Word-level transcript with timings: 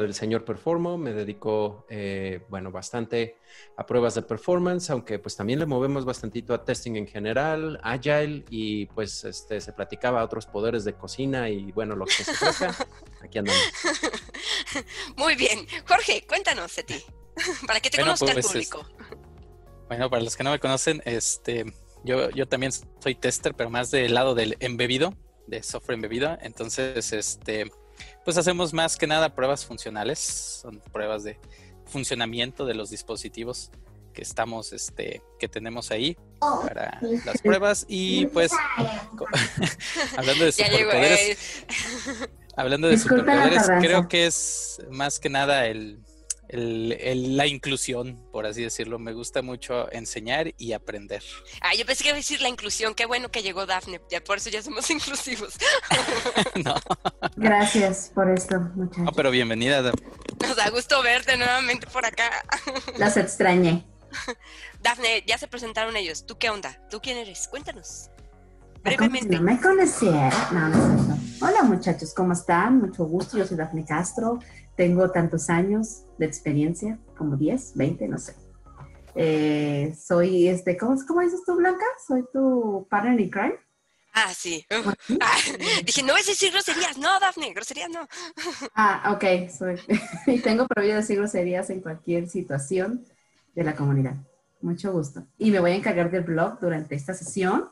del 0.00 0.14
señor 0.14 0.44
Performo, 0.44 0.98
me 0.98 1.12
dedico, 1.12 1.86
eh, 1.88 2.40
bueno, 2.48 2.70
bastante 2.70 3.36
a 3.76 3.86
pruebas 3.86 4.14
de 4.14 4.22
performance, 4.22 4.90
aunque 4.90 5.18
pues 5.18 5.36
también 5.36 5.58
le 5.58 5.66
movemos 5.66 6.04
bastantito 6.04 6.54
a 6.54 6.64
testing 6.64 6.96
en 6.96 7.06
general, 7.06 7.80
agile 7.82 8.44
y 8.50 8.86
pues 8.86 9.24
este, 9.24 9.60
se 9.60 9.72
platicaba 9.72 10.24
otros 10.24 10.46
poderes 10.46 10.84
de 10.84 10.94
cocina 10.94 11.48
y 11.48 11.72
bueno, 11.72 11.96
lo 11.96 12.04
que 12.04 12.24
se 12.24 12.32
trata, 12.32 12.74
aquí 13.22 13.38
andamos. 13.38 13.62
Muy 15.16 15.34
bien. 15.34 15.66
Jorge, 15.86 16.24
cuéntanos 16.26 16.74
de 16.76 16.82
ti, 16.82 17.04
para 17.66 17.80
que 17.80 17.90
te 17.90 17.98
conozca 17.98 18.26
el 18.26 18.34
pues, 18.34 18.46
público. 18.46 18.86
bueno, 19.88 20.10
para 20.10 20.22
los 20.22 20.36
que 20.36 20.44
no 20.44 20.50
me 20.50 20.58
conocen, 20.58 21.02
este, 21.04 21.72
yo, 22.04 22.30
yo 22.30 22.46
también 22.46 22.72
soy 22.72 23.14
tester, 23.14 23.54
pero 23.54 23.70
más 23.70 23.90
del 23.90 24.14
lado 24.14 24.34
del 24.34 24.56
embebido, 24.60 25.14
de 25.46 25.62
software 25.62 25.94
embebido, 25.94 26.36
entonces, 26.42 27.12
este 27.12 27.70
pues 28.24 28.36
hacemos 28.36 28.72
más 28.72 28.96
que 28.96 29.06
nada 29.06 29.34
pruebas 29.34 29.64
funcionales, 29.64 30.18
son 30.18 30.80
pruebas 30.92 31.24
de 31.24 31.38
funcionamiento 31.86 32.66
de 32.66 32.74
los 32.74 32.90
dispositivos 32.90 33.70
que 34.12 34.22
estamos, 34.22 34.72
este, 34.72 35.22
que 35.38 35.48
tenemos 35.48 35.90
ahí 35.90 36.16
para 36.40 37.00
las 37.24 37.40
pruebas. 37.40 37.86
Y 37.88 38.26
pues 38.26 38.52
hablando 40.16 40.44
de 40.44 40.52
superpoderes, 40.52 41.38
hablando 42.56 42.88
de 42.88 42.98
superpoderes, 42.98 43.70
creo 43.80 44.08
que 44.08 44.26
es 44.26 44.80
más 44.90 45.20
que 45.20 45.30
nada 45.30 45.66
el 45.66 46.00
el, 46.48 47.36
la 47.36 47.46
inclusión, 47.46 48.18
por 48.32 48.46
así 48.46 48.62
decirlo. 48.62 48.98
Me 48.98 49.12
gusta 49.12 49.42
mucho 49.42 49.90
enseñar 49.92 50.54
y 50.56 50.72
aprender. 50.72 51.22
Ah, 51.60 51.74
yo 51.76 51.84
pensé 51.84 52.02
que 52.02 52.08
iba 52.08 52.16
a 52.16 52.18
decir 52.18 52.40
la 52.40 52.48
inclusión. 52.48 52.94
Qué 52.94 53.06
bueno 53.06 53.30
que 53.30 53.42
llegó 53.42 53.66
Dafne. 53.66 54.00
Ya 54.10 54.22
por 54.22 54.38
eso 54.38 54.50
ya 54.50 54.62
somos 54.62 54.88
inclusivos. 54.90 55.54
no. 56.64 56.74
Gracias 57.36 58.10
por 58.14 58.30
esto, 58.30 58.58
muchachos. 58.74 59.04
No, 59.04 59.12
pero 59.12 59.30
bienvenida. 59.30 59.82
Nos 60.40 60.56
da 60.56 60.70
gusto 60.70 61.02
verte 61.02 61.36
nuevamente 61.36 61.86
por 61.86 62.06
acá. 62.06 62.30
Las 62.96 63.16
extrañé. 63.16 63.84
Dafne, 64.80 65.22
ya 65.26 65.36
se 65.36 65.48
presentaron 65.48 65.96
ellos. 65.96 66.24
¿Tú 66.24 66.38
qué 66.38 66.48
onda? 66.48 66.80
¿Tú 66.90 67.00
quién 67.00 67.18
eres? 67.18 67.46
Cuéntanos. 67.48 68.10
Brevemente. 68.82 69.36
No 69.36 69.42
me 69.42 69.60
conocía. 69.60 70.30
No, 70.52 70.68
no, 70.68 71.18
Hola 71.40 71.62
muchachos, 71.62 72.14
¿cómo 72.14 72.32
están? 72.32 72.78
Mucho 72.78 73.04
gusto. 73.04 73.36
Yo 73.36 73.46
soy 73.46 73.56
Dafne 73.56 73.84
Castro. 73.84 74.38
Tengo 74.78 75.10
tantos 75.10 75.50
años 75.50 76.04
de 76.18 76.26
experiencia, 76.26 77.00
como 77.16 77.36
10, 77.36 77.72
20, 77.74 78.06
no 78.06 78.16
sé. 78.16 78.36
Eh, 79.16 79.92
soy, 80.00 80.46
este, 80.46 80.76
¿cómo, 80.76 80.96
¿cómo 81.04 81.20
dices 81.20 81.40
tú, 81.44 81.56
Blanca? 81.56 81.84
Soy 82.06 82.24
tu 82.32 82.86
partner 82.88 83.18
in 83.18 83.28
crime. 83.28 83.56
Ah, 84.14 84.32
sí. 84.32 84.64
Ah, 84.70 85.36
dije, 85.84 86.04
no 86.04 86.16
es 86.16 86.28
decir 86.28 86.52
groserías, 86.52 86.96
no, 86.96 87.18
Dafne, 87.18 87.52
groserías 87.54 87.90
no. 87.90 88.06
ah, 88.76 89.12
ok, 89.16 89.50
soy. 89.50 89.80
y 90.28 90.38
tengo 90.38 90.68
prohibido 90.68 90.98
decir 90.98 91.16
groserías 91.18 91.70
en 91.70 91.80
cualquier 91.80 92.28
situación 92.28 93.04
de 93.56 93.64
la 93.64 93.74
comunidad. 93.74 94.14
Mucho 94.60 94.92
gusto. 94.92 95.26
Y 95.38 95.50
me 95.50 95.58
voy 95.58 95.72
a 95.72 95.74
encargar 95.74 96.12
del 96.12 96.22
blog 96.22 96.60
durante 96.60 96.94
esta 96.94 97.14
sesión 97.14 97.68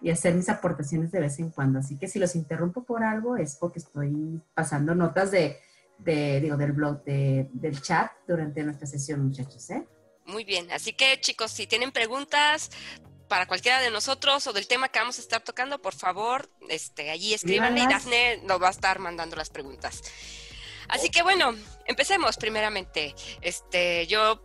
y 0.00 0.10
hacer 0.10 0.34
mis 0.34 0.48
aportaciones 0.48 1.12
de 1.12 1.20
vez 1.20 1.38
en 1.38 1.50
cuando. 1.50 1.78
Así 1.78 1.96
que 1.96 2.08
si 2.08 2.18
los 2.18 2.34
interrumpo 2.34 2.82
por 2.82 3.04
algo 3.04 3.36
es 3.36 3.54
porque 3.54 3.78
estoy 3.78 4.42
pasando 4.54 4.96
notas 4.96 5.30
de 5.30 5.56
de, 5.98 6.40
digo, 6.40 6.56
del 6.56 6.72
blog, 6.72 7.04
de, 7.04 7.48
del 7.52 7.80
chat 7.82 8.10
durante 8.26 8.62
nuestra 8.62 8.86
sesión, 8.86 9.26
muchachos. 9.26 9.68
¿eh? 9.70 9.86
Muy 10.24 10.44
bien, 10.44 10.70
así 10.72 10.92
que 10.92 11.20
chicos, 11.20 11.50
si 11.50 11.66
tienen 11.66 11.92
preguntas 11.92 12.70
para 13.28 13.46
cualquiera 13.46 13.80
de 13.80 13.90
nosotros 13.90 14.46
o 14.46 14.52
del 14.52 14.66
tema 14.66 14.88
que 14.88 14.98
vamos 14.98 15.18
a 15.18 15.20
estar 15.20 15.42
tocando, 15.42 15.80
por 15.80 15.94
favor, 15.94 16.50
este, 16.68 17.10
allí 17.10 17.34
escríbanle 17.34 17.82
y 17.82 17.86
Dafne 17.86 18.40
nos 18.44 18.60
va 18.60 18.68
a 18.68 18.70
estar 18.70 18.98
mandando 18.98 19.36
las 19.36 19.50
preguntas. 19.50 20.02
Así 20.88 21.10
que 21.10 21.22
bueno, 21.22 21.54
empecemos 21.86 22.36
primeramente. 22.38 23.14
Este, 23.42 24.06
yo 24.06 24.42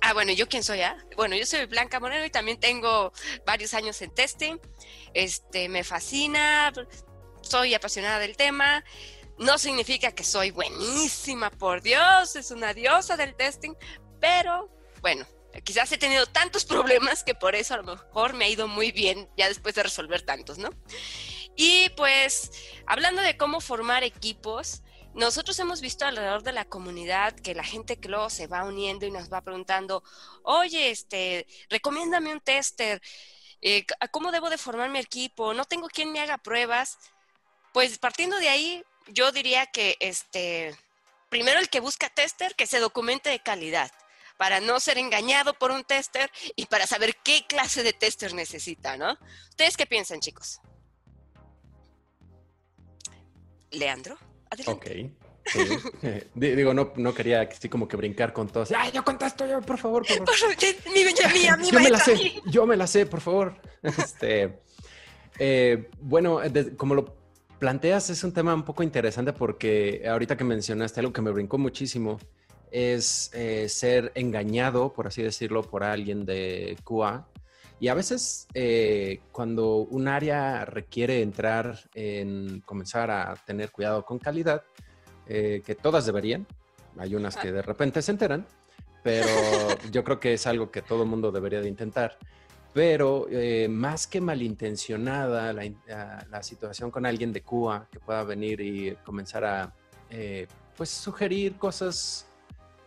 ah, 0.00 0.12
bueno, 0.12 0.32
¿yo 0.32 0.48
quién 0.48 0.62
soy? 0.62 0.80
Ah? 0.82 0.96
Bueno, 1.16 1.36
yo 1.36 1.44
soy 1.46 1.66
Blanca 1.66 2.00
Moreno 2.00 2.24
y 2.24 2.30
también 2.30 2.58
tengo 2.58 3.12
varios 3.44 3.74
años 3.74 4.00
en 4.02 4.10
testing. 4.14 4.56
Este, 5.14 5.68
me 5.68 5.84
fascina, 5.84 6.72
soy 7.42 7.74
apasionada 7.74 8.18
del 8.20 8.36
tema. 8.36 8.84
No 9.38 9.58
significa 9.58 10.12
que 10.12 10.24
soy 10.24 10.50
buenísima, 10.50 11.50
por 11.50 11.82
Dios, 11.82 12.36
es 12.36 12.50
una 12.50 12.74
diosa 12.74 13.16
del 13.16 13.34
testing, 13.34 13.74
pero 14.20 14.70
bueno, 15.00 15.26
quizás 15.64 15.90
he 15.92 15.98
tenido 15.98 16.26
tantos 16.26 16.64
problemas 16.66 17.24
que 17.24 17.34
por 17.34 17.54
eso 17.54 17.74
a 17.74 17.78
lo 17.78 17.84
mejor 17.84 18.34
me 18.34 18.44
ha 18.44 18.48
ido 18.48 18.68
muy 18.68 18.92
bien 18.92 19.28
ya 19.36 19.48
después 19.48 19.74
de 19.74 19.82
resolver 19.82 20.22
tantos, 20.22 20.58
¿no? 20.58 20.70
Y 21.56 21.90
pues, 21.96 22.50
hablando 22.86 23.20
de 23.20 23.36
cómo 23.36 23.60
formar 23.60 24.04
equipos, 24.04 24.82
nosotros 25.14 25.58
hemos 25.58 25.82
visto 25.82 26.06
alrededor 26.06 26.42
de 26.42 26.52
la 26.52 26.64
comunidad 26.64 27.34
que 27.34 27.54
la 27.54 27.64
gente 27.64 27.98
que 27.98 28.08
luego 28.08 28.30
se 28.30 28.46
va 28.46 28.64
uniendo 28.64 29.04
y 29.04 29.10
nos 29.10 29.30
va 29.30 29.42
preguntando, 29.42 30.02
oye, 30.42 30.90
este, 30.90 31.46
recomiéndame 31.68 32.32
un 32.32 32.40
tester, 32.40 33.02
eh, 33.60 33.84
¿cómo 34.10 34.32
debo 34.32 34.48
de 34.48 34.58
formar 34.58 34.90
mi 34.90 34.98
equipo? 34.98 35.52
No 35.54 35.64
tengo 35.64 35.88
quien 35.88 36.12
me 36.12 36.20
haga 36.20 36.38
pruebas. 36.38 36.98
Pues 37.72 37.98
partiendo 37.98 38.36
de 38.38 38.48
ahí, 38.48 38.84
yo 39.08 39.32
diría 39.32 39.66
que 39.66 39.96
este, 40.00 40.74
primero 41.28 41.58
el 41.60 41.68
que 41.68 41.80
busca 41.80 42.08
tester, 42.08 42.54
que 42.54 42.66
se 42.66 42.78
documente 42.78 43.30
de 43.30 43.40
calidad, 43.40 43.90
para 44.36 44.60
no 44.60 44.80
ser 44.80 44.98
engañado 44.98 45.54
por 45.54 45.70
un 45.70 45.84
tester 45.84 46.30
y 46.56 46.66
para 46.66 46.86
saber 46.86 47.16
qué 47.22 47.44
clase 47.48 47.82
de 47.82 47.92
tester 47.92 48.34
necesita, 48.34 48.96
¿no? 48.96 49.16
¿Ustedes 49.50 49.76
qué 49.76 49.86
piensan, 49.86 50.20
chicos? 50.20 50.60
Leandro, 53.70 54.18
adelante. 54.50 55.12
Ok. 55.14 55.22
digo, 56.34 56.74
no, 56.74 56.92
no 56.96 57.14
quería 57.14 57.42
así 57.42 57.68
como 57.68 57.88
que 57.88 57.96
brincar 57.96 58.32
con 58.32 58.48
todos. 58.48 58.72
¡Ay, 58.76 58.90
yo 58.92 59.04
contesto 59.04 59.46
yo, 59.46 59.60
por 59.60 59.78
favor! 59.78 60.06
Por 60.06 60.36
favor. 60.36 60.56
mi, 60.94 61.04
mía, 61.32 61.56
mi 61.56 61.70
yo 61.70 61.80
me 61.80 61.90
la 61.90 61.98
sé, 61.98 62.42
yo 62.46 62.66
me 62.66 62.76
la 62.76 62.86
sé, 62.86 63.06
por 63.06 63.20
favor. 63.20 63.60
Este, 63.82 64.60
eh, 65.40 65.90
bueno, 66.00 66.40
como 66.76 66.94
lo 66.94 67.21
planteas 67.62 68.10
es 68.10 68.24
un 68.24 68.32
tema 68.32 68.52
un 68.52 68.64
poco 68.64 68.82
interesante 68.82 69.32
porque 69.32 70.02
ahorita 70.08 70.36
que 70.36 70.42
mencionaste 70.42 70.98
algo 70.98 71.12
que 71.12 71.22
me 71.22 71.30
brincó 71.30 71.58
muchísimo 71.58 72.18
es 72.72 73.30
eh, 73.34 73.68
ser 73.68 74.10
engañado, 74.16 74.92
por 74.92 75.06
así 75.06 75.22
decirlo, 75.22 75.62
por 75.62 75.84
alguien 75.84 76.26
de 76.26 76.76
QA. 76.82 77.24
Y 77.78 77.86
a 77.86 77.94
veces 77.94 78.48
eh, 78.54 79.20
cuando 79.30 79.76
un 79.76 80.08
área 80.08 80.64
requiere 80.64 81.22
entrar 81.22 81.78
en 81.94 82.62
comenzar 82.62 83.12
a 83.12 83.36
tener 83.46 83.70
cuidado 83.70 84.04
con 84.04 84.18
calidad, 84.18 84.64
eh, 85.28 85.62
que 85.64 85.76
todas 85.76 86.04
deberían, 86.04 86.48
hay 86.98 87.14
unas 87.14 87.36
que 87.36 87.52
de 87.52 87.62
repente 87.62 88.02
se 88.02 88.10
enteran, 88.10 88.44
pero 89.04 89.28
yo 89.92 90.02
creo 90.02 90.18
que 90.18 90.32
es 90.32 90.48
algo 90.48 90.72
que 90.72 90.82
todo 90.82 91.04
el 91.04 91.08
mundo 91.08 91.30
debería 91.30 91.60
de 91.60 91.68
intentar 91.68 92.18
pero 92.72 93.26
eh, 93.30 93.68
más 93.68 94.06
que 94.06 94.20
malintencionada 94.20 95.52
la, 95.52 96.42
situación 96.42 96.90
con 96.90 97.04
alguien 97.04 97.32
de 97.32 97.42
Cuba 97.42 97.86
que 97.90 98.00
pueda 98.00 98.24
venir 98.24 98.60
y 98.60 98.96
comenzar 99.04 99.44
a 99.44 99.74
eh, 100.10 100.46
pues 100.76 100.88
sugerir 100.88 101.56
cosas, 101.56 102.26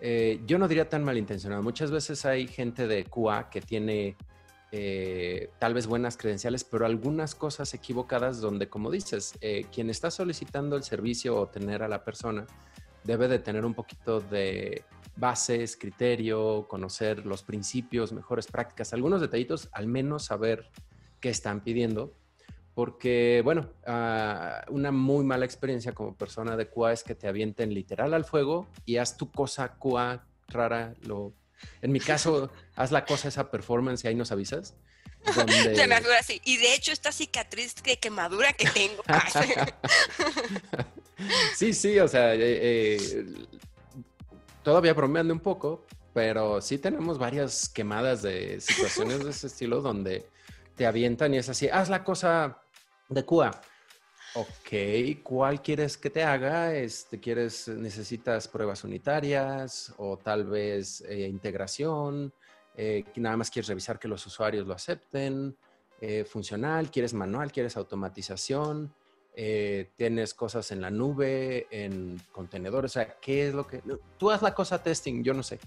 eh, 0.01 0.41
yo 0.47 0.57
no 0.57 0.67
diría 0.67 0.89
tan 0.89 1.03
malintencionada. 1.03 1.61
Muchas 1.61 1.91
veces 1.91 2.25
hay 2.25 2.47
gente 2.47 2.87
de 2.87 3.05
Cuba 3.05 3.49
que 3.49 3.61
tiene 3.61 4.17
tal 5.57 5.73
vez 5.73 5.87
buenas 5.87 6.17
credenciales, 6.17 6.65
pero 6.65 6.85
algunas 6.85 7.33
cosas 7.33 7.73
equivocadas 7.73 8.41
donde, 8.41 8.67
como 8.67 8.91
dices, 8.91 9.33
quien 9.71 9.89
está 9.89 10.11
solicitando 10.11 10.75
el 10.75 10.83
servicio 10.83 11.37
o 11.39 11.47
tener 11.47 11.81
a 11.81 11.87
la 11.87 12.03
persona 12.03 12.45
debe 13.05 13.29
de 13.29 13.39
tener 13.39 13.63
un 13.63 13.73
poquito 13.73 14.19
de 14.19 14.83
bases, 15.15 15.77
criterio, 15.77 16.67
conocer 16.67 17.25
los 17.25 17.43
principios, 17.43 18.11
mejores 18.11 18.47
prácticas, 18.47 18.93
algunos 18.93 19.21
detallitos, 19.21 19.69
al 19.71 19.87
menos 19.87 20.25
saber 20.25 20.69
qué 21.19 21.29
están 21.29 21.61
pidiendo. 21.61 22.13
Porque, 22.73 23.41
bueno, 23.43 23.69
ah, 23.87 24.65
una 24.69 24.91
muy 24.91 25.23
mala 25.23 25.45
experiencia 25.45 25.93
como 25.93 26.13
persona 26.13 26.57
de 26.57 26.67
QA 26.67 26.91
es 26.91 27.03
que 27.03 27.15
te 27.15 27.27
avienten 27.27 27.73
literal 27.73 28.13
al 28.13 28.25
fuego 28.25 28.67
y 28.85 28.97
haz 28.97 29.15
tu 29.15 29.31
cosa 29.31 29.75
QA 29.79 30.25
rara. 30.49 30.93
Lo... 31.01 31.33
En 31.81 31.93
mi 31.93 32.01
caso, 32.01 32.51
haz 32.75 32.91
la 32.91 33.05
cosa, 33.05 33.29
esa 33.29 33.49
performance 33.49 34.03
y 34.03 34.09
ahí 34.09 34.15
nos 34.15 34.33
avisas. 34.33 34.75
Donde... 35.35 35.87
me 35.87 35.95
así. 35.95 36.41
Y 36.43 36.57
de 36.57 36.75
hecho, 36.75 36.91
esta 36.91 37.13
cicatriz 37.13 37.75
de 37.75 37.97
quemadura 37.97 38.51
que 38.51 38.69
tengo. 38.69 39.01
sí, 41.55 41.73
sí, 41.73 41.97
o 41.99 42.09
sea, 42.09 42.35
eh, 42.35 42.39
eh, 42.41 43.25
todavía 44.65 44.95
bromeando 44.95 45.31
un 45.31 45.39
poco, 45.39 45.85
pero 46.11 46.59
sí 46.59 46.79
tenemos 46.79 47.19
varias 47.19 47.69
quemadas 47.69 48.23
de 48.23 48.59
situaciones 48.59 49.23
de 49.23 49.29
ese 49.29 49.47
estilo 49.47 49.79
donde 49.79 50.25
te 50.75 50.87
avientan 50.87 51.35
y 51.35 51.37
es 51.37 51.47
así, 51.47 51.69
haz 51.69 51.87
la 51.87 52.03
cosa 52.03 52.61
de 53.07 53.23
Cuba. 53.23 53.61
Ok, 54.33 55.21
¿cuál 55.23 55.61
quieres 55.61 55.97
que 55.97 56.09
te 56.09 56.23
haga? 56.23 56.73
Este, 56.73 57.19
¿Quieres, 57.19 57.67
necesitas 57.67 58.47
pruebas 58.47 58.83
unitarias 58.83 59.93
o 59.97 60.17
tal 60.17 60.45
vez 60.45 61.01
eh, 61.01 61.27
integración? 61.27 62.33
Eh, 62.75 63.05
nada 63.17 63.37
más 63.37 63.51
quieres 63.51 63.69
revisar 63.69 63.99
que 63.99 64.07
los 64.07 64.25
usuarios 64.25 64.65
lo 64.65 64.73
acepten. 64.73 65.55
Eh, 66.01 66.25
funcional, 66.25 66.89
quieres 66.89 67.13
manual, 67.13 67.51
quieres 67.51 67.77
automatización. 67.77 68.93
Eh, 69.37 69.89
tienes 69.97 70.33
cosas 70.33 70.71
en 70.71 70.79
la 70.79 70.89
nube, 70.89 71.67
en 71.69 72.21
contenedores, 72.31 72.91
o 72.91 72.93
sea, 72.93 73.15
¿qué 73.19 73.47
es 73.47 73.53
lo 73.53 73.67
que... 73.67 73.81
Tú 74.17 74.31
haz 74.31 74.41
la 74.41 74.53
cosa 74.53 74.81
testing, 74.81 75.23
yo 75.23 75.33
no 75.33 75.43
sé. 75.43 75.59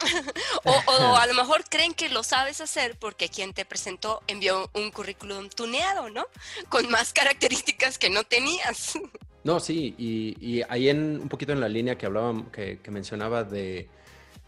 o, 0.64 1.16
a 1.16 1.26
lo 1.28 1.34
mejor 1.34 1.62
creen 1.68 1.94
que 1.94 2.08
lo 2.08 2.24
sabes 2.24 2.60
hacer 2.60 2.96
porque 2.98 3.28
quien 3.28 3.52
te 3.52 3.64
presentó 3.64 4.22
envió 4.26 4.68
un 4.74 4.90
currículum 4.90 5.48
tuneado, 5.48 6.10
¿no? 6.10 6.26
Con 6.68 6.90
más 6.90 7.12
características 7.12 7.96
que 7.96 8.10
no 8.10 8.24
tenías. 8.24 8.98
No, 9.44 9.58
sí, 9.58 9.96
y, 9.98 10.62
ahí 10.68 10.88
en 10.88 11.20
un 11.20 11.28
poquito 11.28 11.52
en 11.52 11.58
la 11.58 11.68
línea 11.68 11.98
que 11.98 12.06
hablaba, 12.06 12.44
que, 12.52 12.78
mencionaba 12.90 13.42
de 13.42 13.88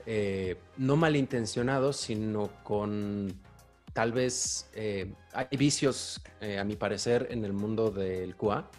eh, 0.06 0.56
no 0.76 0.94
malintencionados, 0.94 1.96
sino 1.96 2.48
con 2.62 3.36
tal 3.94 4.12
vez 4.12 4.68
eh, 4.74 5.14
hay 5.32 5.56
vicios, 5.56 6.20
eh, 6.40 6.58
a 6.58 6.64
mi 6.64 6.76
parecer, 6.76 7.28
en 7.30 7.44
el 7.44 7.54
mundo 7.54 7.90
del 7.90 8.36
QA, 8.36 8.70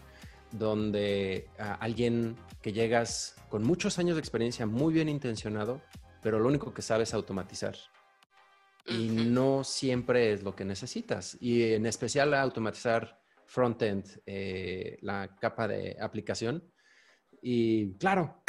donde 0.51 1.49
alguien 1.57 2.37
que 2.61 2.71
llegas 2.71 3.35
con 3.49 3.63
muchos 3.63 3.99
años 3.99 4.15
de 4.15 4.19
experiencia, 4.19 4.65
muy 4.65 4.93
bien 4.93 5.09
intencionado, 5.09 5.81
pero 6.21 6.39
lo 6.39 6.47
único 6.47 6.73
que 6.73 6.81
sabe 6.81 7.03
es 7.03 7.13
automatizar. 7.13 7.75
Y 8.87 9.07
no 9.09 9.63
siempre 9.63 10.33
es 10.33 10.43
lo 10.43 10.55
que 10.55 10.65
necesitas. 10.65 11.37
Y 11.39 11.73
en 11.73 11.85
especial 11.85 12.33
automatizar 12.33 13.19
frontend, 13.45 14.05
eh, 14.25 14.97
la 15.01 15.35
capa 15.39 15.67
de 15.67 15.97
aplicación. 15.99 16.63
Y 17.41 17.93
claro, 17.97 18.43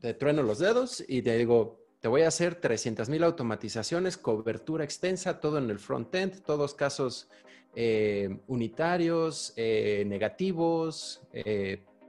te 0.00 0.14
trueno 0.14 0.42
los 0.42 0.58
dedos 0.58 1.04
y 1.06 1.22
te 1.22 1.36
digo, 1.36 1.81
te 2.02 2.08
voy 2.08 2.22
a 2.22 2.28
hacer 2.28 2.56
300 2.56 3.08
mil 3.08 3.24
automatizaciones, 3.24 4.18
cobertura 4.18 4.84
extensa, 4.84 5.40
todo 5.40 5.56
en 5.56 5.70
el 5.70 5.78
frontend, 5.78 6.42
todos 6.42 6.74
casos 6.74 7.30
eh, 7.74 8.40
unitarios, 8.48 9.54
eh, 9.56 10.04
negativos, 10.06 11.22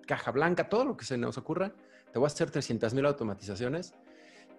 caja 0.06 0.31
blanca, 0.31 0.68
todo 0.68 0.84
lo 0.84 0.98
que 0.98 1.06
se 1.06 1.18
nos 1.18 1.38
ocurra. 1.38 1.74
Te 2.12 2.19
voy 2.19 2.25
a 2.25 2.28
hacer 2.28 2.51
300 2.51 2.94
mil 2.94 3.06
automatizaciones 3.06 3.94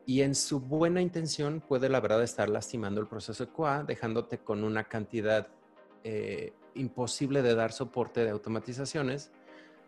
y 0.06 0.22
en 0.22 0.34
su 0.34 0.60
buena 0.60 1.00
intención 1.00 1.60
puede 1.60 1.88
la 1.88 2.00
verdad 2.00 2.22
estar 2.22 2.48
lastimando 2.48 3.00
el 3.00 3.06
proceso 3.06 3.46
de 3.46 3.52
QA, 3.52 3.84
dejándote 3.84 4.38
con 4.38 4.64
una 4.64 4.84
cantidad 4.84 5.48
eh, 6.02 6.52
imposible 6.75 7.42
de 7.42 7.54
dar 7.54 7.72
soporte 7.72 8.25
de 8.25 8.31
automatizaciones, 8.31 9.31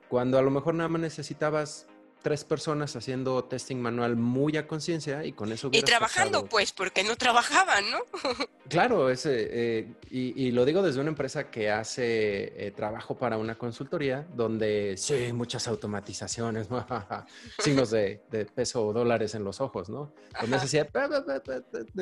cuando 0.09 0.39
a 0.39 0.43
lo 0.43 0.51
mejor 0.51 0.75
nada 0.75 0.89
más 0.89 1.01
necesitabas 1.01 1.87
tres 2.27 2.43
personas 2.43 2.97
haciendo 2.97 3.45
testing 3.45 3.77
manual 3.77 4.17
muy 4.17 4.57
a 4.57 4.67
conciencia 4.67 5.25
y 5.25 5.31
con 5.31 5.53
eso... 5.53 5.69
Y 5.71 5.81
trabajando, 5.83 6.45
pues, 6.47 6.73
porque 6.73 7.05
no 7.05 7.15
trabajaban, 7.15 7.85
¿no? 7.89 7.99
claro, 8.69 9.11
ese, 9.11 9.47
eh, 9.49 9.95
y, 10.11 10.51
lo 10.51 10.65
digo 10.65 10.83
desde 10.83 11.01
una 11.01 11.11
empresa 11.11 11.53
que 11.53 11.71
hace 11.71 12.67
eh, 12.67 12.73
trabajo 12.73 13.17
para 13.17 13.39
una 13.39 13.57
consultoría, 13.57 14.27
donde 14.35 14.97
sí, 14.97 15.33
muchas 15.33 15.69
automatizaciones, 15.69 16.67
signos 17.61 17.91
de, 17.91 18.21
peso 18.53 18.85
o 18.89 18.93
dólares 18.93 19.37
en 19.37 19.45
los 19.45 19.61
ojos, 19.61 19.89
¿no? 19.89 20.13
Donde 20.41 20.59
decía, 20.59 20.89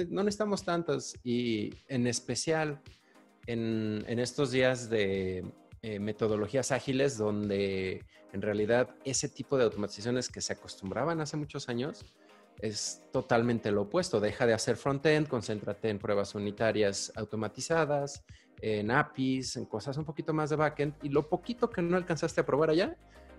no 0.09 0.23
necesitamos 0.23 0.65
tantas, 0.65 1.17
y 1.23 1.71
en 1.87 2.07
especial 2.07 2.81
en, 3.47 4.03
en 4.09 4.19
estos 4.21 4.53
días 4.53 4.89
de 4.89 5.45
eh, 5.83 5.99
metodologías 5.99 6.73
ágiles 6.73 7.19
donde 7.19 8.07
en 8.35 8.43
realidad 8.43 8.91
ese 9.05 9.29
tipo 9.29 9.57
de 9.57 9.63
automatizaciones 9.63 10.29
que 10.29 10.41
se 10.41 10.53
acostumbraban 10.53 11.21
hace 11.21 11.37
muchos 11.37 11.69
años 11.69 12.05
es 12.61 13.05
totalmente 13.13 13.71
lo 13.71 13.83
opuesto. 13.83 14.19
Deja 14.19 14.45
de 14.45 14.53
hacer 14.53 14.77
front-end, 14.77 15.29
concéntrate 15.29 15.89
en 15.89 16.01
pruebas 16.01 16.35
unitarias 16.35 17.13
automatizadas, 17.15 18.25
en 18.61 18.91
APIs, 18.91 19.57
en 19.57 19.67
cosas 19.67 19.97
un 19.99 20.05
poquito 20.05 20.33
más 20.33 20.51
de 20.51 20.57
backend 20.57 20.95
y 21.03 21.11
lo 21.11 21.29
poquito 21.29 21.71
que 21.71 21.81
no 21.81 21.97
alcanzaste 21.97 22.41
a 22.41 22.47
probar 22.47 22.71
allá, 22.71 22.97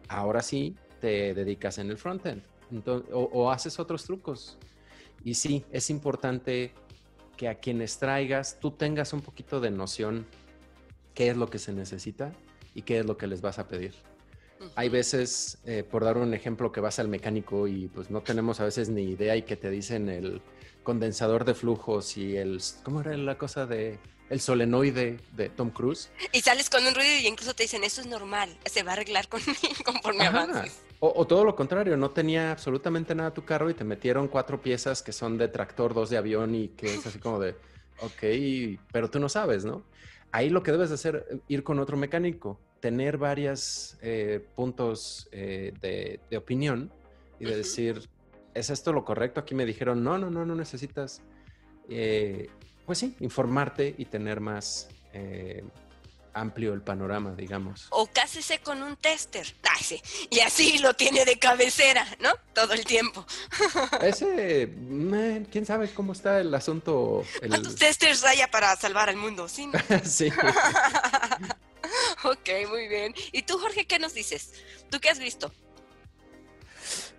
ahora 0.08 0.42
sí 0.42 0.78
te 1.02 1.34
dedicas 1.34 1.78
en 1.78 1.90
el 1.90 1.98
frontend 1.98 2.42
o, 2.88 3.30
o 3.34 3.52
haces 3.52 3.78
otros 3.80 4.06
trucos. 4.06 4.58
Y 5.26 5.34
sí, 5.34 5.66
es 5.72 5.90
importante 5.90 6.74
que 7.36 7.50
a 7.50 7.56
quienes 7.56 7.98
traigas 7.98 8.62
tú 8.62 8.72
tengas 8.72 9.12
un 9.12 9.20
poquito 9.20 9.60
de 9.60 9.72
noción 9.72 10.26
qué 11.14 11.30
es 11.30 11.36
lo 11.36 11.50
que 11.50 11.60
se 11.60 11.74
necesita 11.74 12.32
y 12.74 12.84
qué 12.84 13.00
es 13.00 13.06
lo 13.06 13.18
que 13.18 13.28
les 13.28 13.42
vas 13.42 13.60
a 13.60 13.68
pedir. 13.68 13.94
Hay 14.76 14.90
veces, 14.90 15.58
eh, 15.66 15.84
por 15.84 16.04
dar 16.04 16.18
un 16.18 16.34
ejemplo, 16.34 16.72
que 16.72 16.82
vas 16.82 17.00
al 17.00 17.08
mecánico 17.08 17.68
y 17.68 17.88
pues 17.88 18.10
no 18.10 18.22
tenemos 18.22 18.60
a 18.60 18.66
veces 18.66 18.90
ni 18.90 19.04
idea 19.04 19.36
y 19.36 19.44
que 19.44 19.56
te 19.56 19.70
dicen 19.70 20.10
el 20.10 20.42
condensador 20.84 21.46
de 21.46 21.54
flujos 21.54 22.18
y 22.18 22.38
el, 22.38 22.62
¿cómo 22.84 23.02
era 23.02 23.16
la 23.18 23.38
cosa 23.38 23.66
de 23.66 24.00
el 24.30 24.40
solenoide 24.40 25.20
de 25.36 25.50
Tom 25.50 25.70
Cruise? 25.70 26.10
Y 26.32 26.42
sales 26.42 26.70
con 26.70 26.86
un 26.86 26.96
ruido 26.96 27.12
y 27.22 27.28
incluso 27.28 27.54
te 27.54 27.64
dicen, 27.64 27.84
eso 27.84 28.02
es 28.02 28.08
normal, 28.08 28.58
se 28.66 28.84
va 28.84 28.92
a 28.92 28.94
arreglar 28.94 29.28
con, 29.28 29.42
conforme 29.86 30.26
avances. 30.26 30.82
O, 31.00 31.12
o, 31.16 31.28
todo 31.28 31.44
lo 31.44 31.56
contrario, 31.56 31.98
no 31.98 32.12
tenía 32.12 32.52
absolutamente 32.52 33.14
nada 33.14 33.34
tu 33.34 33.44
carro 33.44 33.70
y 33.70 33.74
te 33.74 33.84
metieron 33.84 34.28
cuatro 34.28 34.62
piezas 34.62 35.04
que 35.04 35.12
son 35.12 35.38
de 35.38 35.48
tractor, 35.50 35.94
dos 35.94 36.10
de 36.10 36.18
avión 36.18 36.56
y 36.56 36.70
que 36.70 36.96
es 36.96 37.06
así 37.06 37.20
como 37.20 37.40
de, 37.40 37.56
ok, 38.00 38.80
pero 38.92 39.10
tú 39.10 39.20
no 39.20 39.28
sabes, 39.28 39.66
¿no? 39.66 39.84
ahí 40.36 40.50
lo 40.50 40.64
que 40.64 40.72
debes 40.72 40.92
hacer, 40.92 41.26
es 41.30 41.38
eh, 41.38 41.42
ir 41.48 41.64
con 41.64 41.80
otro 41.80 41.96
mecánico, 41.96 42.60
tener 42.86 43.18
varios 43.18 43.98
eh, 44.04 44.48
puntos 44.54 45.28
eh, 45.32 45.74
de, 45.82 46.38
opinión 46.38 46.92
y 47.40 47.46
de 47.46 47.58
decir, 47.58 48.08
¿es 48.54 48.70
esto 48.70 48.94
lo 48.94 49.04
correcto? 49.04 49.40
Aquí 49.40 49.56
me 49.56 49.66
dijeron, 49.66 50.04
no, 50.04 50.20
no, 50.20 50.30
no, 50.30 50.46
no 50.46 50.54
necesitas, 50.54 51.24
pues 51.88 53.00
sí, 53.00 53.16
informarte 53.22 53.96
y 53.98 54.06
tener 54.06 54.40
más 54.40 54.88
amplio 56.36 56.74
el 56.74 56.82
panorama, 56.82 57.34
digamos. 57.36 57.88
O 57.90 58.06
cásese 58.06 58.60
con 58.60 58.84
un 58.84 58.98
tester. 58.98 59.56
y 60.30 60.40
así 60.42 60.78
lo 60.78 60.94
tiene 60.94 61.26
de 61.26 61.40
cabecera, 61.40 62.06
¿no? 62.20 62.30
Todo 62.54 62.74
el 62.74 62.86
tiempo. 62.86 63.26
Ese, 64.02 64.70
quién 65.52 65.66
sabe 65.66 65.90
cómo 65.90 66.14
está 66.14 66.40
el 66.40 66.54
asunto. 66.54 67.24
El... 67.42 67.50
¿Cuántos 67.50 67.76
testers 67.76 68.24
haya 68.26 68.48
para 68.50 68.76
salvar 68.76 69.10
al 69.10 69.16
mundo? 69.16 69.48
Sí. 69.48 69.70
sí. 70.04 70.30
Ok, 72.32 72.70
muy 72.70 72.88
bien. 72.88 73.14
¿Y 73.32 73.44
tú, 73.44 73.58
Jorge, 73.58 73.86
qué 73.86 74.00
nos 74.00 74.14
dices? 74.14 74.54
¿Tú 74.90 75.00
qué 75.00 75.10
has 75.10 75.20
visto? 75.20 75.52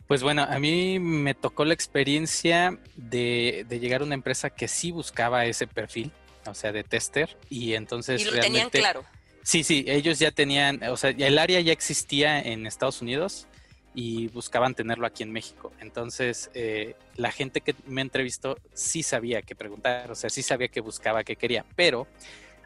Pues 0.06 0.22
bueno, 0.22 0.42
a 0.48 0.58
mí 0.58 0.98
me 1.00 1.34
tocó 1.34 1.64
la 1.64 1.74
experiencia 1.74 2.78
de, 2.94 3.64
de 3.68 3.80
llegar 3.80 4.02
a 4.02 4.04
una 4.04 4.14
empresa 4.14 4.50
que 4.50 4.68
sí 4.68 4.92
buscaba 4.92 5.46
ese 5.46 5.66
perfil 5.66 6.12
o 6.48 6.54
sea, 6.54 6.72
de 6.72 6.84
tester, 6.84 7.36
y 7.50 7.74
entonces... 7.74 8.22
Y 8.22 8.24
lo 8.24 8.40
tenían 8.40 8.70
claro. 8.70 9.04
Sí, 9.42 9.62
sí, 9.62 9.84
ellos 9.86 10.18
ya 10.18 10.32
tenían, 10.32 10.82
o 10.84 10.96
sea, 10.96 11.10
el 11.10 11.38
área 11.38 11.60
ya 11.60 11.72
existía 11.72 12.40
en 12.40 12.66
Estados 12.66 13.00
Unidos 13.00 13.46
y 13.94 14.26
buscaban 14.28 14.74
tenerlo 14.74 15.06
aquí 15.06 15.22
en 15.22 15.30
México. 15.30 15.72
Entonces, 15.80 16.50
eh, 16.54 16.96
la 17.14 17.30
gente 17.30 17.60
que 17.60 17.74
me 17.86 18.00
entrevistó 18.00 18.58
sí 18.74 19.04
sabía 19.04 19.42
qué 19.42 19.54
preguntar, 19.54 20.10
o 20.10 20.16
sea, 20.16 20.30
sí 20.30 20.42
sabía 20.42 20.68
qué 20.68 20.80
buscaba, 20.80 21.22
qué 21.22 21.36
quería, 21.36 21.64
pero 21.76 22.08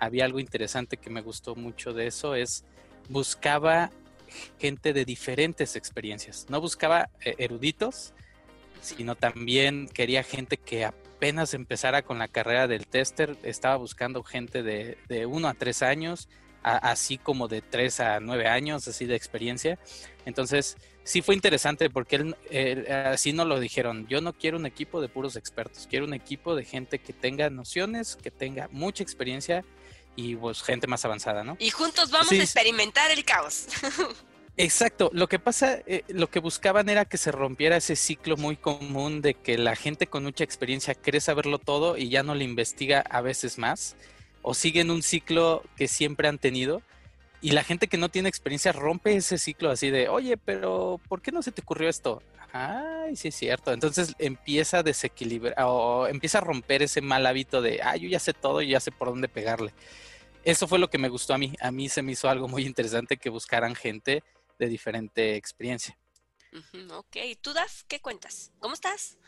había 0.00 0.24
algo 0.24 0.40
interesante 0.40 0.96
que 0.96 1.10
me 1.10 1.20
gustó 1.20 1.54
mucho 1.54 1.92
de 1.92 2.08
eso, 2.08 2.34
es 2.34 2.64
buscaba 3.08 3.90
gente 4.58 4.92
de 4.92 5.04
diferentes 5.04 5.76
experiencias, 5.76 6.46
no 6.48 6.60
buscaba 6.60 7.10
eh, 7.24 7.34
eruditos, 7.38 8.14
sino 8.80 9.14
también 9.14 9.88
quería 9.88 10.22
gente 10.22 10.56
que 10.56 10.84
apenas 10.84 11.54
empezara 11.54 12.02
con 12.02 12.18
la 12.18 12.28
carrera 12.28 12.66
del 12.66 12.86
tester, 12.86 13.36
estaba 13.42 13.76
buscando 13.76 14.22
gente 14.22 14.62
de, 14.62 14.96
de 15.08 15.26
uno 15.26 15.48
a 15.48 15.54
tres 15.54 15.82
años, 15.82 16.28
así 16.62 17.18
como 17.18 17.48
de 17.48 17.62
tres 17.62 18.00
a 18.00 18.20
nueve 18.20 18.46
años, 18.46 18.86
así 18.86 19.06
de 19.06 19.16
experiencia. 19.16 19.78
Entonces, 20.26 20.76
sí 21.04 21.22
fue 21.22 21.34
interesante 21.34 21.90
porque 21.90 22.16
él, 22.16 22.86
así 22.90 23.32
nos 23.32 23.46
lo 23.46 23.58
dijeron, 23.58 24.06
yo 24.08 24.20
no 24.20 24.32
quiero 24.32 24.58
un 24.58 24.66
equipo 24.66 25.00
de 25.00 25.08
puros 25.08 25.36
expertos, 25.36 25.86
quiero 25.88 26.04
un 26.04 26.14
equipo 26.14 26.54
de 26.54 26.64
gente 26.64 26.98
que 26.98 27.12
tenga 27.12 27.50
nociones, 27.50 28.16
que 28.16 28.30
tenga 28.30 28.68
mucha 28.70 29.02
experiencia 29.02 29.64
y 30.20 30.36
pues 30.36 30.62
gente 30.62 30.86
más 30.86 31.04
avanzada, 31.04 31.44
¿no? 31.44 31.56
Y 31.58 31.70
juntos 31.70 32.10
vamos 32.10 32.32
a 32.32 32.36
experimentar 32.36 33.10
el 33.10 33.24
caos. 33.24 33.66
Exacto, 34.56 35.10
lo 35.14 35.28
que 35.28 35.38
pasa, 35.38 35.78
eh, 35.86 36.02
lo 36.08 36.28
que 36.28 36.38
buscaban 36.38 36.88
era 36.88 37.06
que 37.06 37.16
se 37.16 37.32
rompiera 37.32 37.76
ese 37.76 37.96
ciclo 37.96 38.36
muy 38.36 38.56
común 38.56 39.22
de 39.22 39.34
que 39.34 39.56
la 39.56 39.74
gente 39.74 40.06
con 40.06 40.24
mucha 40.24 40.44
experiencia 40.44 40.94
cree 40.94 41.20
saberlo 41.20 41.58
todo 41.58 41.96
y 41.96 42.10
ya 42.10 42.22
no 42.22 42.34
le 42.34 42.44
investiga 42.44 43.00
a 43.00 43.22
veces 43.22 43.56
más, 43.56 43.96
o 44.42 44.52
siguen 44.52 44.90
un 44.90 45.02
ciclo 45.02 45.62
que 45.76 45.88
siempre 45.88 46.28
han 46.28 46.38
tenido, 46.38 46.82
y 47.40 47.52
la 47.52 47.64
gente 47.64 47.88
que 47.88 47.96
no 47.96 48.10
tiene 48.10 48.28
experiencia 48.28 48.72
rompe 48.72 49.16
ese 49.16 49.38
ciclo 49.38 49.70
así 49.70 49.88
de, 49.90 50.08
oye, 50.08 50.36
pero 50.36 51.00
¿por 51.08 51.22
qué 51.22 51.32
no 51.32 51.42
se 51.42 51.52
te 51.52 51.62
ocurrió 51.62 51.88
esto? 51.88 52.22
Ay, 52.52 53.16
sí 53.16 53.28
es 53.28 53.34
cierto. 53.34 53.72
Entonces 53.72 54.14
empieza 54.18 54.78
a 54.78 54.82
desequilibrar 54.82 55.54
o 55.64 56.06
empieza 56.06 56.38
a 56.38 56.42
romper 56.42 56.82
ese 56.82 57.00
mal 57.00 57.24
hábito 57.26 57.62
de, 57.62 57.80
ah, 57.82 57.96
yo 57.96 58.08
ya 58.08 58.18
sé 58.18 58.34
todo, 58.34 58.60
y 58.60 58.68
ya 58.68 58.80
sé 58.80 58.90
por 58.92 59.08
dónde 59.08 59.28
pegarle. 59.28 59.72
Eso 60.44 60.66
fue 60.66 60.78
lo 60.78 60.88
que 60.88 60.98
me 60.98 61.08
gustó 61.08 61.34
a 61.34 61.38
mí. 61.38 61.54
A 61.60 61.70
mí 61.70 61.88
se 61.88 62.02
me 62.02 62.12
hizo 62.12 62.28
algo 62.28 62.48
muy 62.48 62.64
interesante 62.64 63.16
que 63.16 63.30
buscaran 63.30 63.74
gente 63.74 64.22
de 64.58 64.68
diferente 64.68 65.36
experiencia. 65.36 65.98
ok, 66.92 67.16
¿tú 67.40 67.52
Das? 67.52 67.84
¿Qué 67.86 68.00
cuentas? 68.00 68.52
¿Cómo 68.58 68.74
estás? 68.74 69.18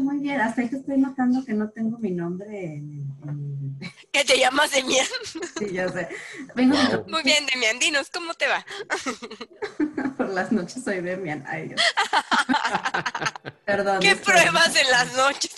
Muy 0.00 0.18
bien, 0.18 0.38
hasta 0.38 0.68
que 0.68 0.76
estoy 0.76 0.98
notando 0.98 1.42
que 1.44 1.54
no 1.54 1.70
tengo 1.70 1.98
mi 1.98 2.10
nombre 2.10 2.74
en, 2.74 3.78
¿Qué 4.12 4.22
te 4.22 4.38
llamas 4.38 4.70
Demian? 4.70 5.06
Sí, 5.58 5.72
ya 5.72 5.88
sé. 5.88 6.08
Vengo 6.54 6.76
Muy 7.08 7.22
bien, 7.22 7.46
Demian, 7.46 7.78
dinos, 7.78 8.10
¿cómo 8.10 8.34
te 8.34 8.46
va? 8.48 8.66
Por 10.16 10.28
las 10.28 10.52
noches 10.52 10.84
soy 10.84 11.00
Demian. 11.00 11.42
Ay, 11.46 11.68
Dios. 11.68 11.80
Perdón. 13.64 14.00
¿Qué 14.00 14.14
pruebas 14.16 14.76
en 14.76 14.90
las 14.90 15.16
noches? 15.16 15.56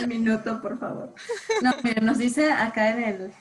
Un 0.00 0.08
minuto, 0.08 0.60
por 0.60 0.78
favor. 0.78 1.14
No, 1.62 1.72
miren, 1.82 2.04
nos 2.04 2.18
dice 2.18 2.50
acá 2.52 2.90
en 2.90 3.02
el, 3.04 3.32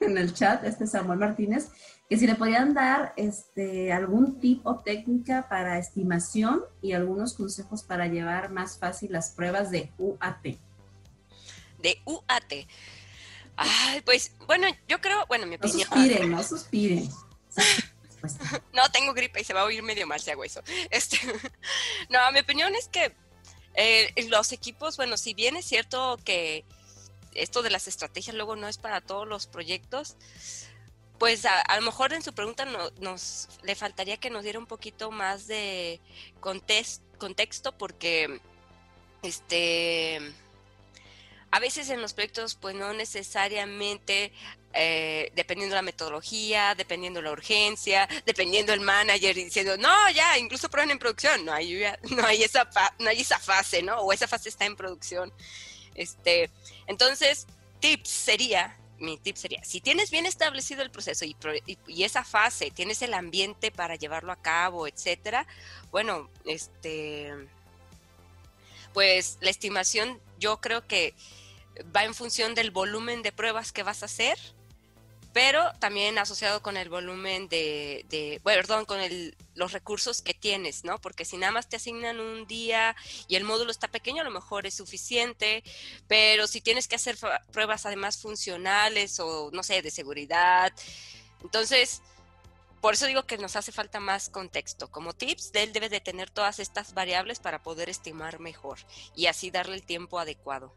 en 0.00 0.18
el 0.18 0.34
chat, 0.34 0.64
este 0.64 0.86
Samuel 0.86 1.18
Martínez, 1.18 1.68
que 2.08 2.16
si 2.16 2.26
le 2.26 2.34
podían 2.34 2.74
dar 2.74 3.12
este, 3.16 3.92
algún 3.92 4.38
tip 4.40 4.64
o 4.66 4.80
técnica 4.80 5.48
para 5.48 5.78
estimación 5.78 6.62
y 6.80 6.92
algunos 6.92 7.34
consejos 7.34 7.82
para 7.82 8.06
llevar 8.06 8.50
más 8.50 8.78
fácil 8.78 9.12
las 9.12 9.30
pruebas 9.30 9.70
de 9.70 9.92
UAT. 9.98 10.42
De 11.78 12.00
UAT. 12.04 12.52
Ay, 13.56 14.00
pues, 14.04 14.32
bueno, 14.46 14.68
yo 14.86 15.00
creo, 15.00 15.26
bueno, 15.26 15.46
mi 15.46 15.56
No 15.56 15.66
opinión. 15.66 15.88
suspiren, 15.88 16.30
no 16.30 16.42
suspiren. 16.42 17.08
No, 18.72 18.82
tengo 18.92 19.14
gripe 19.14 19.40
y 19.40 19.44
se 19.44 19.54
va 19.54 19.60
a 19.60 19.64
oír 19.64 19.84
medio 19.84 20.04
mal 20.04 20.18
si 20.18 20.30
hago 20.32 20.42
eso. 20.42 20.60
Este, 20.90 21.16
no, 22.10 22.18
mi 22.32 22.40
opinión 22.40 22.74
es 22.74 22.88
que 22.88 23.14
eh, 23.76 24.12
los 24.28 24.52
equipos, 24.52 24.96
bueno, 24.96 25.16
si 25.16 25.34
bien 25.34 25.56
es 25.56 25.64
cierto 25.66 26.18
que 26.24 26.64
esto 27.34 27.62
de 27.62 27.70
las 27.70 27.86
estrategias 27.86 28.34
luego 28.34 28.56
no 28.56 28.66
es 28.68 28.78
para 28.78 29.00
todos 29.00 29.26
los 29.28 29.46
proyectos, 29.46 30.16
pues 31.18 31.44
a, 31.46 31.76
lo 31.76 31.82
mejor 31.82 32.12
en 32.12 32.22
su 32.22 32.32
pregunta 32.34 32.64
no- 32.64 32.90
nos 33.00 33.48
le 33.62 33.74
faltaría 33.74 34.16
que 34.16 34.30
nos 34.30 34.42
diera 34.42 34.58
un 34.58 34.66
poquito 34.66 35.10
más 35.10 35.46
de 35.46 36.00
contexto 36.40 37.72
porque 37.76 38.40
este 39.22 40.20
a 41.56 41.58
veces 41.58 41.88
en 41.88 42.02
los 42.02 42.12
proyectos 42.12 42.54
pues 42.54 42.74
no 42.74 42.92
necesariamente 42.92 44.30
eh, 44.74 45.32
dependiendo 45.34 45.72
de 45.74 45.78
la 45.78 45.82
metodología, 45.82 46.74
dependiendo 46.74 47.20
de 47.20 47.24
la 47.24 47.32
urgencia, 47.32 48.06
dependiendo 48.26 48.72
del 48.72 48.82
manager 48.82 49.34
diciendo, 49.34 49.78
no, 49.78 50.10
ya, 50.10 50.36
incluso 50.36 50.68
prueben 50.68 50.90
en 50.90 50.98
producción, 50.98 51.46
no 51.46 51.54
hay, 51.54 51.82
no 52.10 52.26
hay, 52.26 52.42
esa, 52.42 52.68
no 52.98 53.08
hay 53.08 53.22
esa 53.22 53.38
fase, 53.38 53.82
¿no? 53.82 54.00
O 54.00 54.12
esa 54.12 54.28
fase 54.28 54.50
está 54.50 54.66
en 54.66 54.76
producción. 54.76 55.32
Este, 55.94 56.50
entonces, 56.86 57.46
tips 57.80 58.10
sería, 58.10 58.76
mi 58.98 59.16
tip 59.16 59.36
sería, 59.36 59.64
si 59.64 59.80
tienes 59.80 60.10
bien 60.10 60.26
establecido 60.26 60.82
el 60.82 60.90
proceso 60.90 61.24
y, 61.24 61.34
y- 61.64 61.78
y 61.86 62.04
esa 62.04 62.22
fase, 62.22 62.70
tienes 62.70 63.00
el 63.00 63.14
ambiente 63.14 63.70
para 63.70 63.96
llevarlo 63.96 64.30
a 64.30 64.36
cabo, 64.36 64.86
etcétera, 64.86 65.46
bueno, 65.90 66.28
este, 66.44 67.32
pues 68.92 69.38
la 69.40 69.50
estimación 69.50 70.20
yo 70.38 70.60
creo 70.60 70.86
que 70.86 71.14
va 71.94 72.04
en 72.04 72.14
función 72.14 72.54
del 72.54 72.70
volumen 72.70 73.22
de 73.22 73.32
pruebas 73.32 73.72
que 73.72 73.82
vas 73.82 74.02
a 74.02 74.06
hacer, 74.06 74.38
pero 75.32 75.70
también 75.80 76.16
asociado 76.16 76.62
con 76.62 76.78
el 76.78 76.88
volumen 76.88 77.46
de, 77.48 78.40
perdón, 78.42 78.86
con 78.86 78.98
los 79.54 79.72
recursos 79.72 80.22
que 80.22 80.32
tienes, 80.32 80.82
¿no? 80.82 80.98
Porque 80.98 81.26
si 81.26 81.36
nada 81.36 81.52
más 81.52 81.68
te 81.68 81.76
asignan 81.76 82.20
un 82.20 82.46
día 82.46 82.96
y 83.28 83.36
el 83.36 83.44
módulo 83.44 83.70
está 83.70 83.86
pequeño, 83.86 84.22
a 84.22 84.24
lo 84.24 84.30
mejor 84.30 84.64
es 84.64 84.72
suficiente, 84.72 85.62
pero 86.08 86.46
si 86.46 86.62
tienes 86.62 86.88
que 86.88 86.96
hacer 86.96 87.18
pruebas 87.52 87.84
además 87.84 88.16
funcionales 88.16 89.20
o, 89.20 89.50
no 89.52 89.62
sé, 89.62 89.82
de 89.82 89.90
seguridad, 89.90 90.72
entonces, 91.42 92.00
por 92.80 92.94
eso 92.94 93.04
digo 93.04 93.26
que 93.26 93.36
nos 93.36 93.56
hace 93.56 93.72
falta 93.72 94.00
más 94.00 94.30
contexto. 94.30 94.90
Como 94.90 95.12
tips, 95.12 95.50
él 95.52 95.74
debe 95.74 95.90
de 95.90 96.00
tener 96.00 96.30
todas 96.30 96.60
estas 96.60 96.94
variables 96.94 97.40
para 97.40 97.62
poder 97.62 97.90
estimar 97.90 98.40
mejor 98.40 98.78
y 99.14 99.26
así 99.26 99.50
darle 99.50 99.74
el 99.74 99.82
tiempo 99.82 100.18
adecuado. 100.18 100.72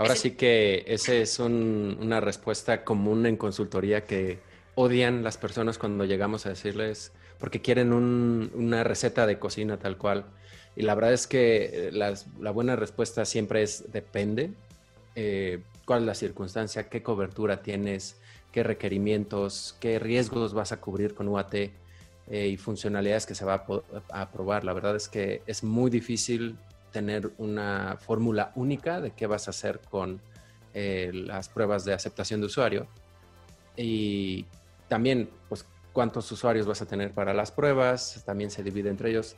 Ahora 0.00 0.16
sí 0.16 0.30
que 0.30 0.82
esa 0.86 1.12
es 1.12 1.38
un- 1.38 1.98
una 2.00 2.20
respuesta 2.20 2.84
común 2.84 3.26
en 3.26 3.36
consultoría 3.36 4.06
que 4.06 4.38
odian 4.74 5.22
las 5.22 5.36
personas 5.36 5.76
cuando 5.76 6.06
llegamos 6.06 6.46
a 6.46 6.48
decirles, 6.48 7.12
porque 7.38 7.60
quieren 7.60 7.92
un- 7.92 8.50
una 8.54 8.82
receta 8.82 9.26
de 9.26 9.38
cocina 9.38 9.78
tal 9.78 9.98
cual. 9.98 10.24
Y 10.74 10.82
la 10.84 10.94
verdad 10.94 11.12
es 11.12 11.26
que 11.26 11.88
eh, 11.88 11.92
las- 11.92 12.28
la 12.40 12.50
buena 12.50 12.76
respuesta 12.76 13.26
siempre 13.26 13.62
es 13.62 13.92
depende. 13.92 14.50
eh, 15.16 15.58
cuál 15.84 16.02
es 16.02 16.06
la 16.06 16.14
circunstancia, 16.14 16.88
qué 16.88 17.02
cobertura 17.02 17.62
tienes, 17.62 18.16
qué 18.52 18.62
requerimientos, 18.62 19.76
qué 19.80 19.98
riesgos 19.98 20.54
vas 20.54 20.70
a 20.72 20.80
cubrir 20.80 21.14
con 21.14 21.26
UAT 21.28 21.72
eh, 22.30 22.46
y 22.46 22.56
funcionalidades 22.56 23.26
que 23.26 23.34
se 23.34 23.44
va 23.44 23.66
a, 24.12 24.20
a 24.22 24.30
probar. 24.30 24.64
La 24.64 24.72
verdad 24.72 24.94
es 24.94 25.08
que 25.08 25.42
es 25.46 25.64
muy 25.64 25.90
difícil 25.90 26.56
tener 26.92 27.32
una 27.38 27.98
fórmula 28.00 28.52
única 28.54 29.00
de 29.00 29.12
qué 29.12 29.26
vas 29.26 29.48
a 29.48 29.50
hacer 29.50 29.80
con 29.80 30.20
eh, 30.74 31.10
las 31.12 31.48
pruebas 31.48 31.84
de 31.84 31.92
aceptación 31.92 32.40
de 32.40 32.46
usuario. 32.46 32.86
Y 33.76 34.46
también, 34.88 35.30
pues, 35.48 35.64
cuántos 35.92 36.30
usuarios 36.30 36.66
vas 36.66 36.82
a 36.82 36.86
tener 36.86 37.12
para 37.12 37.34
las 37.34 37.52
pruebas, 37.52 38.22
también 38.24 38.50
se 38.50 38.62
divide 38.62 38.90
entre 38.90 39.10
ellos. 39.10 39.36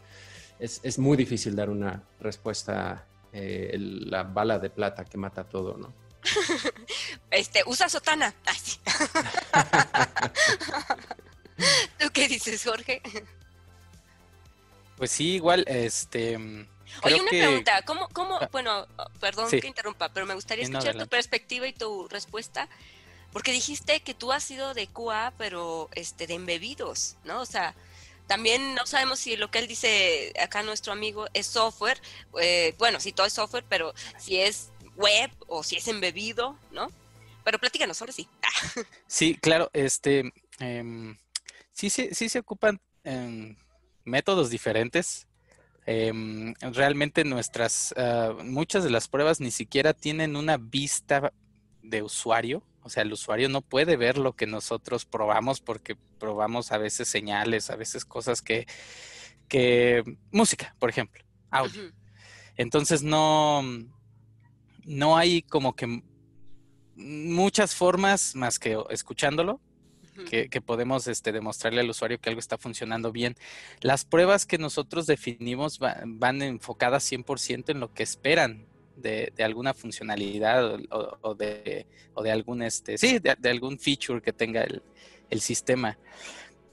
Es, 0.59 0.81
es 0.83 0.99
muy 0.99 1.17
difícil 1.17 1.57
dar 1.57 1.71
una 1.71 2.03
respuesta, 2.21 3.07
eh, 3.33 3.77
la 3.79 4.23
bala 4.23 4.59
de 4.59 4.71
plata 4.71 5.05
que 5.05 5.19
mata 5.19 5.45
todo, 5.45 5.77
¿no? 5.77 5.93
Este, 7.31 7.63
usa 7.67 7.89
sotana. 7.89 8.35
Ay, 8.47 8.57
sí. 8.63 8.79
¿Tú 11.99 12.09
qué 12.13 12.29
dices, 12.29 12.65
Jorge? 12.65 13.03
Pues 14.97 15.11
sí, 15.11 15.35
igual, 15.35 15.65
este. 15.67 16.67
Oye, 17.03 17.21
una 17.21 17.31
que- 17.31 17.39
pregunta, 17.39 17.83
¿cómo, 17.83 18.09
cómo, 18.13 18.37
Ah. 18.41 18.49
bueno, 18.53 18.87
perdón 19.21 19.49
Sí. 19.51 19.61
que 19.61 19.67
interrumpa, 19.69 20.09
pero 20.11 20.27
me 20.27 20.35
gustaría 20.35 20.65
Sí, 20.67 20.71
no, 20.73 20.79
escuchar 20.79 21.01
tu 21.03 21.09
perspectiva 21.09 21.67
y 21.67 21.73
tu 21.73 22.09
respuesta, 22.09 22.69
porque 23.33 23.53
dijiste 23.53 24.01
que 24.01 24.15
tú 24.15 24.33
has 24.33 24.45
sido 24.45 24.75
de 24.75 24.87
QA, 24.89 25.33
pero 25.39 25.89
este, 25.95 26.27
de 26.27 26.35
embebidos, 26.35 27.17
¿no? 27.25 27.41
O 27.41 27.47
sea, 27.47 27.75
también 28.27 28.75
no 28.75 28.87
sabemos 28.87 29.19
si 29.19 29.37
lo 29.37 29.51
que 29.51 29.59
él 29.59 29.67
dice 29.67 30.33
acá 30.41 30.63
nuestro 30.63 30.93
amigo 30.93 31.27
es 31.35 31.47
software, 31.47 32.01
eh, 32.41 32.75
bueno, 32.79 33.01
si 33.01 33.13
todo 33.13 33.27
es 33.27 33.33
software, 33.33 33.65
pero 33.69 33.95
si 34.19 34.39
es 34.39 34.69
web 34.97 35.31
o 35.49 35.63
si 35.63 35.77
es 35.77 35.89
embebido, 35.89 36.57
¿no? 36.71 36.91
Pero 37.45 37.59
platícanos, 37.59 38.01
ahora 38.01 38.13
sí. 38.13 38.29
Sí, 39.09 39.35
claro, 39.37 39.69
este, 39.73 40.33
em, 40.61 41.17
sí, 41.73 41.91
sí, 41.91 42.11
sí 42.13 42.29
se 42.29 42.39
ocupan 42.39 42.81
em, 43.05 43.57
métodos 44.05 44.49
diferentes. 44.51 45.27
Em, 45.85 46.55
realmente 46.61 47.25
nuestras, 47.25 47.93
ah, 47.97 48.35
muchas 48.45 48.85
de 48.85 48.91
las 48.91 49.09
pruebas 49.09 49.41
ni 49.41 49.51
siquiera 49.51 49.95
tienen 49.95 50.37
una 50.37 50.57
vista 50.57 51.33
de 51.83 52.03
usuario. 52.03 52.63
O 52.83 52.89
sea, 52.89 53.03
el 53.03 53.13
usuario 53.13 53.49
no 53.49 53.63
puede 53.63 53.97
ver 53.97 54.19
lo 54.19 54.35
que 54.35 54.47
nosotros 54.47 55.05
probamos 55.05 55.61
porque 55.61 55.97
probamos 56.19 56.73
a 56.73 56.79
veces 56.79 57.09
señales, 57.09 57.71
a 57.71 57.77
veces 57.77 58.05
cosas 58.05 58.43
que, 58.43 58.67
que, 59.49 60.03
música, 60.31 60.75
por 60.79 60.91
ejemplo, 60.91 61.25
audio. 61.51 61.93
Entonces 62.57 63.03
no, 63.03 63.63
no 64.85 65.17
hay 65.17 65.43
como 65.43 65.75
que 65.75 66.03
muchas 66.95 67.75
formas 67.75 68.35
más 68.35 68.59
que 68.59 68.79
escuchándolo 68.91 69.61
Que, 70.29 70.49
que 70.49 70.61
podemos 70.61 71.07
este, 71.09 71.33
demostrarle 71.33 71.81
al 71.81 71.91
usuario 71.91 72.19
que 72.21 72.29
algo 72.31 72.41
está 72.41 72.59
funcionando 72.59 73.13
bien. 73.13 73.35
Las 73.81 74.05
pruebas 74.05 74.47
que 74.47 74.59
nosotros 74.59 75.07
definimos 75.07 75.79
va- 75.83 76.01
van 76.07 76.43
enfocadas 76.43 77.05
100% 77.11 77.71
en 77.73 77.81
lo 77.81 77.93
que 77.93 78.03
esperan 78.03 78.67
de, 78.97 79.33
de 79.37 79.45
alguna 79.45 79.75
funcionalidad 79.75 80.65
o, 80.67 80.79
o- 80.91 81.19
o 81.23 81.35
de, 81.35 81.87
o 82.15 82.23
de 82.23 82.31
algún 82.31 82.63
este, 82.63 82.99
sí, 82.99 83.19
de, 83.19 83.35
de 83.39 83.51
algún 83.51 83.79
feature 83.79 84.21
que 84.23 84.33
tenga 84.33 84.63
el, 84.63 84.83
el 85.31 85.41
sistema. 85.41 85.99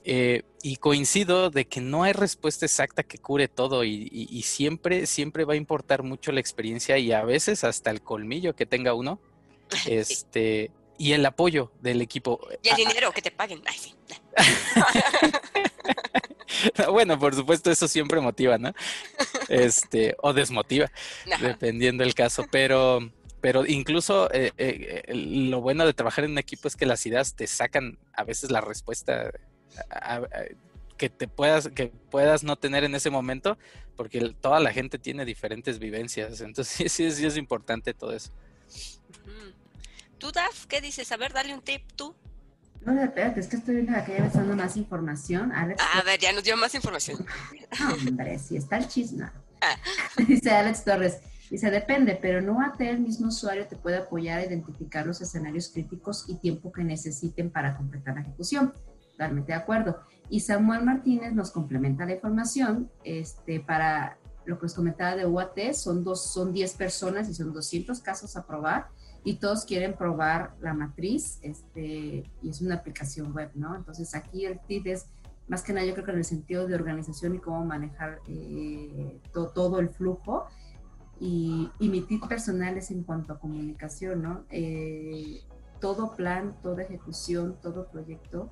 Eh, 0.05 0.43
y 0.63 0.77
coincido 0.77 1.49
de 1.49 1.65
que 1.65 1.81
no 1.81 2.03
hay 2.03 2.13
respuesta 2.13 2.65
exacta 2.65 3.03
que 3.03 3.17
cure 3.17 3.47
todo 3.47 3.83
y, 3.83 4.07
y- 4.11 4.27
y 4.29 4.41
siempre, 4.43 5.05
siempre 5.05 5.43
va 5.45 5.53
a 5.53 5.57
importar 5.57 6.03
mucho 6.03 6.31
la 6.31 6.39
experiencia 6.39 6.97
y 6.97 7.11
a 7.11 7.23
veces 7.23 7.63
hasta 7.63 7.91
el 7.91 8.01
colmillo 8.01 8.55
que 8.55 8.65
tenga 8.65 8.93
uno. 8.93 9.19
Este, 9.87 10.71
y 10.99 11.13
el 11.13 11.25
apoyo 11.25 11.71
del 11.79 12.01
equipo. 12.01 12.39
Y 12.61 12.67
el 12.69 12.73
Ah, 12.73 12.77
dinero 12.77 13.11
que 13.11 13.21
te 13.23 13.31
paguen. 13.31 13.63
Ay, 13.65 13.77
sí. 13.79 13.95
Bueno, 16.91 17.17
por 17.19 17.35
supuesto, 17.35 17.71
eso 17.71 17.87
siempre 17.87 18.19
motiva, 18.19 18.57
¿no? 18.57 18.73
Este, 19.47 20.15
o 20.21 20.33
desmotiva, 20.33 20.91
dependiendo 21.39 22.03
del 22.03 22.13
caso, 22.15 22.45
pero, 22.51 22.99
pero 23.39 23.65
incluso 23.65 24.29
eh, 24.33 24.51
eh, 24.57 25.03
lo 25.13 25.61
bueno 25.61 25.85
de 25.85 25.93
trabajar 25.93 26.25
en 26.25 26.31
un 26.31 26.37
equipo 26.37 26.67
es 26.67 26.75
que 26.75 26.85
las 26.85 27.05
ideas 27.05 27.35
te 27.35 27.47
sacan 27.47 27.97
a 28.13 28.23
veces 28.23 28.51
la 28.51 28.61
respuesta 28.61 29.31
a- 29.89 30.15
a- 30.17 30.27
que 30.97 31.09
te 31.09 31.27
puedas, 31.29 31.69
que 31.69 31.87
puedas 31.87 32.43
no 32.43 32.57
tener 32.57 32.83
en 32.83 32.93
ese 32.95 33.09
momento, 33.09 33.57
porque 33.95 34.33
toda 34.41 34.59
la 34.59 34.73
gente 34.73 34.99
tiene 34.99 35.23
diferentes 35.25 35.79
vivencias, 35.79 36.41
entonces 36.41 36.67
sí, 36.91 37.11
sí 37.11 37.25
es 37.25 37.37
importante 37.37 37.93
todo 37.93 38.13
eso. 38.13 38.31
¿Tú, 40.19 40.31
Daf, 40.33 40.65
qué 40.65 40.81
dices? 40.81 41.11
A 41.13 41.17
ver, 41.17 41.31
dale 41.31 41.53
un 41.53 41.61
tip 41.61 41.81
tú. 41.95 42.13
No, 42.81 43.01
espérate, 43.01 43.39
es 43.39 43.47
que 43.47 43.55
estoy 43.55 43.75
viendo 43.75 43.93
acá 43.93 44.13
ya 44.17 44.23
me 44.23 44.29
dando 44.29 44.55
más 44.55 44.75
información. 44.75 45.51
Alex, 45.53 45.81
A 45.95 46.01
ver, 46.03 46.19
ya 46.19 46.33
nos 46.33 46.43
dio 46.43 46.57
más 46.57 46.75
información. 46.75 47.25
hombre, 48.07 48.37
si 48.37 48.57
está 48.57 48.77
el 48.77 48.87
chisme. 48.87 49.29
Ah. 49.61 49.75
Dice 50.27 50.51
Alex 50.51 50.83
Torres. 50.83 51.19
Dice, 51.49 51.71
depende, 51.71 52.17
pero 52.21 52.41
no 52.41 52.61
a 52.61 52.73
el 52.79 52.99
mismo 52.99 53.29
usuario 53.29 53.65
te 53.65 53.75
puede 53.75 53.97
apoyar 53.97 54.39
a 54.39 54.45
identificar 54.45 55.07
los 55.07 55.19
escenarios 55.21 55.69
críticos 55.69 56.25
y 56.27 56.35
tiempo 56.35 56.71
que 56.71 56.83
necesiten 56.83 57.49
para 57.49 57.75
completar 57.75 58.15
la 58.15 58.21
ejecución. 58.21 58.73
Totalmente 59.11 59.53
de 59.53 59.57
acuerdo. 59.57 59.99
Y 60.29 60.41
Samuel 60.41 60.83
Martínez 60.83 61.33
nos 61.33 61.51
complementa 61.51 62.05
la 62.05 62.13
información 62.13 62.91
este, 63.03 63.61
para 63.61 64.17
lo 64.45 64.59
que 64.59 64.65
os 64.65 64.73
comentaba 64.73 65.15
de 65.15 65.25
UAT, 65.25 65.73
son, 65.73 66.03
dos, 66.03 66.31
son 66.33 66.53
10 66.53 66.73
personas 66.73 67.29
y 67.29 67.33
son 67.33 67.53
200 67.53 67.99
casos 68.01 68.35
a 68.35 68.45
probar 68.45 68.89
y 69.23 69.35
todos 69.35 69.65
quieren 69.65 69.95
probar 69.95 70.55
la 70.61 70.73
matriz 70.73 71.39
este, 71.41 72.23
y 72.41 72.49
es 72.49 72.61
una 72.61 72.75
aplicación 72.75 73.33
web, 73.33 73.51
¿no? 73.55 73.75
Entonces 73.75 74.15
aquí 74.15 74.45
el 74.45 74.59
tip 74.61 74.87
es 74.87 75.07
más 75.49 75.63
que 75.63 75.73
nada 75.73 75.85
yo 75.85 75.93
creo 75.93 76.05
que 76.05 76.11
en 76.11 76.17
el 76.19 76.25
sentido 76.25 76.67
de 76.67 76.75
organización 76.75 77.35
y 77.35 77.39
cómo 77.39 77.65
manejar 77.65 78.19
eh, 78.27 79.19
todo 79.43 79.79
el 79.79 79.89
flujo. 79.89 80.45
Y, 81.19 81.69
y, 81.79 81.89
mi 81.89 82.01
tip 82.01 82.25
personal 82.27 82.77
es 82.77 82.91
en 82.91 83.03
cuanto 83.03 83.33
a 83.33 83.39
comunicación, 83.39 84.21
¿no? 84.21 84.45
Eh, 84.51 85.41
todo 85.81 86.15
plan, 86.15 86.55
toda 86.61 86.83
ejecución, 86.83 87.57
todo 87.61 87.89
proyecto, 87.89 88.49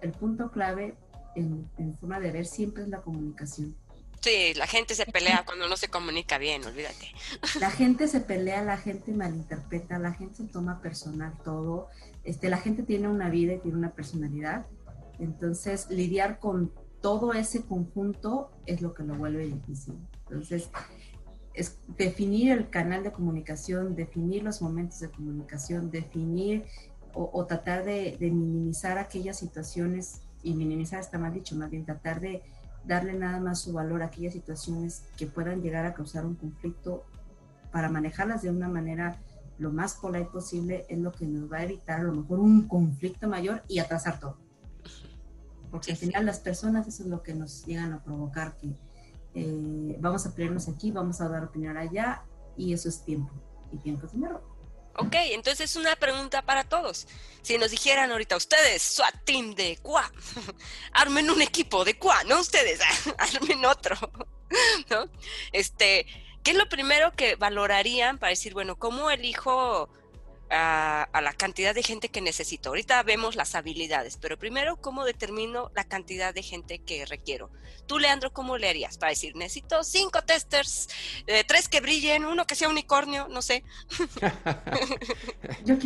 el 0.00 0.12
punto 0.12 0.50
clave 0.50 0.96
en, 1.34 1.68
en 1.76 1.98
forma 1.98 2.18
de 2.18 2.32
ver 2.32 2.46
siempre 2.46 2.84
es 2.84 2.88
la 2.88 3.02
comunicación. 3.02 3.74
Sí, 4.20 4.52
la 4.54 4.66
gente 4.66 4.94
se 4.94 5.06
pelea 5.06 5.44
cuando 5.44 5.68
no 5.68 5.76
se 5.76 5.88
comunica 5.88 6.38
bien, 6.38 6.64
olvídate. 6.64 7.12
La 7.60 7.70
gente 7.70 8.08
se 8.08 8.20
pelea, 8.20 8.62
la 8.64 8.76
gente 8.76 9.12
malinterpreta, 9.12 9.98
la 9.98 10.12
gente 10.12 10.36
se 10.36 10.44
toma 10.44 10.80
personal 10.80 11.34
todo. 11.44 11.88
Este, 12.24 12.50
la 12.50 12.58
gente 12.58 12.82
tiene 12.82 13.08
una 13.08 13.30
vida 13.30 13.54
y 13.54 13.58
tiene 13.58 13.78
una 13.78 13.92
personalidad. 13.92 14.66
Entonces, 15.18 15.88
lidiar 15.90 16.38
con 16.40 16.72
todo 17.00 17.32
ese 17.32 17.62
conjunto 17.62 18.50
es 18.66 18.82
lo 18.82 18.92
que 18.92 19.04
lo 19.04 19.14
vuelve 19.14 19.46
difícil. 19.46 19.94
Entonces, 20.28 20.68
es 21.54 21.78
definir 21.96 22.52
el 22.52 22.70
canal 22.70 23.02
de 23.04 23.12
comunicación, 23.12 23.94
definir 23.94 24.42
los 24.42 24.62
momentos 24.62 25.00
de 25.00 25.10
comunicación, 25.10 25.90
definir 25.90 26.64
o, 27.14 27.46
tratar 27.46 27.84
de, 27.84 28.16
de 28.18 28.30
minimizar 28.30 28.96
aquellas 28.98 29.38
situaciones, 29.38 30.20
y 30.42 30.54
minimizar 30.54 31.00
está 31.00 31.18
mal 31.18 31.32
dicho, 31.32 31.56
más 31.56 31.70
bien 31.70 31.84
tratar 31.84 32.20
de 32.20 32.42
darle 32.84 33.14
nada 33.14 33.40
más 33.40 33.60
su 33.60 33.72
valor 33.72 34.02
a 34.02 34.06
aquellas 34.06 34.32
situaciones 34.32 35.04
que 35.16 35.26
puedan 35.26 35.62
llegar 35.62 35.84
a 35.84 35.94
causar 35.94 36.24
un 36.24 36.34
conflicto 36.34 37.04
para 37.72 37.88
manejarlas 37.88 38.42
de 38.42 38.50
una 38.50 38.68
manera 38.68 39.18
lo 39.58 39.72
más 39.72 39.94
polite 39.94 40.30
posible 40.30 40.86
es 40.88 40.98
lo 40.98 41.12
que 41.12 41.26
nos 41.26 41.50
va 41.50 41.58
a 41.58 41.64
evitar 41.64 42.00
a 42.00 42.04
lo 42.04 42.12
mejor 42.12 42.38
un 42.38 42.68
conflicto 42.68 43.28
mayor 43.28 43.62
y 43.68 43.80
atrasar 43.80 44.20
todo. 44.20 44.36
Porque 45.70 45.92
al 45.92 45.98
final 45.98 46.24
las 46.24 46.40
personas 46.40 46.86
eso 46.86 47.02
es 47.02 47.08
lo 47.08 47.22
que 47.22 47.34
nos 47.34 47.66
llegan 47.66 47.92
a 47.92 48.02
provocar 48.02 48.56
que 48.56 48.74
eh, 49.34 49.98
vamos 50.00 50.26
a 50.26 50.34
pelearnos 50.34 50.68
aquí, 50.68 50.90
vamos 50.90 51.20
a 51.20 51.28
dar 51.28 51.44
opinión 51.44 51.76
allá 51.76 52.22
y 52.56 52.72
eso 52.72 52.88
es 52.88 53.04
tiempo 53.04 53.32
y 53.72 53.78
tiempo 53.78 54.06
es 54.06 54.12
dinero. 54.12 54.57
Ok, 55.00 55.14
entonces 55.30 55.76
una 55.76 55.94
pregunta 55.94 56.42
para 56.42 56.64
todos. 56.64 57.06
Si 57.42 57.56
nos 57.56 57.70
dijeran 57.70 58.10
ahorita 58.10 58.36
ustedes, 58.36 58.82
SWAT 58.82 59.14
Team 59.24 59.54
de 59.54 59.78
QA, 59.80 60.10
armen 60.92 61.30
un 61.30 61.40
equipo 61.40 61.84
de 61.84 61.96
QA, 61.96 62.24
no 62.24 62.40
ustedes, 62.40 62.80
armen 63.18 63.64
otro, 63.64 63.96
¿no? 64.90 65.08
Este, 65.52 66.04
¿qué 66.42 66.50
es 66.50 66.56
lo 66.56 66.68
primero 66.68 67.12
que 67.14 67.36
valorarían 67.36 68.18
para 68.18 68.30
decir, 68.30 68.54
bueno, 68.54 68.76
cómo 68.76 69.08
elijo 69.08 69.88
a, 70.50 71.20
la 71.22 71.32
cantidad 71.32 71.74
de 71.74 71.82
gente 71.82 72.08
que 72.08 72.20
necesito. 72.20 72.70
Ahorita 72.70 73.02
vemos 73.02 73.36
las 73.36 73.54
habilidades, 73.54 74.16
pero 74.16 74.38
primero, 74.38 74.76
¿cómo 74.76 75.04
determino 75.04 75.70
la 75.74 75.84
cantidad 75.84 76.34
de 76.34 76.42
gente 76.42 76.78
que 76.78 77.04
requiero? 77.06 77.50
Tú, 77.86 77.98
Leandro, 77.98 78.32
¿cómo 78.32 78.58
le 78.58 78.68
harías 78.68 78.98
para 78.98 79.10
decir, 79.10 79.34
necesito 79.36 79.82
cinco 79.82 80.22
testers, 80.22 80.88
eh, 81.26 81.44
tres 81.46 81.68
que 81.68 81.80
brillen, 81.80 82.24
uno 82.24 82.46
que 82.46 82.54
sea 82.54 82.68
unicornio, 82.68 83.28
no 83.28 83.42
sé? 83.42 83.64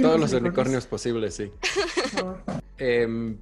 Todos 0.01 0.21
los 0.21 0.33
unicornios 0.33 0.87
posibles, 0.87 1.35
sí. 1.35 1.53
Em, 2.79 3.39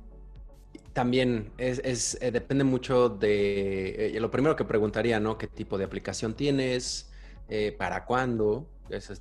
también 0.93 1.51
es, 1.57 2.19
eh, 2.21 2.31
depende 2.31 2.65
mucho 2.65 3.09
de, 3.09 4.17
eh, 4.17 4.21
lo 4.21 4.31
primero 4.31 4.57
que 4.57 4.65
preguntaría, 4.65 5.19
¿no? 5.21 5.39
¿Qué 5.39 5.47
tipo 5.47 5.79
de 5.79 5.85
aplicación 5.85 6.35
tienes? 6.35 7.07
¿Para 7.79 8.05
cuándo? 8.05 8.69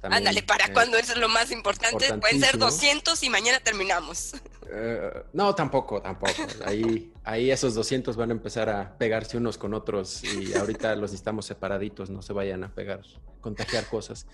Ándale, 0.03 0.43
¿para 0.43 0.65
eh, 0.65 0.73
cuándo? 0.73 0.97
Eso 0.97 1.13
es 1.13 1.19
lo 1.19 1.29
más 1.29 1.51
importante. 1.51 2.13
Pueden 2.17 2.39
ser 2.39 2.58
200 2.58 3.21
y 3.23 3.29
mañana 3.29 3.60
terminamos. 3.60 4.34
Eh, 4.71 5.23
no, 5.34 5.55
tampoco, 5.55 5.99
tampoco. 5.99 6.32
Ahí, 6.63 7.12
ahí 7.23 7.49
esos 7.49 7.73
200 7.73 8.15
van 8.15 8.29
a 8.29 8.34
empezar 8.34 8.69
a 8.69 8.95
pegarse 8.99 9.36
unos 9.36 9.58
con 9.58 9.73
otros 9.73 10.23
y 10.23 10.53
ahorita 10.53 10.95
los 10.95 11.10
necesitamos 11.10 11.47
separaditos, 11.47 12.12
no 12.12 12.21
se 12.21 12.34
vayan 12.34 12.63
a 12.63 12.71
pegar, 12.71 13.01
contagiar 13.41 13.88
cosas. 13.88 14.27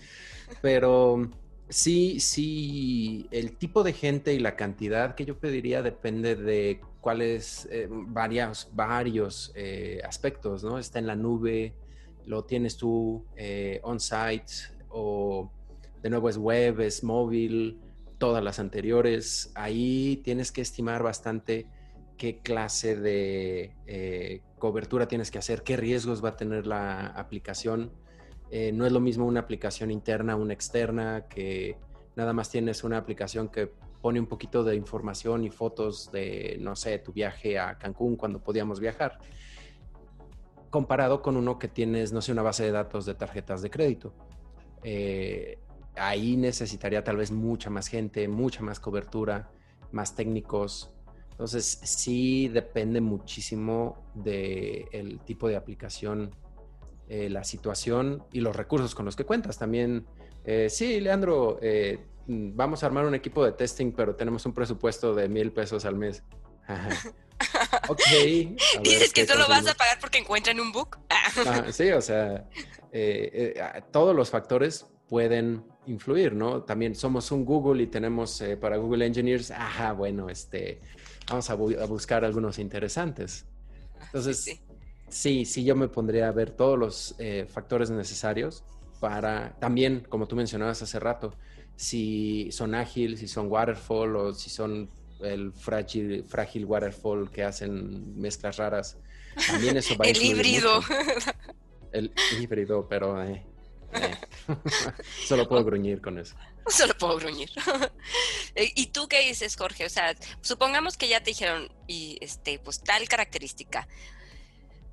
Pero 0.60 1.30
sí, 1.70 2.20
sí, 2.20 3.28
el 3.30 3.56
tipo 3.56 3.82
de 3.82 3.94
gente 3.94 4.34
y 4.34 4.38
la 4.38 4.56
cantidad 4.56 5.14
que 5.14 5.24
yo 5.24 5.38
pediría 5.38 5.80
depende 5.80 6.36
de 6.36 6.82
cuáles, 7.00 7.66
eh, 7.70 7.88
varios, 7.90 8.68
varios 8.72 9.54
aspectos, 10.06 10.62
¿no? 10.62 10.78
Está 10.78 10.98
en 10.98 11.06
la 11.06 11.16
nube, 11.16 11.72
lo 12.26 12.44
tienes 12.44 12.76
tú 12.76 13.24
on-site, 13.84 14.75
o 14.96 15.50
de 16.02 16.10
nuevo 16.10 16.28
es 16.28 16.38
web, 16.38 16.80
es 16.80 17.04
móvil, 17.04 17.78
todas 18.18 18.42
las 18.42 18.58
anteriores. 18.58 19.52
Ahí 19.54 20.22
tienes 20.24 20.50
que 20.52 20.62
estimar 20.62 21.02
bastante 21.02 21.66
qué 22.16 22.38
clase 22.38 22.96
de 22.96 23.74
eh, 23.86 24.40
cobertura 24.58 25.06
tienes 25.06 25.30
que 25.30 25.38
hacer, 25.38 25.62
qué 25.62 25.76
riesgos 25.76 26.24
va 26.24 26.30
a 26.30 26.36
tener 26.36 26.66
la 26.66 27.08
aplicación. 27.08 27.92
Eh, 28.50 28.72
no 28.72 28.86
es 28.86 28.92
lo 28.92 29.00
mismo 29.00 29.26
una 29.26 29.40
aplicación 29.40 29.90
interna, 29.90 30.34
una 30.34 30.54
externa, 30.54 31.26
que 31.28 31.76
nada 32.14 32.32
más 32.32 32.48
tienes 32.48 32.82
una 32.82 32.96
aplicación 32.96 33.48
que 33.48 33.70
pone 34.00 34.18
un 34.18 34.26
poquito 34.26 34.64
de 34.64 34.76
información 34.76 35.44
y 35.44 35.50
fotos 35.50 36.10
de, 36.10 36.56
no 36.60 36.74
sé, 36.74 36.98
tu 37.00 37.12
viaje 37.12 37.58
a 37.58 37.76
Cancún 37.76 38.16
cuando 38.16 38.42
podíamos 38.42 38.80
viajar, 38.80 39.18
comparado 40.70 41.20
con 41.20 41.36
uno 41.36 41.58
que 41.58 41.68
tienes, 41.68 42.12
no 42.12 42.22
sé, 42.22 42.32
una 42.32 42.42
base 42.42 42.64
de 42.64 42.72
datos 42.72 43.04
de 43.04 43.14
tarjetas 43.14 43.60
de 43.60 43.68
crédito. 43.68 44.14
Eh, 44.88 45.58
ahí 45.96 46.36
necesitaría 46.36 47.02
tal 47.02 47.16
vez 47.16 47.32
mucha 47.32 47.70
más 47.70 47.88
gente, 47.88 48.28
mucha 48.28 48.62
más 48.62 48.78
cobertura, 48.78 49.50
más 49.90 50.14
técnicos. 50.14 50.94
Entonces, 51.32 51.80
sí 51.82 52.46
depende 52.46 53.00
muchísimo 53.00 54.12
del 54.14 55.18
tipo 55.24 55.48
de 55.48 55.56
aplicación, 55.56 56.30
eh, 57.08 57.28
la 57.28 57.42
situación 57.42 58.22
y 58.32 58.40
los 58.40 58.54
recursos 58.54 58.94
con 58.94 59.04
los 59.04 59.16
que 59.16 59.24
cuentas. 59.24 59.58
También, 59.58 60.06
eh, 60.44 60.68
sí, 60.70 61.00
Leandro, 61.00 61.58
vamos 62.28 62.84
a 62.84 62.86
armar 62.86 63.06
un 63.06 63.16
equipo 63.16 63.44
de 63.44 63.52
testing, 63.52 63.90
pero 63.90 64.14
tenemos 64.14 64.46
un 64.46 64.54
presupuesto 64.54 65.16
de 65.16 65.28
mil 65.28 65.50
pesos 65.50 65.84
al 65.84 65.96
mes. 65.96 66.22
ok. 67.88 68.00
Dices 68.82 69.12
que 69.12 69.26
solo 69.26 69.48
vas 69.48 69.66
a 69.66 69.74
pagar 69.74 69.98
porque 70.00 70.18
encuentran 70.18 70.60
un 70.60 70.70
book. 70.70 70.98
sí, 71.72 71.90
o 71.90 72.00
sea, 72.00 72.48
eh, 72.92 73.54
eh, 73.56 73.82
todos 73.92 74.14
los 74.14 74.30
factores 74.30 74.86
pueden 75.08 75.64
influir, 75.86 76.34
¿no? 76.34 76.62
También 76.62 76.94
somos 76.94 77.30
un 77.30 77.44
Google 77.44 77.82
y 77.82 77.86
tenemos 77.86 78.40
eh, 78.40 78.56
para 78.56 78.76
Google 78.76 79.06
Engineers, 79.06 79.50
ajá, 79.50 79.92
bueno, 79.92 80.28
este, 80.28 80.80
vamos 81.28 81.48
a, 81.50 81.54
buscar 81.54 82.24
algunos 82.24 82.58
interesantes. 82.58 83.46
Entonces, 84.06 84.58
sí. 85.08 85.44
sí. 85.44 85.64
yo 85.64 85.76
me 85.76 85.88
pondría 85.88 86.28
a 86.28 86.32
ver 86.32 86.50
todos 86.50 86.78
los 86.78 87.16
factores 87.48 87.90
necesarios 87.90 88.64
para, 89.00 89.56
también, 89.58 90.06
como 90.08 90.26
tú 90.26 90.36
mencionabas 90.36 90.82
hace 90.82 90.98
rato, 90.98 91.34
si 91.76 92.50
son 92.50 92.74
ágiles, 92.74 93.20
si 93.20 93.28
son 93.28 93.50
waterfall 93.50 94.16
o 94.16 94.34
si 94.34 94.50
son 94.50 94.90
el 95.20 95.52
frágil, 95.52 96.24
frágil 96.24 96.64
waterfall 96.64 97.30
que 97.30 97.44
hacen 97.44 98.18
mezclas 98.18 98.56
raras. 98.56 98.98
También 99.46 99.76
eso 99.76 99.96
va 99.96 100.06
a 100.06 100.08
El 100.10 100.22
híbrido. 100.22 100.80
el 101.92 102.12
híbrido, 102.40 102.88
pero 102.88 103.22
eh, 103.22 103.44
eh. 103.92 104.16
solo 105.26 105.48
puedo 105.48 105.64
gruñir 105.64 106.00
con 106.00 106.18
eso. 106.18 106.36
Solo 106.68 106.94
puedo 106.98 107.16
gruñir. 107.16 107.50
¿Y 108.56 108.86
tú 108.86 109.08
qué 109.08 109.20
dices, 109.20 109.56
Jorge? 109.56 109.86
O 109.86 109.88
sea, 109.88 110.14
supongamos 110.40 110.96
que 110.96 111.08
ya 111.08 111.20
te 111.20 111.30
dijeron, 111.30 111.70
y 111.86 112.18
este, 112.20 112.58
pues 112.58 112.82
tal 112.82 113.08
característica. 113.08 113.86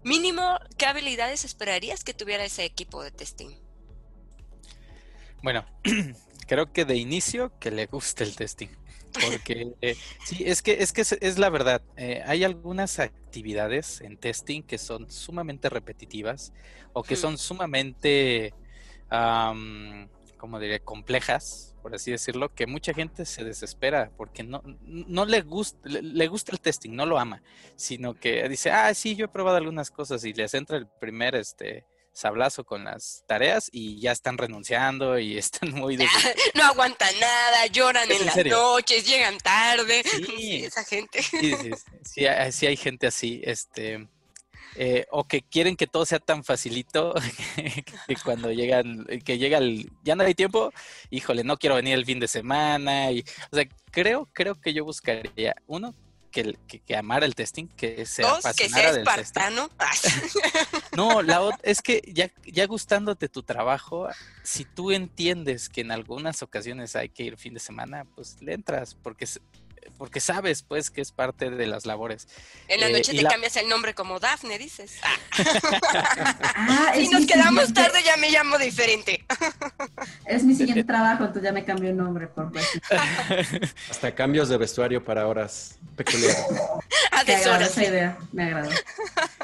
Mínimo, 0.03 0.60
¿qué 0.77 0.86
habilidades 0.86 1.45
esperarías 1.45 2.03
que 2.03 2.13
tuviera 2.13 2.43
ese 2.43 2.65
equipo 2.65 3.01
de 3.03 3.12
testing? 3.12 3.49
Bueno, 5.41 5.65
creo 6.47 6.71
que 6.71 6.86
de 6.86 6.95
inicio 6.97 7.58
que 7.60 7.71
le 7.71 7.86
guste 7.88 8.23
el 8.23 8.36
testing. 8.36 8.69
Porque 9.13 9.73
eh, 9.82 9.95
sí, 10.26 10.43
es 10.45 10.62
que 10.62 10.82
es 10.82 10.91
que 10.91 11.02
es, 11.02 11.38
la 11.38 11.49
verdad. 11.49 11.82
Eh, 11.97 12.21
hay 12.26 12.43
algunas 12.43 12.99
actividades 12.99 14.02
en 14.02 14.17
testing 14.17 14.63
que 14.63 14.78
son 14.78 15.10
sumamente 15.10 15.69
repetitivas 15.69 16.54
o 16.93 17.04
que 17.04 17.15
son 17.15 17.38
sumamente, 17.38 18.54
como 19.10 20.60
diría, 20.60 20.80
complejas, 20.80 21.76
por 21.82 21.93
así 21.93 22.12
decirlo, 22.12 22.54
que 22.54 22.65
mucha 22.65 22.93
gente 22.93 23.26
se 23.26 23.43
desespera 23.43 24.12
porque 24.15 24.43
no, 24.43 24.63
no 24.84 25.26
le, 25.26 25.41
gusta, 25.41 25.78
le, 25.89 26.28
gusta 26.28 26.52
el 26.54 26.62
testing, 26.62 26.91
no 26.91 27.06
lo 27.06 27.19
ama, 27.19 27.43
sino 27.76 28.13
que 28.13 28.47
dice, 28.47 28.71
ah, 28.71 28.93
sí, 28.93 29.15
yo 29.15 29.26
he 29.26 29.30
probado 29.30 29.58
algunas 29.58 29.91
cosas 29.91 30.23
y 30.23 30.34
les 30.34 30.54
entra 30.54 30.78
el 30.78 30.88
primer 30.88 31.36
este, 31.36 31.86
sablazo 32.13 32.63
con 32.63 32.84
las 32.86 33.23
tareas 33.28 33.69
y 33.71 33.99
ya 33.99 34.12
están 34.12 34.38
renunciando 34.38 35.17
y 35.19 35.38
están 35.38 35.71
muy... 35.71 35.97
no 35.97 36.63
aguantan 36.63 37.13
nada, 37.19 37.67
lloran 37.67 38.10
en, 38.12 38.26
las 38.26 38.45
noches, 38.45 39.06
llegan 39.06 39.38
tarde. 39.39 40.04
Sí. 40.13 40.65
esa 40.65 40.84
gente. 40.84 41.21
Sí, 41.21 41.54
sí, 41.56 41.71
sí, 42.04 42.26
sí, 42.52 42.65
hay 42.65 42.78
gente 42.78 43.08
así, 43.08 43.41
este... 43.43 44.08
Eh, 44.76 45.06
o 45.12 45.26
que 45.26 45.43
quieren 45.43 45.76
que 45.76 45.86
todo 45.86 46.04
sea 46.04 46.17
tan 46.17 46.43
facilito 46.43 47.13
que 48.08 48.15
cuando 48.23 48.52
llegan, 48.52 49.06
que 49.23 49.38
llega 49.38 49.60
el, 49.60 49.91
ya 50.04 50.15
no 50.15 50.23
hay 50.23 50.34
tiempo, 50.34 50.73
híjole, 51.12 51.43
no 51.43 51.58
quiero 51.58 51.76
venir 51.76 51.93
el 51.93 52.06
fin 52.06 52.19
de 52.19 52.28
semana. 52.28 53.12
Y, 53.12 53.23
o 53.52 53.56
sea, 53.56 53.65
creo, 53.91 54.28
creo 54.34 54.56
que 54.56 54.73
yo 54.73 54.84
buscaría, 54.84 55.56
uno, 55.67 55.93
que, 56.34 56.82
que, 56.86 56.96
amara 56.98 57.26
el 57.26 57.36
testing, 57.36 57.67
que 57.67 58.06
se 58.06 58.24
Dos, 58.24 58.43
que 58.58 58.67
sea 58.67 58.89
espartano. 58.89 59.69
no, 60.98 61.22
la 61.22 61.58
es 61.62 61.82
que 61.82 62.02
ya, 62.12 62.32
ya 62.43 62.65
gustándote 62.65 63.30
tu 63.30 63.43
trabajo, 63.43 64.10
si 64.41 64.65
tú 64.65 64.91
entiendes 64.91 65.69
que 65.69 65.82
en 65.82 65.91
algunas 65.91 66.41
ocasiones 66.41 66.96
hay 66.96 67.10
que 67.10 67.24
ir 67.24 67.38
fin 67.38 67.54
de 67.54 67.60
semana, 67.60 68.06
pues 68.15 68.41
le 68.41 68.54
entras, 68.54 68.96
porque 68.96 69.28
porque 69.98 70.19
sabes 70.19 70.63
pues 70.63 70.89
que 70.89 71.02
es 71.02 71.12
parte 71.12 71.50
de 71.50 71.67
las 71.67 71.86
labores. 71.86 72.28
En 72.67 72.80
la 72.80 72.89
eh, 72.89 72.93
noche 72.93 73.13
te 73.13 73.24
cambias 73.24 73.56
el 73.58 73.67
nombre 73.69 73.93
como 73.93 74.19
Dafne, 74.19 74.58
dices. 74.58 74.98
Ah, 76.56 76.93
si 76.96 77.08
nos 77.10 77.26
quedamos 77.26 77.74
tarde 77.74 78.00
ya 78.04 78.15
me 78.17 78.30
llamo 78.30 78.58
diferente. 78.58 79.26
es 80.26 80.43
mi 80.43 80.56
siguiente 80.56 80.84
trabajo, 80.93 81.24
entonces 81.24 81.43
ya 81.43 81.52
me 81.52 81.65
cambio 81.65 81.89
el 81.89 81.98
nombre 81.98 82.28
por 82.28 82.52
Hasta 83.89 84.15
cambios 84.15 84.50
de 84.50 84.58
vestuario 84.58 85.04
para 85.04 85.28
horas 85.28 85.78
peculiares. 85.96 86.46
Ah, 87.12 87.24
me 87.26 87.36
agrada 87.36 87.65
esa 87.65 87.84
idea, 87.84 88.17
me 88.32 88.43
agrada. 88.43 88.69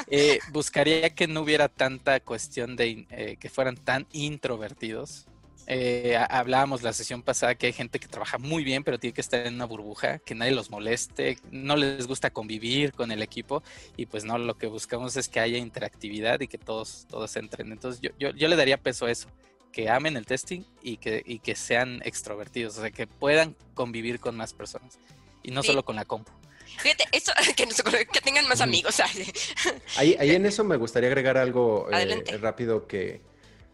Eh, 0.07 0.39
buscaría 0.51 1.09
que 1.11 1.27
no 1.27 1.41
hubiera 1.41 1.67
tanta 1.67 2.19
cuestión 2.19 2.75
de 2.75 3.05
eh, 3.09 3.37
que 3.39 3.49
fueran 3.49 3.75
tan 3.75 4.07
introvertidos 4.11 5.28
eh, 5.71 6.17
hablábamos 6.29 6.81
la 6.81 6.93
sesión 6.93 7.21
pasada 7.21 7.53
que 7.53 7.67
hay 7.67 7.73
gente 7.73 7.99
que 7.99 8.07
trabaja 8.07 8.39
muy 8.39 8.63
bien, 8.63 8.83
pero 8.83 8.97
tiene 8.97 9.13
que 9.13 9.21
estar 9.21 9.45
en 9.45 9.53
una 9.53 9.65
burbuja, 9.65 10.17
que 10.17 10.33
nadie 10.33 10.51
los 10.51 10.71
moleste, 10.71 11.37
no 11.51 11.75
les 11.75 12.07
gusta 12.07 12.31
convivir 12.31 12.91
con 12.91 13.11
el 13.11 13.21
equipo 13.21 13.61
y 13.95 14.07
pues 14.07 14.23
no, 14.23 14.39
lo 14.39 14.57
que 14.57 14.65
buscamos 14.65 15.15
es 15.15 15.29
que 15.29 15.39
haya 15.39 15.59
interactividad 15.59 16.41
y 16.41 16.47
que 16.47 16.57
todos, 16.57 17.05
todos 17.07 17.35
entren. 17.35 17.71
Entonces 17.71 18.01
yo, 18.01 18.09
yo, 18.17 18.47
le 18.47 18.55
daría 18.55 18.77
peso 18.77 19.05
a 19.05 19.11
eso, 19.11 19.29
que 19.71 19.91
amen 19.91 20.17
el 20.17 20.25
testing 20.25 20.63
y 20.81 20.97
que, 20.97 21.21
y 21.23 21.37
que 21.37 21.53
sean 21.53 22.01
extrovertidos, 22.03 22.75
o 22.79 22.81
sea, 22.81 22.89
que 22.89 23.05
puedan 23.05 23.55
convivir 23.75 24.19
con 24.19 24.35
más 24.35 24.53
personas 24.53 24.97
y 25.43 25.51
no 25.51 25.61
solo 25.61 25.85
con 25.85 25.95
la 25.95 26.03
compu. 26.03 26.31
Fíjate, 26.79 27.05
eso, 27.11 27.31
que, 27.55 27.67
que 28.11 28.21
tengan 28.21 28.47
más 28.47 28.61
amigos. 28.61 28.99
Ahí, 29.97 30.15
ahí 30.19 30.31
en 30.31 30.47
eso 30.47 30.63
me 30.63 30.77
gustaría 30.77 31.09
agregar 31.09 31.37
algo 31.37 31.89
eh, 31.91 32.37
rápido 32.39 32.87
que 32.87 33.21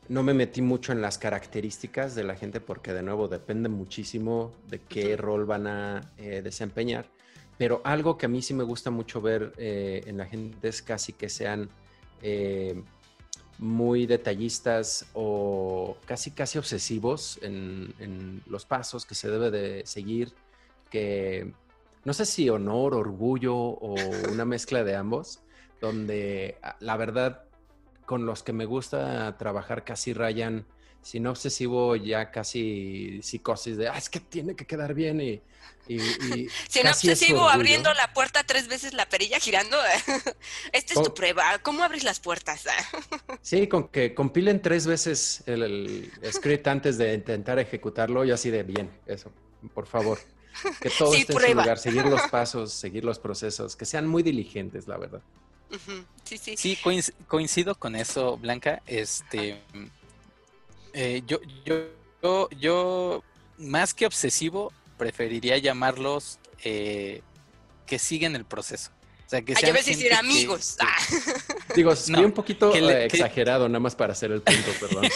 no 0.08 0.24
me 0.24 0.34
metí 0.34 0.62
mucho 0.62 0.92
en 0.92 1.02
las 1.02 1.18
características 1.18 2.16
de 2.16 2.24
la 2.24 2.36
gente 2.36 2.60
porque 2.60 2.94
de 2.94 3.02
nuevo 3.02 3.28
depende 3.28 3.70
muchísimo 3.70 4.54
de 4.68 4.80
qué 4.80 5.18
rol 5.18 5.46
van 5.46 5.68
a 5.68 6.14
eh, 6.18 6.42
desempeñar. 6.44 7.10
Pero 7.58 7.82
algo 7.84 8.18
que 8.18 8.26
a 8.26 8.30
mí 8.30 8.42
sí 8.42 8.54
me 8.54 8.64
gusta 8.64 8.92
mucho 8.92 9.22
ver 9.22 9.54
eh, 9.58 10.04
en 10.06 10.18
la 10.18 10.26
gente 10.26 10.68
es 10.68 10.82
casi 10.82 11.14
que 11.14 11.30
sean 11.30 11.70
eh, 12.22 12.82
muy 13.58 14.06
detallistas 14.06 15.08
o 15.14 15.98
casi 16.06 16.32
casi 16.32 16.58
obsesivos 16.58 17.40
en, 17.42 17.94
en, 18.00 18.42
los 18.48 18.66
pasos 18.66 19.06
que 19.06 19.16
se 19.16 19.30
debe 19.30 19.52
de 19.52 19.86
seguir, 19.86 20.34
que 20.92 21.54
no 22.04 22.14
sé 22.14 22.26
si 22.26 22.50
honor, 22.50 22.94
orgullo 22.94 23.56
o 23.56 23.96
una 24.32 24.44
mezcla 24.44 24.84
de 24.84 24.96
ambos, 24.96 25.40
donde 25.80 26.58
ah, 26.62 26.76
la 26.80 26.98
verdad 26.98 27.45
con 28.06 28.26
los 28.26 28.44
que 28.44 28.54
me 28.54 28.66
gusta 28.66 29.38
trabajar 29.38 29.84
casi 29.84 30.14
rayan, 30.14 30.66
si 31.06 31.20
no 31.20 31.30
obsesivo, 31.30 31.96
ya 31.96 32.32
casi 32.32 33.20
psicosis 33.22 33.78
de, 33.78 33.90
ah, 33.90 33.96
es 33.98 34.10
que 34.10 34.20
tiene 34.20 34.56
que 34.56 34.66
quedar 34.66 34.96
bien 34.96 35.22
y... 35.22 35.40
y, 35.88 36.00
si 36.68 36.82
no 36.82 36.90
obsesivo, 36.90 37.48
abriendo 37.48 37.94
la 37.94 38.12
puerta 38.12 38.44
tres 38.44 38.68
veces 38.68 38.94
la 38.94 39.08
perilla 39.08 39.40
girando, 39.40 39.78
esta 40.72 40.94
es 40.94 41.04
tu 41.04 41.14
prueba, 41.14 41.60
¿cómo 41.62 41.84
abres 41.84 42.04
las 42.04 42.20
puertas? 42.20 42.64
sí, 43.44 43.68
con 43.68 43.90
que 43.90 44.16
compilen 44.16 44.64
tres 44.64 44.88
veces 44.88 45.44
el, 45.46 46.12
script 46.32 46.68
antes 46.68 46.98
de 46.98 47.14
intentar 47.14 47.60
ejecutarlo 47.60 48.26
y 48.26 48.32
así 48.32 48.50
de 48.50 48.64
bien, 48.64 48.90
eso, 49.06 49.32
por 49.76 49.86
favor. 49.86 50.18
Que 50.80 50.90
todo 50.90 51.14
esté 51.14 51.34
en 51.34 51.40
su 51.40 51.54
lugar, 51.54 51.78
seguir 51.78 52.06
los 52.06 52.22
pasos, 52.32 52.74
seguir 52.74 53.04
los 53.04 53.20
procesos, 53.20 53.76
que 53.76 53.86
sean 53.86 54.08
muy 54.08 54.24
diligentes, 54.24 54.88
la 54.88 54.98
verdad. 54.98 55.22
Sí, 56.24 56.38
sí. 56.38 56.58
Sí, 56.58 56.78
coincido 57.28 57.76
con 57.76 57.96
eso, 57.96 58.38
Blanca. 58.38 58.82
Este, 58.88 59.62
eh, 60.94 61.22
yo, 61.28 61.40
yo, 61.66 62.50
yo, 62.52 63.24
más 63.58 63.94
que 63.94 64.06
obsesivo, 64.06 64.72
preferiría 64.98 65.58
llamarlos 65.58 66.40
eh, 66.64 67.22
que 67.86 68.00
siguen 68.00 68.36
el 68.36 68.46
proceso. 68.46 68.92
O 69.26 69.30
sea, 69.30 69.42
que 69.42 69.54
ah, 69.54 69.60
sean 69.60 69.74
decir 69.74 70.14
amigos. 70.14 70.78
Ah. 70.80 70.96
Digo, 71.76 71.94
un 72.24 72.32
poquito 72.32 72.74
eh, 72.76 73.06
exagerado, 73.06 73.68
nada 73.68 73.80
más 73.80 73.96
para 73.96 74.14
hacer 74.14 74.32
el 74.32 74.42
punto, 74.42 74.72
perdón. 74.80 75.10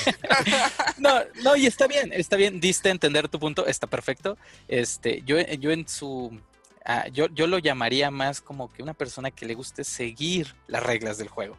no, 0.98 1.22
no, 1.44 1.56
y 1.56 1.68
está 1.68 1.88
bien, 1.88 2.12
está 2.12 2.36
bien, 2.36 2.60
diste 2.60 2.90
a 2.90 2.92
entender 2.92 3.30
tu 3.30 3.40
punto, 3.40 3.68
está 3.68 3.86
perfecto. 3.86 4.38
Este, 4.68 5.22
yo, 5.26 5.40
yo 5.40 5.72
en 5.72 5.88
su 5.88 6.40
Ah, 6.86 7.08
yo, 7.10 7.28
yo 7.30 7.48
lo 7.48 7.60
llamaría 7.60 8.10
más 8.10 8.42
como 8.42 8.72
que 8.72 8.82
una 8.82 8.94
persona 8.94 9.32
que 9.32 9.46
le 9.46 9.54
guste 9.54 9.84
seguir 9.84 10.56
las 10.68 10.82
reglas 10.82 11.18
del 11.18 11.28
juego. 11.28 11.58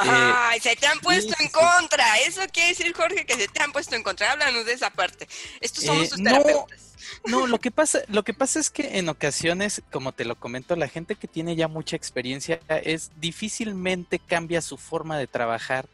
Ay, 0.00 0.60
se 0.60 0.76
te 0.76 0.86
han 0.86 1.00
puesto 1.00 1.34
en 1.38 1.48
contra. 1.48 2.18
Eso 2.26 2.40
quiere 2.52 2.70
decir, 2.70 2.92
Jorge, 2.94 3.24
que 3.24 3.34
se 3.34 3.48
te 3.48 3.62
han 3.62 3.72
puesto 3.72 3.94
en 3.94 4.02
contra. 4.02 4.32
Háblanos 4.32 4.66
de 4.66 4.72
esa 4.72 4.90
parte. 4.90 5.28
Estos 5.60 5.84
somos 5.84 6.08
sus 6.08 6.20
eh, 6.20 6.24
terapeutas. 6.24 6.80
No, 7.26 7.46
lo 7.46 7.58
que 7.58 7.70
pasa, 7.70 8.00
lo 8.08 8.22
que 8.22 8.34
pasa 8.34 8.60
es 8.60 8.70
que 8.70 8.98
en 8.98 9.08
ocasiones, 9.08 9.82
como 9.90 10.12
te 10.12 10.24
lo 10.24 10.36
comento, 10.36 10.76
la 10.76 10.88
gente 10.88 11.16
que 11.16 11.28
tiene 11.28 11.56
ya 11.56 11.68
mucha 11.68 11.96
experiencia 11.96 12.60
es 12.68 13.10
difícilmente 13.16 14.18
cambia 14.18 14.60
su 14.60 14.76
forma 14.76 15.18
de 15.18 15.26
trabajar. 15.26 15.88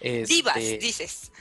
Divas, 0.00 0.56
este, 0.56 0.78
dices. 0.78 1.32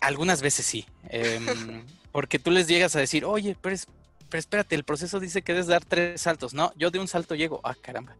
Algunas 0.00 0.40
veces 0.40 0.64
sí. 0.64 0.86
Em, 1.08 1.84
porque 2.12 2.38
tú 2.38 2.50
les 2.50 2.66
llegas 2.66 2.96
a 2.96 3.00
decir, 3.00 3.26
oye, 3.26 3.56
pero 3.60 3.74
es, 3.74 3.86
pero 4.30 4.38
espérate, 4.38 4.74
el 4.74 4.84
proceso 4.84 5.20
dice 5.20 5.42
que 5.42 5.52
debes 5.52 5.66
dar 5.66 5.84
tres 5.84 6.20
saltos. 6.20 6.54
No, 6.54 6.72
yo 6.76 6.90
de 6.90 6.98
un 6.98 7.08
salto 7.08 7.34
llego. 7.34 7.60
Ah, 7.64 7.74
caramba. 7.74 8.16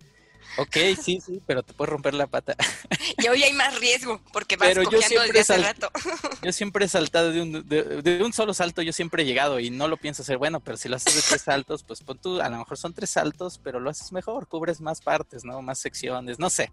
Ok, 0.57 0.77
sí, 1.01 1.21
sí, 1.25 1.41
pero 1.47 1.63
te 1.63 1.73
puedes 1.73 1.91
romper 1.91 2.15
la 2.15 2.27
pata. 2.27 2.57
Y 3.19 3.29
hoy 3.29 3.43
hay 3.43 3.53
más 3.53 3.79
riesgo 3.79 4.21
porque 4.33 4.57
vas 4.57 4.69
pero 4.69 4.83
yo 4.83 5.01
siempre 5.03 5.39
desde 5.39 5.55
hace 5.55 5.63
rato. 5.63 5.91
Yo 6.43 6.53
siempre 6.53 6.87
he 6.87 6.89
saltado 6.89 7.33
de 7.33 7.43
un, 7.43 7.69
de, 7.69 8.23
un, 8.23 8.33
solo 8.33 8.55
salto, 8.55 8.81
yo 8.81 8.95
siempre 8.95 9.23
he 9.23 9.27
llegado 9.27 9.61
y 9.61 9.69
no 9.69 9.89
lo 9.89 9.99
pienso 9.99 10.23
hacer 10.23 10.39
bueno, 10.39 10.61
pero 10.61 10.79
si 10.79 10.89
lo 10.89 10.97
haces 10.97 11.15
de 11.15 11.21
tres 11.21 11.43
saltos, 11.43 11.83
pues 11.83 12.03
pon 12.03 12.17
tú, 12.19 12.41
a 12.41 12.49
lo 12.49 12.57
mejor 12.57 12.79
son 12.79 12.95
tres 12.95 13.11
saltos, 13.11 13.61
pero 13.63 13.79
lo 13.79 13.91
haces 13.91 14.11
mejor, 14.13 14.47
cubres 14.49 14.81
más 14.81 15.03
partes, 15.03 15.45
¿no? 15.45 15.61
Más 15.61 15.79
secciones, 15.79 16.39
no 16.39 16.49
sé. 16.49 16.73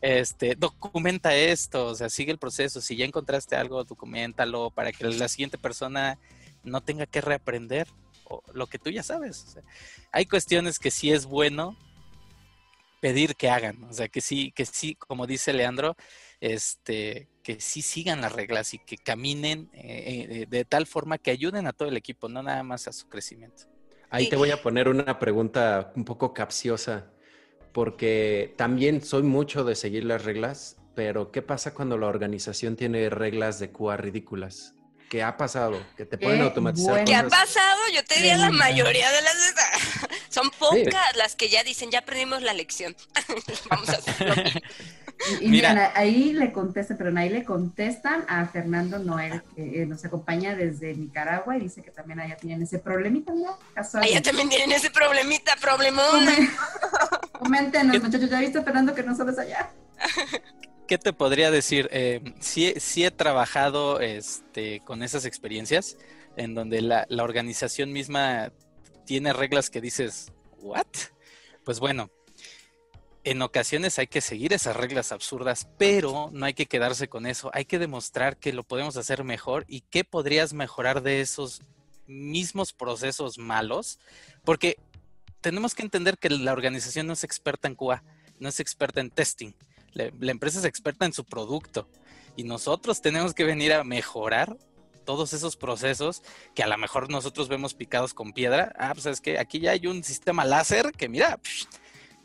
Este, 0.00 0.54
documenta 0.54 1.34
esto, 1.34 1.86
o 1.86 1.94
sea, 1.96 2.08
sigue 2.08 2.30
el 2.30 2.38
proceso. 2.38 2.80
Si 2.80 2.94
ya 2.94 3.04
encontraste 3.04 3.56
algo, 3.56 3.82
documentalo 3.82 4.70
para 4.70 4.92
que 4.92 5.04
la 5.04 5.28
siguiente 5.28 5.58
persona 5.58 6.18
no 6.62 6.80
tenga 6.80 7.06
que 7.06 7.20
reaprender 7.20 7.88
lo 8.52 8.66
que 8.66 8.78
tú 8.78 8.90
ya 8.90 9.02
sabes. 9.02 9.58
hay 10.12 10.26
cuestiones 10.26 10.78
que 10.78 10.90
sí 10.90 11.12
es 11.12 11.26
bueno 11.26 11.76
pedir 13.00 13.36
que 13.36 13.50
hagan, 13.50 13.84
o 13.84 13.92
sea, 13.92 14.08
que 14.08 14.20
sí, 14.20 14.52
que 14.52 14.64
sí, 14.64 14.94
como 14.94 15.26
dice 15.26 15.52
Leandro, 15.52 15.96
este, 16.40 17.28
que 17.42 17.60
sí 17.60 17.82
sigan 17.82 18.20
las 18.20 18.32
reglas 18.32 18.74
y 18.74 18.78
que 18.78 18.96
caminen 18.96 19.70
eh, 19.72 20.26
eh, 20.28 20.46
de 20.48 20.64
tal 20.64 20.86
forma 20.86 21.18
que 21.18 21.30
ayuden 21.30 21.66
a 21.66 21.72
todo 21.72 21.88
el 21.88 21.96
equipo, 21.96 22.28
no 22.28 22.42
nada 22.42 22.62
más 22.62 22.88
a 22.88 22.92
su 22.92 23.08
crecimiento. 23.08 23.64
Ahí 24.10 24.28
te 24.28 24.36
voy 24.36 24.50
a 24.50 24.62
poner 24.62 24.88
una 24.88 25.18
pregunta 25.18 25.92
un 25.96 26.04
poco 26.04 26.32
capciosa, 26.32 27.10
porque 27.72 28.54
también 28.56 29.02
soy 29.02 29.22
mucho 29.22 29.64
de 29.64 29.74
seguir 29.74 30.04
las 30.04 30.24
reglas, 30.24 30.76
pero 30.94 31.30
¿qué 31.30 31.42
pasa 31.42 31.74
cuando 31.74 31.98
la 31.98 32.06
organización 32.06 32.76
tiene 32.76 33.10
reglas 33.10 33.58
de 33.58 33.70
QA 33.70 33.96
ridículas? 33.96 34.75
¿Qué 35.08 35.22
ha 35.22 35.36
pasado, 35.36 35.80
que 35.96 36.04
te 36.04 36.18
pueden 36.18 36.42
automatizar. 36.42 37.04
¿Qué 37.04 37.14
ha 37.14 37.28
pasado? 37.28 37.80
Yo 37.94 38.04
te 38.04 38.16
diría 38.16 38.36
la 38.36 38.50
mayoría 38.50 39.10
de 39.12 39.22
las 39.22 39.36
son 40.28 40.50
pocas 40.58 41.16
las 41.16 41.36
que 41.36 41.48
ya 41.48 41.62
dicen, 41.62 41.90
ya 41.90 42.00
aprendimos 42.00 42.42
la 42.42 42.52
lección. 42.52 42.96
Vamos 43.70 43.88
a 43.88 43.92
hacerlo. 43.92 44.34
Y, 45.40 45.48
mira, 45.48 45.92
ahí 45.94 46.34
le 46.34 46.52
contesta, 46.52 46.94
pero 46.98 47.16
ahí 47.16 47.30
le 47.30 47.42
contestan 47.42 48.26
a 48.28 48.44
Fernando 48.48 48.98
Noel, 48.98 49.42
que 49.54 49.82
eh, 49.82 49.86
nos 49.86 50.04
acompaña 50.04 50.54
desde 50.54 50.94
Nicaragua 50.94 51.56
y 51.56 51.60
dice 51.60 51.82
que 51.82 51.90
también 51.90 52.20
allá 52.20 52.36
tienen 52.36 52.62
ese 52.62 52.78
problemita, 52.78 53.32
¿no? 53.32 53.58
Allá 53.94 54.22
también 54.22 54.50
tienen 54.50 54.72
ese 54.72 54.90
problemita, 54.90 55.56
problemón. 55.56 56.26
Coméntenos, 57.32 58.02
muchachos, 58.02 58.28
¿ya 58.28 58.40
viste 58.40 58.62
Fernando 58.62 58.94
que 58.94 59.02
no 59.02 59.16
sabes 59.16 59.38
allá? 59.38 59.70
¿Qué 60.86 60.98
te 60.98 61.12
podría 61.12 61.50
decir? 61.50 61.88
Eh, 61.92 62.22
sí, 62.40 63.04
he 63.04 63.10
trabajado 63.10 64.00
este, 64.00 64.80
con 64.84 65.02
esas 65.02 65.24
experiencias 65.24 65.96
en 66.36 66.54
donde 66.54 66.82
la, 66.82 67.06
la 67.08 67.24
organización 67.24 67.92
misma 67.92 68.52
tiene 69.04 69.32
reglas 69.32 69.70
que 69.70 69.80
dices, 69.80 70.32
¿what? 70.58 70.86
Pues 71.64 71.80
bueno, 71.80 72.10
en 73.24 73.42
ocasiones 73.42 73.98
hay 73.98 74.06
que 74.06 74.20
seguir 74.20 74.52
esas 74.52 74.76
reglas 74.76 75.10
absurdas, 75.10 75.68
pero 75.78 76.30
no 76.32 76.46
hay 76.46 76.54
que 76.54 76.66
quedarse 76.66 77.08
con 77.08 77.26
eso. 77.26 77.50
Hay 77.52 77.64
que 77.64 77.78
demostrar 77.78 78.36
que 78.36 78.52
lo 78.52 78.62
podemos 78.62 78.96
hacer 78.96 79.24
mejor 79.24 79.64
y 79.66 79.80
qué 79.80 80.04
podrías 80.04 80.52
mejorar 80.52 81.02
de 81.02 81.20
esos 81.20 81.62
mismos 82.06 82.72
procesos 82.72 83.36
malos, 83.38 83.98
porque 84.44 84.76
tenemos 85.40 85.74
que 85.74 85.82
entender 85.82 86.18
que 86.18 86.30
la 86.30 86.52
organización 86.52 87.08
no 87.08 87.14
es 87.14 87.24
experta 87.24 87.66
en 87.66 87.74
QA, 87.74 88.04
no 88.38 88.48
es 88.48 88.60
experta 88.60 89.00
en 89.00 89.10
testing. 89.10 89.54
La, 89.96 90.30
empresa 90.30 90.58
es 90.58 90.66
experta 90.66 91.06
en 91.06 91.14
su 91.14 91.24
producto 91.24 91.88
y 92.36 92.44
nosotros 92.44 93.00
tenemos 93.00 93.32
que 93.32 93.44
venir 93.44 93.72
a 93.72 93.82
mejorar 93.82 94.58
todos 95.06 95.32
esos 95.32 95.56
procesos 95.56 96.22
que 96.54 96.62
a 96.62 96.66
lo 96.66 96.76
mejor 96.76 97.08
nosotros 97.10 97.48
vemos 97.48 97.72
picados 97.72 98.12
con 98.12 98.32
piedra. 98.32 98.74
Ah, 98.78 98.92
pues 98.92 99.06
es 99.06 99.20
que 99.22 99.38
aquí 99.38 99.58
ya 99.60 99.70
hay 99.70 99.86
un 99.86 100.04
sistema 100.04 100.44
láser 100.44 100.92
que 100.92 101.08
mira, 101.08 101.40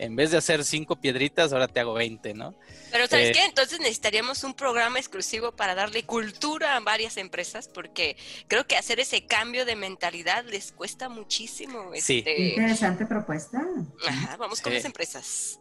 en 0.02 0.16
vez 0.16 0.32
de 0.32 0.38
hacer 0.38 0.66
cinco 0.66 0.96
piedritas, 0.96 1.54
ahora 1.54 1.68
te 1.68 1.80
hago 1.80 1.94
20, 1.94 2.34
¿no? 2.34 2.56
Pero 2.92 3.06
¿sabes 3.06 3.30
eh, 3.30 3.34
qué? 3.34 3.46
Entonces 3.46 3.80
necesitaríamos 3.80 4.44
un 4.44 4.56
programa 4.56 4.98
exclusivo 4.98 5.52
para 5.52 5.76
darle 5.76 6.04
cultura 6.04 6.76
a 6.76 6.80
varias 6.80 7.18
empresas, 7.18 7.68
porque 7.68 8.18
creo 8.48 8.66
que 8.66 8.78
hacer 8.78 9.00
ese 9.00 9.28
cambio 9.28 9.64
de 9.64 9.76
mentalidad 9.76 10.44
les 10.46 10.72
cuesta 10.72 11.08
muchísimo. 11.08 11.92
Sí. 11.94 12.18
Este... 12.18 12.50
Interesante 12.50 13.06
propuesta. 13.06 13.62
Ajá, 14.08 14.38
vamos 14.38 14.60
con 14.60 14.74
las 14.74 14.86
empresas. 14.86 15.60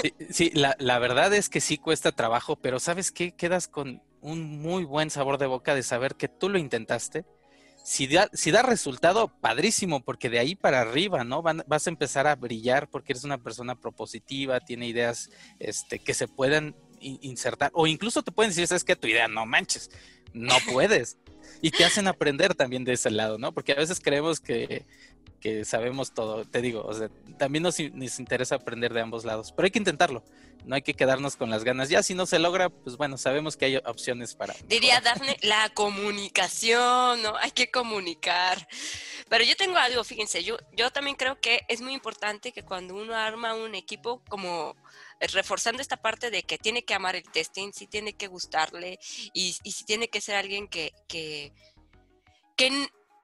Sí, 0.00 0.14
sí 0.30 0.50
la, 0.54 0.74
la 0.78 0.98
verdad 0.98 1.34
es 1.34 1.50
que 1.50 1.60
sí 1.60 1.76
cuesta 1.76 2.12
trabajo, 2.12 2.56
pero 2.56 2.80
¿sabes 2.80 3.12
qué? 3.12 3.32
Quedas 3.34 3.68
con 3.68 4.02
un 4.22 4.62
muy 4.62 4.84
buen 4.84 5.10
sabor 5.10 5.36
de 5.36 5.46
boca 5.46 5.74
de 5.74 5.82
saber 5.82 6.14
que 6.14 6.28
tú 6.28 6.48
lo 6.48 6.56
intentaste 6.56 7.26
si 7.82 8.06
da, 8.06 8.28
si 8.32 8.50
da 8.50 8.62
resultado, 8.62 9.28
padrísimo, 9.28 10.04
porque 10.04 10.30
de 10.30 10.38
ahí 10.38 10.54
para 10.54 10.80
arriba, 10.80 11.24
¿no? 11.24 11.42
vas 11.42 11.86
a 11.86 11.90
empezar 11.90 12.26
a 12.26 12.36
brillar 12.36 12.88
porque 12.88 13.12
eres 13.12 13.24
una 13.24 13.38
persona 13.38 13.74
propositiva, 13.74 14.60
tiene 14.60 14.86
ideas 14.86 15.30
este, 15.58 15.98
que 15.98 16.14
se 16.14 16.28
puedan 16.28 16.76
insertar, 17.00 17.70
o 17.74 17.86
incluso 17.86 18.22
te 18.22 18.30
pueden 18.30 18.50
decir, 18.50 18.66
sabes 18.66 18.84
que 18.84 18.94
tu 18.94 19.08
idea 19.08 19.26
no 19.26 19.44
manches, 19.46 19.90
no 20.32 20.54
puedes. 20.72 21.16
y 21.60 21.70
te 21.70 21.84
hacen 21.84 22.06
aprender 22.08 22.54
también 22.54 22.84
de 22.84 22.92
ese 22.92 23.10
lado, 23.10 23.38
¿no? 23.38 23.52
Porque 23.52 23.72
a 23.72 23.76
veces 23.76 24.00
creemos 24.00 24.40
que, 24.40 24.86
que 25.42 25.64
sabemos 25.64 26.14
todo, 26.14 26.44
te 26.44 26.62
digo, 26.62 26.82
o 26.82 26.94
sea, 26.94 27.10
también 27.36 27.64
nos, 27.64 27.80
interesa 27.80 28.54
aprender 28.54 28.94
de 28.94 29.00
ambos 29.00 29.24
lados, 29.24 29.50
pero 29.50 29.66
hay 29.66 29.72
que 29.72 29.80
intentarlo, 29.80 30.22
no 30.64 30.76
hay 30.76 30.82
que 30.82 30.94
quedarnos 30.94 31.34
con 31.34 31.50
las 31.50 31.64
ganas. 31.64 31.88
Ya 31.88 32.04
si 32.04 32.14
no 32.14 32.26
se 32.26 32.38
logra, 32.38 32.70
pues 32.70 32.96
bueno, 32.96 33.18
sabemos 33.18 33.56
que 33.56 33.64
hay 33.64 33.76
opciones 33.78 34.36
para... 34.36 34.54
Diría 34.68 35.00
Dafne, 35.00 35.36
la 35.42 35.68
comunicación, 35.70 37.20
¿no? 37.22 37.36
Hay 37.38 37.50
que 37.50 37.72
comunicar. 37.72 38.68
Pero 39.28 39.42
yo 39.42 39.56
tengo 39.56 39.76
algo, 39.78 40.04
fíjense, 40.04 40.44
yo, 40.44 40.56
yo 40.76 40.92
también 40.92 41.16
creo 41.16 41.40
que 41.40 41.62
es 41.66 41.80
muy 41.80 41.92
importante 41.92 42.52
que 42.52 42.62
cuando 42.62 42.94
uno 42.94 43.16
arma 43.16 43.54
un 43.54 43.74
equipo 43.74 44.22
como 44.28 44.76
reforzando 45.32 45.82
esta 45.82 45.96
parte 45.96 46.30
de 46.30 46.44
que 46.44 46.58
tiene 46.58 46.84
que 46.84 46.94
amar 46.94 47.16
el 47.16 47.24
testing, 47.24 47.72
sí 47.72 47.88
tiene 47.88 48.12
que 48.12 48.28
gustarle 48.28 49.00
y, 49.32 49.56
y 49.64 49.72
sí 49.72 49.84
tiene 49.84 50.06
que 50.06 50.20
ser 50.20 50.36
alguien 50.36 50.68
que, 50.68 50.92
que 51.08 51.52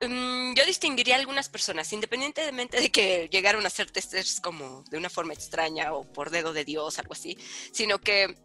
Mm, 0.01 0.55
yo 0.55 0.65
distinguiría 0.65 1.17
a 1.17 1.19
algunas 1.19 1.49
personas, 1.49 1.93
independientemente 1.93 2.81
de 2.81 2.91
que 2.91 3.29
llegaron 3.33 3.67
a 3.67 3.71
ser 3.71 3.91
testers 3.91 4.41
como 4.41 4.85
de 4.91 4.97
una 4.97 5.11
forma 5.11 5.33
extraña 5.33 5.93
o 5.93 6.05
por 6.05 6.31
dedo 6.31 6.53
de 6.53 6.65
Dios, 6.65 7.01
algo 7.01 7.15
así, 7.15 7.37
sino 7.73 7.99
que 7.99 8.37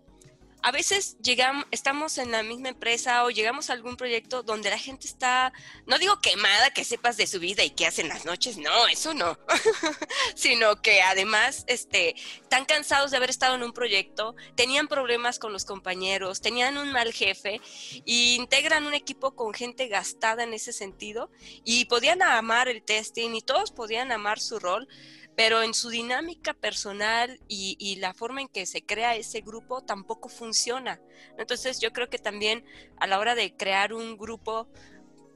a 0.63 0.71
veces 0.71 1.17
llegamos, 1.21 1.65
estamos 1.71 2.17
en 2.17 2.31
la 2.31 2.41
misma 2.41 2.69
empresa 2.69 3.25
o 3.25 3.29
llegamos 3.29 3.69
a 3.69 3.73
algún 3.73 3.97
proyecto 3.97 4.43
donde 4.43 4.69
la 4.69 4.77
gente 4.77 5.07
está, 5.07 5.51
no 5.85 5.99
digo 5.99 6.21
quemada, 6.21 6.71
que 6.71 6.85
sepas 6.85 7.17
de 7.17 7.27
su 7.27 7.41
vida 7.41 7.65
y 7.65 7.71
qué 7.71 7.85
hacen 7.85 8.07
las 8.07 8.23
noches, 8.23 8.57
no, 8.57 8.87
eso 8.87 9.13
no, 9.13 9.37
sino 10.35 10.81
que 10.81 11.01
además 11.01 11.65
este, 11.67 12.15
están 12.41 12.63
cansados 12.63 13.11
de 13.11 13.17
haber 13.17 13.29
estado 13.29 13.55
en 13.55 13.63
un 13.63 13.73
proyecto, 13.73 14.35
tenían 14.55 14.87
problemas 14.87 15.37
con 15.37 15.51
los 15.51 15.65
compañeros, 15.65 16.39
tenían 16.39 16.77
un 16.77 16.93
mal 16.93 17.11
jefe 17.11 17.59
y 18.05 18.35
integran 18.35 18.85
un 18.85 18.93
equipo 18.93 19.35
con 19.35 19.53
gente 19.53 19.89
gastada 19.89 20.43
en 20.43 20.53
ese 20.53 20.71
sentido 20.71 21.29
y 21.65 21.85
podían 21.85 22.21
amar 22.21 22.69
el 22.69 22.83
testing 22.83 23.31
y 23.35 23.41
todos 23.41 23.71
podían 23.71 24.13
amar 24.13 24.39
su 24.39 24.59
rol 24.59 24.87
pero 25.35 25.63
en 25.63 25.73
su 25.73 25.89
dinámica 25.89 26.53
personal 26.53 27.39
y, 27.47 27.95
la 27.97 28.13
forma 28.13 28.41
en 28.41 28.47
que 28.47 28.65
se 28.65 28.85
crea 28.85 29.15
ese 29.15 29.41
grupo 29.41 29.83
tampoco 29.83 30.29
funciona. 30.29 30.99
Entonces 31.37 31.79
yo 31.79 31.91
creo 31.91 32.09
que 32.09 32.19
también 32.19 32.65
a 32.97 33.07
la 33.07 33.19
hora 33.19 33.35
de 33.35 33.55
crear 33.55 33.93
un 33.93 34.17
grupo, 34.17 34.67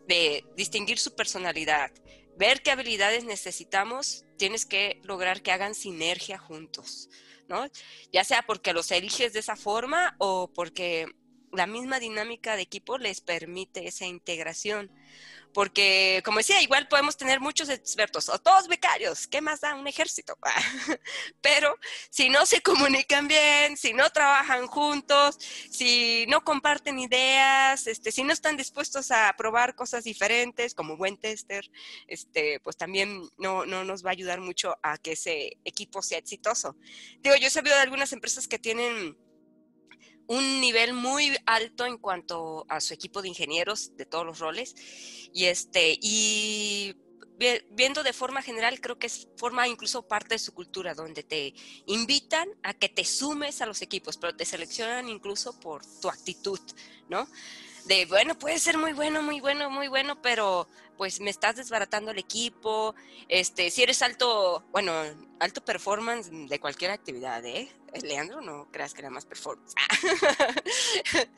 de 0.08 0.46
distinguir 0.56 1.00
su 1.00 1.16
personalidad, 1.16 1.92
ver 2.38 2.62
qué 2.62 2.72
habilidades 2.72 3.24
necesitamos, 3.24 4.26
tienes 4.38 4.66
que 4.66 5.00
lograr 5.04 5.42
que 5.42 5.52
hagan 5.52 5.76
sinergia 5.76 6.38
juntos, 6.38 7.10
¿no? 7.48 7.68
Ya 8.12 8.24
sea 8.24 8.44
porque 8.44 8.74
los 8.74 8.92
eliges 8.92 9.34
de 9.34 9.40
esa 9.40 9.56
forma 9.56 10.16
o 10.20 10.52
porque 10.54 11.08
la 11.52 11.68
misma 11.68 12.00
dinámica 12.00 12.56
de 12.56 12.64
equipo 12.64 12.98
les 12.98 13.22
permite 13.22 13.88
esa 13.88 14.06
integración 14.06 14.92
porque 15.58 16.22
como 16.24 16.38
decía, 16.38 16.62
igual 16.62 16.88
podemos 16.88 17.18
tener 17.18 17.40
muchos 17.40 17.70
expertos 17.70 18.30
o 18.30 18.38
todos 18.38 18.68
becarios, 18.68 19.28
¿qué 19.28 19.42
más 19.42 19.62
da 19.62 19.74
un 19.74 19.88
ejército? 19.88 20.38
Pero 21.42 21.76
si 22.12 22.30
no 22.30 22.46
se 22.46 22.62
comunican 22.62 23.28
bien, 23.28 23.76
si 23.76 23.92
no 23.92 24.08
trabajan 24.12 24.68
juntos, 24.68 25.40
si 25.72 26.26
no 26.28 26.44
comparten 26.44 27.00
ideas, 27.00 27.88
este, 27.88 28.12
si 28.12 28.24
no 28.24 28.34
están 28.34 28.56
dispuestos 28.56 29.10
a 29.10 29.34
probar 29.36 29.74
cosas 29.74 30.04
diferentes 30.04 30.76
como 30.76 30.96
buen 30.96 31.18
tester, 31.18 31.70
este, 32.06 32.60
pues 32.60 32.78
también 32.78 33.28
no, 33.38 33.66
no 33.66 33.84
nos 33.84 34.06
va 34.06 34.10
a 34.10 34.14
ayudar 34.14 34.40
mucho 34.42 34.78
a 34.84 35.00
que 35.00 35.14
ese 35.14 35.58
equipo 35.66 36.04
sea 36.04 36.20
exitoso. 36.20 36.78
Digo, 37.22 37.36
yo 37.36 37.48
he 37.48 37.50
sabido 37.50 37.76
de 37.76 37.82
algunas 37.82 38.14
empresas 38.14 38.48
que 38.48 38.60
tienen 38.60 39.18
un 40.28 40.62
nivel 40.62 40.94
muy 40.94 41.36
alto 41.46 41.86
en 41.86 41.98
cuanto 41.98 42.66
a 42.70 42.82
su 42.82 42.94
equipo 42.94 43.22
de 43.22 43.30
ingenieros 43.30 43.96
de 43.96 44.06
todos 44.06 44.26
los 44.26 44.40
roles 44.40 44.76
y 45.34 45.46
este 45.46 45.98
y 46.02 46.96
viendo 47.70 48.02
de 48.02 48.14
forma 48.14 48.42
general 48.42 48.82
creo 48.82 48.98
que 48.98 49.10
forma 49.38 49.68
incluso 49.68 50.08
parte 50.08 50.36
de 50.36 50.40
su 50.40 50.54
cultura 50.54 50.96
donde 50.96 51.22
te 51.24 51.54
invitan 51.86 52.50
a 52.64 52.74
que 52.74 52.90
te 52.90 53.06
sumes 53.06 53.62
a 53.62 53.68
los 53.68 53.82
equipos 53.82 54.18
pero 54.18 54.36
te 54.36 54.44
seleccionan 54.44 55.08
incluso 55.08 55.60
por 55.60 55.86
tu 56.02 56.10
actitud 56.10 56.60
no 57.10 57.28
de, 57.88 58.06
bueno, 58.06 58.38
puede 58.38 58.60
ser 58.60 58.78
muy 58.78 58.94
bueno, 58.94 59.24
muy 59.24 59.40
bueno, 59.40 59.70
muy 59.70 59.88
bueno, 59.88 60.22
pero 60.22 60.68
pues 60.98 61.20
me 61.20 61.30
estás 61.30 61.56
desbaratando 61.56 62.12
el 62.12 62.18
equipo, 62.18 62.96
este, 63.30 63.72
si 63.72 63.84
eres 63.84 64.02
alto, 64.02 64.66
bueno, 64.72 64.92
alto 65.40 65.64
performance 65.64 66.30
de 66.32 66.60
cualquier 66.60 66.92
actividad, 66.92 67.46
¿eh? 67.46 67.70
Leandro, 68.04 68.42
no 68.42 68.70
creas 68.72 68.94
que 68.94 69.02
era 69.02 69.10
más 69.10 69.26
performance. 69.26 69.74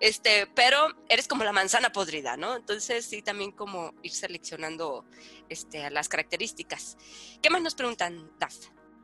este, 0.00 0.46
pero 0.54 0.88
eres 1.08 1.28
como 1.28 1.44
la 1.44 1.52
manzana 1.52 1.90
podrida, 1.92 2.36
¿no? 2.36 2.56
Entonces 2.56 3.04
sí, 3.04 3.22
también 3.22 3.52
como 3.52 3.94
ir 4.02 4.12
seleccionando 4.12 5.04
este, 5.48 5.88
las 5.90 6.08
características. 6.08 6.96
¿Qué 7.42 7.50
más 7.50 7.62
nos 7.62 7.74
preguntan, 7.74 8.30
Daf? 8.38 8.54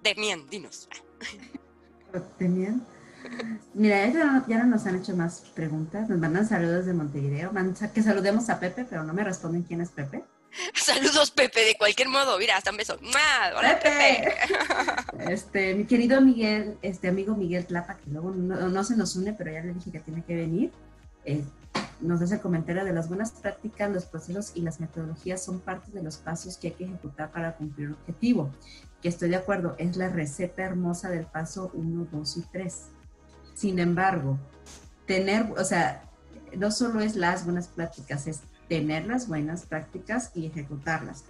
Demian, 0.02 0.46
dinos. 0.48 0.88
Demian. 2.38 2.86
Mira, 3.72 4.06
ya 4.46 4.58
no, 4.58 4.66
nos 4.66 4.86
han 4.86 4.96
hecho 4.96 5.16
más 5.16 5.40
preguntas. 5.54 6.08
Nos 6.08 6.18
mandan 6.18 6.46
saludos 6.46 6.86
de 6.86 6.92
Montevideo. 6.92 7.50
que 7.92 8.02
saludemos 8.02 8.50
a 8.50 8.60
Pepe, 8.60 8.84
pero 8.88 9.02
no 9.02 9.14
me 9.14 9.24
responden 9.24 9.62
quién 9.62 9.80
es 9.80 9.90
Pepe. 9.90 10.24
Saludos, 10.74 11.30
Pepe, 11.30 11.64
de 11.64 11.76
cualquier 11.76 12.08
modo. 12.08 12.38
Mira, 12.38 12.56
hasta 12.56 12.70
un 12.70 12.76
beso. 12.76 12.98
Hola, 13.00 13.78
Pepe. 13.82 14.34
Este, 15.30 15.74
mi 15.74 15.84
querido 15.84 16.20
Miguel, 16.20 16.76
este 16.82 17.08
amigo 17.08 17.34
Miguel 17.34 17.64
Tlapa, 17.66 17.96
que 17.96 18.10
luego 18.10 18.30
no, 18.30 18.84
se 18.84 18.96
nos 18.96 19.16
une, 19.16 19.32
pero 19.32 19.52
ya 19.52 19.62
le 19.62 19.72
dije 19.72 19.90
que 19.90 20.00
tiene 20.00 20.22
que 20.22 20.36
venir. 20.36 20.70
Eh, 21.24 21.42
nos 22.00 22.20
hace 22.20 22.34
el 22.34 22.40
comentario 22.40 22.84
de 22.84 22.92
las 22.92 23.08
buenas 23.08 23.30
prácticas, 23.30 23.90
los 23.90 24.04
procesos 24.04 24.52
y 24.54 24.60
las 24.60 24.80
metodologías 24.80 25.42
son 25.42 25.60
parte 25.60 25.90
de 25.92 26.02
los 26.02 26.18
pasos 26.18 26.58
que 26.58 26.68
hay 26.68 26.72
que 26.74 26.84
ejecutar 26.84 27.32
para 27.32 27.56
cumplir 27.56 27.88
el 27.88 27.94
objetivo. 27.94 28.50
Que 29.00 29.08
estoy 29.08 29.30
de 29.30 29.36
acuerdo, 29.36 29.76
es 29.78 29.96
la 29.96 30.10
receta 30.10 30.62
hermosa 30.62 31.08
del 31.08 31.24
paso 31.24 31.70
1, 31.74 32.08
2 32.12 32.36
y 32.36 32.42
3 32.52 32.74
sin 33.54 33.78
embargo, 33.78 34.38
tener, 35.06 35.46
o 35.56 35.64
sea, 35.64 36.02
no 36.56 36.70
solo 36.70 37.00
es 37.00 37.16
las 37.16 37.44
buenas 37.44 37.68
prácticas, 37.68 38.26
es 38.26 38.40
tener 38.68 39.06
las 39.06 39.28
buenas 39.28 39.66
prácticas 39.66 40.30
y 40.34 40.46
ejecutarlas. 40.46 41.24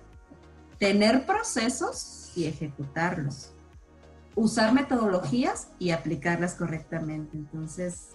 Tener 0.79 1.27
procesos 1.27 2.33
y 2.37 2.47
ejecutarlos. 2.47 3.51
Usar 4.35 4.73
metodologías 4.73 5.69
y 5.79 5.91
aplicarlas 5.91 6.55
correctamente. 6.55 7.37
Entonces, 7.37 8.09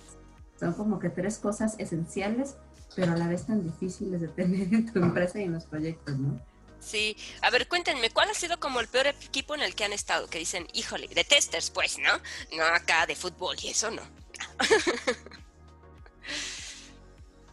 son 0.60 0.74
como 0.74 1.00
que 1.00 1.10
tres 1.10 1.38
cosas 1.38 1.76
esenciales, 1.78 2.56
pero 2.96 3.14
a 3.14 3.16
la 3.16 3.28
vez 3.28 3.46
tan 3.46 3.64
difíciles 3.64 4.20
de 4.20 4.28
tener 4.28 4.74
en 4.74 4.92
tu 4.92 5.00
empresa 5.00 5.40
y 5.40 5.44
en 5.44 5.54
los 5.54 5.66
proyectos, 5.66 6.18
¿no? 6.18 6.40
Sí, 6.82 7.18
a 7.42 7.50
ver, 7.50 7.68
cuéntenme, 7.68 8.10
¿cuál 8.10 8.30
ha 8.30 8.34
sido 8.34 8.60
como 8.60 8.80
el 8.80 8.88
peor 8.88 9.08
equipo 9.08 9.54
en 9.54 9.62
el 9.62 9.76
que 9.76 9.84
han 9.84 9.94
estado? 9.94 10.28
Que 10.28 10.40
dicen, 10.40 10.68
híjole, 10.74 11.08
de 11.08 11.24
testers, 11.24 11.70
pues, 11.72 11.98
¿no? 12.00 12.12
No 12.58 12.64
acá 12.64 13.06
de 13.06 13.16
fútbol 13.16 13.58
y 13.62 13.70
eso 13.70 13.92
no. 13.92 14.02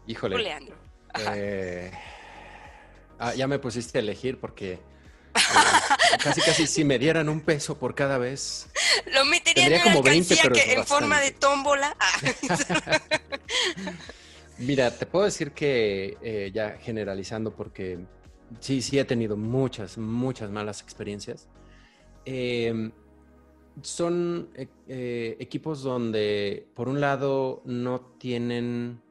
híjole. 0.07 0.39
Leandro. 0.39 0.86
Eh, 1.35 1.91
ah, 3.19 3.35
ya 3.35 3.47
me 3.47 3.59
pusiste 3.59 3.99
a 3.99 4.01
elegir 4.01 4.39
porque 4.39 4.73
eh, 4.73 4.79
casi 6.23 6.41
casi 6.41 6.67
si 6.67 6.85
me 6.85 6.99
dieran 6.99 7.29
un 7.29 7.41
peso 7.41 7.79
por 7.79 7.95
cada 7.95 8.19
vez. 8.19 8.69
Lo 9.13 9.25
metería 9.25 9.77
en 9.77 9.83
como 9.83 10.03
20, 10.03 10.37
pero 10.43 10.55
que 10.55 10.73
en 10.73 10.85
forma 10.85 11.21
de 11.21 11.31
tómbola. 11.33 11.97
Mira, 14.59 14.91
te 14.91 15.05
puedo 15.05 15.27
decir 15.27 15.53
que 15.53 16.17
eh, 16.23 16.51
ya 16.53 16.79
generalizando 16.81 17.55
porque 17.55 17.99
sí, 18.61 18.81
sí 18.81 18.99
he 18.99 19.05
tenido 19.05 19.37
muchas, 19.37 19.99
muchas 19.99 20.51
malas 20.51 20.81
experiencias. 20.81 21.49
Em, 22.25 22.91
son 23.83 24.49
equipos 24.89 25.83
donde, 25.83 26.67
por 26.75 26.89
un 26.89 27.01
lado, 27.01 27.63
no 27.67 28.01
tienen 28.19 29.03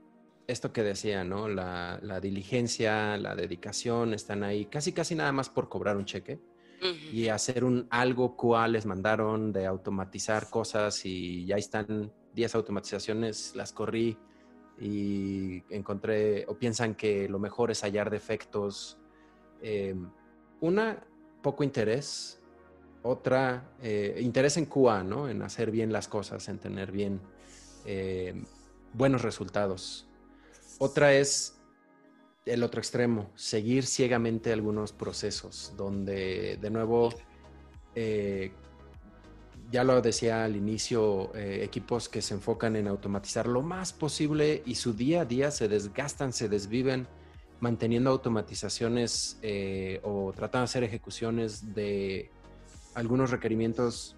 esto 0.48 0.72
que 0.72 0.84
decía, 0.84 1.24
¿no? 1.24 1.48
La, 1.48 2.20
diligencia, 2.22 3.18
la 3.18 3.36
dedicación, 3.36 4.14
están 4.14 4.44
ahí 4.44 4.66
casi, 4.66 4.94
casi 4.94 5.16
nada 5.16 5.32
más 5.32 5.50
por 5.50 5.70
cobrar 5.70 5.98
un 5.98 6.06
cheque 6.06 6.40
y 7.12 7.30
hacer 7.30 7.64
un 7.64 7.88
algo 7.90 8.36
cual 8.36 8.74
les 8.74 8.86
mandaron 8.86 9.52
de 9.52 9.66
automatizar 9.66 10.50
cosas 10.50 11.04
y 11.06 11.46
ya 11.46 11.56
están 11.56 12.12
10 12.34 12.56
automatizaciones, 12.56 13.56
las 13.56 13.72
corrí 13.72 14.18
y 14.80 15.64
encontré, 15.74 16.46
o 16.48 16.58
piensan 16.60 16.96
que 16.96 17.28
lo 17.30 17.40
mejor 17.40 17.72
es 17.72 17.82
hallar 17.82 18.10
defectos. 18.10 18.98
Em, 19.62 20.10
una, 20.60 21.02
poco 21.42 21.64
interés. 21.64 22.42
Otra, 23.02 23.72
eh, 23.82 24.20
interés 24.22 24.58
en 24.58 24.66
QA, 24.66 25.04
¿no? 25.04 25.30
En 25.30 25.42
hacer 25.44 25.72
bien 25.72 25.94
las 25.94 26.08
cosas, 26.08 26.48
en 26.50 26.60
tener 26.60 26.92
bien 26.92 27.22
em, 27.86 28.46
buenos 28.94 29.22
resultados. 29.22 30.08
Otra 30.78 31.14
es 31.14 31.56
el 32.46 32.64
otro 32.64 32.80
extremo, 32.80 33.32
seguir 33.36 33.86
ciegamente 33.86 34.52
algunos 34.52 34.92
procesos, 34.92 35.74
donde 35.78 36.58
de 36.58 36.70
nuevo, 36.70 37.14
eh, 37.96 38.52
ya 39.72 39.84
lo 39.84 40.02
decía 40.02 40.44
al 40.44 40.56
inicio, 40.56 41.34
eh, 41.36 41.64
equipos 41.64 42.10
que 42.10 42.22
se 42.22 42.34
enfocan 42.34 42.76
en 42.76 42.88
automatizar 42.88 43.48
lo 43.48 43.62
más 43.62 43.94
posible 43.94 44.62
y 44.66 44.76
su 44.76 44.94
día 44.94 45.22
a 45.22 45.26
día 45.26 45.50
se 45.50 45.68
desgastan, 45.68 46.34
se 46.34 46.50
desviven 46.50 47.08
manteniendo 47.62 48.10
automatizaciones 48.12 49.40
eh, 49.42 50.02
o 50.04 50.34
tratando 50.36 50.64
de 50.64 50.66
hacer 50.66 50.84
ejecuciones 50.84 51.74
de 51.74 52.30
algunos 52.94 53.32
requerimientos. 53.32 54.18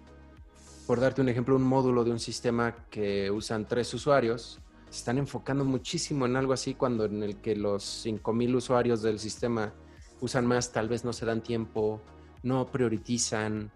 Por 0.86 1.00
darte 1.00 1.20
un 1.20 1.28
ejemplo, 1.28 1.54
un 1.54 1.62
módulo 1.62 2.02
de 2.04 2.10
un 2.10 2.18
sistema 2.18 2.74
que 2.90 3.30
usan 3.30 3.68
tres 3.68 3.94
usuarios, 3.94 4.60
se 4.90 4.98
están 4.98 5.18
enfocando 5.18 5.64
muchísimo 5.64 6.26
en 6.26 6.36
algo 6.36 6.52
así 6.52 6.74
cuando 6.74 7.04
en 7.04 7.22
el 7.22 7.36
que 7.36 7.54
los 7.54 8.06
5.000 8.06 8.56
usuarios 8.56 9.02
del 9.02 9.18
sistema 9.18 9.72
usan 10.20 10.46
más, 10.46 10.72
tal 10.72 10.88
vez 10.88 11.04
no 11.04 11.12
se 11.12 11.26
dan 11.26 11.42
tiempo, 11.42 12.00
no 12.42 12.66
priorizan, 12.66 13.70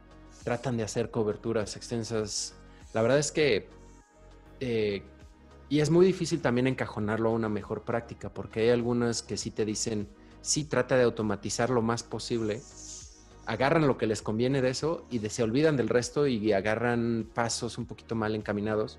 tratan 0.44 0.76
de 0.76 0.84
hacer 0.84 1.10
coberturas 1.10 1.76
extensas. 1.76 2.54
La 2.94 3.02
verdad 3.02 3.18
es 3.18 3.30
que, 3.30 3.68
eh, 4.60 5.02
y 5.68 5.80
es 5.80 5.90
muy 5.90 6.06
difícil 6.06 6.40
también 6.40 6.66
encajonarlo 6.66 7.28
a 7.28 7.32
una 7.32 7.48
mejor 7.48 7.82
práctica, 7.82 8.32
porque 8.32 8.60
hay 8.60 8.70
algunas 8.70 9.22
que 9.22 9.36
sí 9.36 9.50
te 9.50 9.64
dicen, 9.64 10.08
sí, 10.40 10.64
trata 10.64 10.96
de 10.96 11.04
automatizar 11.04 11.70
lo 11.70 11.82
más 11.82 12.02
posible, 12.02 12.60
agarran 13.46 13.86
lo 13.86 13.98
que 13.98 14.06
les 14.06 14.22
conviene 14.22 14.62
de 14.62 14.70
eso 14.70 15.06
y 15.10 15.18
se 15.18 15.42
olvidan 15.42 15.76
del 15.76 15.88
resto 15.88 16.26
y 16.26 16.52
agarran 16.52 17.28
pasos 17.34 17.76
un 17.76 17.86
poquito 17.86 18.14
mal 18.14 18.34
encaminados 18.34 18.98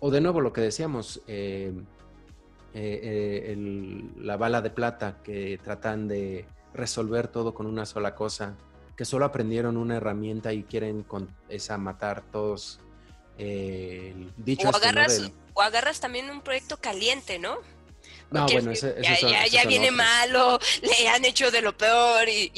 o 0.00 0.10
de 0.10 0.20
nuevo 0.20 0.40
lo 0.40 0.52
que 0.52 0.62
decíamos, 0.62 1.20
eh, 1.26 1.72
eh, 2.74 3.54
eh, 3.54 4.10
la 4.18 4.36
bala 4.36 4.62
de 4.62 4.70
plata 4.70 5.18
que 5.22 5.60
tratan 5.62 6.08
de 6.08 6.46
resolver 6.72 7.28
todo 7.28 7.54
con 7.54 7.66
una 7.66 7.86
sola 7.86 8.14
cosa, 8.14 8.56
que 8.96 9.04
solo 9.04 9.26
aprendieron 9.26 9.76
una 9.76 9.96
herramienta 9.96 10.52
y 10.52 10.62
quieren 10.62 11.02
con 11.02 11.28
esa 11.48 11.78
matar 11.78 12.22
todos. 12.32 12.80
dicho 13.36 14.68
o, 14.68 14.76
agarras, 14.76 15.30
o 15.54 15.62
agarras 15.62 16.00
también 16.00 16.30
un 16.30 16.40
proyecto 16.40 16.78
caliente, 16.78 17.38
¿no? 17.38 17.58
No, 18.30 18.46
bueno, 18.46 18.70
ese, 18.70 18.94
ya, 19.02 19.64
viene 19.66 19.90
malo, 19.90 20.58
le 20.82 21.08
han 21.08 21.24
hecho 21.24 21.50
de 21.50 21.62
lo 21.62 21.76
peor 21.76 22.28
y, 22.28 22.50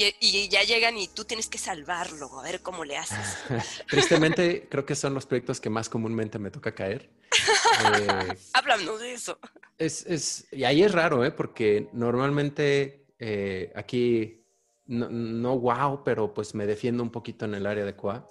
ya 0.49 0.63
llegan 0.65 0.99
y 0.99 1.09
tú 1.09 1.25
tienes 1.25 1.49
que 1.49 1.59
salvarlo, 1.59 2.39
a 2.39 2.43
ver 2.43 2.61
cómo 2.61 2.85
le 2.85 2.99
haces. 2.99 3.39
Tristemente, 3.89 4.69
creo 4.69 4.85
que 4.85 4.95
son 4.95 5.15
los 5.15 5.25
proyectos 5.25 5.61
que 5.61 5.71
más 5.71 5.89
comúnmente 5.89 6.39
me 6.39 6.51
toca 6.51 6.75
caer. 6.75 7.11
Eh, 7.83 8.37
Háblanos 8.53 9.01
de 9.01 9.15
eso. 9.15 9.39
Es, 9.77 10.07
es, 10.07 10.47
y 10.53 10.63
ahí 10.65 10.83
es 10.83 10.93
raro, 10.93 11.25
¿eh? 11.25 11.33
Porque 11.33 11.89
normalmente 11.93 13.07
eh, 13.19 13.73
aquí, 13.75 14.45
no, 14.87 15.09
no, 15.09 15.59
wow, 15.59 16.05
pero 16.05 16.33
pues 16.33 16.55
me 16.55 16.67
defiendo 16.67 17.03
un 17.03 17.11
poquito 17.11 17.45
en 17.47 17.55
el 17.55 17.67
área 17.67 17.85
de 17.85 17.97
QA. 17.97 18.27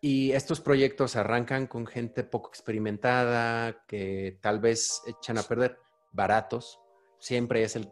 Y 0.00 0.32
estos 0.32 0.60
proyectos 0.60 1.16
arrancan 1.16 1.66
con 1.66 1.86
gente 1.86 2.24
poco 2.24 2.50
experimentada, 2.50 3.84
que 3.86 4.38
tal 4.42 4.60
vez 4.60 5.02
echan 5.06 5.38
a 5.38 5.42
perder 5.42 5.78
baratos, 6.16 6.80
siempre 7.20 7.62
es 7.62 7.76
el 7.76 7.88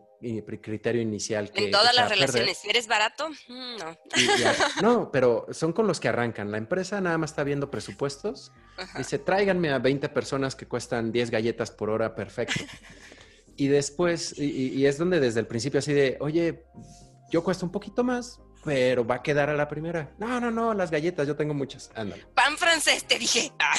criterio 0.60 1.02
inicial 1.02 1.50
que... 1.52 1.66
En 1.66 1.70
todas 1.70 1.94
las 1.94 2.08
relaciones, 2.08 2.58
si 2.58 2.70
eres 2.70 2.88
barato, 2.88 3.28
mm, 3.28 3.76
no. 3.78 3.98
no, 4.82 5.10
pero 5.12 5.46
son 5.50 5.72
con 5.72 5.86
los 5.86 6.00
que 6.00 6.08
arrancan. 6.08 6.50
La 6.50 6.58
empresa 6.58 7.00
nada 7.00 7.18
más 7.18 7.30
está 7.30 7.44
viendo 7.44 7.70
presupuestos. 7.70 8.52
Dice, 8.96 9.18
tráiganme 9.18 9.70
a 9.70 9.78
20 9.78 10.08
personas 10.08 10.56
que 10.56 10.66
cuestan 10.66 11.12
10 11.12 11.30
galletas 11.30 11.70
por 11.70 11.90
hora, 11.90 12.14
perfecto. 12.14 12.64
Y 13.56 13.68
después, 13.68 14.36
y, 14.36 14.84
es 14.84 14.98
donde 14.98 15.20
desde 15.20 15.38
el 15.38 15.46
principio 15.46 15.78
así 15.78 15.92
de, 15.92 16.16
oye, 16.18 16.64
yo 17.30 17.44
cuesto 17.44 17.64
un 17.64 17.70
poquito 17.70 18.02
más, 18.02 18.40
pero 18.64 19.06
va 19.06 19.16
a 19.16 19.22
quedar 19.22 19.50
a 19.50 19.54
la 19.54 19.68
primera. 19.68 20.10
No, 20.18 20.40
no, 20.40 20.50
no, 20.50 20.74
las 20.74 20.90
galletas, 20.90 21.26
yo 21.28 21.36
tengo 21.36 21.52
muchas. 21.54 21.90
Ándale. 21.94 22.24
Pan 22.34 22.56
francés, 22.56 23.04
te 23.04 23.18
dije. 23.18 23.52
Ah. 23.58 23.74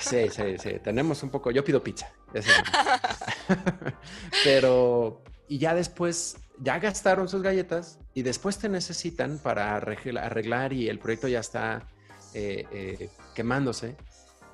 Sí, 0.00 0.28
sí, 0.30 0.58
sí. 0.58 0.78
Tenemos 0.82 1.22
un 1.22 1.30
poco. 1.30 1.50
Yo 1.50 1.64
pido 1.64 1.82
pizza. 1.82 2.12
pero, 4.44 5.22
y 5.48 5.58
ya 5.58 5.74
después, 5.74 6.36
ya 6.58 6.78
gastaron 6.78 7.28
sus 7.28 7.42
galletas 7.42 7.98
y 8.12 8.22
después 8.22 8.58
te 8.58 8.68
necesitan 8.68 9.38
para 9.38 9.74
arreglar 9.74 10.72
y 10.72 10.88
el 10.88 10.98
proyecto 10.98 11.28
ya 11.28 11.40
está 11.40 11.86
eh, 12.34 12.66
eh, 12.72 13.10
quemándose. 13.34 13.96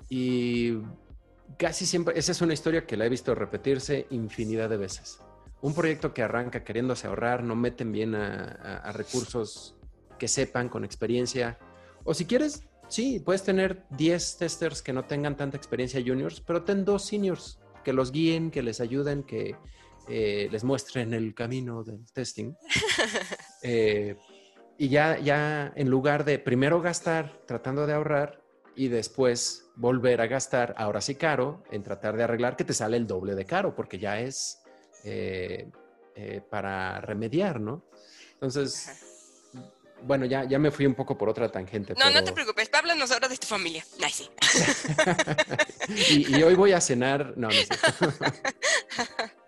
Y 0.09 0.79
casi 1.59 1.87
siempre, 1.87 2.16
esa 2.16 2.33
es 2.33 2.40
una 2.40 2.53
historia 2.53 2.87
que 2.87 2.97
la 2.97 3.07
he 3.07 3.09
visto 3.09 3.35
repetirse 3.35 4.07
infinidad 4.11 4.71
de 4.71 4.77
veces 4.77 5.18
un 5.62 5.75
proyecto 5.75 6.12
que 6.12 6.22
arranca 6.22 6.64
queriéndose 6.64 7.07
ahorrar, 7.07 7.42
no 7.42 7.55
meten 7.55 7.92
bien 7.92 8.14
a, 8.14 8.92
recursos 8.92 9.77
que 10.18 10.29
sepan, 10.29 10.68
con 10.68 10.85
experiencia. 10.85 11.59
O 12.05 12.14
si 12.14 12.27
quieres, 12.27 12.64
sí, 12.88 13.20
puedes 13.20 13.44
tener 13.44 13.85
10 13.90 14.38
testers 14.38 14.83
que 14.83 14.92
no 14.92 15.05
tengan 15.05 15.37
tanta 15.37 15.57
experiencia 15.57 16.03
juniors, 16.05 16.40
pero 16.40 16.64
ten 16.64 16.85
dos 16.85 17.05
seniors 17.05 17.61
que 17.85 17.92
los 17.92 18.11
guíen, 18.11 18.51
que 18.51 18.62
les 18.62 18.81
ayuden, 18.81 19.22
que 19.22 19.57
eh, 20.09 20.48
les 20.51 20.64
muestren 20.64 21.14
el 21.14 21.35
camino 21.35 21.83
del 21.83 22.05
testing. 22.12 22.55
Eh, 23.64 24.16
y 24.77 24.88
ya, 24.88 25.20
ya 25.20 25.72
en 25.77 25.88
lugar 25.88 26.25
de 26.25 26.40
primero 26.40 26.81
gastar 26.81 27.44
tratando 27.46 27.87
de 27.87 27.92
ahorrar 27.92 28.42
y 28.75 28.88
después 28.88 29.70
volver 29.77 30.20
a 30.20 30.27
gastar, 30.27 30.75
ahora 30.77 31.01
sí 31.01 31.14
caro, 31.14 31.62
en 31.70 31.85
tratar 31.85 32.16
de 32.16 32.25
arreglar 32.25 32.57
que 32.57 32.64
te 32.64 32.75
sale 32.75 32.96
el 32.96 33.07
doble 33.07 33.37
de 33.37 33.44
caro, 33.44 33.77
porque 33.77 34.01
ya 34.01 34.18
es 34.18 34.62
eh, 35.05 35.69
eh, 36.15 36.41
para 36.51 37.01
remediar, 37.01 37.61
¿no? 37.61 37.85
Entonces, 38.35 38.88
bueno, 40.03 40.27
ya, 40.27 40.45
ya 40.45 40.59
me 40.59 40.71
fui 40.71 40.87
un 40.87 40.95
poco 40.95 41.17
por 41.17 41.29
otra 41.29 41.51
tangente. 41.51 41.95
No, 41.99 42.11
no 42.11 42.25
te 42.25 42.33
preocupes, 42.33 42.69
háblanos 42.73 43.11
ahora 43.12 43.29
de 43.29 43.37
tu 43.37 43.47
familia. 43.47 43.85
sí. 44.11 44.29
y, 46.29 46.43
hoy 46.43 46.55
voy 46.55 46.73
a 46.73 46.81
cenar, 46.81 47.35
no, 47.37 47.49
no 47.49 47.53
sé. 47.53 47.69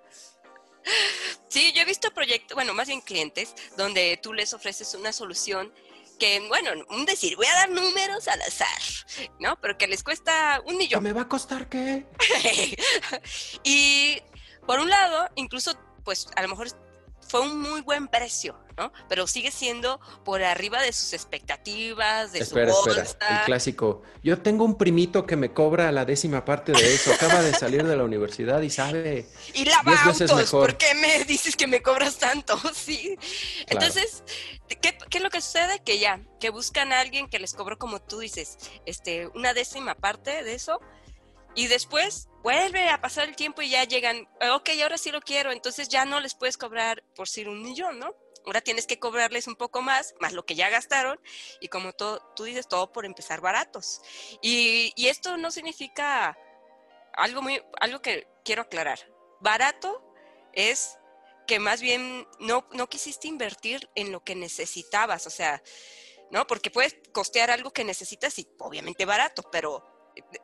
Sí, 1.48 1.72
yo 1.72 1.82
he 1.82 1.84
visto 1.84 2.12
proyectos, 2.12 2.56
bueno, 2.56 2.74
más 2.74 2.88
bien 2.88 3.00
clientes, 3.00 3.54
donde 3.76 4.18
tú 4.20 4.32
les 4.32 4.52
ofreces 4.54 4.92
una 4.94 5.12
solución 5.12 5.72
que, 6.18 6.40
bueno, 6.48 6.70
un 6.90 7.04
decir, 7.06 7.36
voy 7.36 7.46
a 7.46 7.54
dar 7.54 7.70
números 7.70 8.26
al 8.26 8.42
azar, 8.42 9.28
¿no? 9.38 9.56
Pero 9.60 9.78
que 9.78 9.86
les 9.86 10.02
cuesta 10.02 10.60
un 10.66 10.76
millón. 10.76 11.02
¿Me 11.04 11.12
va 11.12 11.22
a 11.22 11.28
costar 11.28 11.68
qué? 11.68 12.06
y 13.62 14.20
por 14.66 14.80
un 14.80 14.88
lado, 14.88 15.28
incluso, 15.36 15.72
pues 16.04 16.26
a 16.36 16.42
lo 16.42 16.48
mejor 16.48 16.68
fue 17.28 17.40
un 17.40 17.60
muy 17.60 17.80
buen 17.80 18.08
precio, 18.08 18.56
¿no? 18.76 18.92
Pero 19.08 19.26
sigue 19.26 19.50
siendo 19.50 20.00
por 20.24 20.42
arriba 20.42 20.82
de 20.82 20.92
sus 20.92 21.12
expectativas, 21.12 22.32
de 22.32 22.40
espera, 22.40 22.72
su 22.72 22.90
espera, 22.90 23.40
el 23.40 23.44
clásico. 23.46 24.02
Yo 24.22 24.40
tengo 24.40 24.64
un 24.64 24.76
primito 24.76 25.26
que 25.26 25.36
me 25.36 25.52
cobra 25.52 25.90
la 25.92 26.04
décima 26.04 26.44
parte 26.44 26.72
de 26.72 26.94
eso, 26.94 27.12
acaba 27.12 27.42
de 27.42 27.52
salir 27.54 27.84
de 27.84 27.96
la 27.96 28.04
universidad 28.04 28.60
y 28.62 28.70
sabe. 28.70 29.26
Y 29.54 29.64
lava 29.64 30.00
autos, 30.04 30.50
¿por 30.50 30.76
qué 30.76 30.94
me 30.94 31.24
dices 31.24 31.56
que 31.56 31.66
me 31.66 31.82
cobras 31.82 32.18
tanto? 32.18 32.58
Sí. 32.74 33.16
Entonces, 33.68 34.24
¿qué, 34.68 34.98
¿qué, 35.08 35.18
es 35.18 35.22
lo 35.22 35.30
que 35.30 35.40
sucede? 35.40 35.80
Que 35.82 35.98
ya, 35.98 36.20
que 36.38 36.50
buscan 36.50 36.92
a 36.92 37.00
alguien 37.00 37.28
que 37.28 37.38
les 37.38 37.54
cobró, 37.54 37.78
como 37.78 38.02
tú 38.02 38.18
dices, 38.18 38.58
este, 38.84 39.28
una 39.28 39.54
décima 39.54 39.94
parte 39.94 40.42
de 40.42 40.54
eso, 40.54 40.80
y 41.54 41.66
después 41.68 42.28
vuelve 42.42 42.88
a 42.90 43.00
pasar 43.00 43.28
el 43.28 43.36
tiempo 43.36 43.62
y 43.62 43.70
ya 43.70 43.84
llegan, 43.84 44.28
ok, 44.52 44.70
ahora 44.82 44.98
sí 44.98 45.10
lo 45.10 45.20
quiero, 45.20 45.52
entonces 45.52 45.88
ya 45.88 46.04
no 46.04 46.20
les 46.20 46.34
puedes 46.34 46.58
cobrar 46.58 47.02
por 47.14 47.28
ser 47.28 47.48
un 47.48 47.62
millón, 47.62 47.98
¿no? 47.98 48.14
Ahora 48.44 48.60
tienes 48.60 48.86
que 48.86 48.98
cobrarles 48.98 49.46
un 49.46 49.56
poco 49.56 49.80
más, 49.80 50.14
más 50.20 50.34
lo 50.34 50.44
que 50.44 50.54
ya 50.54 50.68
gastaron, 50.68 51.18
y 51.60 51.68
como 51.68 51.92
tú 51.94 52.44
dices, 52.44 52.68
todo 52.68 52.92
por 52.92 53.06
empezar 53.06 53.40
baratos. 53.40 54.02
Y, 54.42 54.92
y, 54.96 55.08
esto 55.08 55.38
no 55.38 55.50
significa 55.50 56.36
algo, 57.14 57.40
muy, 57.40 57.62
algo 57.80 58.02
que 58.02 58.28
quiero 58.44 58.62
aclarar. 58.62 58.98
Barato 59.40 60.04
es 60.52 60.98
que 61.46 61.58
más 61.58 61.80
bien 61.80 62.26
no, 62.38 62.68
no 62.72 62.88
quisiste 62.88 63.28
invertir 63.28 63.88
en 63.94 64.12
lo 64.12 64.22
que 64.22 64.34
necesitabas, 64.34 65.26
o 65.26 65.30
sea, 65.30 65.62
¿no? 66.30 66.46
Porque 66.46 66.70
puedes 66.70 66.96
costear 67.12 67.50
algo 67.50 67.70
que 67.70 67.84
necesitas 67.84 68.38
y 68.38 68.48
obviamente 68.58 69.06
barato, 69.06 69.42
pero 69.50 69.93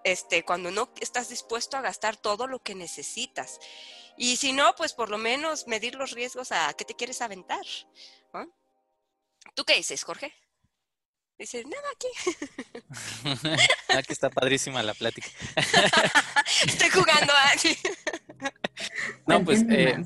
este, 0.04 0.44
cuando 0.44 0.70
no 0.70 0.92
estás 1.00 1.28
dispuesto 1.28 1.76
a 1.76 1.80
gastar 1.80 2.16
todo 2.16 2.46
lo 2.46 2.62
que 2.62 2.74
necesitas. 2.74 3.58
Y 4.16 4.36
si 4.36 4.52
no, 4.52 4.74
pues 4.76 4.92
por 4.92 5.10
lo 5.10 5.18
menos 5.18 5.66
medir 5.66 5.94
los 5.94 6.12
riesgos 6.12 6.52
a 6.52 6.72
qué 6.74 6.84
te 6.84 6.94
quieres 6.94 7.22
aventar. 7.22 7.64
¿Tú 9.54 9.64
qué 9.64 9.76
dices, 9.76 10.04
Jorge? 10.04 10.32
Dices, 11.38 11.64
nada, 11.66 11.88
aquí. 11.94 12.08
aquí 13.96 14.12
está 14.12 14.28
padrísima 14.28 14.82
la 14.82 14.92
plática. 14.92 15.28
Estoy 16.66 16.90
jugando 16.90 17.32
aquí. 17.54 17.74
no, 19.26 19.42
pues, 19.42 19.64
eh, 19.70 20.04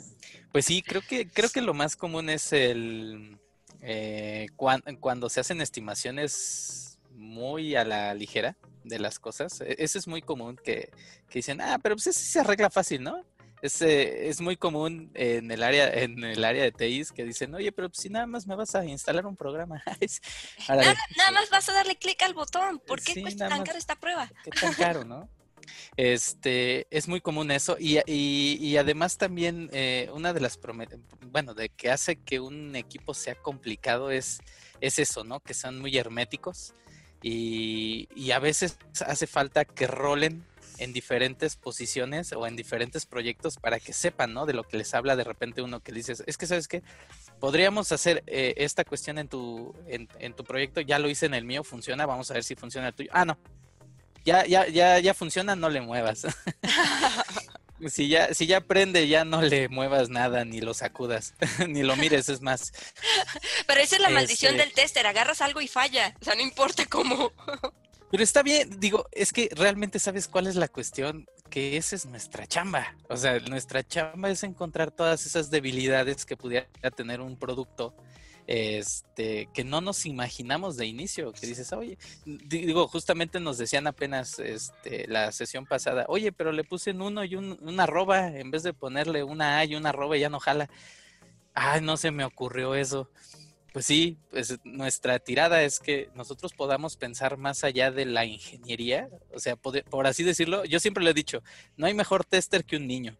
pues 0.52 0.64
sí, 0.64 0.80
creo 0.82 1.02
que, 1.02 1.28
creo 1.28 1.50
que 1.50 1.60
lo 1.60 1.74
más 1.74 1.96
común 1.96 2.30
es 2.30 2.52
el 2.52 3.40
eh, 3.82 4.46
cuando 4.56 5.28
se 5.28 5.40
hacen 5.40 5.60
estimaciones 5.60 6.98
muy 7.10 7.74
a 7.74 7.84
la 7.84 8.14
ligera 8.14 8.56
de 8.84 8.98
las 8.98 9.18
cosas. 9.18 9.60
E-, 9.60 9.76
eso 9.78 9.98
es 9.98 10.06
muy 10.06 10.22
común 10.22 10.58
que, 10.62 10.90
dicen, 11.32 11.60
ah, 11.60 11.78
pero 11.82 11.96
pues 11.96 12.06
eso 12.06 12.20
se 12.20 12.40
arregla 12.40 12.70
fácil, 12.70 13.02
¿no? 13.02 13.24
Es, 13.62 13.80
eh, 13.80 14.28
es 14.28 14.42
muy 14.42 14.56
común 14.58 15.10
en 15.14 15.50
el 15.50 15.62
área 15.62 15.88
en 15.90 16.22
el 16.22 16.44
área 16.44 16.64
de 16.64 16.70
TIs 16.70 17.12
que 17.12 17.24
dicen, 17.24 17.54
oye, 17.54 17.72
pero 17.72 17.88
si 17.94 18.10
nada 18.10 18.26
más 18.26 18.46
me 18.46 18.54
vas 18.54 18.74
a 18.74 18.84
instalar 18.84 19.24
un 19.24 19.36
programa. 19.36 19.82
nada, 20.68 21.30
más 21.32 21.48
vas 21.50 21.68
a 21.70 21.72
darle 21.72 21.96
clic 21.96 22.22
al 22.22 22.34
botón. 22.34 22.78
¿Por 22.86 23.02
qué 23.02 23.22
cuesta 23.22 23.48
tan 23.48 23.64
caro 23.64 23.78
esta 23.78 23.96
prueba? 23.96 24.30
¿Qué 24.44 24.50
tan 24.50 24.74
caro, 24.74 25.04
no? 25.04 25.30
Este, 25.96 26.86
es 26.90 27.08
muy 27.08 27.22
común 27.22 27.50
eso 27.50 27.76
y, 27.78 28.00
y, 28.06 28.76
además 28.76 29.16
también 29.16 29.70
eh, 29.72 30.10
una 30.12 30.34
de 30.34 30.40
las, 30.40 30.58
bueno, 31.30 31.54
de 31.54 31.70
que 31.70 31.90
hace 31.90 32.16
que 32.16 32.38
un 32.38 32.76
equipo 32.76 33.14
sea 33.14 33.34
complicado 33.34 34.10
es, 34.10 34.40
es 34.82 34.98
eso, 34.98 35.24
¿no? 35.24 35.40
Que 35.40 35.54
son 35.54 35.80
muy 35.80 35.96
herméticos 35.96 36.74
y, 37.26 38.30
a 38.32 38.38
veces 38.38 38.76
hace 39.06 39.26
falta 39.26 39.64
que 39.64 39.86
rolen 39.86 40.44
en 40.76 40.92
diferentes 40.92 41.56
posiciones 41.56 42.32
o 42.32 42.46
en 42.46 42.54
diferentes 42.54 43.06
proyectos 43.06 43.56
para 43.56 43.80
que 43.80 43.94
sepan, 43.94 44.34
¿no? 44.34 44.44
De 44.44 44.52
lo 44.52 44.64
que 44.64 44.76
les 44.76 44.92
habla 44.92 45.16
de 45.16 45.24
repente 45.24 45.62
uno 45.62 45.80
que 45.80 45.92
dices, 45.92 46.22
es 46.26 46.36
que, 46.36 46.46
¿sabes 46.46 46.68
qué? 46.68 46.82
Podríamos 47.40 47.92
hacer 47.92 48.24
eh, 48.26 48.54
esta 48.58 48.84
cuestión 48.84 49.18
en 49.18 49.28
tu, 49.28 49.74
en, 49.86 50.08
en, 50.18 50.34
tu 50.34 50.44
proyecto, 50.44 50.82
ya 50.82 50.98
lo 50.98 51.08
hice 51.08 51.24
en 51.24 51.34
el 51.34 51.44
mío, 51.44 51.64
funciona, 51.64 52.04
vamos 52.04 52.30
a 52.30 52.34
ver 52.34 52.44
si 52.44 52.56
funciona 52.56 52.88
el 52.88 52.94
tuyo. 52.94 53.10
Ah, 53.14 53.24
no, 53.24 53.38
ya, 54.24 54.44
ya, 54.44 54.66
ya, 54.68 54.98
ya 54.98 55.14
funciona, 55.14 55.56
no 55.56 55.70
le 55.70 55.80
muevas. 55.80 56.26
si 57.88 58.08
ya, 58.08 58.32
si 58.34 58.46
ya 58.46 58.60
prende, 58.60 59.08
ya 59.08 59.24
no 59.24 59.42
le 59.42 59.68
muevas 59.68 60.08
nada, 60.08 60.44
ni 60.44 60.60
lo 60.60 60.74
sacudas, 60.74 61.34
ni 61.68 61.82
lo 61.82 61.96
mires, 61.96 62.28
es 62.28 62.40
más. 62.40 62.72
Pero 63.66 63.80
esa 63.80 63.96
es 63.96 64.02
la 64.02 64.10
maldición 64.10 64.54
este 64.54 64.64
del 64.64 64.74
tester, 64.74 65.06
agarras 65.06 65.40
algo 65.40 65.60
y 65.60 65.68
falla, 65.68 66.14
o 66.20 66.24
sea, 66.24 66.34
no 66.34 66.42
importa 66.42 66.86
cómo. 66.86 67.32
Pero 68.10 68.22
está 68.22 68.42
bien, 68.42 68.78
digo, 68.78 69.08
es 69.10 69.32
que 69.32 69.48
realmente 69.52 69.98
sabes 69.98 70.28
cuál 70.28 70.46
es 70.46 70.54
la 70.54 70.68
cuestión, 70.68 71.26
que 71.50 71.76
esa 71.76 71.96
es 71.96 72.06
nuestra 72.06 72.46
chamba. 72.46 72.94
O 73.08 73.16
sea, 73.16 73.40
nuestra 73.40 73.82
chamba 73.82 74.30
es 74.30 74.44
encontrar 74.44 74.92
todas 74.92 75.26
esas 75.26 75.50
debilidades 75.50 76.24
que 76.24 76.36
pudiera 76.36 76.68
tener 76.94 77.20
un 77.20 77.36
producto 77.36 77.94
este, 78.46 79.48
que 79.54 79.64
no 79.64 79.80
nos 79.80 80.04
imaginamos 80.06 80.76
de 80.76 80.86
inicio, 80.86 81.32
que 81.32 81.46
dices, 81.46 81.72
oye, 81.72 81.98
digo, 82.24 82.86
justamente 82.88 83.40
nos 83.40 83.58
decían 83.58 83.86
apenas 83.86 84.38
este, 84.38 85.06
la 85.08 85.32
sesión 85.32 85.66
pasada, 85.66 86.04
oye, 86.08 86.32
pero 86.32 86.52
le 86.52 86.64
puse 86.64 86.90
un 86.90 87.02
uno 87.02 87.24
y 87.24 87.36
un, 87.36 87.80
arroba, 87.80 88.28
en 88.28 88.50
vez 88.50 88.62
de 88.62 88.74
ponerle 88.74 89.24
una 89.24 89.58
A 89.58 89.64
y 89.64 89.74
una 89.74 89.90
arroba, 89.90 90.16
ya 90.16 90.28
no 90.28 90.40
jala. 90.40 90.68
Ay, 91.54 91.80
no 91.80 91.96
se 91.96 92.10
me 92.10 92.24
ocurrió 92.24 92.74
eso. 92.74 93.08
Pues 93.72 93.86
sí, 93.86 94.18
pues 94.30 94.58
nuestra 94.64 95.18
tirada 95.18 95.62
es 95.62 95.80
que 95.80 96.08
nosotros 96.14 96.52
podamos 96.52 96.96
pensar 96.96 97.36
más 97.38 97.64
allá 97.64 97.90
de 97.90 98.04
la 98.04 98.24
ingeniería, 98.24 99.08
o 99.32 99.40
sea, 99.40 99.56
por, 99.56 100.06
así 100.06 100.22
decirlo, 100.22 100.64
yo 100.64 100.78
siempre 100.78 101.02
le 101.02 101.10
he 101.10 101.14
dicho, 101.14 101.42
no 101.76 101.86
hay 101.86 101.94
mejor 101.94 102.24
tester 102.24 102.64
que 102.64 102.76
un 102.76 102.86
niño. 102.86 103.16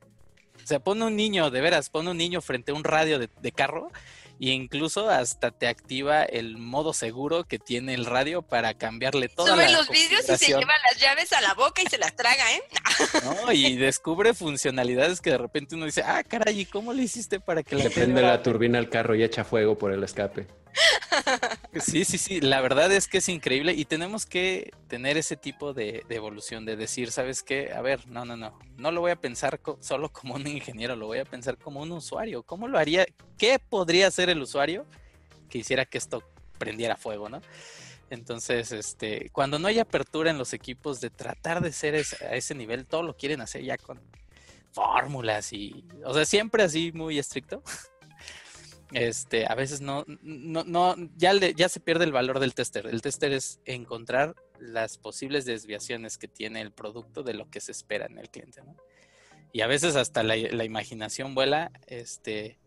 O 0.62 0.66
sea, 0.66 0.79
pone 0.79 1.05
un 1.05 1.16
niño, 1.16 1.51
de 1.51 1.61
veras, 1.61 1.91
pone 1.91 2.11
un 2.11 2.16
niño 2.16 2.41
frente 2.41 2.70
a 2.70 2.75
un 2.75 2.85
radio 2.85 3.18
de 3.18 3.53
carro 3.53 3.91
y 4.39 4.51
incluso 4.51 5.09
hasta 5.09 5.51
te 5.51 5.68
activa 5.68 6.22
el 6.24 6.59
modo 6.59 6.93
seguro 6.93 7.45
que 7.45 7.59
tiene 7.59 7.95
el 7.95 8.05
radio 8.05 8.43
para 8.43 8.74
cambiarle 8.74 9.28
todo. 9.28 9.47
Sube 9.47 9.70
los 9.70 9.89
vidrios 9.89 10.28
y 10.28 10.37
se 10.37 10.47
lleva 10.47 10.72
las 10.91 11.01
llaves 11.01 11.32
a 11.32 11.41
la 11.41 11.55
boca 11.55 11.82
y 11.82 11.87
se 11.87 11.99
las 11.99 12.14
traga, 12.16 12.45
¿eh? 12.53 12.62
No, 13.24 13.53
y 13.53 13.76
descubre 13.76 14.35
funcionalidades 14.35 15.20
que 15.20 15.30
de 15.30 15.39
repente 15.39 15.74
uno 15.74 15.87
dice, 15.87 16.03
ah, 16.03 16.22
caray, 16.24 16.61
¿y 16.61 16.66
cómo 16.66 16.93
le 16.93 17.03
hiciste 17.03 17.41
para 17.41 17.62
que 17.62 17.76
le 17.76 17.91
prende 17.91 18.22
la 18.22 18.43
turbina 18.43 18.78
al 18.78 18.89
carro 18.89 19.14
y 19.14 19.22
echa 19.22 19.45
fuego 19.45 19.78
por 19.78 19.93
el 19.93 20.03
escape? 20.03 20.47
Sí, 21.81 22.05
sí, 22.05 22.18
sí, 22.18 22.41
la 22.41 22.61
verdad 22.61 22.93
es 22.93 23.09
que 23.09 23.18
es 23.18 23.29
increíble 23.29 23.72
y 23.72 23.85
tenemos 23.85 24.27
que 24.27 24.72
tener 24.89 25.16
ese 25.16 25.37
tipo 25.37 25.72
de, 25.72 26.05
evolución, 26.09 26.64
de 26.64 26.77
decir, 26.77 27.11
¿sabes 27.11 27.43
qué? 27.43 27.72
A 27.72 27.83
ver, 27.83 28.07
no, 28.09 28.25
no, 28.25 28.37
no, 28.37 28.59
no 28.77 28.91
lo 28.91 29.01
voy 29.01 29.11
a 29.11 29.20
pensar 29.20 29.61
solo 29.81 30.11
como 30.12 30.35
un 30.35 30.47
ingeniero, 30.47 30.97
lo 30.97 31.07
voy 31.07 31.18
a 31.18 31.25
pensar 31.25 31.59
como 31.59 31.81
un 31.81 31.93
usuario. 31.93 32.43
¿Cómo 32.43 32.68
lo 32.68 32.79
haría? 32.79 33.07
¿Qué 33.39 33.59
podría 33.59 34.07
hacer 34.07 34.31
el 34.31 34.41
usuario 34.41 34.87
que 35.49 35.59
hiciera 35.59 35.85
que 35.85 35.99
esto 35.99 36.22
prendiera 36.59 36.97
fuego, 36.97 37.29
no? 37.29 37.41
Entonces, 38.11 38.70
este, 38.70 39.31
cuando 39.31 39.59
no 39.59 39.66
hay 39.66 39.79
apertura 39.79 40.31
en 40.31 40.39
los 40.39 40.53
equipos 40.53 41.01
de 41.01 41.11
tratar 41.11 41.61
de 41.61 41.72
ser 41.72 41.97
a 41.97 42.35
ese 42.35 42.55
nivel, 42.55 42.87
todo 42.87 43.03
lo 43.03 43.16
quieren 43.16 43.41
hacer 43.41 43.62
ya 43.62 43.77
con 43.77 44.01
fórmulas 44.72 45.53
y, 45.53 45.85
o 46.05 46.12
sea, 46.12 46.25
siempre 46.25 46.62
así 46.64 46.93
muy 46.93 47.18
estricto 47.18 47.62
este, 48.95 49.47
a 49.47 49.55
veces 49.55 49.80
no, 49.80 50.05
no, 50.22 50.64
no, 50.64 50.95
ya, 51.16 51.32
le, 51.32 51.55
ya 51.55 51.68
se 51.68 51.80
pierde 51.80 52.05
el 52.05 52.12
valor 52.12 52.38
del 52.38 52.55
tester. 52.55 52.86
El 52.86 53.03
tester 53.03 53.32
es 53.32 53.61
encontrar 53.64 54.34
las 54.59 54.99
posibles 54.99 55.45
desviaciones 55.45 56.16
que 56.18 56.28
tiene 56.28 56.61
el 56.61 56.72
producto 56.72 57.22
de 57.22 57.34
lo 57.34 57.51
que 57.51 57.61
se 57.61 57.72
espera 57.72 58.07
en 58.07 58.18
el 58.18 58.30
cliente, 58.30 58.62
¿no? 58.62 58.76
Y 59.53 59.61
a 59.61 59.68
veces 59.68 59.95
hasta 59.95 60.24
la, 60.24 60.36
imaginación 60.36 61.34
vuela, 61.34 61.70
este, 61.86 62.59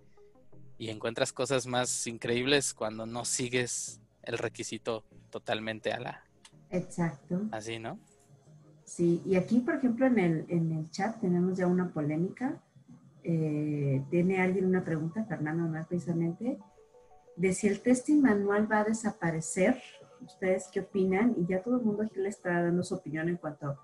y 0.78 0.90
encuentras 0.90 1.34
cosas 1.34 1.68
más 1.68 2.08
increíbles 2.08 2.74
cuando 2.74 3.06
no 3.06 3.26
sigues 3.26 4.00
el 4.24 4.38
requisito 4.38 5.04
totalmente 5.30 5.92
a 5.92 6.00
la... 6.00 6.24
Exacto. 6.70 7.42
Así, 7.52 7.80
¿no? 7.80 8.00
Sí, 8.86 9.22
y 9.26 9.36
aquí, 9.36 9.60
por 9.60 9.76
ejemplo, 9.76 10.06
en 10.06 10.18
el, 10.18 10.46
en 10.48 10.72
el 10.72 10.90
chat 10.90 11.20
tenemos 11.20 11.58
ya 11.58 11.68
una 11.68 11.92
polémica 11.92 12.62
eh, 13.30 14.06
¿Tiene 14.10 14.42
alguien 14.42 14.66
una 14.66 14.86
pregunta, 14.86 15.26
Fernando, 15.26 15.68
más 15.68 15.86
precisamente? 15.86 16.58
De 17.36 17.54
si 17.54 17.68
el 17.68 17.82
testing 17.82 18.22
manual 18.22 18.72
va 18.72 18.80
a 18.80 18.84
desaparecer, 18.86 19.82
¿ustedes 20.22 20.70
qué 20.72 20.80
opinan? 20.80 21.36
Y 21.38 21.46
ya 21.46 21.62
todo 21.62 21.76
el 21.76 21.84
mundo 21.84 22.04
aquí 22.04 22.22
le 22.22 22.30
está 22.30 22.62
dando 22.62 22.84
su 22.84 22.96
opinión 22.96 23.28
en 23.28 23.36
cuanto, 23.36 23.78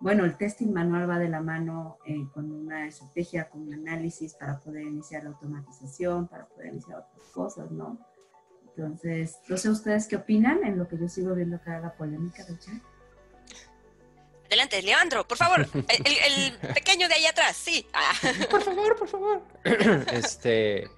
bueno, 0.00 0.26
el 0.26 0.36
testing 0.36 0.70
manual 0.70 1.08
va 1.08 1.18
de 1.18 1.30
la 1.30 1.40
mano 1.40 1.96
eh, 2.04 2.28
con 2.34 2.52
una 2.52 2.86
estrategia, 2.86 3.48
con 3.48 3.62
un 3.62 3.72
análisis 3.72 4.34
para 4.34 4.60
poder 4.60 4.82
iniciar 4.82 5.24
la 5.24 5.30
automatización, 5.30 6.28
para 6.28 6.46
poder 6.46 6.66
iniciar 6.66 6.98
otras 6.98 7.26
cosas, 7.32 7.70
¿no? 7.70 7.98
Entonces, 8.76 9.40
no 9.48 9.56
sé 9.56 9.70
ustedes 9.70 10.08
qué 10.08 10.16
opinan 10.16 10.62
en 10.62 10.76
lo 10.76 10.86
que 10.86 10.98
yo 10.98 11.08
sigo 11.08 11.34
viendo 11.34 11.56
acá 11.56 11.80
la 11.80 11.94
polémica 11.94 12.44
del 12.44 12.58
chat. 12.58 12.82
Adelante, 14.50 14.82
Leandro, 14.82 15.26
por 15.28 15.38
favor. 15.38 15.60
El, 16.04 16.58
pequeño 16.74 17.06
de 17.06 17.14
ahí 17.14 17.26
atrás, 17.26 17.56
sí. 17.56 17.86
Ah. 17.92 18.12
Por 18.50 18.62
favor, 18.62 18.96
por 18.96 19.08
favor. 19.08 19.42
Este, 20.12 20.88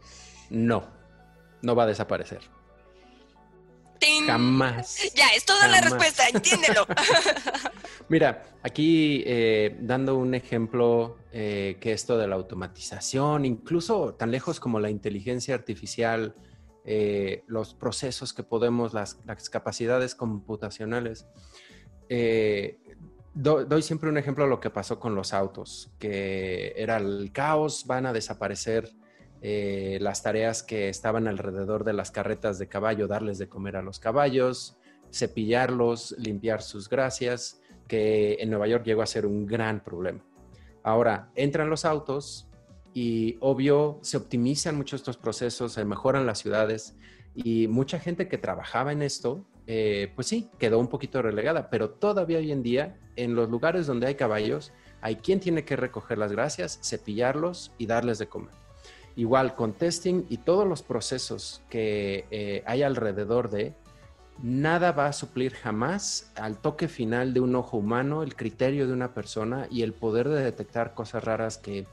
no, 0.48 0.88
no 1.60 1.74
va 1.74 1.82
a 1.82 1.86
desaparecer. 1.86 2.40
Jamás. 4.26 5.12
Ya, 5.14 5.28
es 5.28 5.44
toda 5.44 5.68
la 5.68 5.80
respuesta, 5.80 6.28
entiéndelo. 6.28 6.86
Mira, 8.08 8.42
aquí 8.62 9.22
eh, 9.26 9.76
dando 9.80 10.16
un 10.16 10.34
ejemplo 10.34 11.18
eh, 11.30 11.76
que 11.80 11.92
esto 11.92 12.18
de 12.18 12.26
la 12.26 12.34
automatización, 12.34 13.44
incluso 13.44 14.14
tan 14.14 14.30
lejos 14.30 14.60
como 14.60 14.80
la 14.80 14.90
inteligencia 14.90 15.54
artificial, 15.54 16.34
eh, 16.84 17.44
los 17.46 17.74
procesos 17.74 18.32
que 18.32 18.42
podemos, 18.42 18.92
las, 18.92 19.18
capacidades 19.50 20.14
computacionales. 20.14 21.26
Doy 23.34 23.80
siempre 23.82 24.10
un 24.10 24.18
ejemplo 24.18 24.44
de 24.44 24.50
lo 24.50 24.60
que 24.60 24.68
pasó 24.68 25.00
con 25.00 25.14
los 25.14 25.32
autos, 25.32 25.90
que 25.98 26.74
era 26.76 26.98
el 26.98 27.30
caos, 27.32 27.86
van 27.86 28.04
a 28.04 28.12
desaparecer 28.12 28.90
eh, 29.40 29.98
las 30.02 30.22
tareas 30.22 30.62
que 30.62 30.90
estaban 30.90 31.26
alrededor 31.26 31.82
de 31.82 31.94
las 31.94 32.10
carretas 32.10 32.58
de 32.58 32.68
caballo, 32.68 33.08
darles 33.08 33.38
de 33.38 33.48
comer 33.48 33.76
a 33.76 33.82
los 33.82 33.98
caballos, 33.98 34.76
cepillarlos, 35.10 36.14
limpiar 36.18 36.62
sus 36.62 36.90
gracias, 36.90 37.60
que 37.88 38.36
en 38.40 38.50
Nueva 38.50 38.68
York 38.68 38.84
llegó 38.84 39.02
a 39.02 39.06
ser 39.06 39.24
un 39.24 39.46
gran 39.46 39.82
problema. 39.82 40.24
Ahora, 40.82 41.30
entran 41.34 41.70
los 41.70 41.84
autos 41.84 42.48
y 42.92 43.36
obvio 43.40 43.98
se 44.02 44.18
optimizan 44.18 44.76
mucho 44.76 44.94
estos 44.94 45.16
procesos, 45.16 45.72
se 45.72 45.84
mejoran 45.84 46.26
las 46.26 46.38
ciudades 46.38 46.96
y 47.34 47.66
mucha 47.68 47.98
gente 47.98 48.28
que 48.28 48.36
trabajaba 48.36 48.92
en 48.92 49.02
esto, 49.02 49.46
eh, 49.66 50.12
pues 50.14 50.26
sí, 50.26 50.50
quedó 50.58 50.78
un 50.78 50.88
poquito 50.88 51.22
relegada, 51.22 51.70
pero 51.70 51.90
todavía 51.90 52.38
hoy 52.38 52.52
en 52.52 52.62
día 52.62 52.98
en 53.16 53.34
los 53.34 53.48
lugares 53.48 53.86
donde 53.86 54.06
hay 54.06 54.14
caballos, 54.14 54.72
hay 55.00 55.16
quien 55.16 55.40
tiene 55.40 55.64
que 55.64 55.76
recoger 55.76 56.18
las 56.18 56.32
gracias, 56.32 56.80
cepillarlos 56.82 57.72
y 57.78 57.86
darles 57.86 58.18
de 58.18 58.28
comer. 58.28 58.54
Igual 59.14 59.54
con 59.54 59.74
testing 59.74 60.24
y 60.28 60.38
todos 60.38 60.66
los 60.66 60.82
procesos 60.82 61.62
que 61.68 62.24
eh, 62.30 62.62
hay 62.66 62.82
alrededor 62.82 63.50
de, 63.50 63.74
nada 64.42 64.92
va 64.92 65.06
a 65.06 65.12
suplir 65.12 65.52
jamás 65.52 66.32
al 66.34 66.58
toque 66.58 66.88
final 66.88 67.34
de 67.34 67.40
un 67.40 67.54
ojo 67.54 67.76
humano, 67.76 68.22
el 68.22 68.34
criterio 68.34 68.86
de 68.86 68.92
una 68.92 69.12
persona 69.12 69.66
y 69.70 69.82
el 69.82 69.92
poder 69.92 70.28
de 70.28 70.42
detectar 70.42 70.94
cosas 70.94 71.24
raras 71.24 71.58
que 71.58 71.86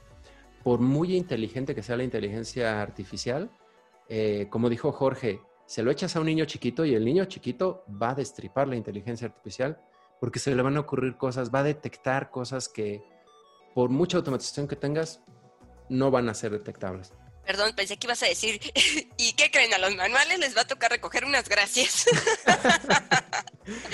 por 0.62 0.80
muy 0.80 1.16
inteligente 1.16 1.74
que 1.74 1.82
sea 1.82 1.96
la 1.96 2.04
inteligencia 2.04 2.82
artificial, 2.82 3.50
eh, 4.08 4.48
como 4.50 4.68
dijo 4.68 4.92
Jorge, 4.92 5.40
se 5.70 5.84
lo 5.84 5.92
echas 5.92 6.16
a 6.16 6.20
un 6.20 6.26
niño 6.26 6.46
chiquito 6.46 6.84
y 6.84 6.96
el 6.96 7.04
niño 7.04 7.26
chiquito 7.26 7.84
va 7.90 8.10
a 8.10 8.14
destripar 8.16 8.66
la 8.66 8.74
inteligencia 8.74 9.28
artificial 9.28 9.80
porque 10.18 10.40
se 10.40 10.52
le 10.52 10.60
van 10.62 10.76
a 10.76 10.80
ocurrir 10.80 11.16
cosas, 11.16 11.54
va 11.54 11.60
a 11.60 11.62
detectar 11.62 12.32
cosas 12.32 12.68
que 12.68 13.04
por 13.72 13.88
mucha 13.88 14.16
automatización 14.16 14.66
que 14.66 14.74
tengas, 14.74 15.20
no 15.88 16.10
van 16.10 16.28
a 16.28 16.34
ser 16.34 16.50
detectables. 16.50 17.12
Perdón, 17.46 17.72
pensé 17.76 17.96
que 17.96 18.08
ibas 18.08 18.20
a 18.24 18.26
decir, 18.26 18.60
¿y 19.16 19.32
qué 19.34 19.52
creen? 19.52 19.72
A 19.72 19.78
los 19.78 19.94
manuales 19.94 20.40
les 20.40 20.56
va 20.56 20.62
a 20.62 20.66
tocar 20.66 20.90
recoger 20.90 21.24
unas 21.24 21.48
gracias. 21.48 22.06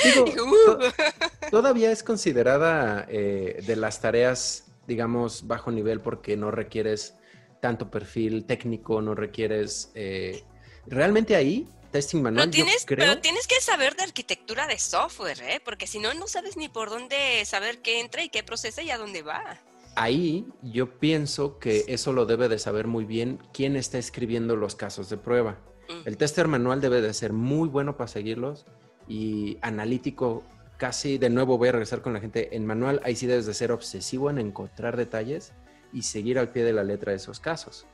Uh". 0.08 1.50
todavía 1.50 1.90
es 1.90 2.02
considerada 2.02 3.04
eh, 3.10 3.62
de 3.66 3.76
las 3.76 4.00
tareas 4.00 4.64
digamos, 4.86 5.46
bajo 5.46 5.70
nivel 5.70 6.00
porque 6.00 6.34
no 6.38 6.50
requieres 6.50 7.16
tanto 7.60 7.90
perfil 7.90 8.46
técnico, 8.46 9.02
no 9.02 9.14
requieres... 9.14 9.90
Eh, 9.94 10.42
realmente 10.88 11.36
ahí, 11.36 11.68
testing 11.92 12.22
manual, 12.22 12.50
pero 12.50 12.64
tienes, 12.64 12.84
Pero 12.86 13.18
tienes 13.18 13.46
que 13.46 13.60
saber 13.60 13.96
de 13.96 14.04
arquitectura 14.04 14.66
de 14.66 14.78
software, 14.78 15.40
¿eh? 15.42 15.60
Porque 15.64 15.86
si 15.86 15.98
no, 15.98 16.14
no 16.14 16.26
sabes 16.26 16.56
ni 16.56 16.68
por 16.68 16.90
dónde 16.90 17.44
saber 17.44 17.80
qué 17.82 18.00
entra 18.00 18.22
y 18.22 18.28
qué 18.28 18.42
procesa 18.42 18.82
y 18.82 18.90
a 18.90 18.98
dónde 18.98 19.22
va. 19.22 19.58
Ahí 19.94 20.46
yo 20.62 20.98
pienso 20.98 21.58
que 21.58 21.84
eso 21.88 22.12
lo 22.12 22.26
debe 22.26 22.48
de 22.48 22.58
saber 22.58 22.86
muy 22.86 23.04
bien 23.04 23.38
quién 23.52 23.76
está 23.76 23.98
escribiendo 23.98 24.54
los 24.56 24.74
casos 24.74 25.08
de 25.08 25.16
prueba. 25.16 25.58
Mm. 25.88 26.06
El 26.08 26.16
tester 26.16 26.48
manual 26.48 26.80
debe 26.80 27.00
de 27.00 27.14
ser 27.14 27.32
muy 27.32 27.68
bueno 27.68 27.96
para 27.96 28.08
seguirlos 28.08 28.66
y 29.08 29.56
analítico 29.62 30.44
casi 30.76 31.18
de 31.18 31.30
nuevo 31.30 31.58
voy 31.58 31.68
a 31.68 31.72
regresar 31.72 32.02
con 32.02 32.12
la 32.12 32.20
gente 32.20 32.54
en 32.54 32.66
manual, 32.66 33.00
ahí 33.04 33.16
sí 33.16 33.26
debes 33.26 33.46
de 33.46 33.54
ser 33.54 33.72
obsesivo 33.72 34.30
en 34.30 34.38
encontrar 34.38 34.96
detalles 34.96 35.52
y 35.92 36.02
seguir 36.02 36.38
al 36.38 36.50
pie 36.50 36.64
de 36.64 36.72
la 36.72 36.84
letra 36.84 37.12
de 37.12 37.16
esos 37.16 37.40
casos. 37.40 37.86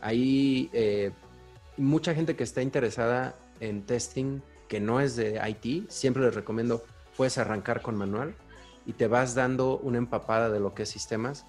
Ahí 0.00 0.70
eh, 0.72 1.12
mucha 1.76 2.14
gente 2.14 2.36
que 2.36 2.44
está 2.44 2.62
interesada 2.62 3.34
en 3.60 3.82
testing 3.82 4.40
que 4.68 4.80
no 4.80 5.00
es 5.00 5.16
de 5.16 5.40
IT, 5.48 5.90
siempre 5.90 6.22
les 6.22 6.34
recomiendo, 6.34 6.82
puedes 7.16 7.38
arrancar 7.38 7.82
con 7.82 7.96
manual 7.96 8.34
y 8.86 8.94
te 8.94 9.06
vas 9.06 9.34
dando 9.34 9.78
una 9.78 9.98
empapada 9.98 10.48
de 10.50 10.60
lo 10.60 10.74
que 10.74 10.84
es 10.84 10.88
sistemas, 10.88 11.44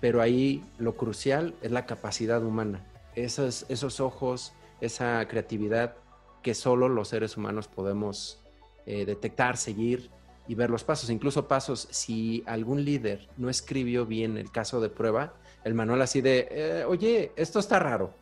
pero 0.00 0.22
ahí 0.22 0.62
lo 0.78 0.96
crucial 0.96 1.54
es 1.60 1.72
la 1.72 1.86
capacidad 1.86 2.42
humana, 2.42 2.86
esos, 3.16 3.66
esos 3.68 4.00
ojos, 4.00 4.52
esa 4.80 5.26
creatividad 5.26 5.96
que 6.42 6.54
solo 6.54 6.88
los 6.88 7.08
seres 7.08 7.36
humanos 7.36 7.66
podemos 7.66 8.40
eh, 8.86 9.04
detectar, 9.04 9.56
seguir 9.56 10.10
y 10.46 10.54
ver 10.54 10.70
los 10.70 10.84
pasos. 10.84 11.10
Incluso 11.10 11.48
pasos, 11.48 11.88
si 11.90 12.42
algún 12.46 12.84
líder 12.84 13.28
no 13.36 13.50
escribió 13.50 14.06
bien 14.06 14.38
el 14.38 14.50
caso 14.50 14.80
de 14.80 14.88
prueba, 14.88 15.34
el 15.64 15.74
manual 15.74 16.00
así 16.00 16.20
de, 16.20 16.48
eh, 16.50 16.84
oye, 16.86 17.32
esto 17.36 17.58
está 17.58 17.78
raro. 17.78 18.14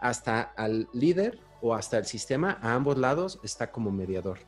Hasta 0.00 0.42
al 0.42 0.88
líder 0.92 1.40
o 1.60 1.74
hasta 1.74 1.98
el 1.98 2.06
sistema, 2.06 2.58
a 2.62 2.74
ambos 2.74 2.98
lados, 2.98 3.40
está 3.42 3.70
como 3.72 3.90
mediador. 3.90 4.38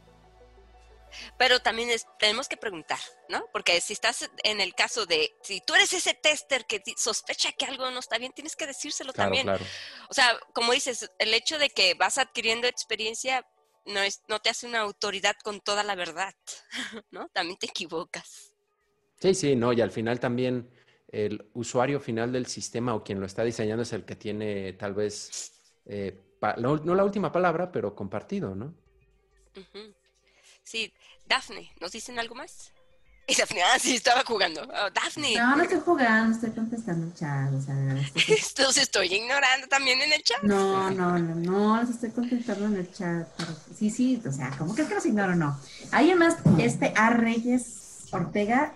Pero 1.38 1.60
también 1.60 1.90
tenemos 2.18 2.48
que 2.48 2.56
preguntar, 2.56 2.98
¿no? 3.28 3.44
Porque 3.52 3.80
si 3.80 3.92
estás 3.92 4.30
en 4.44 4.60
el 4.60 4.74
caso 4.74 5.06
de, 5.06 5.34
si 5.42 5.60
tú 5.60 5.74
eres 5.74 5.92
ese 5.92 6.14
tester 6.14 6.66
que 6.66 6.82
sospecha 6.96 7.52
que 7.52 7.64
algo 7.64 7.90
no 7.90 7.98
está 7.98 8.18
bien, 8.18 8.32
tienes 8.32 8.56
que 8.56 8.66
decírselo 8.66 9.12
también. 9.12 9.44
Claro. 9.44 9.64
O 10.08 10.14
sea, 10.14 10.38
como 10.52 10.72
dices, 10.72 11.10
el 11.18 11.34
hecho 11.34 11.58
de 11.58 11.70
que 11.70 11.94
vas 11.94 12.18
adquiriendo 12.18 12.68
experiencia 12.68 13.46
no, 13.86 14.00
es, 14.00 14.22
no 14.28 14.38
te 14.40 14.50
hace 14.50 14.66
una 14.66 14.80
autoridad 14.80 15.36
con 15.42 15.60
toda 15.60 15.82
la 15.82 15.94
verdad, 15.94 16.34
¿no? 17.10 17.28
También 17.30 17.58
te 17.58 17.66
equivocas. 17.66 18.54
Sí, 19.20 19.34
sí, 19.34 19.56
no, 19.56 19.72
y 19.72 19.80
al 19.80 19.90
final 19.90 20.18
también 20.18 20.70
el 21.12 21.48
usuario 21.54 22.00
final 22.00 22.32
del 22.32 22.46
sistema 22.46 22.94
o 22.94 23.02
quien 23.02 23.20
lo 23.20 23.26
está 23.26 23.42
diseñando 23.42 23.82
es 23.82 23.92
el 23.92 24.04
que 24.04 24.16
tiene 24.16 24.72
tal 24.74 24.94
vez, 24.94 25.52
eh, 25.86 26.18
no, 26.58 26.76
la 26.76 27.04
última 27.04 27.32
palabra, 27.32 27.70
pero 27.72 27.94
compartido, 27.94 28.54
¿no? 28.54 28.74
Sí, 30.62 30.92
Dafne, 31.26 31.72
¿nos 31.80 31.92
dicen 31.92 32.18
algo 32.18 32.34
más? 32.34 32.72
Y 33.26 33.34
Daphne, 33.36 33.62
ah, 33.62 33.78
sí, 33.78 33.94
estaba 33.94 34.24
jugando. 34.24 34.60
Oh, 34.62 34.90
Daphne. 34.92 35.36
No, 35.36 35.54
no 35.54 35.62
estoy 35.62 35.78
jugando, 35.78 36.34
estoy 36.34 36.50
contestando 36.50 37.06
el 37.06 37.14
chat. 37.14 37.52
O 37.52 37.60
sea, 37.60 37.96
estoy... 38.16 38.66
estoy 38.82 39.14
ignorando 39.14 39.68
también 39.68 40.00
en 40.00 40.12
el 40.12 40.22
chat. 40.24 40.42
No, 40.42 40.90
no, 40.90 41.16
no, 41.16 41.36
no, 41.36 41.80
los 41.80 41.90
estoy 41.90 42.10
contestando 42.10 42.66
en 42.66 42.76
el 42.78 42.92
chat. 42.92 43.28
sí, 43.72 43.88
sí, 43.88 44.20
o 44.26 44.32
sea, 44.32 44.50
¿cómo 44.58 44.74
que 44.74 44.82
los 44.82 45.06
ignoro? 45.06 45.36
No. 45.36 45.56
Hay 45.92 46.10
además, 46.10 46.38
este 46.58 46.92
A. 46.96 47.10
Reyes 47.10 48.08
Ortega 48.10 48.74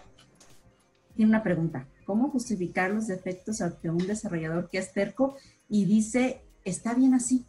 tiene 1.17 1.31
una 1.31 1.43
pregunta. 1.43 1.85
¿Cómo 2.05 2.31
justificar 2.31 2.91
los 2.91 3.07
defectos 3.07 3.61
ante 3.61 3.91
un 3.91 4.07
desarrollador 4.07 4.71
que 4.71 4.79
es 4.79 4.93
terco 4.93 5.37
y 5.69 5.85
dice, 5.85 6.41
está 6.65 6.95
bien 6.95 7.15
así? 7.15 7.45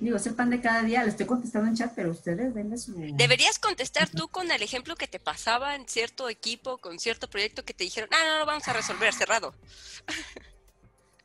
Digo, 0.00 0.16
es 0.16 0.26
el 0.26 0.34
pan 0.34 0.50
de 0.50 0.60
cada 0.60 0.82
día, 0.82 1.04
le 1.04 1.10
estoy 1.10 1.26
contestando 1.26 1.68
en 1.68 1.76
chat, 1.76 1.92
pero 1.94 2.10
ustedes 2.10 2.52
denle 2.54 2.76
su... 2.76 2.92
Deberías 3.14 3.60
contestar 3.60 4.08
tú 4.08 4.26
con 4.26 4.50
el 4.50 4.60
ejemplo 4.60 4.96
que 4.96 5.06
te 5.06 5.20
pasaba 5.20 5.76
en 5.76 5.88
cierto 5.88 6.28
equipo, 6.28 6.78
con 6.78 6.98
cierto 6.98 7.30
proyecto 7.30 7.64
que 7.64 7.72
te 7.72 7.84
dijeron, 7.84 8.10
ah, 8.12 8.24
no, 8.26 8.40
no, 8.40 8.46
vamos 8.46 8.66
a 8.66 8.72
resolver, 8.72 9.14
cerrado. 9.14 9.54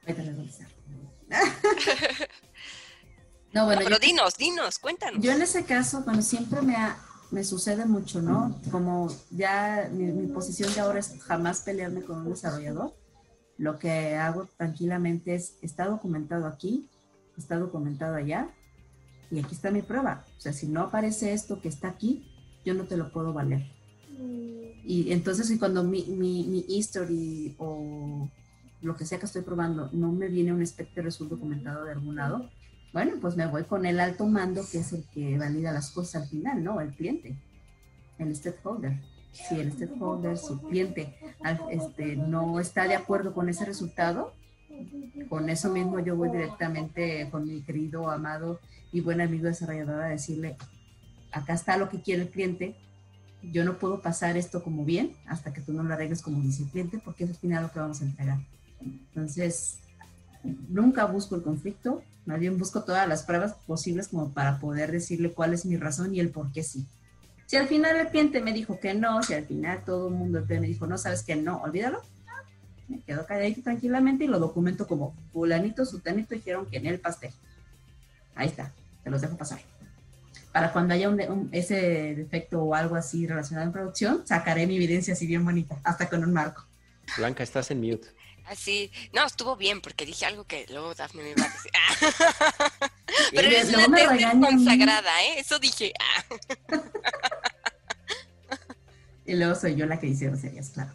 no, 3.51 3.65
bueno, 3.65 3.81
pero 3.83 3.99
dinos, 3.99 4.37
dinos, 4.37 4.79
cuéntanos. 4.79 5.21
Yo 5.23 5.31
en 5.31 5.41
ese 5.41 5.65
caso, 5.65 6.03
bueno, 6.03 6.21
siempre 6.21 6.61
me, 6.61 6.75
me 7.31 7.43
sucede 7.43 7.85
mucho, 7.85 8.21
¿no? 8.21 8.59
Como 8.71 9.07
ya 9.31 9.89
mi, 9.91 10.05
mi 10.11 10.27
posición 10.27 10.73
de 10.73 10.79
ahora 10.79 10.99
es 10.99 11.21
jamás 11.23 11.61
pelearme 11.61 12.01
con 12.01 12.19
un 12.19 12.29
desarrollador. 12.29 12.93
Lo 13.57 13.79
que 13.79 14.15
hago 14.15 14.47
tranquilamente 14.57 15.35
es, 15.35 15.57
está 15.61 15.87
documentado 15.87 16.45
aquí, 16.45 16.87
está 17.37 17.57
documentado 17.57 18.15
allá, 18.15 18.49
y 19.29 19.39
aquí 19.39 19.55
está 19.55 19.71
mi 19.71 19.81
prueba. 19.81 20.25
O 20.37 20.41
sea, 20.41 20.53
si 20.53 20.67
no 20.67 20.81
aparece 20.81 21.33
esto 21.33 21.61
que 21.61 21.67
está 21.67 21.89
aquí, 21.89 22.25
yo 22.65 22.73
no 22.73 22.85
te 22.85 22.97
lo 22.97 23.11
puedo 23.11 23.33
valer. 23.33 23.65
Mm. 24.11 24.57
Y 24.85 25.11
entonces, 25.11 25.49
y 25.51 25.57
cuando 25.57 25.83
mi, 25.83 26.05
mi, 26.05 26.47
mi 26.47 26.65
history 26.67 27.55
o 27.57 28.29
lo 28.81 28.95
que 28.95 29.05
sea 29.05 29.19
que 29.19 29.25
estoy 29.25 29.41
probando 29.41 29.89
no 29.91 30.11
me 30.11 30.27
viene 30.27 30.53
un 30.53 30.61
espectro 30.61 31.03
resultado 31.03 31.37
documentado 31.37 31.83
de 31.83 31.91
algún 31.91 32.15
lado, 32.15 32.49
bueno, 32.93 33.13
pues 33.21 33.35
me 33.35 33.45
voy 33.45 33.63
con 33.63 33.85
el 33.85 33.99
alto 33.99 34.25
mando, 34.25 34.63
que 34.71 34.79
es 34.79 34.93
el 34.93 35.03
que 35.13 35.37
valida 35.37 35.71
las 35.71 35.91
cosas 35.91 36.23
al 36.23 36.29
final, 36.29 36.63
¿no? 36.63 36.81
El 36.81 36.93
cliente, 36.93 37.37
el 38.17 38.35
stakeholder. 38.35 38.99
Si 39.31 39.59
el 39.59 39.71
stakeholder, 39.71 40.31
el 40.31 40.59
cliente 40.67 41.15
este, 41.69 42.15
no 42.15 42.59
está 42.59 42.87
de 42.87 42.95
acuerdo 42.95 43.33
con 43.33 43.49
ese 43.49 43.65
resultado, 43.65 44.33
con 45.29 45.49
eso 45.49 45.71
mismo 45.71 45.99
yo 45.99 46.15
voy 46.15 46.29
directamente 46.29 47.27
con 47.29 47.45
mi 47.45 47.61
querido, 47.61 48.09
amado 48.09 48.59
y 48.91 49.01
buen 49.01 49.21
amigo 49.21 49.45
desarrollador 49.45 50.01
a 50.01 50.07
decirle, 50.07 50.57
acá 51.31 51.53
está 51.53 51.77
lo 51.77 51.89
que 51.89 52.01
quiere 52.01 52.23
el 52.23 52.29
cliente, 52.29 52.75
yo 53.43 53.63
no 53.63 53.77
puedo 53.77 54.01
pasar 54.01 54.37
esto 54.37 54.63
como 54.63 54.85
bien 54.85 55.15
hasta 55.27 55.53
que 55.53 55.61
tú 55.61 55.73
no 55.73 55.83
lo 55.83 55.93
arregles 55.93 56.21
como 56.21 56.41
dice 56.41 56.63
el 56.63 56.69
cliente, 56.69 56.99
porque 57.03 57.25
es 57.25 57.29
al 57.31 57.35
final 57.35 57.63
lo 57.63 57.71
que 57.71 57.79
vamos 57.79 58.01
a 58.01 58.05
entregar. 58.05 58.39
Entonces, 58.81 59.79
nunca 60.69 61.05
busco 61.05 61.35
el 61.35 61.41
conflicto, 61.41 62.03
más 62.25 62.39
bien 62.39 62.57
busco 62.57 62.83
todas 62.83 63.07
las 63.07 63.23
pruebas 63.23 63.53
posibles 63.65 64.09
como 64.09 64.33
para 64.33 64.59
poder 64.59 64.91
decirle 64.91 65.31
cuál 65.31 65.53
es 65.53 65.65
mi 65.65 65.77
razón 65.77 66.13
y 66.13 66.19
el 66.19 66.29
por 66.29 66.51
qué 66.51 66.63
sí. 66.63 66.85
Si 67.45 67.55
al 67.55 67.67
final 67.67 67.95
el 67.95 68.07
cliente 68.09 68.41
me 68.41 68.51
dijo 68.51 68.79
que 68.79 68.93
no, 68.93 69.23
si 69.23 69.33
al 69.33 69.45
final 69.45 69.83
todo 69.85 70.09
el 70.09 70.13
mundo 70.13 70.45
me 70.47 70.59
dijo, 70.61 70.85
no, 70.85 70.97
sabes 70.97 71.23
que 71.23 71.35
no, 71.35 71.61
olvídalo, 71.61 72.01
me 72.89 72.99
quedo 73.01 73.25
calladito 73.25 73.61
tranquilamente 73.63 74.25
y 74.25 74.27
lo 74.27 74.39
documento 74.39 74.87
como 74.87 75.15
fulanito, 75.31 75.85
sutanito 75.85 76.35
dijeron 76.35 76.65
que 76.65 76.77
en 76.77 76.87
el 76.87 76.99
pastel. 76.99 77.31
Ahí 78.35 78.47
está, 78.47 78.73
te 79.03 79.09
los 79.09 79.21
dejo 79.21 79.37
pasar. 79.37 79.59
Para 80.51 80.73
cuando 80.73 80.93
haya 80.93 81.09
un, 81.09 81.49
ese 81.51 82.15
defecto 82.15 82.61
o 82.61 82.73
algo 82.73 82.95
así 82.95 83.25
relacionado 83.27 83.67
en 83.67 83.73
producción, 83.73 84.27
sacaré 84.27 84.67
mi 84.67 84.75
evidencia 84.75 85.13
así 85.13 85.25
bien 85.25 85.45
bonita, 85.45 85.79
hasta 85.83 86.09
con 86.09 86.23
un 86.23 86.33
marco. 86.33 86.65
Blanca, 87.17 87.43
estás 87.43 87.71
en 87.71 87.79
mute. 87.79 88.09
Así, 88.49 88.91
no, 89.13 89.25
estuvo 89.25 89.57
bien 89.57 89.81
porque 89.81 90.05
dije 90.05 90.25
algo 90.25 90.45
que 90.45 90.65
luego 90.69 90.95
Daphne 90.95 91.23
me 91.23 91.31
iba 91.31 91.45
a 91.45 91.49
decir. 91.49 91.71
Pero 93.31 93.47
eres 93.47 93.73
una 93.73 93.95
tester 93.95 94.39
consagrada, 94.39 95.23
¿eh? 95.23 95.39
Eso 95.39 95.59
dije. 95.59 95.91
y 99.25 99.35
luego 99.35 99.55
soy 99.55 99.75
yo 99.75 99.85
la 99.85 99.99
que 99.99 100.07
dice 100.07 100.27
groserías, 100.27 100.69
claro. 100.69 100.91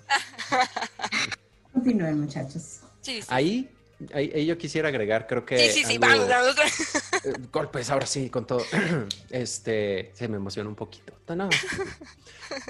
Continúen, 1.72 2.20
muchachos. 2.20 2.80
Ahí, 3.28 3.68
ahí, 4.14 4.46
yo 4.46 4.56
quisiera 4.56 4.88
agregar, 4.88 5.26
creo 5.26 5.44
que. 5.44 5.58
Sí, 5.58 5.80
sí, 5.80 5.84
sí, 5.84 5.98
vamos, 5.98 6.28
vamos. 6.28 6.56
Eh, 7.24 7.34
golpes, 7.52 7.88
ahora 7.90 8.06
sí, 8.06 8.30
con 8.30 8.46
todo. 8.46 8.64
este, 9.30 10.10
se 10.14 10.26
me 10.26 10.38
emociona 10.38 10.68
un 10.68 10.74
poquito. 10.74 11.12
No, 11.36 11.48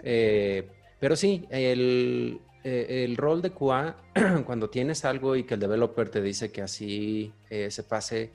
eh, 0.02 0.68
pero 1.00 1.16
sí, 1.16 1.46
el, 1.50 2.38
eh, 2.64 3.04
el 3.04 3.16
rol 3.16 3.42
de 3.42 3.50
QA, 3.50 3.96
cuando 4.46 4.70
tienes 4.70 5.04
algo 5.04 5.36
y 5.36 5.44
que 5.44 5.54
el 5.54 5.60
developer 5.60 6.08
te 6.08 6.22
dice 6.22 6.52
que 6.52 6.62
así 6.62 7.32
se 7.48 7.82
pase, 7.82 8.32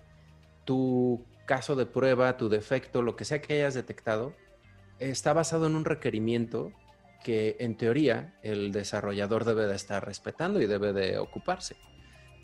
tu 0.66 1.26
caso 1.46 1.76
de 1.76 1.86
prueba, 1.86 2.38
tu 2.38 2.50
defecto, 2.50 3.02
lo 3.02 3.16
que 3.16 3.26
sea 3.26 3.42
que 3.42 3.54
hayas 3.54 3.74
detectado, 3.74 4.34
está 5.00 5.34
basado 5.34 5.66
en 5.66 5.76
un 5.76 5.86
requerimiento 5.86 6.72
que 7.24 7.58
en 7.60 7.76
teoría 7.76 8.38
el 8.44 8.72
desarrollador 8.72 9.46
debe 9.46 9.66
de 9.66 9.76
estar 9.76 10.06
respetando 10.06 10.62
y 10.62 10.68
debe 10.68 10.94
de 10.94 11.18
ocuparse. 11.18 11.76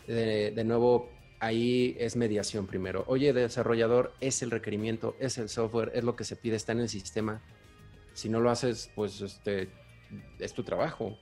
De, 0.08 0.64
nuevo, 0.66 1.10
ahí 1.40 1.96
es 2.00 2.16
mediación 2.16 2.68
primero. 2.68 3.04
Oye, 3.08 3.32
desarrollador, 3.34 4.14
es 4.20 4.42
el 4.42 4.52
requerimiento, 4.52 5.16
es 5.20 5.38
el 5.38 5.50
software, 5.50 5.92
es 5.94 6.04
lo 6.04 6.16
que 6.16 6.24
se 6.24 6.36
pide, 6.36 6.56
está 6.56 6.74
en 6.74 6.82
el 6.82 6.90
sistema. 6.90 7.42
Si 8.14 8.30
no 8.30 8.40
lo 8.40 8.50
haces, 8.50 8.92
pues 8.96 9.22
este, 9.22 9.70
es 10.40 10.54
tu 10.54 10.64
trabajo. 10.64 11.18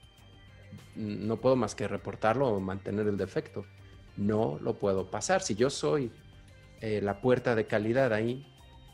No 0.96 1.36
puedo 1.36 1.56
más 1.56 1.74
que 1.74 1.88
reportarlo 1.88 2.48
o 2.48 2.60
mantener 2.60 3.06
el 3.06 3.16
defecto. 3.16 3.64
No 4.16 4.58
lo 4.60 4.74
puedo 4.74 5.10
pasar. 5.10 5.42
Si 5.42 5.54
yo 5.54 5.70
soy 5.70 6.10
eh, 6.80 7.00
la 7.02 7.20
puerta 7.20 7.54
de 7.54 7.66
calidad 7.66 8.12
ahí, 8.12 8.46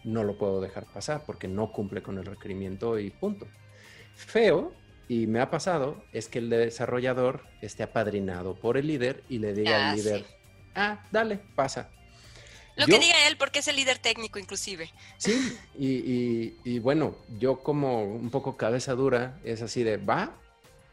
no 0.04 0.24
lo 0.24 0.38
puedo 0.38 0.60
dejar 0.60 0.86
pasar 0.86 1.24
porque 1.26 1.48
no 1.48 1.72
cumple 1.72 2.02
con 2.02 2.18
el 2.18 2.24
requerimiento 2.24 2.98
y 2.98 3.10
punto. 3.10 3.46
Feo, 4.14 4.72
y 5.08 5.26
me 5.26 5.40
ha 5.40 5.50
pasado, 5.50 6.04
es 6.12 6.28
que 6.28 6.38
el 6.38 6.50
desarrollador 6.50 7.44
esté 7.62 7.82
apadrinado 7.82 8.54
por 8.54 8.76
el 8.76 8.86
líder 8.86 9.24
y 9.28 9.38
le 9.38 9.54
diga 9.54 9.76
al 9.76 9.82
ah, 9.82 9.94
líder, 9.94 10.26
ah, 10.74 11.04
dale, 11.10 11.40
pasa. 11.54 11.90
Lo 12.76 12.86
que 12.86 12.98
diga 12.98 13.26
él, 13.26 13.36
porque 13.36 13.58
es 13.58 13.68
el 13.68 13.76
líder 13.76 13.98
técnico 13.98 14.38
inclusive. 14.38 14.90
Sí, 15.16 15.58
y, 15.76 16.78
bueno, 16.78 17.16
yo 17.38 17.58
como 17.58 18.04
un 18.04 18.30
poco 18.30 18.56
cabeza 18.56 18.94
dura, 18.94 19.40
es 19.42 19.62
así 19.62 19.82
de, 19.82 19.96
va, 19.96 20.38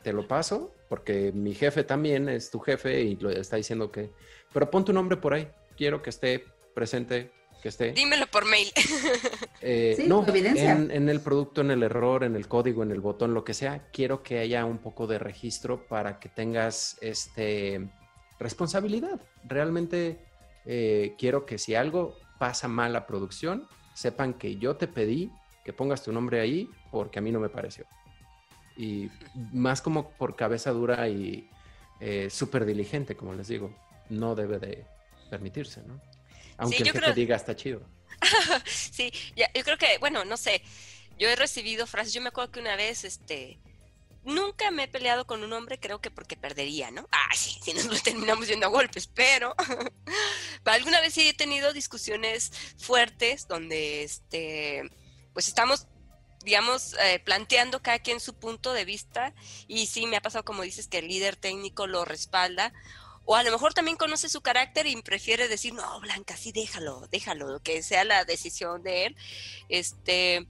te 0.05 0.13
lo 0.13 0.27
paso, 0.27 0.71
porque 0.87 1.31
mi 1.33 1.55
jefe 1.55 1.83
también 1.83 2.29
es 2.29 2.51
tu 2.51 2.59
jefe 2.59 3.01
y 3.01 3.15
lo 3.15 3.31
está 3.31 3.55
diciendo 3.55 3.91
que, 3.91 4.11
pero 4.53 4.69
pon 4.69 4.85
tu 4.85 4.93
nombre 4.93 5.17
por 5.17 5.33
ahí, 5.33 5.47
quiero 5.75 6.03
que 6.03 6.11
esté 6.11 6.45
presente 6.75 7.31
que 7.63 7.69
esté. 7.69 7.91
Dímelo 7.93 8.27
por 8.27 8.45
mail. 8.45 8.71
Eh, 9.61 10.03
no, 10.07 10.23
En, 10.27 11.09
el 11.09 11.21
producto, 11.21 11.61
en 11.61 11.71
el 11.71 11.81
error, 11.81 12.23
en 12.23 12.35
el 12.35 12.47
código, 12.47 12.83
en 12.83 12.91
el 12.91 13.01
botón, 13.01 13.33
lo 13.33 13.43
que 13.43 13.55
sea, 13.55 13.87
quiero 13.91 14.21
que 14.21 14.37
haya 14.37 14.63
un 14.63 14.77
poco 14.77 15.07
de 15.07 15.17
registro 15.17 15.87
para 15.87 16.19
que 16.19 16.29
tengas 16.29 16.99
este 17.01 17.89
responsabilidad. 18.37 19.19
Realmente 19.43 20.19
eh, 20.65 21.15
quiero 21.17 21.47
que 21.47 21.57
si 21.57 21.73
algo 21.73 22.15
pasa 22.37 22.67
mal 22.67 22.93
la 22.93 23.07
producción, 23.07 23.67
sepan 23.95 24.35
que 24.35 24.57
yo 24.57 24.75
te 24.75 24.87
pedí 24.87 25.31
que 25.63 25.73
pongas 25.73 26.03
tu 26.03 26.13
nombre 26.13 26.41
ahí 26.41 26.69
porque 26.91 27.17
a 27.17 27.23
mí 27.23 27.31
no 27.31 27.39
me 27.39 27.49
pareció. 27.49 27.87
Y 28.77 29.09
más 29.53 29.81
como 29.81 30.09
por 30.11 30.35
cabeza 30.35 30.71
dura 30.71 31.07
y 31.07 31.49
eh, 31.99 32.29
súper 32.29 32.65
diligente, 32.65 33.15
como 33.15 33.33
les 33.33 33.47
digo, 33.47 33.73
no 34.09 34.35
debe 34.35 34.59
de 34.59 34.85
permitirse, 35.29 35.81
¿no? 35.83 36.01
Aunque 36.57 36.83
el 36.83 36.91
jefe 36.91 37.13
diga 37.13 37.35
está 37.35 37.55
chido. 37.55 37.81
sí, 38.65 39.11
yo 39.35 39.63
creo 39.63 39.77
que, 39.77 39.97
bueno, 39.99 40.25
no 40.25 40.37
sé, 40.37 40.61
yo 41.17 41.29
he 41.29 41.35
recibido 41.35 41.87
frases, 41.87 42.13
yo 42.13 42.21
me 42.21 42.29
acuerdo 42.29 42.51
que 42.51 42.59
una 42.59 42.75
vez, 42.75 43.03
este, 43.03 43.59
nunca 44.23 44.71
me 44.71 44.83
he 44.83 44.87
peleado 44.87 45.25
con 45.25 45.43
un 45.43 45.53
hombre, 45.53 45.79
creo 45.79 46.01
que 46.01 46.11
porque 46.11 46.35
perdería, 46.35 46.91
¿no? 46.91 47.07
Ah, 47.11 47.29
sí, 47.35 47.57
si 47.63 47.73
nos 47.73 47.85
lo 47.85 47.97
terminamos 47.99 48.47
yendo 48.47 48.65
a 48.65 48.69
golpes, 48.69 49.07
pero, 49.07 49.55
alguna 50.65 50.99
vez 51.01 51.13
sí 51.13 51.29
he 51.29 51.33
tenido 51.33 51.73
discusiones 51.73 52.51
fuertes 52.77 53.47
donde, 53.47 54.03
este, 54.03 54.83
pues 55.33 55.47
estamos 55.47 55.87
digamos, 56.45 56.93
eh, 57.01 57.19
planteando 57.19 57.81
cada 57.81 57.99
quien 57.99 58.19
su 58.19 58.35
punto 58.35 58.71
de 58.71 58.85
vista 58.85 59.33
y 59.67 59.87
sí 59.87 60.07
me 60.07 60.17
ha 60.17 60.21
pasado 60.21 60.45
como 60.45 60.61
dices 60.61 60.87
que 60.87 60.99
el 60.99 61.07
líder 61.07 61.35
técnico 61.35 61.87
lo 61.87 62.05
respalda 62.05 62.71
o 63.25 63.35
a 63.35 63.43
lo 63.43 63.51
mejor 63.51 63.73
también 63.73 63.97
conoce 63.97 64.29
su 64.29 64.41
carácter 64.41 64.85
y 64.85 65.01
prefiere 65.01 65.47
decir, 65.47 65.73
no, 65.73 65.99
Blanca, 65.99 66.37
sí, 66.37 66.51
déjalo, 66.51 67.07
déjalo, 67.11 67.59
que 67.63 67.81
sea 67.81 68.03
la 68.03 68.23
decisión 68.23 68.83
de 68.83 69.07
él. 69.07 69.15
Este, 69.67 70.47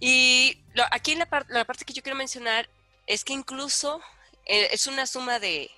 y 0.00 0.58
aquí 0.90 1.14
la, 1.14 1.28
la 1.48 1.64
parte 1.64 1.84
que 1.84 1.92
yo 1.92 2.02
quiero 2.02 2.18
mencionar 2.18 2.68
es 3.06 3.24
que 3.24 3.32
incluso 3.32 4.00
eh, 4.44 4.68
es 4.72 4.88
una 4.88 5.06
suma 5.06 5.38
de, 5.38 5.70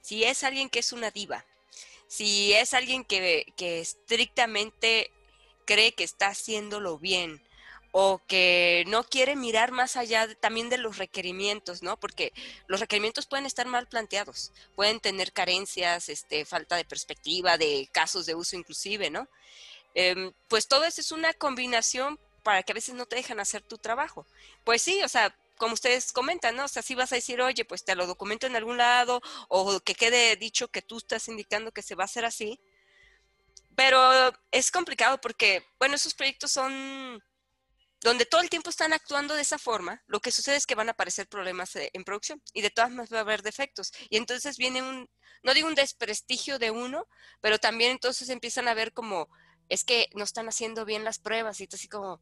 si 0.00 0.22
es 0.22 0.44
alguien 0.44 0.70
que 0.70 0.78
es 0.78 0.92
una 0.92 1.10
diva, 1.10 1.44
si 2.06 2.52
es 2.52 2.72
alguien 2.72 3.04
que, 3.04 3.52
que 3.56 3.80
estrictamente 3.80 5.10
cree 5.64 5.92
que 5.92 6.04
está 6.04 6.28
haciéndolo 6.28 6.98
bien, 6.98 7.42
o 7.92 8.22
que 8.26 8.84
no 8.88 9.04
quiere 9.04 9.36
mirar 9.36 9.70
más 9.70 9.96
allá 9.96 10.34
también 10.36 10.70
de 10.70 10.78
los 10.78 10.96
requerimientos, 10.96 11.82
¿no? 11.82 11.98
Porque 11.98 12.32
los 12.66 12.80
requerimientos 12.80 13.26
pueden 13.26 13.44
estar 13.44 13.66
mal 13.66 13.86
planteados, 13.86 14.50
pueden 14.74 14.98
tener 14.98 15.32
carencias, 15.32 16.08
este, 16.08 16.46
falta 16.46 16.76
de 16.76 16.86
perspectiva, 16.86 17.58
de 17.58 17.88
casos 17.92 18.24
de 18.24 18.34
uso 18.34 18.56
inclusive, 18.56 19.10
¿no? 19.10 19.28
Em, 19.94 20.32
pues 20.48 20.68
todo 20.68 20.84
eso 20.84 21.02
es 21.02 21.12
una 21.12 21.34
combinación 21.34 22.18
para 22.42 22.62
que 22.62 22.72
a 22.72 22.74
veces 22.74 22.94
no 22.94 23.06
te 23.06 23.16
dejan 23.16 23.40
hacer 23.40 23.62
tu 23.62 23.76
trabajo. 23.76 24.26
Pues 24.64 24.80
sí, 24.82 25.02
o 25.02 25.08
sea, 25.08 25.36
como 25.58 25.74
ustedes 25.74 26.12
comentan, 26.12 26.56
¿no? 26.56 26.64
O 26.64 26.68
sea, 26.68 26.82
si 26.82 26.94
vas 26.94 27.12
a 27.12 27.16
decir, 27.16 27.40
oye, 27.42 27.64
pues 27.66 27.84
te 27.84 27.94
lo 27.94 28.06
documento 28.06 28.46
en 28.46 28.56
algún 28.56 28.78
lado, 28.78 29.20
o 29.48 29.80
que 29.80 29.94
quede 29.94 30.36
dicho 30.36 30.68
que 30.68 30.82
tú 30.82 30.96
estás 30.98 31.28
indicando 31.28 31.72
que 31.72 31.82
se 31.82 31.94
va 31.94 32.04
a 32.04 32.06
hacer 32.06 32.24
así. 32.24 32.58
Pero 33.76 34.32
es 34.50 34.70
complicado 34.70 35.20
porque, 35.20 35.64
bueno, 35.78 35.94
esos 35.94 36.14
proyectos 36.14 36.52
son 36.52 37.22
donde 38.02 38.26
todo 38.26 38.40
el 38.40 38.50
tiempo 38.50 38.70
están 38.70 38.92
actuando 38.92 39.34
de 39.34 39.42
esa 39.42 39.58
forma, 39.58 40.02
lo 40.06 40.20
que 40.20 40.32
sucede 40.32 40.56
es 40.56 40.66
que 40.66 40.74
van 40.74 40.88
a 40.88 40.92
aparecer 40.92 41.28
problemas 41.28 41.74
eh, 41.76 41.90
en 41.92 42.04
producción 42.04 42.42
y 42.52 42.62
de 42.62 42.70
todas 42.70 42.90
maneras 42.90 43.12
va 43.12 43.18
a 43.18 43.20
haber 43.20 43.42
defectos. 43.42 43.92
Y 44.10 44.16
entonces 44.16 44.56
viene 44.56 44.82
un, 44.82 45.08
no 45.42 45.54
digo 45.54 45.68
un 45.68 45.74
desprestigio 45.74 46.58
de 46.58 46.70
uno, 46.70 47.06
pero 47.40 47.58
también 47.58 47.92
entonces 47.92 48.28
empiezan 48.28 48.66
a 48.66 48.74
ver 48.74 48.92
como, 48.92 49.28
es 49.68 49.84
que 49.84 50.08
no 50.14 50.24
están 50.24 50.48
haciendo 50.48 50.84
bien 50.84 51.04
las 51.04 51.18
pruebas 51.18 51.60
y 51.60 51.68
así 51.72 51.88
como, 51.88 52.20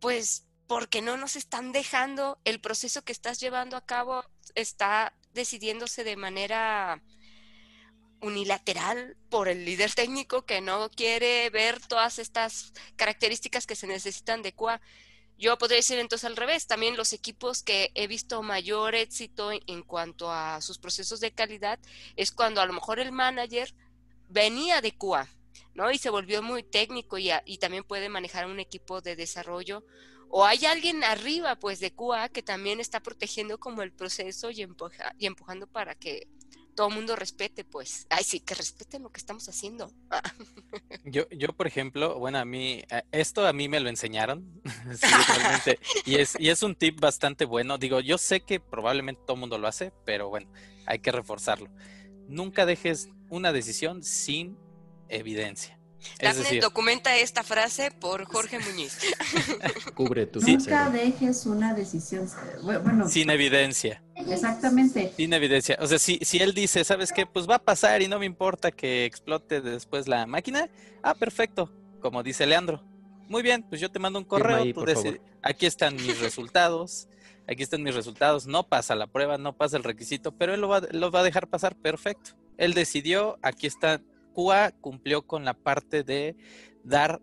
pues, 0.00 0.44
porque 0.66 1.02
no 1.02 1.16
nos 1.16 1.34
están 1.34 1.72
dejando, 1.72 2.38
el 2.44 2.60
proceso 2.60 3.02
que 3.02 3.12
estás 3.12 3.40
llevando 3.40 3.76
a 3.76 3.84
cabo 3.84 4.24
está 4.54 5.12
decidiéndose 5.32 6.04
de 6.04 6.16
manera 6.16 7.02
unilateral 8.20 9.16
por 9.28 9.48
el 9.48 9.64
líder 9.64 9.92
técnico 9.92 10.42
que 10.44 10.60
no 10.60 10.90
quiere 10.90 11.48
ver 11.50 11.80
todas 11.80 12.18
estas 12.18 12.72
características 12.96 13.66
que 13.66 13.76
se 13.76 13.86
necesitan 13.86 14.42
de 14.42 14.52
QA. 14.52 14.80
Yo 15.38 15.56
podría 15.56 15.78
decir 15.78 15.98
entonces 15.98 16.26
al 16.26 16.36
revés, 16.36 16.66
también 16.66 16.96
los 16.96 17.12
equipos 17.14 17.62
que 17.62 17.90
he 17.94 18.06
visto 18.06 18.42
mayor 18.42 18.94
éxito 18.94 19.50
en 19.52 19.82
cuanto 19.82 20.30
a 20.30 20.60
sus 20.60 20.78
procesos 20.78 21.20
de 21.20 21.32
calidad 21.32 21.78
es 22.16 22.30
cuando 22.30 22.60
a 22.60 22.66
lo 22.66 22.74
mejor 22.74 23.00
el 23.00 23.10
manager 23.10 23.74
venía 24.28 24.82
de 24.82 24.92
QA, 24.92 25.28
¿no? 25.74 25.90
Y 25.90 25.98
se 25.98 26.10
volvió 26.10 26.42
muy 26.42 26.62
técnico 26.62 27.16
y, 27.16 27.30
y 27.46 27.58
también 27.58 27.84
puede 27.84 28.10
manejar 28.10 28.46
un 28.46 28.60
equipo 28.60 29.00
de 29.00 29.16
desarrollo. 29.16 29.82
O 30.28 30.44
hay 30.44 30.66
alguien 30.66 31.02
arriba, 31.02 31.56
pues, 31.56 31.80
de 31.80 31.92
QA 31.92 32.28
que 32.28 32.42
también 32.42 32.78
está 32.78 33.00
protegiendo 33.00 33.58
como 33.58 33.82
el 33.82 33.92
proceso 33.92 34.50
y 34.50 34.62
empujando 34.62 35.66
para 35.66 35.94
que 35.94 36.28
todo 36.80 36.88
el 36.88 36.94
mundo 36.94 37.14
respete, 37.14 37.62
pues. 37.62 38.06
Ay, 38.08 38.24
sí, 38.24 38.40
que 38.40 38.54
respeten 38.54 39.02
lo 39.02 39.12
que 39.12 39.18
estamos 39.18 39.46
haciendo. 39.50 39.92
yo, 41.04 41.28
yo, 41.28 41.48
por 41.48 41.66
ejemplo, 41.66 42.18
bueno, 42.18 42.38
a 42.38 42.46
mí, 42.46 42.82
eh, 42.90 43.02
esto 43.12 43.46
a 43.46 43.52
mí 43.52 43.68
me 43.68 43.80
lo 43.80 43.90
enseñaron. 43.90 44.62
y, 46.06 46.14
es, 46.14 46.40
y 46.40 46.48
es 46.48 46.62
un 46.62 46.74
tip 46.74 46.98
bastante 46.98 47.44
bueno. 47.44 47.76
Digo, 47.76 48.00
yo 48.00 48.16
sé 48.16 48.40
que 48.40 48.60
probablemente 48.60 49.20
todo 49.26 49.34
el 49.34 49.40
mundo 49.40 49.58
lo 49.58 49.68
hace, 49.68 49.92
pero 50.06 50.30
bueno, 50.30 50.50
hay 50.86 51.00
que 51.00 51.12
reforzarlo. 51.12 51.68
Nunca 52.28 52.64
dejes 52.64 53.10
una 53.28 53.52
decisión 53.52 54.02
sin 54.02 54.56
evidencia. 55.10 55.78
Dafne 56.20 56.60
documenta 56.60 57.16
esta 57.16 57.42
frase 57.42 57.90
por 57.90 58.24
Jorge 58.24 58.58
Muñiz. 58.58 58.98
Cubre 59.94 60.26
tu 60.26 60.40
Nunca 60.40 60.90
dejes 60.90 61.46
una 61.46 61.74
decisión 61.74 62.28
bueno, 62.62 63.08
sin 63.08 63.30
evidencia. 63.30 64.02
Exactamente. 64.14 65.12
Sin 65.16 65.32
evidencia. 65.32 65.78
O 65.80 65.86
sea, 65.86 65.98
si, 65.98 66.18
si 66.22 66.38
él 66.38 66.54
dice, 66.54 66.84
¿sabes 66.84 67.12
qué? 67.12 67.26
Pues 67.26 67.48
va 67.48 67.56
a 67.56 67.62
pasar 67.62 68.02
y 68.02 68.08
no 68.08 68.18
me 68.18 68.26
importa 68.26 68.70
que 68.70 69.04
explote 69.04 69.60
después 69.60 70.08
la 70.08 70.26
máquina. 70.26 70.68
Ah, 71.02 71.14
perfecto. 71.14 71.72
como 72.00 72.22
dice 72.22 72.46
Leandro. 72.46 72.82
Muy 73.28 73.42
bien, 73.42 73.62
pues 73.62 73.80
yo 73.80 73.90
te 73.90 74.00
mando 74.00 74.18
un 74.18 74.24
correo, 74.24 74.64
aquí 75.40 75.64
están 75.64 75.94
mis 75.94 76.18
resultados, 76.18 77.06
aquí 77.46 77.62
están 77.62 77.80
mis 77.80 77.94
resultados, 77.94 78.48
no 78.48 78.66
pasa 78.66 78.96
la 78.96 79.06
prueba, 79.06 79.38
no 79.38 79.56
pasa 79.56 79.76
el 79.76 79.84
requisito, 79.84 80.32
pero 80.32 80.52
él 80.52 80.60
lo 80.60 80.66
va, 80.66 80.82
lo 80.90 81.12
va 81.12 81.20
a 81.20 81.22
dejar 81.22 81.46
pasar 81.46 81.76
perfecto. 81.76 82.32
Él 82.58 82.74
decidió, 82.74 83.38
aquí 83.40 83.68
está, 83.68 84.00
QA 84.32 84.72
cumplió 84.80 85.22
con 85.22 85.44
la 85.44 85.54
parte 85.54 86.02
de 86.02 86.36
dar 86.84 87.20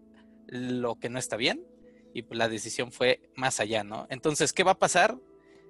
lo 0.48 0.96
que 0.96 1.10
no 1.10 1.20
está 1.20 1.36
bien 1.36 1.66
y 2.14 2.24
pues 2.24 2.38
la 2.38 2.50
decisión 2.50 2.92
fue 2.92 3.22
más 3.36 3.60
allá, 3.60 3.84
¿no? 3.84 4.08
Entonces, 4.10 4.54
¿qué 4.54 4.64
va 4.64 4.72
a 4.72 4.80
pasar? 4.80 5.18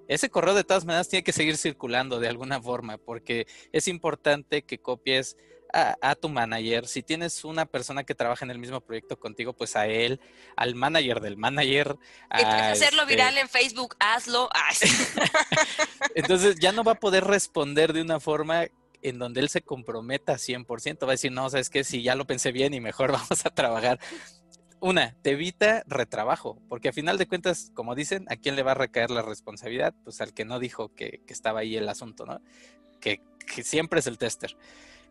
Ese 0.06 0.30
correo 0.30 0.54
de 0.54 0.64
todas 0.64 0.86
maneras 0.86 1.08
tiene 1.08 1.22
que 1.22 1.32
seguir 1.32 1.58
circulando 1.58 2.18
de 2.18 2.28
alguna 2.28 2.62
forma 2.62 2.96
porque 2.96 3.46
es 3.72 3.88
importante 3.88 4.62
que 4.62 4.78
copies 4.78 5.36
a, 5.72 6.14
tu 6.14 6.28
manager. 6.28 6.86
Si 6.86 7.02
tienes 7.02 7.44
una 7.44 7.66
persona 7.66 8.04
que 8.04 8.14
trabaja 8.14 8.44
en 8.44 8.50
el 8.50 8.58
mismo 8.58 8.80
proyecto 8.80 9.18
contigo, 9.18 9.52
pues 9.52 9.76
a 9.76 9.86
él, 9.86 10.20
al 10.56 10.74
manager 10.74 11.20
del 11.20 11.36
manager. 11.36 11.96
Y 12.30 12.42
hacerlo 12.42 13.02
este 13.02 13.14
viral 13.14 13.38
en 13.38 13.48
Facebook, 13.48 13.94
hazlo. 13.98 14.48
Entonces 16.14 16.56
ya 16.58 16.72
no 16.72 16.84
va 16.84 16.92
a 16.92 17.00
poder 17.00 17.24
responder 17.24 17.92
de 17.92 18.02
una 18.02 18.20
forma 18.20 18.66
en 19.02 19.18
donde 19.18 19.40
él 19.40 19.48
se 19.48 19.62
comprometa 19.62 20.34
100%. 20.34 21.04
Va 21.04 21.08
a 21.08 21.10
decir, 21.12 21.32
no, 21.32 21.48
sabes 21.50 21.70
que 21.70 21.84
si 21.84 22.02
ya 22.02 22.14
lo 22.14 22.26
pensé 22.26 22.52
bien 22.52 22.74
y 22.74 22.80
mejor 22.80 23.12
vamos 23.12 23.44
a 23.46 23.50
trabajar. 23.50 23.98
Una, 24.80 25.16
te 25.22 25.32
evita 25.32 25.82
retrabajo, 25.86 26.60
porque 26.68 26.90
a 26.90 26.92
final 26.92 27.18
de 27.18 27.26
cuentas, 27.26 27.72
como 27.74 27.96
dicen, 27.96 28.26
¿a 28.28 28.36
quién 28.36 28.54
le 28.54 28.62
va 28.62 28.72
a 28.72 28.74
recaer 28.74 29.10
la 29.10 29.22
responsabilidad? 29.22 29.92
Pues 30.04 30.20
al 30.20 30.32
que 30.32 30.44
no 30.44 30.60
dijo 30.60 30.94
que, 30.94 31.20
estaba 31.26 31.60
ahí 31.60 31.76
el 31.76 31.88
asunto, 31.88 32.26
¿no? 32.26 32.40
Que, 33.00 33.20
que 33.52 33.64
siempre 33.64 33.98
es 33.98 34.06
el 34.06 34.18
tester 34.18 34.56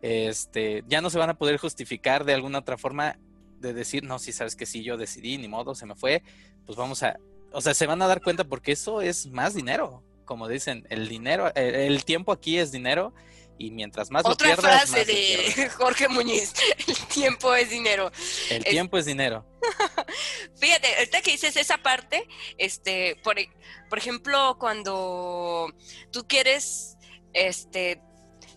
este, 0.02 0.84
ya 0.86 1.00
no 1.00 1.10
se 1.10 1.18
van 1.18 1.30
a 1.30 1.38
poder 1.38 1.58
justificar 1.58 2.24
de 2.24 2.34
alguna 2.34 2.60
otra 2.60 2.78
forma 2.78 3.18
de 3.60 3.72
decir, 3.72 4.04
no, 4.04 4.18
si 4.18 4.32
sabes 4.32 4.54
que 4.54 4.66
sí, 4.66 4.82
yo 4.82 4.96
decidí, 4.96 5.38
ni 5.38 5.48
modo, 5.48 5.74
se 5.74 5.86
me 5.86 5.96
fue, 5.96 6.22
pues 6.64 6.78
vamos 6.78 7.02
a, 7.02 7.18
o 7.52 7.60
sea, 7.60 7.74
se 7.74 7.86
van 7.86 8.00
a 8.02 8.06
dar 8.06 8.22
cuenta 8.22 8.44
porque 8.44 8.72
eso 8.72 9.00
es 9.00 9.26
más 9.26 9.54
dinero, 9.54 10.02
como 10.24 10.46
dicen, 10.46 10.86
el 10.90 11.08
dinero, 11.08 11.52
el, 11.54 12.04
tiempo 12.04 12.32
aquí 12.32 12.58
es 12.58 12.70
dinero 12.70 13.14
y 13.58 13.72
mientras 13.72 14.10
más 14.10 14.24
Otra 14.24 14.50
lo 14.50 14.56
pierdas, 14.56 14.90
frase 14.90 15.04
de 15.04 15.70
Jorge 15.76 16.08
Muñiz, 16.08 16.52
el 16.86 16.96
tiempo 17.08 17.54
es 17.54 17.70
dinero. 17.70 18.10
El 18.48 18.64
tiempo 18.64 18.96
es 18.96 19.04
dinero. 19.04 19.44
Fíjate, 20.60 20.94
ahorita 20.96 21.20
que 21.22 21.32
dices 21.32 21.56
esa 21.56 21.78
parte, 21.78 22.26
este, 22.56 23.16
por, 23.24 23.38
e, 23.38 23.50
por 23.90 23.98
ejemplo, 23.98 24.56
cuando 24.58 25.72
tú 26.12 26.26
quieres 26.26 26.96
este, 27.32 28.00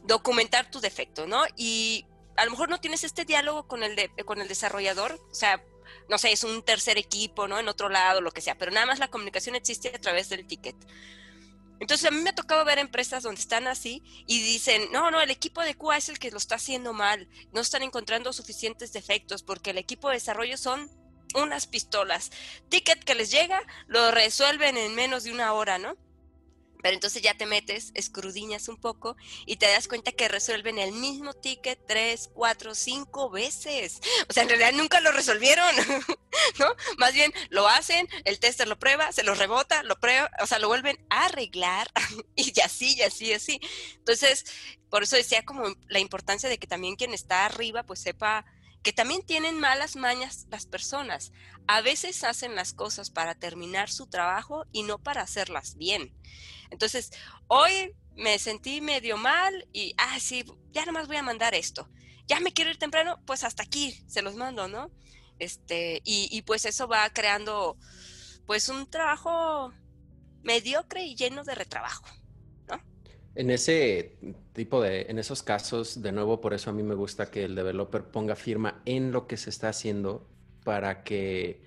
documentar 0.03 0.69
tu 0.69 0.79
defecto, 0.79 1.25
¿no? 1.25 1.43
Y 1.57 2.05
a 2.37 2.45
lo 2.45 2.51
mejor 2.51 2.69
no 2.69 2.79
tienes 2.79 3.03
este 3.03 3.25
diálogo 3.25 3.67
con 3.67 3.83
el, 3.83 3.95
de, 3.95 4.09
con 4.25 4.39
el 4.39 4.47
desarrollador, 4.47 5.19
o 5.31 5.35
sea, 5.35 5.63
no 6.09 6.17
sé, 6.17 6.31
es 6.31 6.43
un 6.43 6.63
tercer 6.63 6.97
equipo, 6.97 7.47
¿no? 7.47 7.59
En 7.59 7.67
otro 7.67 7.89
lado, 7.89 8.21
lo 8.21 8.31
que 8.31 8.41
sea, 8.41 8.55
pero 8.55 8.71
nada 8.71 8.85
más 8.85 8.99
la 8.99 9.09
comunicación 9.09 9.55
existe 9.55 9.89
a 9.89 9.99
través 9.99 10.29
del 10.29 10.45
ticket. 10.45 10.75
Entonces 11.81 12.07
a 12.07 12.11
mí 12.11 12.21
me 12.21 12.29
ha 12.29 12.35
tocado 12.35 12.63
ver 12.63 12.77
empresas 12.77 13.23
donde 13.23 13.41
están 13.41 13.67
así 13.67 14.03
y 14.27 14.39
dicen, 14.39 14.91
no, 14.91 15.09
no, 15.09 15.19
el 15.19 15.31
equipo 15.31 15.61
de 15.61 15.73
QA 15.73 15.97
es 15.97 16.09
el 16.09 16.19
que 16.19 16.29
lo 16.29 16.37
está 16.37 16.55
haciendo 16.55 16.93
mal, 16.93 17.27
no 17.53 17.59
están 17.59 17.81
encontrando 17.81 18.31
suficientes 18.33 18.93
defectos 18.93 19.41
porque 19.41 19.71
el 19.71 19.79
equipo 19.79 20.07
de 20.07 20.13
desarrollo 20.13 20.57
son 20.57 20.91
unas 21.33 21.65
pistolas. 21.65 22.29
Ticket 22.69 23.03
que 23.03 23.15
les 23.15 23.31
llega, 23.31 23.59
lo 23.87 24.11
resuelven 24.11 24.77
en 24.77 24.93
menos 24.93 25.23
de 25.23 25.31
una 25.31 25.53
hora, 25.53 25.79
¿no? 25.79 25.97
Pero 26.81 26.93
entonces 26.93 27.21
ya 27.21 27.35
te 27.35 27.45
metes, 27.45 27.91
escrudiñas 27.93 28.67
un 28.67 28.77
poco 28.77 29.15
y 29.45 29.57
te 29.57 29.67
das 29.67 29.87
cuenta 29.87 30.11
que 30.11 30.27
resuelven 30.27 30.77
el 30.77 30.91
mismo 30.91 31.33
ticket 31.33 31.79
tres, 31.87 32.29
cuatro, 32.33 32.75
cinco 32.75 33.29
veces. 33.29 33.99
O 34.29 34.33
sea, 34.33 34.43
en 34.43 34.49
realidad 34.49 34.73
nunca 34.73 34.99
lo 35.01 35.11
resolvieron, 35.11 35.75
¿no? 36.59 36.67
Más 36.97 37.13
bien 37.13 37.33
lo 37.49 37.67
hacen, 37.67 38.07
el 38.25 38.39
tester 38.39 38.67
lo 38.67 38.79
prueba, 38.79 39.11
se 39.11 39.23
lo 39.23 39.35
rebota, 39.35 39.83
lo 39.83 39.99
prueba, 39.99 40.29
o 40.41 40.47
sea, 40.47 40.59
lo 40.59 40.67
vuelven 40.67 40.97
a 41.09 41.25
arreglar 41.25 41.91
y 42.35 42.59
así, 42.61 42.95
y 42.97 43.01
así, 43.01 43.27
y 43.27 43.33
así. 43.33 43.59
Entonces, 43.95 44.45
por 44.89 45.03
eso 45.03 45.15
decía 45.15 45.43
como 45.43 45.63
la 45.87 45.99
importancia 45.99 46.49
de 46.49 46.57
que 46.57 46.67
también 46.67 46.95
quien 46.95 47.13
está 47.13 47.45
arriba 47.45 47.83
pues 47.83 48.01
sepa 48.01 48.45
que 48.83 48.93
también 48.93 49.23
tienen 49.23 49.59
malas 49.59 49.95
mañas 49.95 50.47
las 50.49 50.65
personas. 50.65 51.31
A 51.67 51.81
veces 51.81 52.23
hacen 52.23 52.55
las 52.55 52.73
cosas 52.73 53.09
para 53.09 53.35
terminar 53.35 53.89
su 53.89 54.07
trabajo 54.07 54.65
y 54.71 54.83
no 54.83 54.97
para 54.99 55.21
hacerlas 55.21 55.75
bien. 55.75 56.15
Entonces, 56.71 57.11
hoy 57.47 57.95
me 58.15 58.39
sentí 58.39 58.81
medio 58.81 59.17
mal 59.17 59.67
y, 59.71 59.93
ah, 59.97 60.19
sí, 60.19 60.45
ya 60.71 60.85
nomás 60.85 61.07
voy 61.07 61.17
a 61.17 61.23
mandar 61.23 61.53
esto. 61.53 61.89
Ya 62.27 62.39
me 62.39 62.53
quiero 62.53 62.71
ir 62.71 62.77
temprano, 62.77 63.21
pues 63.25 63.43
hasta 63.43 63.63
aquí 63.63 64.03
se 64.07 64.21
los 64.21 64.35
mando, 64.35 64.67
¿no? 64.67 64.91
Este, 65.37 66.01
y, 66.03 66.27
y 66.31 66.41
pues 66.43 66.65
eso 66.65 66.87
va 66.87 67.09
creando, 67.09 67.77
pues, 68.45 68.69
un 68.69 68.89
trabajo 68.89 69.73
mediocre 70.43 71.03
y 71.03 71.15
lleno 71.15 71.43
de 71.43 71.55
retrabajo. 71.55 72.05
En 73.33 73.49
ese 73.49 74.17
tipo 74.53 74.81
de, 74.81 75.03
en 75.03 75.17
esos 75.17 75.41
casos, 75.41 76.01
de 76.01 76.11
nuevo, 76.11 76.41
por 76.41 76.53
eso 76.53 76.69
a 76.69 76.73
mí 76.73 76.83
me 76.83 76.95
gusta 76.95 77.31
que 77.31 77.45
el 77.45 77.55
developer 77.55 78.03
ponga 78.03 78.35
firma 78.35 78.81
en 78.85 79.11
lo 79.11 79.27
que 79.27 79.37
se 79.37 79.49
está 79.49 79.69
haciendo 79.69 80.27
para 80.63 81.03
que 81.03 81.61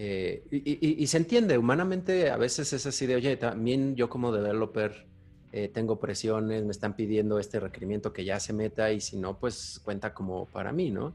eh, 0.00 0.44
y, 0.50 1.06
se 1.08 1.16
entiende, 1.16 1.58
humanamente 1.58 2.30
a 2.30 2.36
veces 2.36 2.72
es 2.72 2.86
así 2.86 3.06
de, 3.06 3.16
oye, 3.16 3.36
también 3.36 3.96
yo 3.96 4.08
como 4.08 4.30
developer 4.30 5.06
eh, 5.50 5.68
tengo 5.74 5.98
presiones, 5.98 6.62
me 6.62 6.70
están 6.70 6.94
pidiendo 6.94 7.38
este 7.38 7.58
requerimiento 7.58 8.12
que 8.12 8.24
ya 8.24 8.38
se 8.38 8.52
meta 8.52 8.92
y 8.92 9.00
si 9.00 9.16
no, 9.16 9.38
pues 9.38 9.80
cuenta 9.82 10.14
como 10.14 10.46
para 10.46 10.72
mí, 10.72 10.90
¿no? 10.90 11.14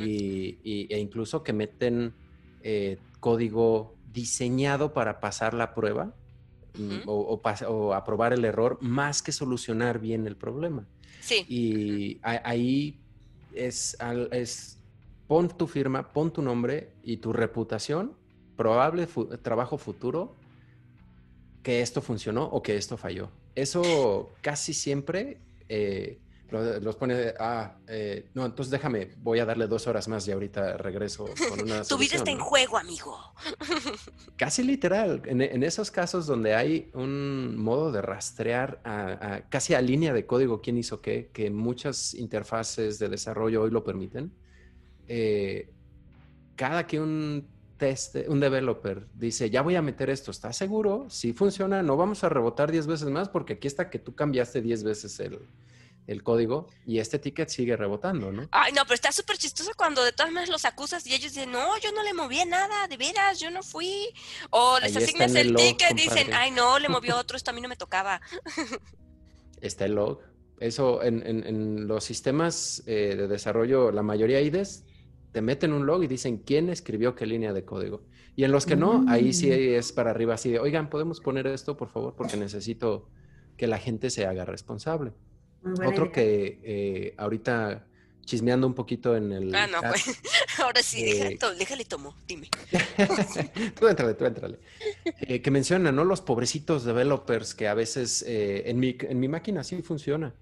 y, 0.00 0.56
e 0.64 0.98
incluso 0.98 1.42
que 1.42 1.52
meten 1.52 2.14
eh, 2.62 2.96
código 3.20 3.94
diseñado 4.12 4.94
para 4.94 5.20
pasar 5.20 5.52
la 5.52 5.74
prueba 5.74 6.14
mm, 6.76 7.02
o, 7.06 7.94
aprobar 7.94 8.32
el 8.32 8.44
error 8.44 8.78
más 8.80 9.22
que 9.22 9.32
solucionar 9.32 9.98
bien 9.98 10.26
el 10.26 10.36
problema. 10.36 10.86
Sí. 11.20 11.44
Y 11.48 12.20
ahí 12.22 12.98
es, 13.54 13.96
es 14.30 14.78
pon 15.26 15.48
tu 15.48 15.66
firma, 15.66 16.12
pon 16.12 16.32
tu 16.32 16.42
nombre 16.42 16.92
y 17.02 17.16
tu 17.18 17.32
reputación, 17.32 18.14
probable 18.56 19.08
trabajo 19.42 19.78
futuro, 19.78 20.34
que 21.62 21.80
esto 21.80 22.00
funcionó 22.00 22.44
o 22.44 22.62
que 22.62 22.76
esto 22.76 22.96
falló. 22.96 23.30
Eso 23.54 24.30
casi 24.40 24.72
siempre 24.72 25.38
eh, 25.68 26.20
los 26.50 26.96
pone, 26.96 27.34
ah, 27.38 27.76
eh, 27.88 28.28
no, 28.34 28.46
entonces 28.46 28.70
déjame, 28.70 29.10
voy 29.18 29.40
a 29.40 29.44
darle 29.44 29.66
dos 29.66 29.86
horas 29.86 30.06
más 30.06 30.26
y 30.28 30.32
ahorita 30.32 30.76
regreso 30.76 31.26
con 31.48 31.60
una... 31.64 31.82
tu 31.82 31.98
vida 31.98 32.16
está 32.16 32.30
en 32.30 32.38
juego, 32.38 32.78
amigo. 32.78 33.18
Casi 34.36 34.62
literal, 34.62 35.22
en, 35.26 35.62
esos 35.62 35.90
casos 35.90 36.26
donde 36.26 36.54
hay 36.54 36.90
un 36.94 37.56
modo 37.56 37.90
de 37.90 38.02
rastrear 38.02 38.80
casi 39.48 39.74
a 39.74 39.80
línea 39.80 40.12
de 40.12 40.26
código 40.26 40.60
quién 40.60 40.78
hizo 40.78 41.00
qué, 41.00 41.30
que 41.32 41.50
muchas 41.50 42.14
interfaces 42.14 42.98
de 42.98 43.08
desarrollo 43.08 43.62
hoy 43.62 43.70
lo 43.70 43.82
permiten, 43.82 44.32
eh, 45.08 45.70
cada 46.54 46.86
que 46.86 47.00
un 47.00 47.48
test, 47.76 48.16
un 48.28 48.40
developer 48.40 49.06
dice, 49.14 49.50
ya 49.50 49.62
voy 49.62 49.76
a 49.76 49.82
meter 49.82 50.10
esto, 50.10 50.30
¿estás 50.30 50.56
seguro? 50.56 51.06
Si 51.10 51.32
funciona, 51.32 51.82
no 51.82 51.96
vamos 51.96 52.24
a 52.24 52.28
rebotar 52.28 52.70
10 52.70 52.86
veces 52.86 53.08
más 53.08 53.28
porque 53.28 53.54
aquí 53.54 53.66
está 53.66 53.90
que 53.90 53.98
tú 53.98 54.14
cambiaste 54.14 54.62
10 54.62 54.84
veces 54.84 55.20
el, 55.20 55.40
código 56.22 56.68
y 56.86 56.98
este 56.98 57.18
ticket 57.18 57.48
sigue 57.48 57.76
rebotando, 57.76 58.32
¿no? 58.32 58.48
Ay, 58.52 58.72
no, 58.72 58.82
pero 58.84 58.94
está 58.94 59.12
súper 59.12 59.36
chistoso 59.38 59.72
cuando 59.76 60.04
de 60.04 60.12
todas 60.12 60.32
maneras 60.32 60.50
los 60.50 60.64
acusas 60.64 61.06
y 61.06 61.14
ellos 61.14 61.34
dicen, 61.34 61.50
no, 61.50 61.78
yo 61.78 61.92
no 61.92 62.02
le 62.02 62.14
moví 62.14 62.44
nada, 62.46 62.86
de 62.88 62.96
veras, 62.96 63.40
yo 63.40 63.50
no 63.50 63.62
fui. 63.62 64.08
O 64.50 64.78
les 64.80 64.96
asignas 64.96 65.34
el, 65.34 65.54
ticket 65.54 65.92
y 65.92 66.02
dicen, 66.02 66.32
ay, 66.32 66.50
no, 66.50 66.78
le 66.78 66.88
movió 66.88 67.16
otro, 67.18 67.36
esto 67.36 67.50
a 67.50 67.54
mí 67.54 67.60
no 67.60 67.68
me 67.68 67.76
tocaba. 67.76 68.20
Está 69.60 69.84
el 69.86 69.94
log. 69.94 70.20
Eso 70.60 71.02
en, 71.02 71.86
los 71.86 72.04
sistemas 72.04 72.82
eh, 72.86 73.14
de 73.16 73.28
desarrollo, 73.28 73.90
la 73.90 74.02
mayoría 74.02 74.40
IDES 74.40 74.84
te 75.32 75.42
meten 75.42 75.74
un 75.74 75.84
log 75.84 76.02
y 76.02 76.06
dicen 76.06 76.38
quién 76.38 76.70
escribió 76.70 77.14
qué 77.14 77.26
línea 77.26 77.52
de 77.52 77.64
código. 77.64 78.04
Y 78.36 78.44
en 78.44 78.52
los 78.52 78.64
que 78.64 78.76
no, 78.76 79.04
ahí 79.08 79.32
sí 79.32 79.48
mm. 79.48 79.78
es 79.78 79.92
para 79.92 80.10
arriba 80.10 80.34
así 80.34 80.50
de, 80.50 80.60
oigan, 80.60 80.88
¿podemos 80.88 81.20
poner 81.20 81.46
esto, 81.46 81.76
por 81.76 81.90
favor? 81.90 82.14
Porque 82.16 82.36
necesito 82.36 83.08
que 83.56 83.66
la 83.66 83.78
gente 83.78 84.10
se 84.10 84.26
haga 84.26 84.44
responsable. 84.44 85.12
Otro 85.62 86.12
que 86.12 86.60
eh, 86.62 87.14
ahorita 87.16 87.86
chismeando 88.24 88.66
un 88.66 88.74
poquito 88.74 89.16
en 89.16 89.32
el... 89.32 89.54
Ah, 89.54 89.66
no, 89.66 89.80
pues 89.80 90.20
ahora 90.62 90.82
sí, 90.82 91.04
eh, 91.04 91.38
déjale, 91.58 91.84
tomo, 91.84 92.14
dime. 92.26 92.48
tú 93.78 93.86
entrale, 93.86 94.14
tú 94.14 94.24
entrale. 94.24 94.58
Eh, 95.20 95.40
que 95.40 95.50
menciona, 95.50 95.92
¿no? 95.92 96.04
Los 96.04 96.20
pobrecitos 96.22 96.84
developers 96.84 97.54
que 97.54 97.68
a 97.68 97.74
veces 97.74 98.24
en, 98.26 98.78
mi, 98.80 98.96
en 99.00 99.20
mi 99.20 99.28
máquina 99.28 99.62
sí 99.62 99.80
funciona. 99.82 100.34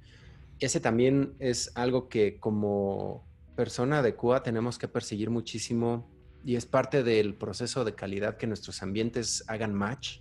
Ese 0.61 0.81
también 0.81 1.35
es 1.41 1.73
algo 1.75 2.09
que 2.09 2.39
como 2.39 3.27
persona 3.55 4.03
de 4.03 4.15
Cuba 4.15 4.43
tenemos 4.43 4.79
que 4.79 4.89
perseguir 4.89 5.31
muchísimo 5.31 6.09
y 6.45 6.57
es 6.57 6.67
parte 6.67 7.03
del 7.03 7.35
proceso 7.35 7.85
de 7.85 7.95
calidad 7.95 8.37
que 8.37 8.47
nuestros 8.47 8.83
ambientes 8.83 9.45
hagan 9.47 9.75
match 9.75 10.21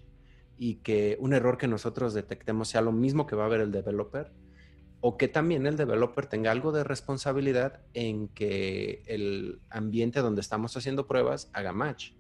y 0.58 0.76
que 0.76 1.18
un 1.20 1.34
error 1.34 1.58
que 1.58 1.68
nosotros 1.68 2.14
detectemos 2.14 2.70
sea 2.70 2.82
lo 2.82 2.91
mismo 2.91 3.26
que 3.26 3.36
va 3.36 3.46
a 3.46 3.50
ver 3.50 3.62
el 3.62 3.72
developer 3.72 4.32
o 5.06 5.18
que 5.18 5.28
también 5.28 5.68
el 5.68 5.76
developer 5.76 6.28
tenga 6.28 6.49
algo 6.49 6.72
de 6.72 6.86
responsabilidad 6.86 7.82
en 7.93 8.30
que 8.30 9.04
el 9.06 9.60
ambiente 9.70 10.22
donde 10.22 10.39
estamos 10.39 10.78
haciendo 10.78 11.08
pruebas 11.08 11.49
haga 11.51 11.74
match. 11.74 12.12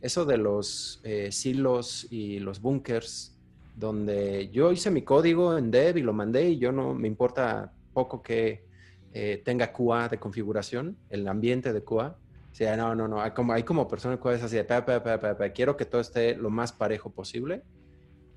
Eso 0.00 0.24
de 0.24 0.38
los 0.38 1.00
eh, 1.04 1.30
silos 1.30 2.08
y 2.10 2.40
los 2.40 2.60
bunkers, 2.60 3.38
donde 3.76 4.50
yo 4.50 4.72
hice 4.72 4.90
mi 4.90 5.02
código 5.02 5.56
en 5.56 5.70
dev 5.70 5.98
y 5.98 6.02
lo 6.02 6.12
mandé 6.12 6.50
y 6.50 6.58
yo 6.58 6.72
no 6.72 6.94
me 6.94 7.06
importa 7.06 7.72
poco 7.92 8.24
que 8.24 8.66
eh, 9.14 9.40
tenga 9.44 9.72
QA 9.72 10.08
de 10.08 10.18
configuración, 10.18 10.96
el 11.10 11.28
ambiente 11.28 11.72
de 11.72 11.84
QA. 11.84 12.16
O 12.50 12.54
sea, 12.56 12.76
no, 12.76 12.96
no, 12.96 13.06
no, 13.06 13.22
hay 13.22 13.30
como, 13.30 13.52
hay 13.52 13.62
como 13.62 13.86
personas 13.86 14.18
que 14.18 14.28
así 14.30 14.56
de, 14.56 15.52
quiero 15.54 15.76
que 15.76 15.84
todo 15.84 16.00
esté 16.00 16.34
lo 16.34 16.50
más 16.50 16.72
parejo 16.72 17.10
posible. 17.10 17.62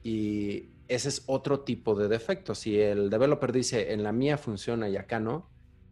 Y 0.03 0.74
ese 0.87 1.09
es 1.09 1.23
otro 1.27 1.61
tipo 1.61 1.95
de 1.95 2.07
defecto. 2.07 2.55
Si 2.55 2.79
el 2.79 3.09
developer 3.09 3.51
dice, 3.51 3.93
en 3.93 4.03
la 4.03 4.11
mía 4.11 4.37
funciona 4.37 4.89
y 4.89 4.97
acá 4.97 5.19
no, 5.19 5.49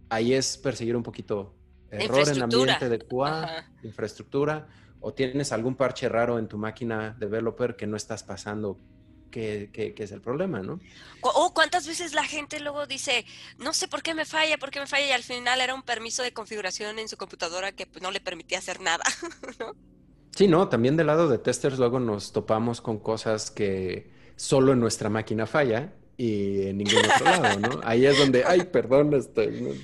ahí 0.10 0.34
es 0.34 0.58
perseguir 0.58 0.96
un 0.96 1.04
poquito 1.04 1.56
error 1.90 2.28
en 2.28 2.42
ambiente 2.42 2.90
de 2.90 3.00
QA, 3.00 3.72
infraestructura, 3.84 4.68
o 5.00 5.14
tienes 5.14 5.52
algún 5.52 5.76
parche 5.76 6.10
raro 6.10 6.40
en 6.40 6.48
tu 6.48 6.58
máquina 6.58 7.16
developer 7.20 7.76
que 7.76 7.88
no 7.88 7.98
estás 7.98 8.24
pasando 8.24 8.80
que, 9.34 9.96
es 9.98 10.12
el 10.12 10.22
problema, 10.22 10.62
¿no? 10.62 10.80
O 11.22 11.54
cuántas 11.54 11.88
veces 11.88 12.14
la 12.14 12.24
gente 12.24 12.60
luego 12.60 12.86
dice, 12.86 13.26
no 13.58 13.74
sé 13.74 13.88
por 13.88 14.04
qué 14.04 14.14
me 14.14 14.26
falla, 14.26 14.58
por 14.58 14.70
qué 14.70 14.80
me 14.80 14.88
falla, 14.88 15.08
y 15.08 15.12
al 15.12 15.24
final 15.24 15.60
era 15.60 15.74
un 15.74 15.82
permiso 15.82 16.22
de 16.22 16.34
configuración 16.34 17.00
en 17.00 17.10
su 17.10 17.18
computadora 17.18 17.72
que 17.72 17.88
pues, 17.88 18.02
no 18.04 18.12
le 18.12 18.22
permitía 18.22 18.60
hacer 18.60 18.80
nada, 18.80 19.04
¿no? 19.60 19.74
Sí, 20.36 20.48
no, 20.48 20.70
también 20.70 20.98
del 20.98 21.08
lado 21.08 21.28
de 21.28 21.38
testers 21.38 21.78
luego 21.78 22.00
nos 22.00 22.32
topamos 22.32 22.82
con 22.82 23.00
cosas 23.00 23.52
que 23.52 24.12
solo 24.36 24.74
en 24.74 24.80
nuestra 24.80 25.10
máquina 25.10 25.46
falla 25.46 25.94
y 26.18 26.68
en 26.68 26.78
ningún 26.78 27.04
otro 27.06 27.26
lado, 27.26 27.60
¿no? 27.60 27.80
Ahí 27.84 28.06
es 28.06 28.18
donde, 28.18 28.44
ay, 28.46 28.64
perdón, 28.72 29.14
estoy. 29.14 29.78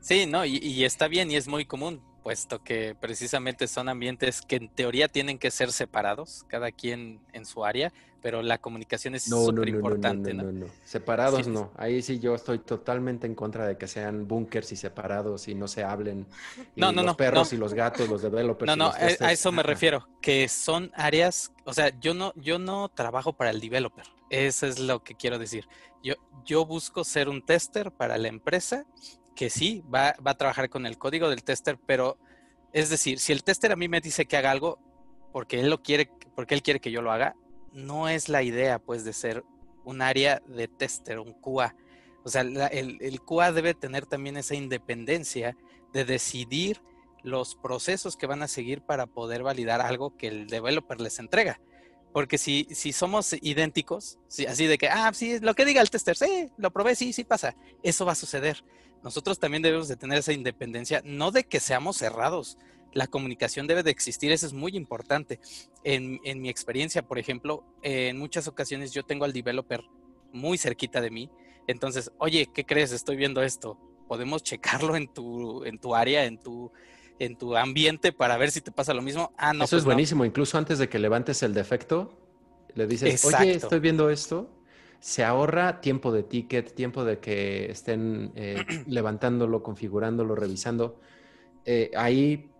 Sí, 0.00 0.26
no, 0.26 0.44
y, 0.44 0.84
está 0.84 1.08
bien 1.08 1.30
y 1.30 1.36
es 1.36 1.46
muy 1.48 1.66
común, 1.66 2.02
puesto 2.28 2.62
que 2.62 2.94
precisamente 2.94 3.66
son 3.66 3.88
ambientes 3.88 4.42
que 4.42 4.56
en 4.56 4.68
teoría 4.68 5.08
tienen 5.08 5.38
que 5.38 5.50
ser 5.50 5.72
separados, 5.72 6.44
cada 6.46 6.70
quien 6.70 7.20
en 7.32 7.46
su 7.46 7.64
área, 7.64 7.90
pero 8.20 8.42
la 8.42 8.58
comunicación 8.58 9.14
es 9.14 9.22
súper 9.22 9.66
importante, 9.70 10.34
no, 10.34 10.42
no, 10.42 10.52
no, 10.52 10.66
Separados 10.84 11.48
no. 11.48 11.70
Ahí 11.78 12.02
sí 12.02 12.18
yo 12.18 12.34
estoy 12.34 12.58
totalmente 12.58 13.26
en 13.26 13.34
contra 13.34 13.66
de 13.66 13.78
que 13.78 13.88
sean 13.88 14.28
bunkers 14.28 14.72
y 14.72 14.76
separados 14.76 15.48
y 15.48 15.54
no 15.54 15.68
se 15.68 15.84
hablen. 15.84 16.26
Y 16.76 16.82
no, 16.82 16.92
no, 16.92 17.02
los 17.02 17.16
perros 17.16 17.54
y 17.54 17.56
los 17.56 17.72
gatos, 17.72 18.06
los 18.10 18.20
developers. 18.20 18.66
No, 18.66 18.76
no, 18.76 18.92
a 18.92 19.32
eso 19.32 19.50
me 19.50 19.62
refiero, 19.62 20.06
que 20.20 20.48
son 20.50 20.92
áreas, 20.96 21.50
o 21.64 21.72
sea, 21.72 21.98
yo 21.98 22.12
no, 22.12 22.34
yo 22.36 22.58
no 22.58 22.90
trabajo 22.90 23.32
para 23.32 23.48
el 23.48 23.58
developer. 23.58 24.04
Eso 24.28 24.66
es 24.66 24.78
lo 24.78 25.02
que 25.02 25.14
quiero 25.14 25.38
decir. 25.38 25.66
Yo, 26.02 26.12
yo 26.44 26.66
busco 26.66 27.04
ser 27.04 27.30
un 27.30 27.40
tester 27.40 27.90
para 27.90 28.18
la 28.18 28.28
empresa 28.28 28.84
que 29.38 29.50
sí 29.50 29.84
va, 29.94 30.16
va 30.26 30.32
a 30.32 30.36
trabajar 30.36 30.68
con 30.68 30.84
el 30.84 30.98
código 30.98 31.30
del 31.30 31.44
tester, 31.44 31.78
pero 31.86 32.18
es 32.72 32.90
decir, 32.90 33.20
si 33.20 33.30
el 33.30 33.44
tester 33.44 33.70
a 33.70 33.76
mí 33.76 33.86
me 33.86 34.00
dice 34.00 34.26
que 34.26 34.36
haga 34.36 34.50
algo 34.50 34.80
porque 35.32 35.60
él 35.60 35.70
lo 35.70 35.80
quiere, 35.80 36.10
porque 36.34 36.56
él 36.56 36.62
quiere 36.62 36.80
que 36.80 36.90
yo 36.90 37.02
lo 37.02 37.12
haga, 37.12 37.36
no 37.72 38.08
es 38.08 38.28
la 38.28 38.42
idea, 38.42 38.80
pues, 38.80 39.04
de 39.04 39.12
ser 39.12 39.44
un 39.84 40.02
área 40.02 40.42
de 40.48 40.66
tester, 40.66 41.20
un 41.20 41.34
QA. 41.34 41.76
O 42.24 42.28
sea, 42.28 42.40
el, 42.40 42.98
el 43.00 43.20
QA 43.20 43.52
debe 43.52 43.74
tener 43.74 44.06
también 44.06 44.36
esa 44.36 44.56
independencia 44.56 45.56
de 45.92 46.04
decidir 46.04 46.82
los 47.22 47.54
procesos 47.54 48.16
que 48.16 48.26
van 48.26 48.42
a 48.42 48.48
seguir 48.48 48.82
para 48.82 49.06
poder 49.06 49.44
validar 49.44 49.80
algo 49.80 50.16
que 50.16 50.26
el 50.26 50.48
developer 50.48 51.00
les 51.00 51.20
entrega. 51.20 51.60
Porque 52.12 52.38
si, 52.38 52.66
si 52.72 52.92
somos 52.92 53.36
idénticos, 53.40 54.18
así 54.48 54.66
de 54.66 54.78
que, 54.78 54.88
ah, 54.88 55.12
sí, 55.14 55.38
lo 55.38 55.54
que 55.54 55.64
diga 55.64 55.80
el 55.80 55.90
tester, 55.90 56.16
sí, 56.16 56.50
lo 56.56 56.72
probé, 56.72 56.96
sí, 56.96 57.12
sí 57.12 57.22
pasa, 57.22 57.54
eso 57.84 58.04
va 58.04 58.12
a 58.12 58.16
suceder. 58.16 58.64
Nosotros 59.02 59.38
también 59.38 59.62
debemos 59.62 59.88
de 59.88 59.96
tener 59.96 60.18
esa 60.18 60.32
independencia, 60.32 61.02
no 61.04 61.30
de 61.30 61.44
que 61.44 61.60
seamos 61.60 61.96
cerrados, 61.96 62.58
la 62.92 63.06
comunicación 63.06 63.66
debe 63.66 63.82
de 63.82 63.90
existir, 63.90 64.32
eso 64.32 64.46
es 64.46 64.52
muy 64.52 64.76
importante. 64.76 65.40
En, 65.84 66.20
mi 66.40 66.48
experiencia, 66.48 67.02
por 67.02 67.18
ejemplo, 67.18 67.64
en 67.82 68.18
muchas 68.18 68.48
ocasiones 68.48 68.92
yo 68.92 69.04
tengo 69.04 69.24
al 69.24 69.32
developer 69.32 69.82
muy 70.32 70.58
cerquita 70.58 71.00
de 71.00 71.10
mí, 71.10 71.30
entonces, 71.66 72.10
oye, 72.18 72.48
¿qué 72.52 72.64
crees? 72.64 72.92
Estoy 72.92 73.16
viendo 73.16 73.42
esto. 73.42 73.78
¿Podemos 74.08 74.42
checarlo 74.42 74.96
en 74.96 75.06
tu, 75.06 75.64
en 75.64 75.78
tu 75.78 75.94
área, 75.94 76.24
en 76.24 76.38
tu, 76.38 76.72
en 77.18 77.36
tu 77.36 77.56
ambiente 77.56 78.10
para 78.10 78.38
ver 78.38 78.50
si 78.50 78.62
te 78.62 78.72
pasa 78.72 78.94
lo 78.94 79.02
mismo? 79.02 79.32
Ah, 79.36 79.52
no. 79.52 79.64
Eso 79.64 79.76
es 79.76 79.82
pues 79.82 79.84
buenísimo. 79.84 80.24
Incluso 80.24 80.56
antes 80.56 80.78
de 80.78 80.88
que 80.88 80.98
levantes 80.98 81.42
el 81.42 81.52
defecto, 81.52 82.18
le 82.74 82.86
dices, 82.86 83.22
oye, 83.24 83.52
estoy 83.52 83.80
viendo 83.80 84.08
esto. 84.08 84.50
Se 85.00 85.24
ahorra 85.24 85.80
tiempo 85.80 86.12
de 86.12 86.22
ticket, 86.22 86.74
tiempo 86.74 87.04
de 87.04 87.18
que 87.18 87.70
estén 87.70 88.32
eh, 88.34 88.64
levantándolo, 88.86 89.62
configurándolo, 89.62 90.34
revisando. 90.34 91.00
Eh, 91.64 91.90
ahí 91.96 92.50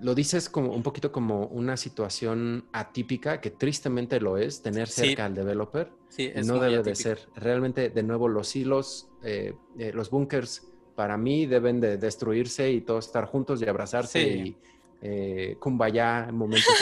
lo 0.00 0.14
dices 0.14 0.48
como 0.48 0.72
un 0.72 0.82
poquito 0.82 1.12
como 1.12 1.46
una 1.46 1.76
situación 1.76 2.66
atípica, 2.72 3.40
que 3.40 3.50
tristemente 3.50 4.20
lo 4.20 4.38
es, 4.38 4.62
tener 4.62 4.88
cerca 4.88 5.26
al 5.26 5.34
developer. 5.34 5.90
Sí, 6.08 6.30
no 6.44 6.58
debe 6.58 6.82
de 6.82 6.94
ser. 6.94 7.28
Realmente, 7.34 7.90
de 7.90 8.02
nuevo, 8.02 8.28
los 8.28 8.54
hilos, 8.54 9.10
eh, 9.22 9.54
los 9.92 10.10
bunkers, 10.10 10.68
para 10.94 11.16
mí 11.16 11.46
deben 11.46 11.80
de 11.80 11.96
destruirse 11.96 12.70
y 12.70 12.82
todos 12.82 13.06
estar 13.06 13.26
juntos 13.26 13.60
y 13.62 13.66
abrazarse 13.66 14.22
y 14.22 14.56
eh, 15.02 15.56
kumbaya 15.58 16.26
en 16.28 16.36
momentos. 16.36 16.72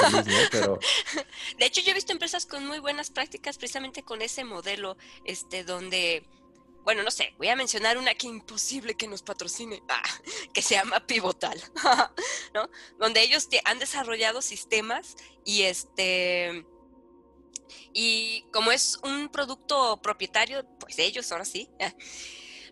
Pero... 0.51 0.79
De 1.59 1.67
hecho, 1.67 1.81
yo 1.81 1.91
he 1.91 1.95
visto 1.95 2.13
empresas 2.13 2.47
con 2.47 2.67
muy 2.67 2.79
buenas 2.79 3.11
prácticas 3.11 3.59
precisamente 3.59 4.03
con 4.03 4.23
ese 4.23 4.45
modelo, 4.45 4.97
este, 5.25 5.65
donde 5.65 6.27
bueno, 6.83 7.03
no 7.03 7.11
sé, 7.11 7.35
voy 7.37 7.49
a 7.49 7.57
mencionar 7.57 7.99
una 7.99 8.15
que 8.15 8.27
imposible 8.27 8.95
que 8.95 9.07
nos 9.07 9.23
patrocine, 9.23 9.83
ah, 9.89 10.03
que 10.53 10.63
se 10.63 10.75
llama 10.75 11.07
Pivotal, 11.07 11.61
¿no? 12.55 12.71
Donde 12.99 13.23
ellos 13.23 13.49
han 13.65 13.79
desarrollado 13.79 14.43
sistemas 14.43 15.17
y 15.45 15.63
este 15.63 16.65
y 17.93 18.45
como 18.53 18.73
es 18.73 18.99
un 19.03 19.29
producto 19.29 20.01
propietario, 20.03 20.65
pues 20.79 20.99
ellos 20.99 21.31
ahora 21.33 21.45
sí, 21.45 21.69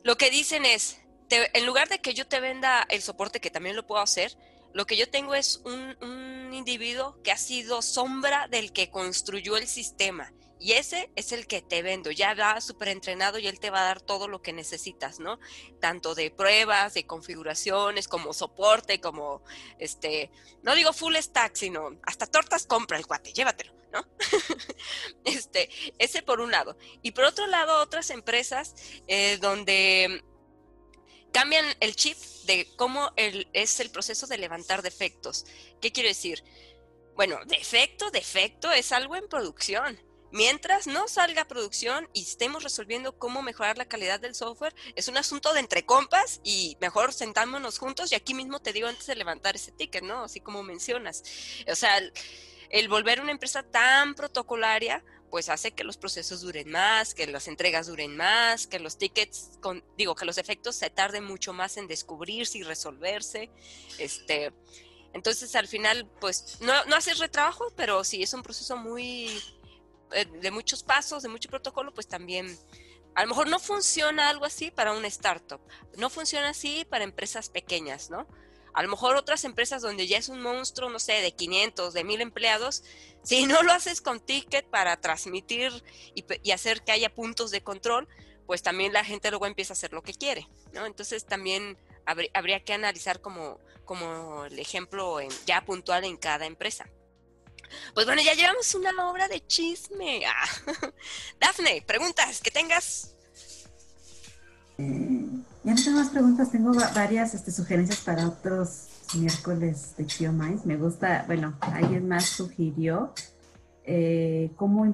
lo 0.02 0.16
que 0.16 0.30
dicen 0.30 0.64
es, 0.64 1.00
en 1.30 1.66
lugar 1.66 1.88
de 1.88 2.00
que 2.00 2.14
yo 2.14 2.26
te 2.26 2.40
venda 2.40 2.86
el 2.88 3.02
soporte, 3.02 3.40
que 3.40 3.50
también 3.50 3.76
lo 3.76 3.86
puedo 3.86 4.00
hacer, 4.00 4.36
lo 4.78 4.86
que 4.86 4.96
yo 4.96 5.10
tengo 5.10 5.34
es 5.34 5.60
un, 5.64 6.54
individuo 6.54 7.20
que 7.24 7.32
ha 7.32 7.36
sido 7.36 7.82
sombra 7.82 8.46
del 8.46 8.72
que 8.72 8.90
construyó 8.90 9.56
el 9.56 9.66
sistema 9.66 10.32
y 10.60 10.72
ese 10.72 11.10
es 11.16 11.32
el 11.32 11.48
que 11.48 11.62
te 11.62 11.82
vendo, 11.82 12.12
ya 12.12 12.32
va 12.34 12.60
súper 12.60 12.88
entrenado 12.88 13.40
y 13.40 13.48
él 13.48 13.58
te 13.58 13.70
va 13.70 13.80
a 13.80 13.84
dar 13.84 14.00
todo 14.00 14.28
lo 14.28 14.40
que 14.40 14.52
necesitas, 14.52 15.18
¿no? 15.18 15.40
Tanto 15.80 16.14
de 16.14 16.30
pruebas, 16.30 16.94
de 16.94 17.06
configuraciones, 17.06 18.06
como 18.06 18.32
soporte, 18.32 19.00
como, 19.00 19.42
este, 19.80 20.30
no 20.62 20.76
digo 20.76 20.92
full 20.92 21.16
stack, 21.16 21.56
sino 21.56 21.98
hasta 22.04 22.26
tortas 22.26 22.64
compra 22.66 22.98
el 22.98 23.06
cuate, 23.06 23.32
llévatelo, 23.32 23.72
¿no? 23.92 24.04
este, 25.24 25.70
ese 25.98 26.22
por 26.22 26.40
un 26.40 26.52
lado. 26.52 26.76
Y 27.02 27.10
por 27.12 27.24
otro 27.24 27.48
lado, 27.48 27.82
otras 27.82 28.10
empresas 28.10 28.76
eh, 29.08 29.38
donde 29.40 30.24
cambian 31.32 31.66
el 31.80 31.96
chip 31.96 32.16
de 32.44 32.68
cómo 32.76 33.12
el, 33.16 33.48
es 33.52 33.80
el 33.80 33.90
proceso 33.90 34.26
de 34.26 34.38
levantar 34.38 34.82
defectos. 34.82 35.46
¿Qué 35.80 35.92
quiero 35.92 36.08
decir? 36.08 36.42
Bueno, 37.14 37.38
defecto, 37.46 38.10
defecto 38.10 38.70
es 38.70 38.92
algo 38.92 39.16
en 39.16 39.28
producción 39.28 39.98
Mientras 40.30 40.86
no 40.86 41.08
salga 41.08 41.42
a 41.42 41.48
producción 41.48 42.08
y 42.12 42.22
estemos 42.22 42.62
resolviendo 42.62 43.18
cómo 43.18 43.40
mejorar 43.40 43.78
la 43.78 43.86
calidad 43.86 44.20
del 44.20 44.34
software, 44.34 44.74
es 44.94 45.08
un 45.08 45.16
asunto 45.16 45.54
de 45.54 45.60
entre 45.60 45.86
compas 45.86 46.40
y 46.44 46.76
mejor 46.80 47.14
sentámonos 47.14 47.78
juntos 47.78 48.12
y 48.12 48.14
aquí 48.14 48.34
mismo 48.34 48.60
te 48.60 48.74
digo 48.74 48.88
antes 48.88 49.06
de 49.06 49.14
levantar 49.14 49.56
ese 49.56 49.72
ticket, 49.72 50.02
¿no? 50.02 50.24
Así 50.24 50.40
como 50.40 50.62
mencionas. 50.62 51.22
O 51.70 51.74
sea, 51.74 51.98
el, 52.68 52.88
volver 52.88 53.22
una 53.22 53.32
empresa 53.32 53.62
tan 53.62 54.14
protocolaria, 54.14 55.02
pues 55.30 55.48
hace 55.48 55.72
que 55.72 55.84
los 55.84 55.96
procesos 55.96 56.40
duren 56.40 56.70
más, 56.70 57.14
que 57.14 57.26
las 57.26 57.48
entregas 57.48 57.86
duren 57.86 58.16
más, 58.16 58.66
que 58.66 58.78
los 58.78 58.98
tickets, 58.98 59.58
con, 59.60 59.84
digo, 59.96 60.14
que 60.14 60.24
los 60.24 60.38
efectos 60.38 60.76
se 60.76 60.90
tarden 60.90 61.24
mucho 61.24 61.52
más 61.52 61.76
en 61.76 61.86
descubrirse 61.86 62.58
y 62.58 62.62
resolverse. 62.62 63.50
Este, 63.98 64.52
entonces, 65.12 65.54
al 65.56 65.68
final, 65.68 66.08
pues, 66.20 66.58
no, 66.60 66.84
no 66.86 66.96
haces 66.96 67.18
retrabajo, 67.18 67.72
pero 67.76 68.04
sí 68.04 68.22
es 68.22 68.32
un 68.34 68.42
proceso 68.42 68.76
muy 68.76 69.40
eh, 70.12 70.26
de 70.40 70.50
muchos 70.50 70.82
pasos, 70.82 71.22
de 71.22 71.28
mucho 71.28 71.48
protocolo, 71.48 71.92
pues 71.92 72.06
también 72.06 72.58
a 73.14 73.22
lo 73.22 73.28
mejor 73.28 73.48
no 73.48 73.58
funciona 73.58 74.28
algo 74.28 74.44
así 74.44 74.70
para 74.70 74.92
una 74.92 75.08
startup, 75.08 75.60
no 75.96 76.08
funciona 76.08 76.50
así 76.50 76.86
para 76.88 77.04
empresas 77.04 77.48
pequeñas, 77.48 78.10
¿no? 78.10 78.26
A 78.72 78.82
lo 78.82 78.88
mejor 78.88 79.16
otras 79.16 79.44
empresas 79.44 79.82
donde 79.82 80.06
ya 80.06 80.18
es 80.18 80.28
un 80.28 80.40
monstruo, 80.40 80.90
no 80.90 80.98
sé, 80.98 81.14
de 81.14 81.32
500, 81.32 81.94
de 81.94 82.04
1000 82.04 82.20
empleados, 82.20 82.84
si 83.22 83.46
no 83.46 83.62
lo 83.62 83.72
haces 83.72 84.00
con 84.00 84.20
ticket 84.20 84.66
para 84.66 84.96
transmitir 85.00 85.84
y, 86.14 86.50
hacer 86.50 86.82
que 86.82 86.92
haya 86.92 87.14
puntos 87.14 87.50
de 87.50 87.62
control, 87.62 88.08
pues 88.46 88.62
también 88.62 88.92
la 88.92 89.04
gente 89.04 89.30
luego 89.30 89.46
empieza 89.46 89.72
a 89.72 89.76
hacer 89.76 89.92
lo 89.92 90.02
que 90.02 90.14
quiere, 90.14 90.48
¿no? 90.72 90.86
Entonces 90.86 91.26
también 91.26 91.76
habría, 92.06 92.64
que 92.64 92.72
analizar 92.72 93.20
como, 93.20 93.60
como 93.84 94.46
el 94.46 94.58
ejemplo 94.58 95.18
ya 95.44 95.64
puntual 95.64 96.04
en 96.04 96.16
cada 96.16 96.46
empresa. 96.46 96.88
Pues 97.94 98.06
bueno, 98.06 98.22
ya 98.22 98.34
llevamos 98.34 98.74
una 98.74 98.90
obra 99.10 99.28
de 99.28 99.46
chisme. 99.46 100.22
Ah. 100.28 100.46
Dafne, 101.40 101.82
preguntas 101.86 102.40
que 102.40 102.50
tengas. 102.50 103.14
Ya 105.68 105.74
no 105.74 105.84
tengo 105.84 105.98
más 105.98 106.08
preguntas, 106.08 106.50
tengo 106.50 106.72
varias 106.94 107.34
este, 107.34 107.50
sugerencias 107.50 108.00
para 108.00 108.26
otros 108.26 108.88
miércoles 109.18 109.94
de 109.98 110.06
QMIs. 110.06 110.64
Me 110.64 110.78
gusta, 110.78 111.24
bueno, 111.26 111.58
alguien 111.60 112.08
más 112.08 112.24
sugirió 112.24 113.12
eh, 113.84 114.50
cómo, 114.56 114.90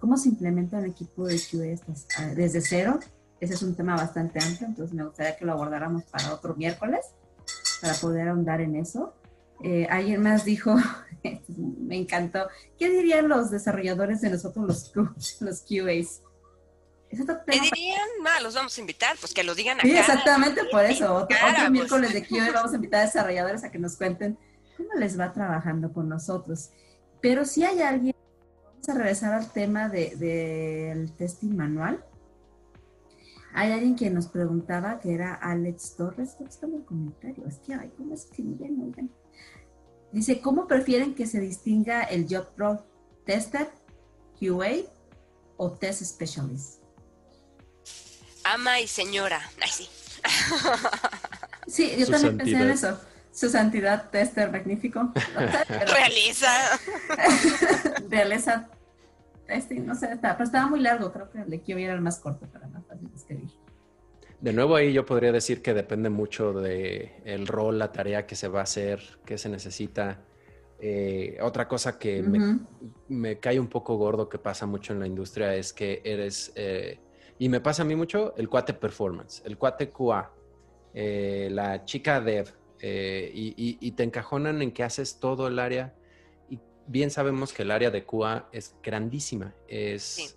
cómo 0.00 0.16
se 0.16 0.30
implementa 0.30 0.78
un 0.78 0.86
equipo 0.86 1.26
de 1.26 1.38
QA 1.38 2.34
desde 2.34 2.62
cero. 2.62 3.00
Ese 3.38 3.52
es 3.52 3.62
un 3.62 3.74
tema 3.74 3.96
bastante 3.96 4.42
amplio, 4.42 4.68
entonces 4.68 4.94
me 4.94 5.04
gustaría 5.04 5.36
que 5.36 5.44
lo 5.44 5.52
abordáramos 5.52 6.04
para 6.04 6.32
otro 6.32 6.54
miércoles, 6.56 7.04
para 7.82 7.92
poder 7.92 8.28
ahondar 8.28 8.62
en 8.62 8.76
eso. 8.76 9.12
Eh, 9.62 9.86
alguien 9.90 10.22
más 10.22 10.46
dijo, 10.46 10.74
me 11.58 11.98
encantó, 11.98 12.48
¿qué 12.78 12.88
dirían 12.88 13.28
los 13.28 13.50
desarrolladores 13.50 14.22
de 14.22 14.30
nosotros 14.30 14.90
los, 14.94 15.40
los 15.42 15.60
QAs? 15.60 16.22
¿Qué 17.46 17.60
dirían? 17.60 17.98
los 18.42 18.54
vamos 18.54 18.76
a 18.76 18.80
invitar, 18.80 19.16
pues 19.20 19.32
que 19.32 19.44
lo 19.44 19.54
digan 19.54 19.78
acá. 19.78 19.88
Sí, 19.88 19.96
exactamente 19.96 20.62
por 20.70 20.84
eso. 20.84 21.14
Otro, 21.14 21.36
pues. 21.40 21.70
miércoles 21.70 22.12
de 22.12 22.26
QA 22.26 22.52
vamos 22.52 22.72
a 22.72 22.76
invitar 22.76 23.00
a 23.00 23.04
desarrolladores 23.06 23.64
a 23.64 23.70
que 23.70 23.78
nos 23.78 23.96
cuenten 23.96 24.38
cómo 24.76 24.90
les 24.94 25.18
va 25.18 25.32
trabajando 25.32 25.92
con 25.92 26.08
nosotros. 26.08 26.70
Pero 27.20 27.44
si 27.44 27.64
hay 27.64 27.80
alguien, 27.80 28.14
vamos 28.64 28.88
a 28.88 28.94
regresar 28.94 29.32
al 29.32 29.50
tema 29.52 29.88
del 29.88 30.18
de, 30.18 31.10
testing 31.16 31.56
manual. 31.56 32.04
Hay 33.54 33.70
alguien 33.70 33.94
que 33.94 34.10
nos 34.10 34.26
preguntaba, 34.26 34.98
que 34.98 35.14
era 35.14 35.34
Alex 35.34 35.96
Torres, 35.96 36.34
que 36.36 36.44
está 36.44 36.66
en 36.66 36.74
el 36.74 36.84
comentario, 36.84 37.46
es 37.46 37.58
que, 37.58 37.72
ay, 37.74 37.92
¿cómo 37.96 38.14
escriben? 38.14 38.82
Oigan. 38.82 39.10
Dice, 40.12 40.40
¿cómo 40.40 40.66
prefieren 40.66 41.14
que 41.14 41.26
se 41.26 41.40
distinga 41.40 42.02
el 42.02 42.26
Job 42.28 42.48
Pro 42.54 42.84
Tester, 43.24 43.68
QA 44.38 44.88
o 45.56 45.72
Test 45.72 46.02
Specialist? 46.02 46.83
Ama 48.44 48.80
y 48.80 48.86
señora. 48.86 49.40
Ay, 49.60 49.70
sí. 49.70 49.88
Sí, 51.66 51.94
yo 51.98 52.06
también 52.06 52.36
pensé 52.36 52.56
en 52.56 52.70
eso. 52.70 53.00
Su 53.32 53.48
santidad 53.48 54.10
tester 54.10 54.52
magnífico. 54.52 55.12
Realiza. 55.86 56.78
Realiza 58.08 58.68
testing, 59.46 59.84
no 59.84 59.94
sé, 59.94 60.12
está, 60.12 60.36
pero 60.36 60.44
estaba 60.44 60.68
muy 60.68 60.80
largo. 60.80 61.12
Creo 61.12 61.30
que 61.30 61.40
el 61.40 61.50
de 61.50 61.60
Kio 61.60 61.76
era 61.78 61.94
el 61.94 62.00
más 62.00 62.18
corto 62.18 62.46
para 62.46 62.66
más 62.68 62.84
fácil 62.86 63.10
escribir. 63.14 63.50
De 64.40 64.52
nuevo 64.52 64.76
ahí 64.76 64.92
yo 64.92 65.06
podría 65.06 65.32
decir 65.32 65.62
que 65.62 65.74
depende 65.74 66.10
mucho 66.10 66.52
de 66.52 67.22
el 67.24 67.46
rol, 67.46 67.78
la 67.78 67.92
tarea 67.92 68.26
que 68.26 68.36
se 68.36 68.48
va 68.48 68.60
a 68.60 68.64
hacer, 68.64 69.00
qué 69.24 69.38
se 69.38 69.48
necesita. 69.48 70.20
Eh, 70.80 71.38
otra 71.40 71.66
cosa 71.66 71.98
que 71.98 72.22
me, 72.22 72.58
me, 73.08 73.38
cae 73.38 73.58
un 73.58 73.68
poco 73.68 73.96
gordo 73.96 74.28
que 74.28 74.38
pasa 74.38 74.66
mucho 74.66 74.92
en 74.92 75.00
la 75.00 75.06
industria 75.06 75.54
es 75.54 75.72
que 75.72 76.02
eres 76.04 76.52
eh, 76.56 76.98
y 77.38 77.48
me 77.48 77.60
pasa 77.60 77.82
a 77.82 77.84
mí 77.84 77.96
mucho 77.96 78.34
el 78.36 78.48
cuate 78.48 78.74
performance, 78.74 79.42
el 79.44 79.58
cuate 79.58 79.90
QA, 79.90 80.32
eh, 80.92 81.48
la 81.50 81.84
chica 81.84 82.20
dev, 82.20 82.54
eh, 82.80 83.30
y, 83.34 83.90
te 83.92 84.02
encajonan 84.02 84.62
en 84.62 84.72
que 84.72 84.84
haces 84.84 85.18
todo 85.18 85.48
el 85.48 85.58
área. 85.58 85.94
Y 86.48 86.60
bien 86.86 87.10
sabemos 87.10 87.52
que 87.52 87.62
el 87.62 87.70
área 87.70 87.90
de 87.90 88.04
QA 88.04 88.48
es 88.52 88.76
grandísima, 88.82 89.54
es 89.66 90.36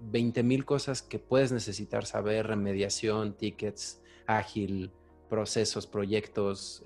20 0.00 0.40
eh, 0.40 0.42
mil 0.42 0.64
cosas 0.64 1.00
que 1.00 1.18
puedes 1.18 1.52
necesitar 1.52 2.04
saber, 2.04 2.46
remediación, 2.46 3.34
tickets, 3.34 4.02
ágil, 4.26 4.90
procesos, 5.30 5.86
proyectos, 5.86 6.82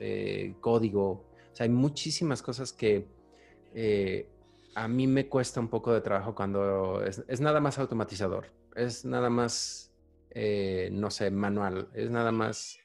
código. 0.61 1.11
O 1.53 1.57
sea, 1.57 1.64
hay 1.64 1.70
muchísimas 1.70 2.43
cosas 2.43 2.72
que 2.72 3.07
a 4.74 4.88
mí 4.88 5.07
me 5.07 5.28
cuesta 5.28 5.59
un 5.59 5.68
poco 5.68 5.93
de 5.93 6.01
trabajo 6.01 6.34
cuando 6.34 7.03
es 7.03 7.40
nada 7.40 7.61
más 7.61 7.78
automatizador 7.78 8.61
es 8.76 9.04
nada 9.04 9.30
más, 9.30 9.92
eh, 10.30 10.88
no 10.92 11.10
sé, 11.10 11.30
manual, 11.30 11.88
es 11.94 12.10
nada 12.10 12.32
más 12.32 12.78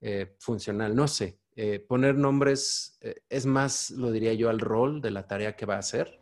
eh, 0.00 0.34
funcional, 0.38 0.94
no 0.94 1.08
sé. 1.08 1.38
Eh, 1.54 1.84
poner 1.86 2.14
nombres 2.14 2.98
es 3.28 3.44
más, 3.44 3.90
lo 3.90 4.10
diría 4.10 4.32
yo, 4.32 4.48
al 4.48 4.58
rol 4.58 5.02
de 5.02 5.10
la 5.10 5.26
tarea 5.26 5.54
que 5.54 5.66
va 5.66 5.76
a 5.76 5.80
hacer, 5.80 6.20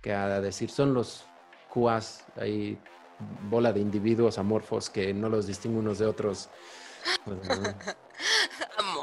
que 0.00 0.12
a 0.12 0.40
decir, 0.40 0.70
son 0.70 0.94
los 0.94 1.26
QAs, 1.72 2.24
hay 2.36 2.78
bola 3.50 3.72
de 3.72 3.80
individuos 3.80 4.38
amorfos 4.38 4.88
que 4.88 5.12
no 5.12 5.28
los 5.28 5.46
distingo 5.46 5.78
unos 5.78 5.98
de 5.98 6.06
otros. 6.06 6.48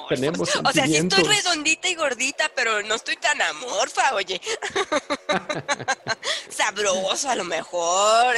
Tenemos 0.09 0.55
o 0.55 0.71
sea, 0.71 0.85
sí 0.85 0.95
estoy 0.97 1.23
redondita 1.23 1.87
y 1.87 1.95
gordita, 1.95 2.51
pero 2.55 2.81
no 2.83 2.95
estoy 2.95 3.15
tan 3.15 3.41
amorfa, 3.41 4.13
oye. 4.15 4.41
Sabroso 6.49 7.29
a 7.29 7.35
lo 7.35 7.43
mejor. 7.43 8.35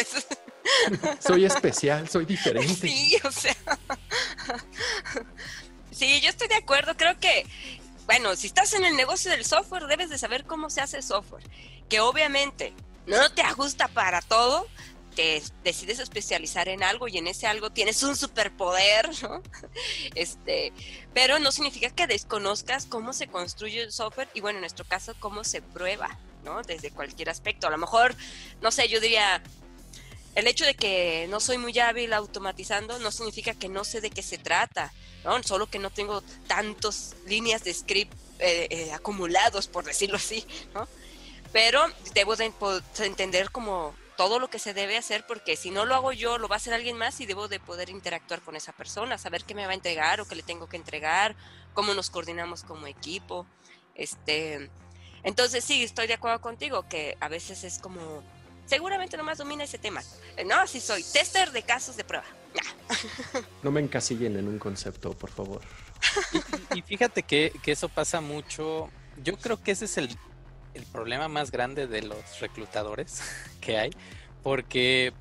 Soy 1.19 1.45
especial, 1.45 2.09
soy 2.09 2.25
diferente. 2.25 2.87
Sí, 2.87 3.17
o 3.23 3.31
sea. 3.31 3.55
Sí, 5.91 6.19
yo 6.21 6.29
estoy 6.29 6.49
de 6.49 6.55
acuerdo. 6.55 6.97
Creo 6.97 7.17
que, 7.19 7.45
bueno, 8.05 8.35
si 8.35 8.47
estás 8.47 8.73
en 8.73 8.83
el 8.83 8.97
negocio 8.97 9.31
del 9.31 9.45
software, 9.45 9.87
debes 9.87 10.09
de 10.09 10.17
saber 10.17 10.43
cómo 10.43 10.69
se 10.69 10.81
hace 10.81 11.01
software. 11.01 11.43
Que 11.87 12.01
obviamente 12.01 12.73
no 13.07 13.31
te 13.31 13.41
ajusta 13.41 13.87
para 13.87 14.21
todo, 14.21 14.67
te 15.15 15.41
decides 15.63 15.99
especializar 15.99 16.67
en 16.67 16.83
algo 16.83 17.07
y 17.07 17.17
en 17.17 17.27
ese 17.27 17.47
algo 17.47 17.69
tienes 17.69 18.03
un 18.03 18.15
superpoder, 18.15 19.09
¿no? 19.23 19.41
Este, 20.15 20.73
pero 21.13 21.39
no 21.39 21.51
significa 21.51 21.89
que 21.89 22.07
desconozcas 22.07 22.85
cómo 22.85 23.13
se 23.13 23.27
construye 23.27 23.81
el 23.81 23.91
software 23.91 24.29
y 24.33 24.41
bueno, 24.41 24.57
en 24.57 24.61
nuestro 24.61 24.85
caso, 24.85 25.15
cómo 25.19 25.43
se 25.43 25.61
prueba, 25.61 26.17
¿no? 26.43 26.61
Desde 26.63 26.91
cualquier 26.91 27.29
aspecto. 27.29 27.67
A 27.67 27.71
lo 27.71 27.77
mejor, 27.77 28.15
no 28.61 28.71
sé, 28.71 28.89
yo 28.89 28.99
diría, 28.99 29.41
el 30.35 30.47
hecho 30.47 30.65
de 30.65 30.75
que 30.75 31.27
no 31.29 31.39
soy 31.39 31.57
muy 31.57 31.77
hábil 31.79 32.13
automatizando 32.13 32.99
no 32.99 33.11
significa 33.11 33.53
que 33.53 33.69
no 33.69 33.85
sé 33.85 34.01
de 34.01 34.09
qué 34.09 34.21
se 34.21 34.37
trata, 34.37 34.93
¿no? 35.23 35.41
Solo 35.43 35.67
que 35.67 35.79
no 35.79 35.89
tengo 35.89 36.21
tantas 36.47 37.15
líneas 37.25 37.63
de 37.63 37.73
script 37.73 38.13
eh, 38.39 38.67
eh, 38.69 38.91
acumulados, 38.91 39.67
por 39.67 39.85
decirlo 39.85 40.17
así, 40.17 40.45
¿no? 40.73 40.87
Pero 41.53 41.85
debo 42.13 42.35
de, 42.35 42.51
entender 42.99 43.49
como 43.49 43.95
todo 44.17 44.39
lo 44.39 44.49
que 44.49 44.59
se 44.59 44.73
debe 44.73 44.97
hacer 44.97 45.25
porque 45.25 45.55
si 45.55 45.71
no 45.71 45.85
lo 45.85 45.95
hago 45.95 46.11
yo, 46.11 46.37
lo 46.37 46.49
va 46.49 46.55
a 46.55 46.57
hacer 46.57 46.73
alguien 46.73 46.97
más 46.97 47.21
y 47.21 47.25
debo 47.25 47.47
de 47.47 47.61
poder 47.61 47.89
interactuar 47.89 48.41
con 48.41 48.57
esa 48.57 48.73
persona, 48.73 49.17
saber 49.17 49.45
qué 49.45 49.55
me 49.55 49.65
va 49.65 49.71
a 49.71 49.75
entregar 49.75 50.19
o 50.19 50.27
qué 50.27 50.35
le 50.35 50.43
tengo 50.43 50.67
que 50.67 50.75
entregar, 50.75 51.35
cómo 51.73 51.93
nos 51.93 52.09
coordinamos 52.09 52.63
como 52.63 52.87
equipo. 52.87 53.47
Este, 53.95 54.69
entonces 55.23 55.63
sí, 55.63 55.81
estoy 55.81 56.07
de 56.07 56.15
acuerdo 56.15 56.41
contigo 56.41 56.87
que 56.89 57.17
a 57.21 57.29
veces 57.29 57.63
es 57.63 57.79
como 57.79 58.21
seguramente 58.65 59.17
nomás 59.17 59.37
domina 59.37 59.63
ese 59.63 59.77
tema. 59.77 60.01
No, 60.45 60.67
sí 60.67 60.79
soy 60.79 61.03
tester 61.03 61.51
de 61.51 61.63
casos 61.63 61.95
de 61.97 62.03
prueba. 62.03 62.25
No 63.63 63.71
me 63.71 63.81
encasillen 63.81 64.37
en 64.37 64.47
un 64.47 64.59
concepto, 64.59 65.13
por 65.13 65.31
favor. 65.31 65.61
Y, 66.75 66.81
fíjate 66.83 67.23
que, 67.23 67.51
eso 67.65 67.89
pasa 67.89 68.21
mucho. 68.21 68.89
Yo 69.23 69.37
creo 69.37 69.61
que 69.61 69.71
ese 69.71 69.85
es 69.85 69.97
el, 69.97 70.15
problema 70.91 71.27
más 71.27 71.51
grande 71.51 71.87
de 71.87 72.03
los 72.03 72.39
reclutadores 72.39 73.21
que 73.61 73.77
hay, 73.77 73.89
porque 74.43 75.13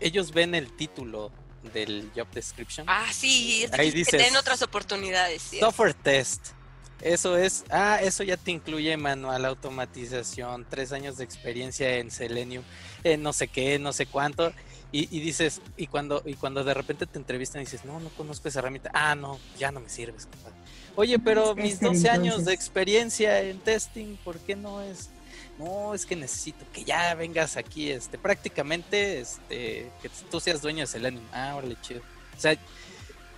ellos 0.00 0.32
ven 0.32 0.54
el 0.54 0.74
título 0.74 1.30
del 1.72 2.10
job 2.14 2.28
description. 2.32 2.86
Ah, 2.88 3.06
sí, 3.12 3.66
ahí 3.72 3.90
dice 3.90 4.16
tienen 4.16 4.36
otras 4.36 4.62
oportunidades. 4.62 5.42
Software 5.60 5.94
test. 5.94 6.48
Eso 7.02 7.36
es, 7.36 7.64
ah, 7.70 7.98
eso 8.02 8.22
ya 8.22 8.36
te 8.36 8.50
incluye 8.50 8.96
manual, 8.96 9.44
automatización, 9.44 10.66
tres 10.68 10.92
años 10.92 11.18
de 11.18 11.24
experiencia 11.24 11.98
en 11.98 12.10
Selenium, 12.10 12.64
en 13.04 13.22
no 13.22 13.32
sé 13.32 13.48
qué, 13.48 13.78
no 13.78 13.92
sé 13.92 14.06
cuánto. 14.06 14.52
Y, 14.92 15.20
dices, 15.20 15.60
y 15.76 15.88
cuando, 15.88 16.22
y 16.24 16.34
cuando 16.34 16.64
de 16.64 16.72
repente 16.72 17.04
te 17.06 17.18
entrevistan 17.18 17.60
y 17.60 17.66
dices, 17.66 17.84
no, 17.84 18.00
no 18.00 18.08
conozco 18.10 18.48
esa 18.48 18.60
herramienta, 18.60 18.90
ah, 18.94 19.14
no, 19.14 19.38
ya 19.58 19.70
no 19.70 19.80
me 19.80 19.90
sirves, 19.90 20.26
Oye, 20.94 21.18
pero 21.18 21.54
mis 21.54 21.78
12 21.80 22.08
años 22.08 22.46
de 22.46 22.54
experiencia 22.54 23.42
en 23.42 23.58
testing, 23.58 24.16
¿por 24.24 24.38
qué 24.38 24.56
no 24.56 24.80
es? 24.80 25.10
No, 25.58 25.92
es 25.92 26.06
que 26.06 26.16
necesito 26.16 26.64
que 26.72 26.84
ya 26.84 27.14
vengas 27.14 27.58
aquí, 27.58 27.90
este, 27.90 28.16
prácticamente, 28.16 29.20
este, 29.20 29.90
que 30.00 30.08
tú 30.30 30.40
seas 30.40 30.62
dueño 30.62 30.80
de 30.80 30.86
Selenium. 30.86 31.24
Ah, 31.32 31.54
órale, 31.56 31.76
chido. 31.82 32.00
O 32.34 32.40
sea, 32.40 32.56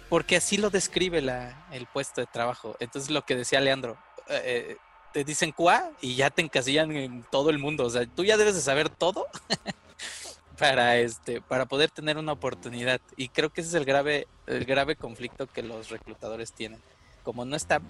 porque 0.09 0.37
así 0.37 0.57
lo 0.57 0.71
describe 0.71 1.21
la, 1.21 1.67
el 1.73 1.87
puesto 1.87 2.21
de 2.21 2.27
trabajo. 2.27 2.77
Entonces 2.81 3.11
lo 3.11 3.23
que 3.25 3.37
decía 3.37 3.61
Leandro, 3.61 3.97
eh, 4.29 4.43
eh, 4.45 4.77
te 5.13 5.25
dicen 5.25 5.53
QA 5.53 5.91
y 6.01 6.17
ya 6.17 6.31
te 6.31 6.43
encasillan 6.43 6.93
en 6.93 7.23
todo 7.25 7.51
el 7.51 7.59
mundo. 7.59 7.85
O 7.85 7.91
sea, 7.91 8.07
tú 8.07 8.25
ya 8.25 8.37
debes 8.37 8.55
de 8.55 8.61
saber 8.61 8.89
todo 8.89 9.27
para 10.59 10.99
este, 10.99 11.41
para 11.41 11.67
poder 11.67 11.91
tener 11.91 12.17
una 12.17 12.33
oportunidad. 12.33 13.01
Y 13.17 13.29
creo 13.29 13.51
que 13.51 13.61
ese 13.61 13.71
es 13.71 13.75
el 13.75 13.85
grave, 13.85 14.27
el 14.47 14.65
grave 14.65 14.97
conflicto 14.97 15.47
que 15.47 15.63
los 15.63 15.91
reclutadores 15.91 16.53
tienen. 16.53 16.81
Como 17.23 17.45
no 17.45 17.57
está 17.57 17.81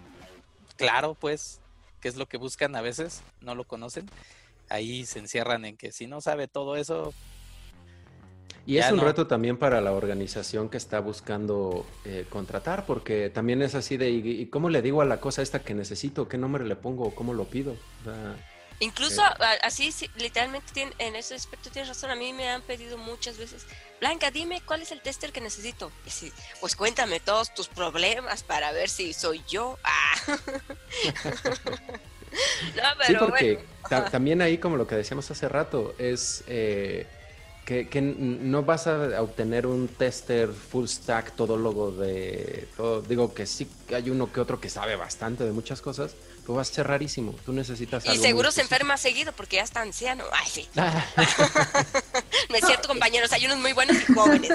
claro, 0.76 1.14
pues, 1.14 1.60
qué 2.00 2.08
es 2.08 2.16
lo 2.16 2.26
que 2.26 2.36
buscan 2.36 2.74
a 2.76 2.80
veces, 2.80 3.22
no 3.40 3.54
lo 3.54 3.64
conocen, 3.64 4.08
ahí 4.68 5.06
se 5.06 5.18
encierran 5.18 5.64
en 5.64 5.76
que 5.76 5.92
si 5.92 6.06
no 6.06 6.20
sabe 6.20 6.48
todo 6.48 6.76
eso, 6.76 7.12
y 8.68 8.78
es 8.78 8.90
un 8.92 9.00
reto 9.00 9.26
también 9.26 9.56
para 9.56 9.80
la 9.80 9.92
organización 9.92 10.68
que 10.68 10.76
está 10.76 11.00
buscando 11.00 11.86
eh, 12.04 12.26
contratar, 12.28 12.84
porque 12.84 13.30
también 13.30 13.62
es 13.62 13.74
así 13.74 13.96
de, 13.96 14.10
¿y, 14.10 14.46
cómo 14.46 14.68
le 14.68 14.82
digo 14.82 15.00
a 15.00 15.06
la 15.06 15.20
cosa 15.20 15.40
esta 15.42 15.60
que 15.60 15.72
necesito? 15.74 16.28
¿Qué 16.28 16.36
nombre 16.36 16.64
le 16.66 16.76
pongo? 16.76 17.14
¿Cómo 17.14 17.32
lo 17.32 17.44
pido? 17.46 17.74
Incluso 18.80 19.22
a- 19.22 19.36
así, 19.62 19.90
sí, 19.90 20.08
literalmente, 20.16 20.88
en 20.98 21.16
ese 21.16 21.34
aspecto 21.34 21.70
tienes 21.70 21.88
razón. 21.88 22.10
A 22.10 22.14
mí 22.14 22.32
me 22.32 22.48
han 22.48 22.62
pedido 22.62 22.96
muchas 22.98 23.38
veces, 23.38 23.66
Blanca, 24.00 24.30
dime 24.30 24.60
cuál 24.64 24.82
es 24.82 24.92
el 24.92 25.00
tester 25.00 25.32
que 25.32 25.40
necesito. 25.40 25.90
Y 26.04 26.10
así, 26.10 26.32
pues 26.60 26.76
cuéntame 26.76 27.20
todos 27.20 27.54
tus 27.54 27.68
problemas 27.68 28.42
para 28.44 28.70
ver 28.72 28.88
si 28.90 29.14
soy 29.14 29.42
yo. 29.48 29.78
Ah. 29.82 30.14
no, 32.76 33.04
Sí, 33.06 33.14
porque 33.18 33.54
bueno. 33.54 33.68
ta- 33.88 33.96
Ajá. 33.98 34.10
también 34.10 34.42
ahí, 34.42 34.58
como 34.58 34.76
lo 34.76 34.86
que 34.86 34.94
decíamos 34.94 35.30
hace 35.30 35.48
rato, 35.48 35.94
es 35.98 36.44
eh, 36.46 37.06
que, 37.68 37.86
que 37.86 38.00
no 38.00 38.62
vas 38.62 38.86
a 38.86 39.20
obtener 39.20 39.66
un 39.66 39.88
tester 39.88 40.48
full 40.48 40.86
stack 40.86 41.32
todólogo 41.32 41.90
de 41.90 42.66
todo. 42.74 43.02
Digo 43.02 43.34
que 43.34 43.44
sí 43.44 43.68
hay 43.94 44.08
uno 44.08 44.32
que 44.32 44.40
otro 44.40 44.58
que 44.58 44.70
sabe 44.70 44.96
bastante 44.96 45.44
de 45.44 45.52
muchas 45.52 45.82
cosas, 45.82 46.12
pero 46.40 46.54
va 46.54 46.62
a 46.62 46.64
ser 46.64 46.86
rarísimo. 46.86 47.34
Tú 47.44 47.52
necesitas 47.52 48.06
Y 48.06 48.08
algo 48.08 48.22
seguro 48.22 48.52
se 48.52 48.62
enferma 48.62 48.96
seguido 48.96 49.32
porque 49.32 49.56
ya 49.56 49.64
está 49.64 49.82
anciano. 49.82 50.24
Ay, 50.32 50.48
sí. 50.50 50.68
No 52.48 52.56
es 52.56 52.64
cierto, 52.64 52.88
compañeros. 52.88 53.30
Hay 53.34 53.44
unos 53.44 53.58
muy 53.58 53.74
buenos 53.74 53.98
y 54.00 54.14
jóvenes. 54.14 54.50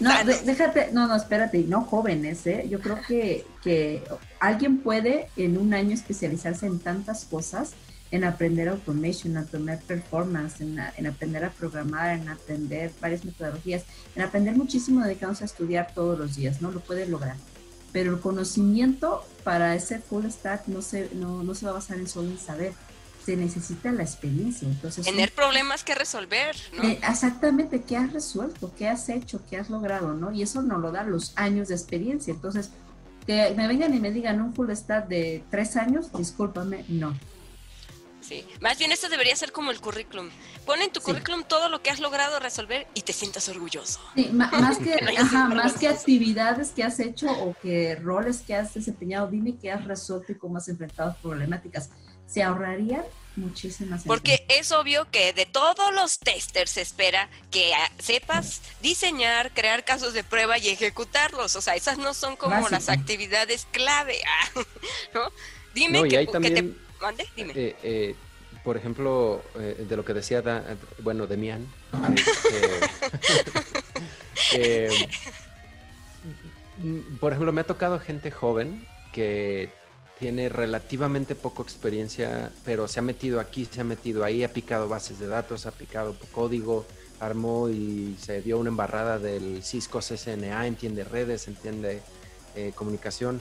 No, 0.00 0.10
déjate, 0.44 0.90
no, 0.92 1.06
no, 1.06 1.16
espérate, 1.16 1.60
no 1.60 1.80
jóvenes, 1.86 2.46
¿eh? 2.46 2.66
Yo 2.68 2.80
creo 2.80 3.00
que, 3.08 3.46
que 3.64 4.02
alguien 4.38 4.80
puede 4.80 5.30
en 5.38 5.56
un 5.56 5.72
año 5.72 5.94
especializarse 5.94 6.66
en 6.66 6.80
tantas 6.80 7.24
cosas, 7.24 7.70
en 8.12 8.22
aprender 8.24 8.68
automation, 8.68 9.32
en 9.32 9.38
aprender 9.38 9.80
performance, 9.80 10.60
en, 10.60 10.78
a- 10.78 10.92
en 10.96 11.06
aprender 11.08 11.44
a 11.44 11.50
programar, 11.50 12.14
en 12.16 12.28
aprender 12.28 12.92
varias 13.00 13.24
metodologías, 13.24 13.82
en 14.14 14.22
aprender 14.22 14.54
muchísimo 14.54 15.02
dedicándose 15.02 15.42
a 15.42 15.46
estudiar 15.46 15.92
todos 15.94 16.16
los 16.18 16.36
días, 16.36 16.62
¿no? 16.62 16.70
Lo 16.70 16.78
puede 16.80 17.06
lograr. 17.08 17.36
Pero 17.92 18.12
el 18.14 18.20
conocimiento 18.20 19.24
para 19.44 19.74
ese 19.74 19.98
full 19.98 20.24
stack 20.26 20.68
no 20.68 20.82
se, 20.82 21.10
no, 21.14 21.42
no 21.42 21.54
se 21.54 21.64
va 21.66 21.72
a 21.72 21.74
basar 21.74 21.98
en 21.98 22.06
solo 22.06 22.28
en 22.30 22.38
saber, 22.38 22.72
se 23.24 23.36
necesita 23.36 23.90
la 23.92 24.02
experiencia. 24.02 24.68
Entonces, 24.68 25.04
Tener 25.06 25.32
problemas 25.32 25.82
que 25.84 25.94
resolver, 25.94 26.54
¿no? 26.76 26.82
eh, 26.84 26.98
exactamente, 27.08 27.82
¿qué 27.82 27.96
has 27.96 28.12
resuelto? 28.12 28.72
¿Qué 28.76 28.88
has 28.88 29.08
hecho? 29.08 29.40
¿Qué 29.48 29.56
has 29.56 29.70
logrado? 29.70 30.12
¿no? 30.14 30.32
Y 30.32 30.42
eso 30.42 30.60
nos 30.62 30.80
lo 30.80 30.92
dan 30.92 31.10
los 31.10 31.32
años 31.36 31.68
de 31.68 31.74
experiencia. 31.76 32.32
Entonces, 32.34 32.70
que 33.26 33.54
me 33.56 33.68
vengan 33.68 33.94
y 33.94 34.00
me 34.00 34.10
digan 34.10 34.40
un 34.42 34.54
full 34.54 34.70
stack 34.70 35.08
de 35.08 35.44
tres 35.50 35.76
años, 35.76 36.10
discúlpame, 36.12 36.84
no. 36.88 37.14
Sí. 38.22 38.46
Más 38.60 38.78
bien 38.78 38.92
esto 38.92 39.08
debería 39.08 39.34
ser 39.36 39.52
como 39.52 39.70
el 39.70 39.80
currículum. 39.80 40.30
Pon 40.64 40.80
en 40.80 40.92
tu 40.92 41.00
Sí. 41.00 41.06
currículum 41.06 41.44
todo 41.44 41.68
lo 41.68 41.82
que 41.82 41.90
has 41.90 42.00
logrado 42.00 42.38
resolver 42.38 42.86
y 42.94 43.02
te 43.02 43.12
sientas 43.12 43.48
orgulloso. 43.48 44.00
Sí, 44.14 44.28
más, 44.32 44.78
que, 44.78 44.94
ajá, 45.18 45.48
más 45.48 45.74
que 45.74 45.88
actividades 45.88 46.70
que 46.70 46.84
has 46.84 47.00
hecho 47.00 47.30
o 47.30 47.54
que 47.60 47.96
roles 47.96 48.42
que 48.42 48.54
has 48.54 48.74
desempeñado, 48.74 49.26
dime 49.28 49.56
qué 49.60 49.72
has 49.72 49.84
resuelto 49.84 50.32
y 50.32 50.36
cómo 50.36 50.58
has 50.58 50.68
enfrentado 50.68 51.16
problemáticas. 51.20 51.90
Se 52.26 52.42
ahorrarían 52.42 53.02
muchísimas. 53.36 54.04
Porque 54.04 54.44
es 54.48 54.72
obvio 54.72 55.10
que 55.10 55.32
de 55.32 55.46
todos 55.46 55.92
los 55.94 56.18
testers 56.18 56.70
se 56.70 56.80
espera 56.82 57.28
que 57.50 57.74
ah, 57.74 57.90
sepas 57.98 58.62
diseñar, 58.80 59.52
crear 59.52 59.84
casos 59.84 60.12
de 60.14 60.22
prueba 60.24 60.58
y 60.58 60.68
ejecutarlos. 60.68 61.56
O 61.56 61.60
sea, 61.60 61.74
esas 61.74 61.98
no 61.98 62.14
son 62.14 62.36
como 62.36 62.54
Básico. 62.54 62.70
las 62.70 62.88
actividades 62.88 63.66
clave. 63.70 64.20
ah, 64.26 64.60
¿no? 65.14 65.20
Dime 65.74 66.00
No, 66.00 66.06
y 66.06 66.10
que, 66.10 66.26
te 66.26 66.74
eh, 67.54 67.76
eh, 67.82 68.14
por 68.64 68.76
ejemplo, 68.76 69.42
eh, 69.58 69.84
de 69.88 69.96
lo 69.96 70.04
que 70.04 70.14
decía, 70.14 70.40
Da- 70.42 70.64
bueno, 71.00 71.26
Demian, 71.26 71.66
este, 72.14 72.80
eh, 74.54 74.88
por 77.20 77.32
ejemplo, 77.32 77.52
me 77.52 77.60
ha 77.62 77.64
tocado 77.64 77.98
gente 77.98 78.30
joven 78.30 78.86
que 79.12 79.70
tiene 80.18 80.48
relativamente 80.48 81.34
poco 81.34 81.62
experiencia, 81.62 82.52
pero 82.64 82.86
se 82.88 83.00
ha 83.00 83.02
metido 83.02 83.40
aquí, 83.40 83.66
se 83.66 83.80
ha 83.80 83.84
metido 83.84 84.24
ahí, 84.24 84.44
ha 84.44 84.52
picado 84.52 84.88
bases 84.88 85.18
de 85.18 85.26
datos, 85.26 85.66
ha 85.66 85.72
picado 85.72 86.14
código, 86.30 86.86
armó 87.20 87.68
y 87.68 88.16
se 88.20 88.40
dio 88.42 88.58
una 88.58 88.68
embarrada 88.70 89.18
del 89.18 89.62
Cisco 89.64 90.00
CCNA, 90.00 90.66
entiende 90.66 91.04
redes, 91.04 91.48
entiende 91.48 92.00
eh, 92.54 92.72
comunicación. 92.74 93.40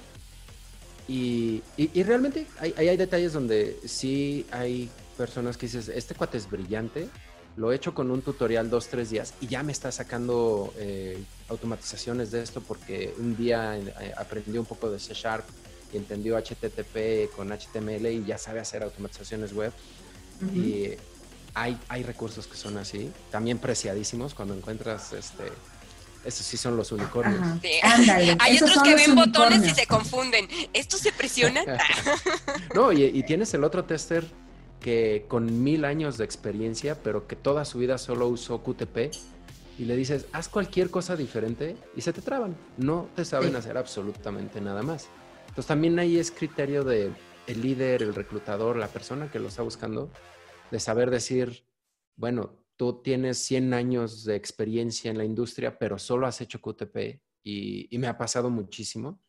Y, 1.11 1.61
y- 1.75 1.91
y 1.93 2.03
realmente 2.03 2.47
hay, 2.57 2.73
hay, 2.77 2.87
hay 2.87 2.95
detalles 2.95 3.33
donde 3.33 3.77
sí 3.85 4.45
hay 4.49 4.89
personas 5.17 5.57
que 5.57 5.65
dices, 5.65 5.89
este 5.89 6.15
cuate 6.15 6.37
es 6.37 6.49
brillante, 6.49 7.09
lo 7.57 7.71
he 7.71 7.75
hecho 7.75 7.93
con 7.93 8.09
un 8.11 8.21
tutorial 8.21 8.69
dos, 8.69 8.87
tres 8.87 9.09
días 9.09 9.33
y 9.41 9.47
ya 9.47 9.61
me 9.61 9.73
está 9.73 9.91
sacando 9.91 10.73
eh, 10.77 11.21
automatizaciones 11.49 12.31
de 12.31 12.41
esto 12.41 12.61
porque 12.61 13.13
un 13.19 13.35
día 13.35 13.77
eh, 13.77 14.13
aprendió 14.17 14.61
un 14.61 14.65
poco 14.65 14.89
de 14.89 14.99
C 14.99 15.13
Sharp 15.13 15.43
y 15.93 15.97
entendió 15.97 16.37
HTTP 16.37 17.29
con 17.35 17.49
HTML 17.51 18.05
y 18.09 18.23
ya 18.23 18.37
sabe 18.37 18.61
hacer 18.61 18.81
automatizaciones 18.81 19.51
web. 19.51 19.73
Ujú. 20.41 20.55
Y 20.57 20.95
hay, 21.53 21.77
hay 21.89 22.03
recursos 22.03 22.47
que 22.47 22.55
son 22.55 22.77
así, 22.77 23.11
también 23.31 23.57
preciadísimos 23.57 24.33
cuando 24.33 24.53
encuentras, 24.55 25.11
este, 25.11 25.43
estos 26.25 26.45
sí 26.45 26.57
son 26.57 26.77
los 26.77 26.91
unicornios. 26.91 27.41
Ajá. 27.41 27.59
Sí. 27.61 27.71
Ándale, 27.81 28.37
Hay 28.39 28.55
esos 28.55 28.69
otros 28.71 28.83
que 28.83 28.95
ven 28.95 29.15
botones 29.15 29.65
y 29.65 29.73
se 29.73 29.85
confunden. 29.87 30.47
¿Estos 30.73 30.99
se 31.01 31.11
presionan? 31.11 31.65
No, 32.75 32.91
y, 32.91 33.03
y 33.05 33.23
tienes 33.23 33.53
el 33.53 33.63
otro 33.63 33.83
tester 33.85 34.25
que 34.79 35.25
con 35.27 35.63
mil 35.63 35.85
años 35.85 36.17
de 36.17 36.25
experiencia, 36.25 36.95
pero 37.03 37.27
que 37.27 37.35
toda 37.35 37.65
su 37.65 37.77
vida 37.79 37.97
solo 37.97 38.27
usó 38.27 38.63
QTP, 38.63 39.11
y 39.77 39.85
le 39.85 39.95
dices, 39.95 40.25
haz 40.33 40.47
cualquier 40.49 40.89
cosa 40.89 41.15
diferente, 41.15 41.75
y 41.95 42.01
se 42.01 42.13
te 42.13 42.21
traban. 42.21 42.55
No 42.77 43.07
te 43.15 43.25
saben 43.25 43.51
Sí. 43.51 43.55
hacer 43.57 43.77
absolutamente 43.77 44.59
nada 44.61 44.81
más. 44.83 45.07
Entonces 45.49 45.65
también 45.67 45.97
ahí 45.99 46.17
es 46.17 46.31
criterio 46.31 46.83
de 46.83 47.11
el 47.47 47.61
líder, 47.61 48.01
el 48.03 48.13
reclutador, 48.15 48.75
la 48.77 48.87
persona 48.87 49.29
que 49.31 49.39
lo 49.39 49.47
está 49.49 49.61
buscando, 49.63 50.09
de 50.71 50.79
saber 50.79 51.09
decir, 51.09 51.63
bueno, 52.15 52.53
tú 52.81 52.99
tienes 53.03 53.37
100 53.37 53.75
años 53.75 54.25
de 54.25 54.35
experiencia 54.35 55.11
en 55.11 55.19
la 55.19 55.23
industria, 55.23 55.77
pero 55.77 55.99
solo 55.99 56.25
has 56.25 56.41
hecho 56.41 56.59
QTP, 56.59 57.21
y, 57.43 57.95
y 57.95 57.99
me 57.99 58.07
ha 58.07 58.17
pasado 58.17 58.49
muchísimo 58.49 59.21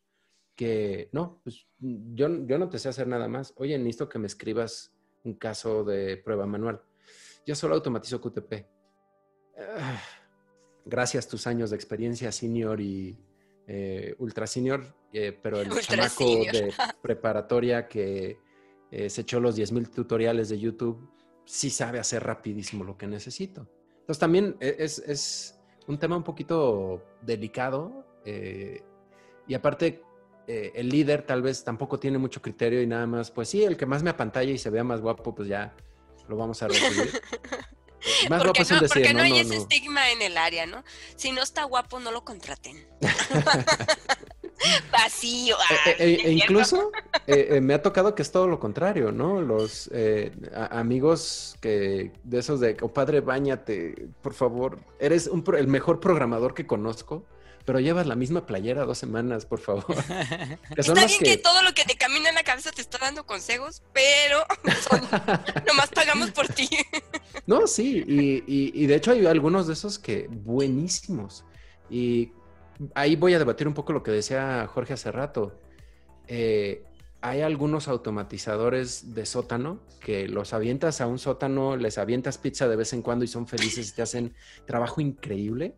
que 0.55 1.09
no, 1.11 1.39
pues 1.43 1.67
yo, 1.77 2.47
yo 2.47 2.57
no 2.57 2.67
te 2.67 2.79
sé 2.79 2.89
hacer 2.89 3.07
nada 3.07 3.27
más. 3.27 3.53
Oye, 3.57 3.77
necesito 3.77 4.09
que 4.09 4.17
me 4.17 4.25
escribas 4.25 4.95
un 5.23 5.35
caso 5.35 5.83
de 5.83 6.17
prueba 6.17 6.47
manual. 6.47 6.81
Yo 7.45 7.53
solo 7.53 7.75
automatizo 7.75 8.19
QTP. 8.19 8.65
Ah, 9.59 10.01
gracias 10.83 11.27
tus 11.27 11.45
años 11.45 11.69
de 11.69 11.75
experiencia 11.75 12.31
senior 12.31 12.81
y 12.81 13.15
eh, 13.67 14.15
ultra 14.17 14.47
senior, 14.47 14.83
eh, 15.13 15.31
pero 15.43 15.61
el 15.61 15.67
Ultra 15.71 15.83
chamaco 15.83 16.23
senior. 16.23 16.53
de 16.55 16.73
preparatoria 17.03 17.87
que 17.87 18.39
eh, 18.89 19.11
se 19.11 19.21
echó 19.21 19.39
los 19.39 19.55
10.000 19.55 19.91
tutoriales 19.91 20.49
de 20.49 20.57
YouTube 20.57 21.12
sí 21.45 21.69
sabe 21.69 21.99
hacer 21.99 22.23
rapidísimo 22.23 22.83
lo 22.83 22.97
que 22.97 23.07
necesito. 23.07 23.67
Entonces 23.99 24.19
también 24.19 24.57
e- 24.59 24.75
es, 24.79 24.99
es 24.99 25.59
un 25.87 25.97
tema 25.97 26.17
un 26.17 26.23
poquito 26.23 27.03
delicado 27.21 28.05
eh, 28.25 28.81
y 29.47 29.53
aparte 29.53 30.01
eh, 30.47 30.71
el 30.75 30.89
líder 30.89 31.25
tal 31.25 31.41
vez 31.41 31.63
tampoco 31.63 31.99
tiene 31.99 32.17
mucho 32.17 32.41
criterio 32.41 32.81
y 32.81 32.87
nada 32.87 33.07
más, 33.07 33.31
pues 33.31 33.49
sí, 33.49 33.63
el 33.63 33.77
que 33.77 33.85
más 33.85 34.03
me 34.03 34.09
apantalla 34.09 34.51
y 34.51 34.57
se 34.57 34.69
vea 34.69 34.83
más 34.83 35.01
guapo, 35.01 35.33
pues 35.33 35.47
ya 35.47 35.73
lo 36.27 36.37
vamos 36.37 36.61
a 36.63 36.67
recibir. 36.67 37.21
Más 38.29 38.43
guapo 38.43 38.47
Porque 38.47 38.61
es 38.63 38.71
un 38.71 38.75
no, 38.75 38.81
decir, 38.81 39.01
porque 39.01 39.13
no, 39.13 39.19
no, 39.19 39.23
hay 39.23 39.31
no, 39.31 39.37
ese 39.37 39.55
estigma 39.55 40.11
en 40.11 40.21
el 40.21 40.35
área, 40.35 40.65
¿no? 40.65 40.83
Si 41.15 41.31
no 41.31 41.41
está 41.41 41.63
guapo, 41.63 42.01
no 42.01 42.11
lo 42.11 42.25
contraten. 42.25 42.85
Vacío. 44.91 45.55
Eh, 45.55 45.95
ay, 45.99 46.13
eh, 46.13 46.13
eh, 46.13 46.17
¿no 46.17 46.19
es 46.21 46.25
e 46.25 46.31
incluso 46.33 46.91
eh, 47.27 47.59
me 47.61 47.73
ha 47.73 47.81
tocado 47.81 48.15
que 48.15 48.21
es 48.21 48.31
todo 48.31 48.47
lo 48.47 48.59
contrario, 48.59 49.11
¿no? 49.11 49.41
Los 49.41 49.89
eh, 49.93 50.31
a- 50.55 50.79
amigos 50.79 51.55
que 51.61 52.11
de 52.23 52.39
esos 52.39 52.59
de, 52.59 52.77
oh 52.81 52.93
padre, 52.93 53.21
bañate, 53.21 54.07
por 54.21 54.33
favor, 54.33 54.79
eres 54.99 55.27
un 55.27 55.43
pro- 55.43 55.57
el 55.57 55.67
mejor 55.67 55.99
programador 55.99 56.53
que 56.53 56.65
conozco, 56.67 57.25
pero 57.65 57.79
llevas 57.79 58.05
la 58.07 58.15
misma 58.15 58.45
playera 58.45 58.83
dos 58.83 58.97
semanas, 58.97 59.45
por 59.45 59.59
favor. 59.61 59.85
Que 60.75 60.83
son 60.83 60.97
Está 60.97 61.07
bien 61.07 61.19
que... 61.23 61.37
todo 61.37 61.61
lo 61.63 61.73
que 61.73 61.85
te 61.85 61.95
camina 61.95 62.27
en 62.29 62.35
la 62.35 62.43
cabeza 62.43 62.71
te 62.71 62.81
está 62.81 62.97
dando 62.97 63.25
consejos, 63.25 63.81
pero 63.93 64.39
son- 64.89 65.01
nomás 65.67 65.89
pagamos 65.93 66.31
por 66.31 66.47
ti. 66.49 66.67
No, 67.45 67.65
sí, 67.67 68.03
y, 68.05 68.43
y- 68.47 68.71
y 68.73 68.85
de 68.87 68.95
hecho 68.95 69.11
hay 69.11 69.25
algunos 69.25 69.67
de 69.67 69.73
esos 69.73 69.97
que 69.99 70.27
buenísimos. 70.29 71.45
Y 71.89 72.31
ahí 72.95 73.15
voy 73.15 73.33
a 73.33 73.39
debatir 73.39 73.67
un 73.67 73.73
poco 73.73 73.93
lo 73.93 74.03
que 74.03 74.11
decía 74.11 74.67
Jorge 74.67 74.93
hace 74.93 75.11
rato. 75.11 75.59
Eh, 76.27 76.83
hay 77.21 77.41
algunos 77.41 77.87
automatizadores 77.87 79.13
de 79.15 79.25
sótano 79.25 79.79
que 80.01 80.27
los 80.27 80.53
avientas 80.53 80.99
a 80.99 81.07
un 81.07 81.19
sótano, 81.19 81.77
les 81.77 81.97
avientas 81.97 82.37
pizza 82.37 82.67
de 82.67 82.75
vez 82.75 82.91
en 82.93 83.01
cuando 83.01 83.23
y 83.23 83.29
son 83.29 83.47
felices 83.47 83.89
y 83.89 83.95
te 83.95 84.01
hacen 84.01 84.33
trabajo 84.65 84.99
increíble, 84.99 85.75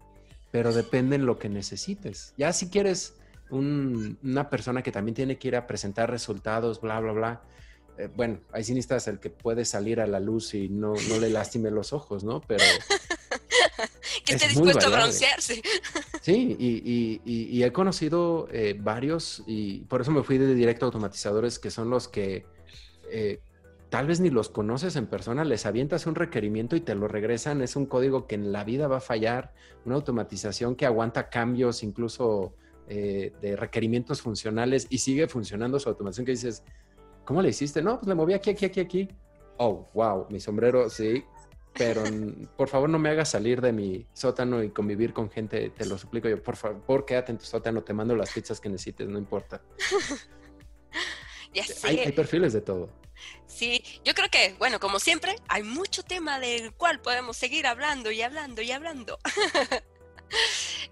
pero 0.51 0.73
depende 0.73 1.15
en 1.17 1.25
lo 1.27 1.37
que 1.37 1.49
necesites. 1.49 2.33
Ya 2.37 2.51
si 2.51 2.69
quieres 2.69 3.15
un- 3.51 4.17
una 4.23 4.49
persona 4.49 4.81
que 4.81 4.91
también 4.91 5.13
tiene 5.13 5.37
que 5.37 5.49
ir 5.49 5.55
a 5.55 5.67
presentar 5.67 6.09
resultados, 6.09 6.81
bla, 6.81 6.99
bla, 6.99 7.11
bla, 7.11 7.41
eh, 7.97 8.09
bueno, 8.15 8.39
sí 8.61 8.73
necesitas 8.73 9.07
el 9.07 9.19
que 9.19 9.29
puede 9.29 9.65
salir 9.65 10.01
a 10.01 10.07
la 10.07 10.19
luz 10.19 10.53
y 10.55 10.67
no, 10.69 10.95
no 11.09 11.19
le 11.19 11.29
lastime 11.29 11.69
los 11.69 11.93
ojos, 11.93 12.23
¿no? 12.23 12.41
Pero 12.41 12.63
que 14.25 14.33
Es 14.33 14.41
esté 14.41 14.47
dispuesto 14.49 14.87
a 14.87 14.89
broncearse. 14.89 15.61
sí, 16.21 16.55
y, 16.59 16.67
y- 16.67 17.21
y- 17.25 17.57
y 17.57 17.63
he 17.63 17.71
conocido 17.71 18.47
eh, 18.51 18.75
varios 18.79 19.43
y 19.47 19.79
por 19.85 20.01
eso 20.01 20.11
me 20.11 20.23
fui 20.23 20.37
de 20.37 20.53
directo 20.55 20.85
a 20.85 20.87
automatizadores 20.87 21.59
que 21.59 21.71
son 21.71 21.89
los 21.89 22.07
que 22.07 22.45
eh, 23.11 23.39
tal 23.89 24.07
vez 24.07 24.19
ni 24.19 24.29
los 24.29 24.49
conoces 24.49 24.95
en 24.95 25.05
persona, 25.07 25.45
les 25.45 25.65
avientas 25.65 26.05
un 26.07 26.15
requerimiento 26.15 26.75
y 26.75 26.81
te 26.81 26.95
lo 26.95 27.07
regresan. 27.07 27.61
Es 27.61 27.75
un 27.75 27.85
código 27.85 28.27
que 28.27 28.35
en 28.35 28.51
la 28.51 28.63
vida 28.63 28.87
va 28.87 28.97
a 28.97 29.01
fallar, 29.01 29.53
una 29.85 29.95
automatización 29.95 30.75
que 30.75 30.85
aguanta 30.85 31.29
cambios 31.29 31.81
incluso 31.83 32.55
eh, 32.87 33.31
de 33.41 33.55
requerimientos 33.55 34.21
funcionales 34.21 34.87
y 34.89 34.97
sigue 34.97 35.27
funcionando 35.27 35.79
su 35.79 35.87
automatización 35.89 36.25
que 36.25 36.31
dices, 36.33 36.63
¿cómo 37.23 37.41
le 37.41 37.49
hiciste? 37.49 37.81
No, 37.81 37.97
pues 37.99 38.07
le 38.07 38.15
moví 38.15 38.33
aquí, 38.33 38.49
aquí, 38.49 38.65
aquí, 38.65 38.79
aquí. 38.81 39.07
Oh, 39.57 39.87
wow, 39.93 40.27
mi 40.29 40.39
sombrero, 40.41 40.89
sí, 40.89 41.23
pero 41.77 42.03
por 42.55 42.69
favor 42.69 42.89
no 42.89 42.99
me 42.99 43.09
hagas 43.09 43.29
salir 43.29 43.61
de 43.61 43.71
mi 43.71 44.05
sótano 44.13 44.63
y 44.63 44.69
convivir 44.69 45.13
con 45.13 45.29
gente, 45.29 45.69
te 45.69 45.85
lo 45.85 45.97
suplico 45.97 46.29
yo, 46.29 46.41
por 46.41 46.55
favor, 46.55 47.05
quédate 47.05 47.31
en 47.31 47.37
tu 47.37 47.45
sótano, 47.45 47.83
te 47.83 47.93
mando 47.93 48.15
las 48.15 48.31
pizzas 48.31 48.59
que 48.59 48.69
necesites, 48.69 49.07
no 49.07 49.17
importa. 49.17 49.61
ya 51.53 51.65
sé. 51.65 51.87
Hay, 51.87 52.11
perfiles 52.11 52.53
de 52.53 52.61
todo. 52.61 52.89
Sí, 53.47 53.83
yo 54.03 54.13
creo 54.13 54.29
que, 54.29 54.55
bueno, 54.57 54.79
como 54.79 54.99
siempre, 54.99 55.35
hay 55.47 55.63
mucho 55.63 56.03
tema 56.03 56.39
del 56.39 56.73
cual 56.73 57.01
podemos 57.01 57.37
seguir 57.37 57.67
hablando 57.67 58.11
y 58.11 58.21
hablando 58.21 58.61
y 58.61 58.71
hablando. 58.71 59.19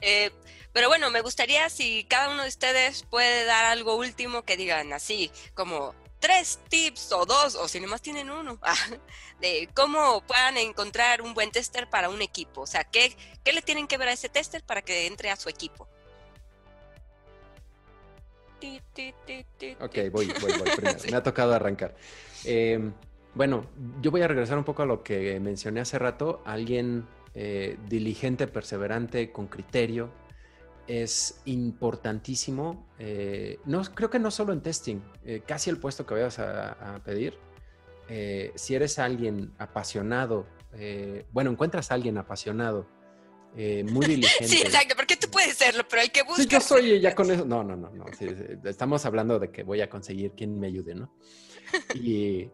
Eh, 0.01 0.31
pero 0.73 0.89
bueno, 0.89 1.10
me 1.10 1.22
gustaría 1.22 1.68
si 1.69 2.03
cada 2.03 2.30
uno 2.30 2.43
de 2.43 2.49
ustedes 2.49 3.03
puede 3.03 3.45
dar 3.45 3.65
algo 3.65 3.95
último 3.95 4.43
que 4.43 4.57
digan 4.57 4.93
así, 4.93 5.31
como 5.55 5.95
tres 6.23 6.57
tips 6.69 7.11
o 7.11 7.26
dos, 7.26 7.55
o 7.55 7.68
si 7.68 7.81
nomás 7.81 8.01
tienen 8.01 8.30
uno, 8.30 8.57
de 9.44 9.70
cómo 9.76 10.24
puedan 10.26 10.57
encontrar 10.57 11.22
un 11.22 11.34
buen 11.34 11.52
tester 11.52 11.90
para 11.90 12.10
un 12.10 12.22
equipo. 12.22 12.61
O 12.61 12.68
sea, 12.68 12.84
¿qué, 12.86 13.15
¿qué 13.44 13.53
le 13.53 13.61
tienen 13.61 13.88
que 13.88 13.98
ver 13.98 14.07
a 14.07 14.14
ese 14.14 14.30
tester 14.30 14.64
para 14.64 14.82
que 14.82 15.06
entre 15.06 15.30
a 15.30 15.36
su 15.36 15.49
equipo? 15.49 15.88
Ok, 19.82 19.95
voy, 20.11 20.34
voy, 20.41 20.53
voy. 20.53 21.11
Me 21.11 21.18
ha 21.18 21.22
tocado 21.22 21.53
arrancar. 21.53 21.95
Eh, 22.45 22.80
bueno, 23.36 23.65
yo 24.02 24.10
voy 24.10 24.22
a 24.22 24.28
regresar 24.28 24.57
un 24.57 24.64
poco 24.64 24.84
a 24.84 24.86
lo 24.86 25.03
que 25.03 25.40
mencioné 25.40 25.82
hace 25.82 25.99
rato. 25.99 26.41
Alguien 26.45 27.06
eh, 27.36 27.78
diligente, 27.90 28.48
perseverante, 28.48 29.32
con 29.32 29.48
criterio, 29.48 30.11
es 30.88 31.41
importantísimo. 31.45 32.88
Eh, 32.99 33.60
no, 33.65 33.82
creo 33.84 34.10
que 34.10 34.20
no 34.20 34.30
solo 34.32 34.53
en 34.53 34.61
testing, 34.61 35.02
eh, 35.26 35.41
casi 35.45 35.70
el 35.70 35.78
puesto 35.78 36.06
que 36.06 36.14
vayas 36.14 36.40
a, 36.40 37.02
pedir. 37.03 37.38
Eh, 38.09 38.51
si 38.55 38.75
eres 38.75 38.99
alguien 38.99 39.53
apasionado, 39.57 40.47
bueno, 41.31 41.51
encuentras 41.51 41.91
a 41.91 41.93
alguien 41.93 42.17
apasionado, 42.17 42.88
muy 43.55 44.05
diligente. 44.07 44.47
Sí, 44.47 44.61
exacto, 44.61 44.95
porque 44.95 45.15
tú 45.15 45.30
puedes 45.30 45.55
serlo, 45.55 45.84
pero 45.88 46.01
hay 46.01 46.09
que 46.09 46.23
buscar. 46.23 46.43
Sí, 46.43 46.49
yo 46.49 46.59
soy 46.59 46.99
ya 46.99 47.13
con 47.13 47.30
eso. 47.30 47.45
No, 47.45 47.63
no, 47.63 47.75
no, 47.75 47.91
no. 47.91 48.05
estamos 48.65 49.05
hablando 49.05 49.39
de 49.39 49.51
que 49.51 49.63
voy 49.63 49.81
a 49.81 49.89
conseguir 49.89 50.31
quien 50.31 50.59
me 50.59 50.67
ayude, 50.67 50.95
¿no? 50.95 51.15
Y 51.95 52.49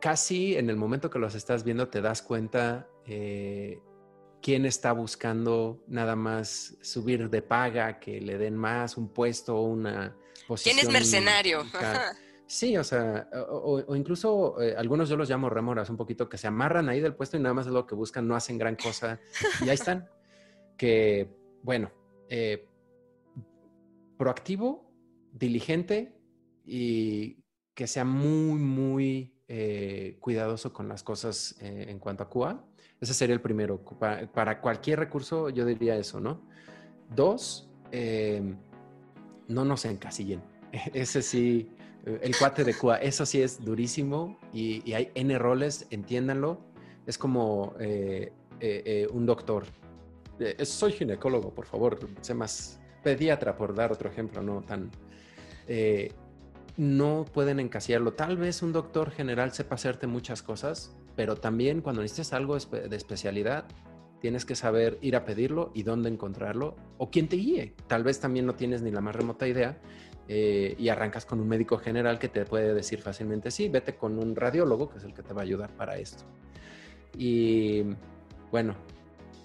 casi 0.00 0.56
en 0.56 0.70
el 0.70 0.76
momento 0.76 1.10
que 1.10 1.18
los 1.18 1.34
estás 1.34 1.64
viendo 1.64 1.88
te 1.88 2.00
das 2.00 2.22
cuenta 2.22 2.88
quién 4.40 4.66
está 4.66 4.92
buscando 4.92 5.82
nada 5.86 6.16
más 6.16 6.76
subir 6.80 7.30
de 7.30 7.42
paga, 7.42 7.98
que 8.00 8.20
le 8.20 8.38
den 8.38 8.56
más, 8.56 8.96
un 8.96 9.08
puesto, 9.08 9.60
una 9.60 10.16
posición. 10.46 10.76
¿Quién 10.76 10.86
es 10.86 10.92
mercenario? 10.92 11.64
Sí, 12.50 12.76
o 12.76 12.82
sea, 12.82 13.28
o, 13.48 13.94
incluso 13.94 14.60
eh, 14.60 14.74
algunos 14.76 15.08
yo 15.08 15.16
los 15.16 15.30
llamo 15.30 15.48
remoras 15.48 15.88
un 15.88 15.96
poquito, 15.96 16.28
que 16.28 16.36
se 16.36 16.48
amarran 16.48 16.88
ahí 16.88 17.00
del 17.00 17.14
puesto 17.14 17.36
y 17.36 17.40
nada 17.40 17.54
más 17.54 17.68
es 17.68 17.72
lo 17.72 17.86
que 17.86 17.94
buscan, 17.94 18.26
no 18.26 18.34
hacen 18.34 18.58
gran 18.58 18.74
cosa 18.74 19.20
y 19.64 19.68
ahí 19.68 19.74
están. 19.74 20.08
que, 20.76 21.30
bueno, 21.62 21.92
eh, 22.28 22.66
proactivo, 24.18 24.90
diligente 25.32 26.18
y 26.64 27.44
que 27.72 27.86
sea 27.86 28.04
muy, 28.04 28.58
muy 28.58 29.32
eh, 29.46 30.16
cuidadoso 30.18 30.72
con 30.72 30.88
las 30.88 31.04
cosas 31.04 31.54
en 31.60 32.00
cuanto 32.00 32.24
a 32.24 32.28
QA 32.28 32.64
ese 33.00 33.14
sería 33.14 33.34
el 33.34 33.40
primero. 33.40 33.80
Para, 33.80 34.60
cualquier 34.60 34.98
recurso 34.98 35.50
yo 35.50 35.64
diría 35.64 35.96
eso, 35.96 36.18
¿no? 36.18 36.42
Dos, 37.14 37.70
no 39.46 39.64
nos 39.64 39.84
encasillen. 39.84 40.42
Ese 40.92 41.22
sí, 41.22 41.70
el 42.04 42.36
cuate 42.36 42.64
de 42.64 42.74
Cuba, 42.74 42.96
eso 42.96 43.26
sí 43.26 43.42
es 43.42 43.62
durísimo 43.64 44.38
y, 44.52 44.92
hay 44.92 45.10
N 45.14 45.38
roles, 45.38 45.86
entiéndanlo. 45.90 46.58
Es 47.06 47.18
como 47.18 47.74
eh, 47.80 48.32
eh, 48.60 49.06
un 49.12 49.26
doctor. 49.26 49.64
soy 50.62 50.92
ginecólogo, 50.92 51.52
por 51.52 51.66
favor, 51.66 51.98
sé 52.20 52.34
más 52.34 52.80
pediatra, 53.02 53.56
por 53.56 53.74
dar 53.74 53.92
otro 53.92 54.08
ejemplo, 54.08 54.42
no 54.42 54.62
tan... 54.62 54.90
no 56.76 57.24
pueden 57.32 57.60
encasillarlo. 57.60 58.12
Tal 58.12 58.36
vez 58.36 58.62
un 58.62 58.72
doctor 58.72 59.10
general 59.10 59.52
sepa 59.52 59.74
hacerte 59.74 60.06
muchas 60.06 60.42
cosas, 60.42 60.94
pero 61.16 61.36
también 61.36 61.80
cuando 61.80 62.02
necesites 62.02 62.32
algo 62.32 62.58
de 62.58 62.96
especialidad, 62.96 63.66
tienes 64.20 64.44
que 64.44 64.54
saber 64.54 64.98
ir 65.00 65.16
a 65.16 65.24
pedirlo 65.24 65.72
y 65.74 65.82
dónde 65.82 66.08
encontrarlo 66.08 66.76
o 66.98 67.10
quién 67.10 67.28
te 67.28 67.36
guíe. 67.36 67.74
Tal 67.86 68.04
vez 68.04 68.20
también 68.20 68.46
no 68.46 68.54
tienes 68.54 68.82
ni 68.82 68.90
la 68.90 69.00
más 69.00 69.16
remota 69.16 69.48
idea 69.48 69.78
eh, 70.32 70.76
y 70.78 70.88
arrancas 70.90 71.26
con 71.26 71.40
un 71.40 71.48
médico 71.48 71.76
general 71.78 72.20
que 72.20 72.28
te 72.28 72.44
puede 72.44 72.72
decir 72.72 73.02
fácilmente, 73.02 73.50
sí, 73.50 73.68
vete 73.68 73.96
con 73.96 74.16
un 74.16 74.36
radiólogo, 74.36 74.88
que 74.88 74.98
es 74.98 75.04
el 75.04 75.12
que 75.12 75.24
te 75.24 75.34
va 75.34 75.40
a 75.40 75.44
ayudar 75.44 75.70
para 75.70 75.96
esto. 75.98 76.22
Y 77.18 77.82
bueno, 78.52 78.76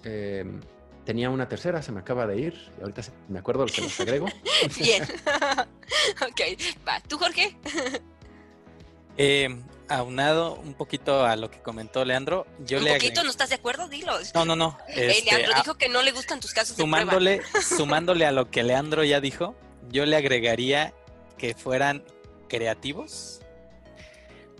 em, 0.04 0.60
tenía 1.04 1.28
una 1.28 1.48
tercera, 1.48 1.82
se 1.82 1.90
me 1.90 1.98
acaba 1.98 2.24
de 2.28 2.38
ir, 2.38 2.70
y 2.78 2.82
ahorita 2.82 3.02
me 3.28 3.40
acuerdo 3.40 3.66
lo 3.66 3.72
que 3.72 3.80
les 3.80 3.98
agrego. 3.98 4.26
Bien. 4.78 5.02
ok, 6.22 6.40
va. 6.86 7.00
¿Tú, 7.00 7.18
Jorge? 7.18 7.56
eh, 9.16 9.58
aunado 9.88 10.54
un 10.54 10.74
poquito 10.74 11.24
a 11.24 11.34
lo 11.34 11.50
que 11.50 11.60
comentó 11.62 12.04
Leandro, 12.04 12.46
yo 12.60 12.78
¿Un 12.78 12.84
le 12.84 12.92
poquito 12.92 13.24
no 13.24 13.30
estás 13.30 13.48
de 13.48 13.56
acuerdo? 13.56 13.88
Dilo. 13.88 14.12
No, 14.36 14.44
no, 14.44 14.54
no. 14.54 14.78
Este, 14.86 15.24
Leandro 15.24 15.52
dijo 15.56 15.74
que 15.74 15.88
no 15.88 16.00
le 16.02 16.12
gustan 16.12 16.38
tus 16.38 16.54
casos 16.54 16.76
sumándole, 16.76 17.30
de 17.30 17.36
prueba. 17.38 17.60
Sumándole 17.62 18.24
a 18.24 18.30
lo 18.30 18.52
que 18.52 18.62
Leandro 18.62 19.02
ya 19.02 19.20
dijo, 19.20 19.56
yo 19.90 20.06
le 20.06 20.16
agregaría 20.16 20.92
que 21.38 21.54
fueran 21.54 22.02
creativos, 22.48 23.40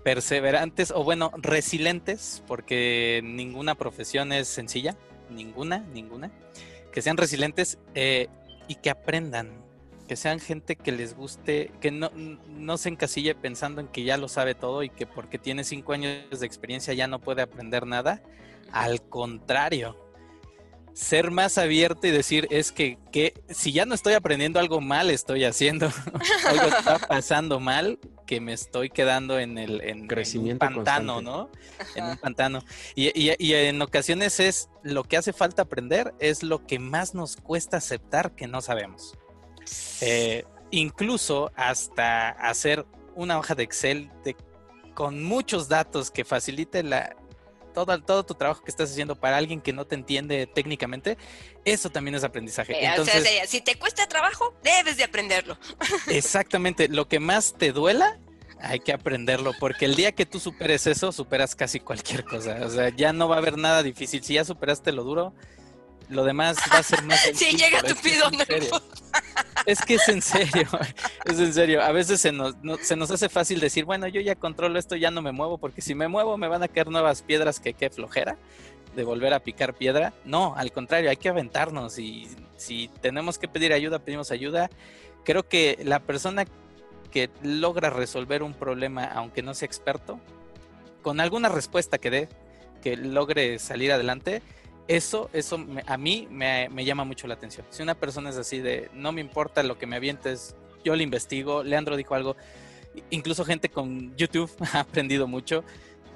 perseverantes 0.02 0.92
o 0.92 1.02
bueno, 1.02 1.32
resilientes, 1.36 2.42
porque 2.46 3.20
ninguna 3.24 3.74
profesión 3.74 4.32
es 4.32 4.48
sencilla, 4.48 4.96
ninguna, 5.30 5.78
ninguna. 5.92 6.30
Que 6.92 7.02
sean 7.02 7.16
resilientes 7.16 7.78
eh, 7.94 8.28
y 8.68 8.76
que 8.76 8.90
aprendan, 8.90 9.50
que 10.08 10.16
sean 10.16 10.38
gente 10.38 10.76
que 10.76 10.92
les 10.92 11.14
guste, 11.14 11.72
que 11.80 11.90
no, 11.90 12.10
no 12.48 12.78
se 12.78 12.88
encasille 12.88 13.34
pensando 13.34 13.80
en 13.80 13.88
que 13.88 14.04
ya 14.04 14.16
lo 14.16 14.28
sabe 14.28 14.54
todo 14.54 14.82
y 14.82 14.90
que 14.90 15.06
porque 15.06 15.38
tiene 15.38 15.64
cinco 15.64 15.92
años 15.92 16.40
de 16.40 16.46
experiencia 16.46 16.94
ya 16.94 17.06
no 17.06 17.18
puede 17.18 17.42
aprender 17.42 17.86
nada. 17.86 18.22
Al 18.72 19.02
contrario, 19.02 20.05
ser 20.96 21.30
más 21.30 21.58
abierto 21.58 22.06
y 22.06 22.10
decir 22.10 22.48
es 22.50 22.72
que, 22.72 22.98
que 23.12 23.34
si 23.50 23.70
ya 23.70 23.84
no 23.84 23.94
estoy 23.94 24.14
aprendiendo 24.14 24.58
algo 24.58 24.80
mal 24.80 25.10
estoy 25.10 25.44
haciendo, 25.44 25.90
algo 26.46 26.68
está 26.68 26.98
pasando 26.98 27.60
mal, 27.60 27.98
que 28.26 28.40
me 28.40 28.54
estoy 28.54 28.88
quedando 28.88 29.38
en 29.38 29.58
el 29.58 29.82
en, 29.82 30.08
Crecimiento 30.08 30.66
un 30.66 30.74
pantano, 30.74 31.20
¿no? 31.20 31.50
En 31.94 32.06
un 32.06 32.16
pantano. 32.16 32.60
Y, 32.94 33.08
y, 33.08 33.34
y, 33.38 33.52
en 33.52 33.82
ocasiones 33.82 34.40
es 34.40 34.70
lo 34.82 35.04
que 35.04 35.18
hace 35.18 35.34
falta 35.34 35.62
aprender, 35.62 36.14
es 36.18 36.42
lo 36.42 36.66
que 36.66 36.78
más 36.78 37.14
nos 37.14 37.36
cuesta 37.36 37.76
aceptar 37.76 38.34
que 38.34 38.46
no 38.46 38.62
sabemos. 38.62 39.18
Eh, 40.00 40.44
incluso 40.70 41.52
hasta 41.56 42.30
hacer 42.30 42.86
una 43.14 43.38
hoja 43.38 43.54
de 43.54 43.64
Excel 43.64 44.10
con 44.94 45.22
muchos 45.22 45.68
datos 45.68 46.10
que 46.10 46.24
facilite 46.24 46.82
la, 46.82 47.14
todo, 47.76 48.00
todo 48.00 48.24
tu 48.24 48.34
trabajo 48.34 48.64
que 48.64 48.70
estás 48.70 48.90
haciendo 48.90 49.16
para 49.16 49.36
alguien 49.36 49.60
que 49.60 49.74
no 49.74 49.84
te 49.84 49.96
entiende 49.96 50.46
técnicamente, 50.46 51.18
eso 51.66 51.90
también 51.90 52.14
es 52.14 52.24
aprendizaje. 52.24 52.82
Entonces, 52.82 53.28
si 53.48 53.60
te 53.60 53.78
cuesta 53.78 54.08
trabajo, 54.08 54.56
debes 54.62 54.96
de 54.96 55.04
aprenderlo. 55.04 55.58
Exactamente, 56.08 56.88
lo 56.88 57.06
que 57.06 57.20
más 57.20 57.54
te 57.58 57.72
duela, 57.72 58.18
hay 58.62 58.80
que 58.80 58.94
aprenderlo, 58.94 59.52
porque 59.60 59.84
el 59.84 59.94
día 59.94 60.12
que 60.12 60.24
tú 60.24 60.40
superes 60.40 60.86
eso, 60.86 61.12
superas 61.12 61.54
casi 61.54 61.78
cualquier 61.78 62.24
cosa. 62.24 62.60
O 62.64 62.70
sea, 62.70 62.88
ya 62.88 63.12
no 63.12 63.28
va 63.28 63.34
a 63.34 63.38
haber 63.40 63.58
nada 63.58 63.82
difícil. 63.82 64.24
Si 64.24 64.32
ya 64.32 64.44
superaste 64.46 64.92
lo 64.92 65.04
duro, 65.04 65.34
lo 66.08 66.24
demás 66.24 66.56
va 66.72 66.78
a 66.78 66.82
ser 66.82 67.02
más 67.02 67.20
Sí, 67.34 67.56
llega 67.56 67.82
tu 67.82 67.94
pido 67.96 68.30
Es 69.66 69.80
que 69.80 69.94
es 69.94 70.08
en 70.08 70.22
serio, 70.22 70.68
es 71.24 71.38
en 71.38 71.52
serio. 71.52 71.82
A 71.82 71.92
veces 71.92 72.20
se 72.20 72.32
nos, 72.32 72.54
se 72.82 72.96
nos 72.96 73.10
hace 73.10 73.28
fácil 73.28 73.60
decir, 73.60 73.84
bueno, 73.84 74.06
yo 74.08 74.20
ya 74.20 74.34
controlo 74.34 74.78
esto, 74.78 74.96
ya 74.96 75.10
no 75.10 75.22
me 75.22 75.32
muevo, 75.32 75.58
porque 75.58 75.80
si 75.80 75.94
me 75.94 76.08
muevo 76.08 76.36
me 76.36 76.48
van 76.48 76.62
a 76.62 76.68
caer 76.68 76.88
nuevas 76.88 77.22
piedras 77.22 77.60
que 77.60 77.74
qué 77.74 77.90
flojera 77.90 78.36
de 78.94 79.04
volver 79.04 79.34
a 79.34 79.40
picar 79.40 79.74
piedra. 79.74 80.12
No, 80.24 80.54
al 80.56 80.72
contrario, 80.72 81.10
hay 81.10 81.16
que 81.16 81.28
aventarnos 81.28 81.98
y 81.98 82.28
si 82.56 82.88
tenemos 83.00 83.38
que 83.38 83.48
pedir 83.48 83.72
ayuda, 83.72 83.98
pedimos 83.98 84.30
ayuda. 84.30 84.70
Creo 85.24 85.48
que 85.48 85.78
la 85.84 86.00
persona 86.00 86.46
que 87.10 87.30
logra 87.42 87.90
resolver 87.90 88.42
un 88.42 88.54
problema, 88.54 89.04
aunque 89.04 89.42
no 89.42 89.54
sea 89.54 89.66
experto, 89.66 90.18
con 91.02 91.20
alguna 91.20 91.48
respuesta 91.48 91.98
que 91.98 92.10
dé, 92.10 92.28
que 92.82 92.96
logre 92.96 93.58
salir 93.58 93.92
adelante, 93.92 94.42
eso, 94.88 95.30
eso 95.32 95.64
a 95.86 95.96
mí 95.96 96.28
me, 96.30 96.68
llama 96.84 97.04
mucho 97.04 97.26
la 97.26 97.34
atención. 97.34 97.66
Si 97.70 97.82
una 97.82 97.94
persona 97.94 98.30
es 98.30 98.36
así 98.36 98.60
de, 98.60 98.90
no 98.94 99.12
me 99.12 99.20
importa 99.20 99.62
lo 99.62 99.78
que 99.78 99.86
me 99.86 99.96
avientes, 99.96 100.54
yo 100.84 100.94
le 100.94 101.02
investigo, 101.02 101.62
Leandro 101.62 101.96
dijo 101.96 102.14
algo, 102.14 102.36
incluso 103.10 103.44
gente 103.44 103.68
con 103.68 104.16
YouTube 104.16 104.50
ha 104.72 104.80
aprendido 104.80 105.26
mucho. 105.26 105.64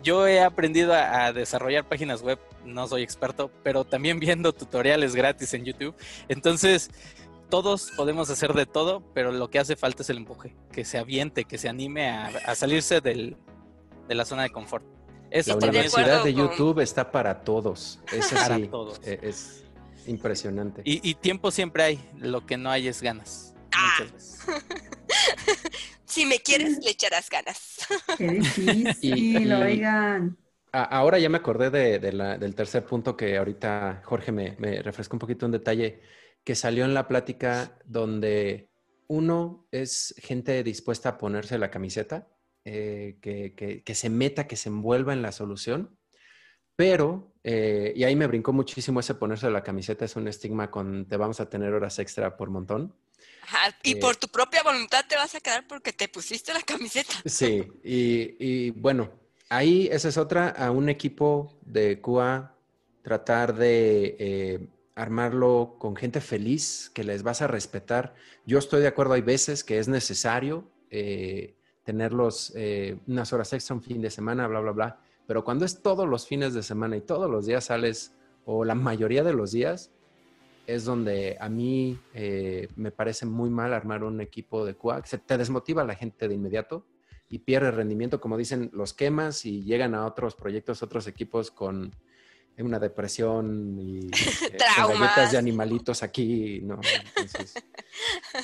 Yo 0.02 0.26
he 0.26 0.40
aprendido 0.40 0.94
a, 0.94 1.32
desarrollar 1.32 1.86
páginas 1.86 2.22
web, 2.22 2.38
no 2.64 2.86
soy 2.88 3.02
experto, 3.02 3.50
pero 3.62 3.84
también 3.84 4.18
viendo 4.18 4.52
tutoriales 4.52 5.14
gratis 5.14 5.52
en 5.52 5.64
YouTube. 5.64 5.94
Entonces, 6.28 6.90
todos 7.50 7.90
podemos 7.96 8.30
hacer 8.30 8.54
de 8.54 8.64
todo, 8.64 9.02
pero 9.12 9.30
lo 9.30 9.50
que 9.50 9.58
hace 9.58 9.76
falta 9.76 10.02
es 10.02 10.08
el 10.08 10.16
empuje, 10.16 10.54
que 10.72 10.86
se 10.86 10.96
aviente, 10.96 11.44
que 11.44 11.58
se 11.58 11.68
anime 11.68 12.08
a, 12.08 12.54
salirse 12.54 13.02
del, 13.02 13.36
de 14.08 14.14
la 14.14 14.24
zona 14.24 14.44
de 14.44 14.50
confort. 14.50 14.86
La 15.30 15.56
universidad 15.56 16.24
de, 16.24 16.34
YouTube 16.34 16.80
está 16.80 17.10
para 17.10 17.42
todos. 17.42 18.00
Es 18.12 18.32
para 18.32 18.58
todos. 18.68 19.00
E, 19.04 19.18
es 19.22 19.64
impresionante. 20.06 20.82
Y, 20.84 21.14
tiempo 21.14 21.50
siempre 21.50 21.82
hay, 21.82 22.10
lo 22.16 22.46
que 22.46 22.56
no 22.56 22.70
hay 22.70 22.88
es 22.88 23.02
ganas. 23.02 23.54
Ah. 23.74 24.04
si 26.04 26.26
me 26.26 26.40
quieres, 26.40 26.78
le 26.84 26.90
echarás 26.90 27.28
ganas. 27.30 27.86
Qué 28.18 28.28
difícil, 28.28 29.52
oigan. 29.52 30.36
Ahora 30.72 31.18
ya 31.18 31.28
me 31.28 31.38
acordé 31.38 31.70
del 31.98 32.54
tercer 32.54 32.84
punto 32.84 33.16
que 33.16 33.36
ahorita 33.36 34.02
Jorge 34.04 34.30
me, 34.30 34.54
me 34.58 34.80
refrescó 34.82 35.16
un 35.16 35.20
poquito 35.20 35.46
un 35.46 35.52
detalle 35.52 36.00
que 36.44 36.54
salió 36.54 36.84
en 36.84 36.94
la 36.94 37.08
plática 37.08 37.76
donde 37.84 38.70
uno 39.08 39.66
es 39.72 40.14
gente 40.18 40.62
dispuesta 40.62 41.08
a 41.08 41.18
ponerse 41.18 41.58
la 41.58 41.70
camiseta, 41.72 42.28
eh, 42.64 43.18
que, 43.20 43.94
se 43.94 44.10
meta, 44.10 44.46
que 44.46 44.56
se 44.56 44.68
envuelva 44.68 45.12
en 45.12 45.22
la 45.22 45.32
solución, 45.32 45.96
pero, 46.76 47.34
eh, 47.44 47.92
y 47.94 48.04
ahí 48.04 48.16
me 48.16 48.26
brincó 48.26 48.52
muchísimo 48.52 49.00
ese 49.00 49.14
ponerse 49.14 49.50
la 49.50 49.62
camiseta, 49.62 50.04
es 50.04 50.16
un 50.16 50.28
estigma 50.28 50.70
con 50.70 51.06
te 51.06 51.16
vamos 51.16 51.40
a 51.40 51.48
tener 51.48 51.74
horas 51.74 51.98
extra 51.98 52.36
por 52.36 52.50
montón. 52.50 52.94
y 53.82 53.96
por 53.96 54.16
tu 54.16 54.28
propia 54.28 54.62
voluntad 54.62 55.04
te 55.08 55.16
vas 55.16 55.34
a 55.34 55.40
quedar 55.40 55.66
porque 55.66 55.92
te 55.92 56.08
pusiste 56.08 56.54
la 56.54 56.62
camiseta. 56.62 57.12
Sí, 57.26 57.66
y, 57.82 58.70
bueno, 58.70 59.10
ahí 59.48 59.88
esa 59.92 60.08
es 60.08 60.16
otra, 60.16 60.48
a 60.48 60.70
un 60.70 60.88
equipo 60.88 61.58
de 61.62 62.00
QA 62.00 62.56
tratar 63.02 63.54
de 63.54 64.16
eh, 64.18 64.68
armarlo 64.94 65.76
con 65.78 65.96
gente 65.96 66.20
feliz, 66.20 66.90
que 66.94 67.04
les 67.04 67.22
vas 67.22 67.42
a 67.42 67.46
respetar. 67.46 68.14
Yo 68.44 68.58
estoy 68.58 68.80
de 68.82 68.88
acuerdo, 68.88 69.14
hay 69.14 69.22
veces 69.22 69.64
que 69.64 69.78
es 69.78 69.88
necesario 69.88 70.70
eh, 70.90 71.56
tenerlos 71.90 72.52
eh, 72.54 72.96
unas 73.08 73.32
horas 73.32 73.52
extra 73.52 73.74
un 73.74 73.82
fin 73.82 74.00
de 74.00 74.10
semana, 74.10 74.46
bla, 74.46 74.60
bla, 74.60 74.70
bla. 74.70 75.00
Pero 75.26 75.42
cuando 75.42 75.64
es 75.64 75.82
todos 75.82 76.08
los 76.08 76.24
fines 76.24 76.54
de 76.54 76.62
semana 76.62 76.96
y 76.96 77.00
todos 77.00 77.28
los 77.28 77.46
días 77.46 77.64
sales, 77.64 78.14
o 78.44 78.64
la 78.64 78.76
mayoría 78.76 79.24
de 79.24 79.32
los 79.32 79.50
días, 79.50 79.90
es 80.68 80.84
donde 80.84 81.36
a 81.40 81.48
mí 81.48 81.98
eh, 82.14 82.68
me 82.76 82.92
parece 82.92 83.26
muy 83.26 83.50
mal 83.50 83.74
armar 83.74 84.04
un 84.04 84.20
equipo 84.20 84.64
de 84.64 84.76
QA. 84.76 85.04
Se 85.04 85.18
te 85.18 85.36
desmotiva 85.36 85.82
la 85.82 85.96
gente 85.96 86.28
de 86.28 86.34
inmediato 86.36 86.86
y 87.28 87.40
pierde 87.40 87.72
rendimiento, 87.72 88.20
como 88.20 88.36
dicen, 88.36 88.70
los 88.72 88.94
quemas 88.94 89.44
y 89.44 89.64
llegan 89.64 89.96
a 89.96 90.06
otros 90.06 90.36
proyectos, 90.36 90.84
otros 90.84 91.08
equipos 91.08 91.50
con 91.50 91.92
una 92.56 92.78
depresión 92.78 93.76
y 93.80 94.06
eh, 94.52 94.58
galletas 94.76 95.32
de 95.32 95.38
animalitos 95.38 96.04
aquí, 96.04 96.60
¿no? 96.62 96.78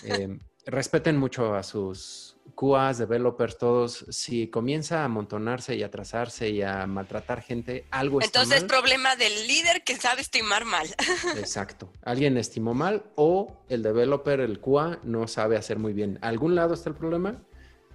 Em, 0.03 0.41
respeten 0.67 1.17
mucho 1.17 1.55
a 1.55 1.63
sus 1.63 2.36
QAs, 2.57 2.99
developers, 2.99 3.59
todos. 3.59 4.07
Si 4.09 4.49
comienza 4.49 5.03
a 5.03 5.05
amontonarse 5.05 5.77
y 5.77 5.83
a 5.83 5.87
atrasarse 5.87 6.51
y 6.51 6.63
a 6.63 6.87
maltratar 6.87 7.43
gente, 7.43 7.85
algo 7.91 8.21
está 8.21 8.41
Entonces, 8.41 8.65
problema 8.65 9.15
del 9.15 9.47
líder 9.47 9.85
que 9.85 9.97
sabe 9.97 10.23
estimar 10.23 10.65
mal. 10.65 10.89
Exacto. 11.37 11.93
Alguien 12.03 12.37
estimó 12.37 12.75
mal 12.75 13.05
o 13.15 13.63
el 13.69 13.83
developer, 13.83 14.41
el 14.41 14.59
QA, 14.59 14.99
no 15.05 15.29
sabe 15.29 15.57
hacer 15.57 15.79
muy 15.79 15.93
bien. 15.93 16.19
algún 16.23 16.55
lado 16.55 16.75
está 16.75 16.91
el 16.91 16.97
problema, 16.97 17.45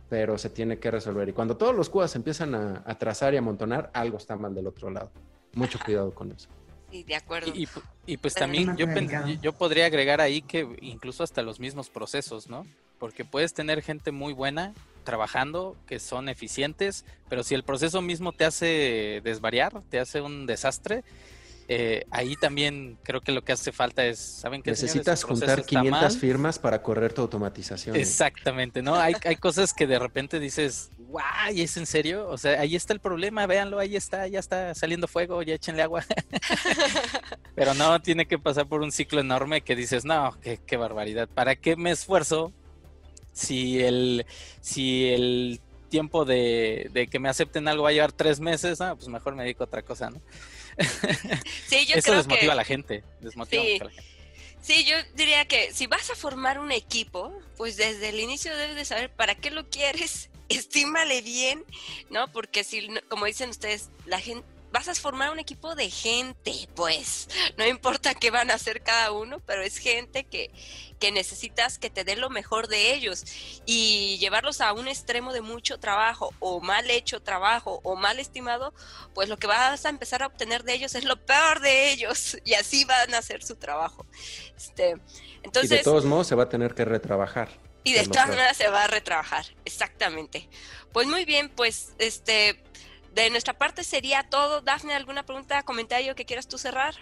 pero 0.08 0.38
se 0.38 0.50
tiene 0.50 0.80
que 0.80 0.92
resolver. 0.92 1.28
Y 1.28 1.34
cuando 1.34 1.58
todos 1.58 1.76
los 1.76 1.90
QAs 1.90 2.16
empiezan 2.16 2.56
a 2.56 2.84
atrasar 2.86 3.34
y 3.34 3.38
a 3.38 3.40
amontonar, 3.40 3.90
algo 3.94 4.18
está 4.18 4.38
mal 4.38 4.56
del 4.56 4.68
otro 4.68 4.90
lado 4.90 5.12
mucho 5.54 5.80
cuidado 5.84 6.14
con 6.14 6.32
eso. 6.32 6.50
Sí, 6.90 7.04
de 7.04 7.16
acuerdo. 7.16 7.54
Y, 8.06 8.18
pues 8.18 8.34
también 8.34 8.76
yo, 8.76 8.86
yo 9.42 9.54
podría 9.54 9.86
agregar 9.86 10.20
ahí 10.20 10.42
que 10.42 10.68
incluso 10.82 11.24
hasta 11.24 11.42
los 11.42 11.60
mismos 11.60 11.90
procesos, 11.90 12.50
¿no? 12.50 12.66
Porque 13.02 13.26
puedes 13.26 13.56
tener 13.56 13.82
gente 13.82 14.12
muy 14.12 14.32
buena 14.32 14.76
trabajando, 15.04 15.76
que 15.88 16.00
son 16.00 16.30
eficientes, 16.30 17.04
pero 17.30 17.42
si 17.42 17.56
el 17.56 17.64
proceso 17.64 18.00
mismo 18.04 18.32
te 18.32 18.46
hace 18.46 19.22
desvariar, 19.24 19.82
te 19.90 20.00
hace 20.00 20.22
un 20.22 20.46
desastre, 20.46 21.04
eh, 21.68 22.06
ahí 22.12 22.36
también 22.36 23.00
creo 23.02 23.22
que 23.22 23.32
lo 23.32 23.44
que 23.44 23.54
hace 23.54 23.72
falta 23.72 24.06
es, 24.06 24.20
¿saben 24.20 24.62
que 24.62 24.70
Necesitas 24.70 25.24
juntar 25.24 25.66
500 25.66 26.16
firmas 26.16 26.60
para 26.60 26.84
correr 26.84 27.12
tu 27.12 27.22
automatización. 27.22 27.96
Exactamente, 27.96 28.84
¿no? 28.84 28.94
Hay, 28.94 29.16
hay 29.26 29.36
cosas 29.36 29.74
que 29.74 29.88
de 29.88 29.98
repente 29.98 30.40
dices, 30.40 30.92
guay, 31.00 31.62
¿es 31.62 31.78
en 31.78 31.88
serio? 31.88 32.28
O 32.30 32.38
sea, 32.38 32.60
ahí 32.60 32.76
está 32.76 32.94
el 32.94 33.00
problema, 33.00 33.48
véanlo, 33.48 33.80
ahí 33.80 33.96
está, 33.96 34.28
ya 34.28 34.38
está 34.38 34.76
saliendo 34.76 35.08
fuego, 35.08 35.42
ya 35.42 35.56
échenle 35.56 35.82
agua. 35.82 36.06
Pero 37.56 37.74
no, 37.74 38.00
tiene 38.00 38.28
que 38.28 38.38
pasar 38.38 38.68
por 38.68 38.82
un 38.82 38.92
ciclo 38.92 39.22
enorme 39.22 39.62
que 39.62 39.76
dices, 39.76 40.06
no, 40.06 40.38
qué, 40.40 40.60
qué 40.68 40.78
barbaridad, 40.78 41.28
¿para 41.28 41.56
qué 41.56 41.76
me 41.76 41.90
esfuerzo 41.90 42.54
si 43.34 43.80
el, 43.82 44.26
si 44.62 45.10
el 45.10 45.62
tiempo 45.90 46.26
de, 46.26 47.08
que 47.12 47.20
me 47.20 47.30
acepten 47.30 47.68
algo 47.68 47.84
va 47.84 47.90
a 47.90 47.94
llevar 47.94 48.12
tres 48.12 48.40
meses, 48.40 48.82
ah, 48.82 48.96
pues 48.96 49.08
mejor 49.10 49.36
me 49.36 49.44
dedico 49.44 49.64
a 49.64 49.68
otra 49.68 49.84
cosa, 49.84 50.10
¿no? 50.10 50.22
Sí, 51.68 51.86
yo 51.86 51.96
Eso 51.96 52.14
desmotiva 52.14 52.54
a 52.54 52.56
la 52.56 52.64
gente, 52.64 53.04
desmotiva 53.20 53.62
sí. 53.62 53.78
a 53.82 53.84
la 53.84 53.92
gente. 53.92 54.12
Sí, 54.62 54.86
yo 54.86 54.96
diría 55.16 55.46
que 55.46 55.74
si 55.74 55.88
vas 55.88 56.10
a 56.12 56.16
formar 56.16 56.60
un 56.60 56.72
equipo, 56.72 57.34
pues 57.58 57.78
desde 57.78 58.10
el 58.10 58.20
inicio 58.20 58.56
debes 58.56 58.76
de 58.76 58.86
saber 58.86 59.12
para 59.12 59.36
qué 59.36 59.52
lo 59.52 59.70
quieres, 59.70 60.30
estímale 60.50 61.22
bien, 61.22 61.64
¿no? 62.10 62.32
Porque 62.32 62.64
si, 62.64 62.88
como 63.10 63.26
dicen 63.26 63.50
ustedes, 63.50 63.90
la 64.06 64.20
gente, 64.20 64.46
vas 64.72 64.88
a 64.88 64.96
formar 64.96 65.32
un 65.32 65.40
equipo 65.40 65.76
de 65.76 65.90
gente, 65.90 66.54
pues, 66.76 67.28
no 67.58 67.66
importa 67.68 68.14
qué 68.14 68.32
van 68.32 68.52
a 68.52 68.56
hacer 68.56 68.82
cada 68.82 69.12
uno, 69.12 69.40
pero 69.46 69.64
es 69.64 69.78
gente 69.78 70.24
que, 70.24 70.52
que 71.02 71.12
necesitas 71.12 71.80
que 71.80 71.90
te 71.90 72.04
dé 72.04 72.16
lo 72.16 72.30
mejor 72.30 72.68
de 72.68 72.94
ellos 72.94 73.26
y 73.66 74.20
llevarlos 74.20 74.62
a 74.62 74.72
un 74.72 74.88
extremo 74.88 75.34
de 75.34 75.42
mucho 75.42 75.80
trabajo 75.80 76.32
o 76.40 76.62
mal 76.62 76.90
hecho 76.92 77.20
trabajo 77.22 77.82
o 77.84 77.96
mal 77.96 78.20
estimado, 78.20 78.72
pues 79.16 79.28
lo 79.28 79.38
que 79.38 79.48
vas 79.48 79.84
a 79.86 79.90
empezar 79.90 80.22
a 80.22 80.28
obtener 80.28 80.64
de 80.64 80.76
ellos 80.76 80.94
es 80.94 81.04
lo 81.04 81.18
peor 81.18 81.60
de 81.60 81.92
ellos 81.92 82.38
y 82.46 82.54
así 82.54 82.86
van 82.86 83.14
a 83.16 83.18
hacer 83.18 83.44
su 83.44 83.56
trabajo. 83.56 84.06
Este, 84.56 84.96
entonces, 85.42 85.72
y 85.72 85.76
de 85.78 85.84
todos 85.84 86.06
modos 86.06 86.28
se 86.28 86.36
va 86.36 86.44
a 86.44 86.50
tener 86.50 86.76
que 86.76 86.86
retrabajar. 86.86 87.50
Y 87.84 87.94
de 87.94 88.06
todas 88.06 88.30
maneras 88.30 88.56
se 88.56 88.70
va 88.70 88.84
a 88.84 88.88
retrabajar, 88.88 89.46
exactamente. 89.66 90.48
Pues 90.94 91.08
muy 91.08 91.26
bien, 91.26 91.50
pues 91.50 91.94
este 91.98 92.62
de 93.16 93.32
nuestra 93.32 93.58
parte 93.58 93.84
sería 93.84 94.22
todo. 94.30 94.62
Dafne, 94.62 94.94
¿alguna 94.94 95.24
pregunta, 95.24 95.64
comentario 95.64 96.14
que 96.14 96.26
quieras 96.26 96.48
tú 96.48 96.60
cerrar? 96.60 96.94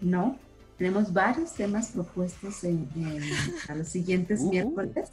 No, 0.00 0.40
tenemos 0.82 1.12
varios 1.12 1.52
temas 1.52 1.92
propuestos 1.92 2.64
en, 2.64 2.88
a 3.68 3.74
los 3.76 3.86
siguientes 3.86 4.40
uh. 4.40 4.50
miércoles. 4.50 5.12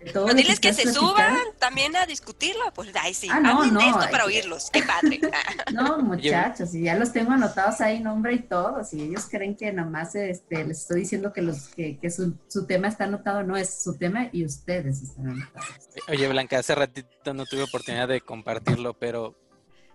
Pero 0.00 0.24
diles 0.32 0.58
que, 0.58 0.72
se 0.72 0.90
suban 0.90 1.36
también 1.58 1.94
a 1.96 2.06
discutirlo. 2.06 2.72
Pues, 2.74 2.88
ay, 2.98 3.12
sí, 3.12 3.28
ah, 3.30 3.38
no, 3.38 3.66
no, 3.66 3.78
esto 3.78 4.10
para 4.10 4.24
oírlos. 4.24 4.70
Qué 4.72 4.82
padre. 4.82 5.20
no, 5.74 5.98
muchachos, 5.98 6.74
y 6.74 6.84
ya 6.84 6.96
los 6.96 7.12
tengo 7.12 7.32
anotados 7.32 7.82
ahí, 7.82 8.00
nombre 8.00 8.32
y 8.32 8.38
todo. 8.38 8.82
Si 8.84 9.02
ellos 9.02 9.26
creen 9.30 9.54
que 9.54 9.70
nomás 9.70 10.14
este, 10.14 10.64
les 10.64 10.80
estoy 10.80 11.00
diciendo 11.00 11.30
que, 11.30 11.42
los, 11.42 11.68
que, 11.68 11.98
que 11.98 12.10
su, 12.10 12.34
su, 12.48 12.66
tema 12.66 12.88
está 12.88 13.04
anotado, 13.04 13.42
no 13.42 13.58
es 13.58 13.82
su 13.82 13.98
tema 13.98 14.30
y 14.32 14.46
ustedes 14.46 15.02
están 15.02 15.28
anotados. 15.28 15.90
Oye, 16.08 16.26
Blanca, 16.26 16.58
hace 16.58 16.74
ratito 16.74 17.34
no 17.34 17.44
tuve 17.44 17.64
oportunidad 17.64 18.08
de 18.08 18.22
compartirlo, 18.22 18.94
pero 18.94 19.36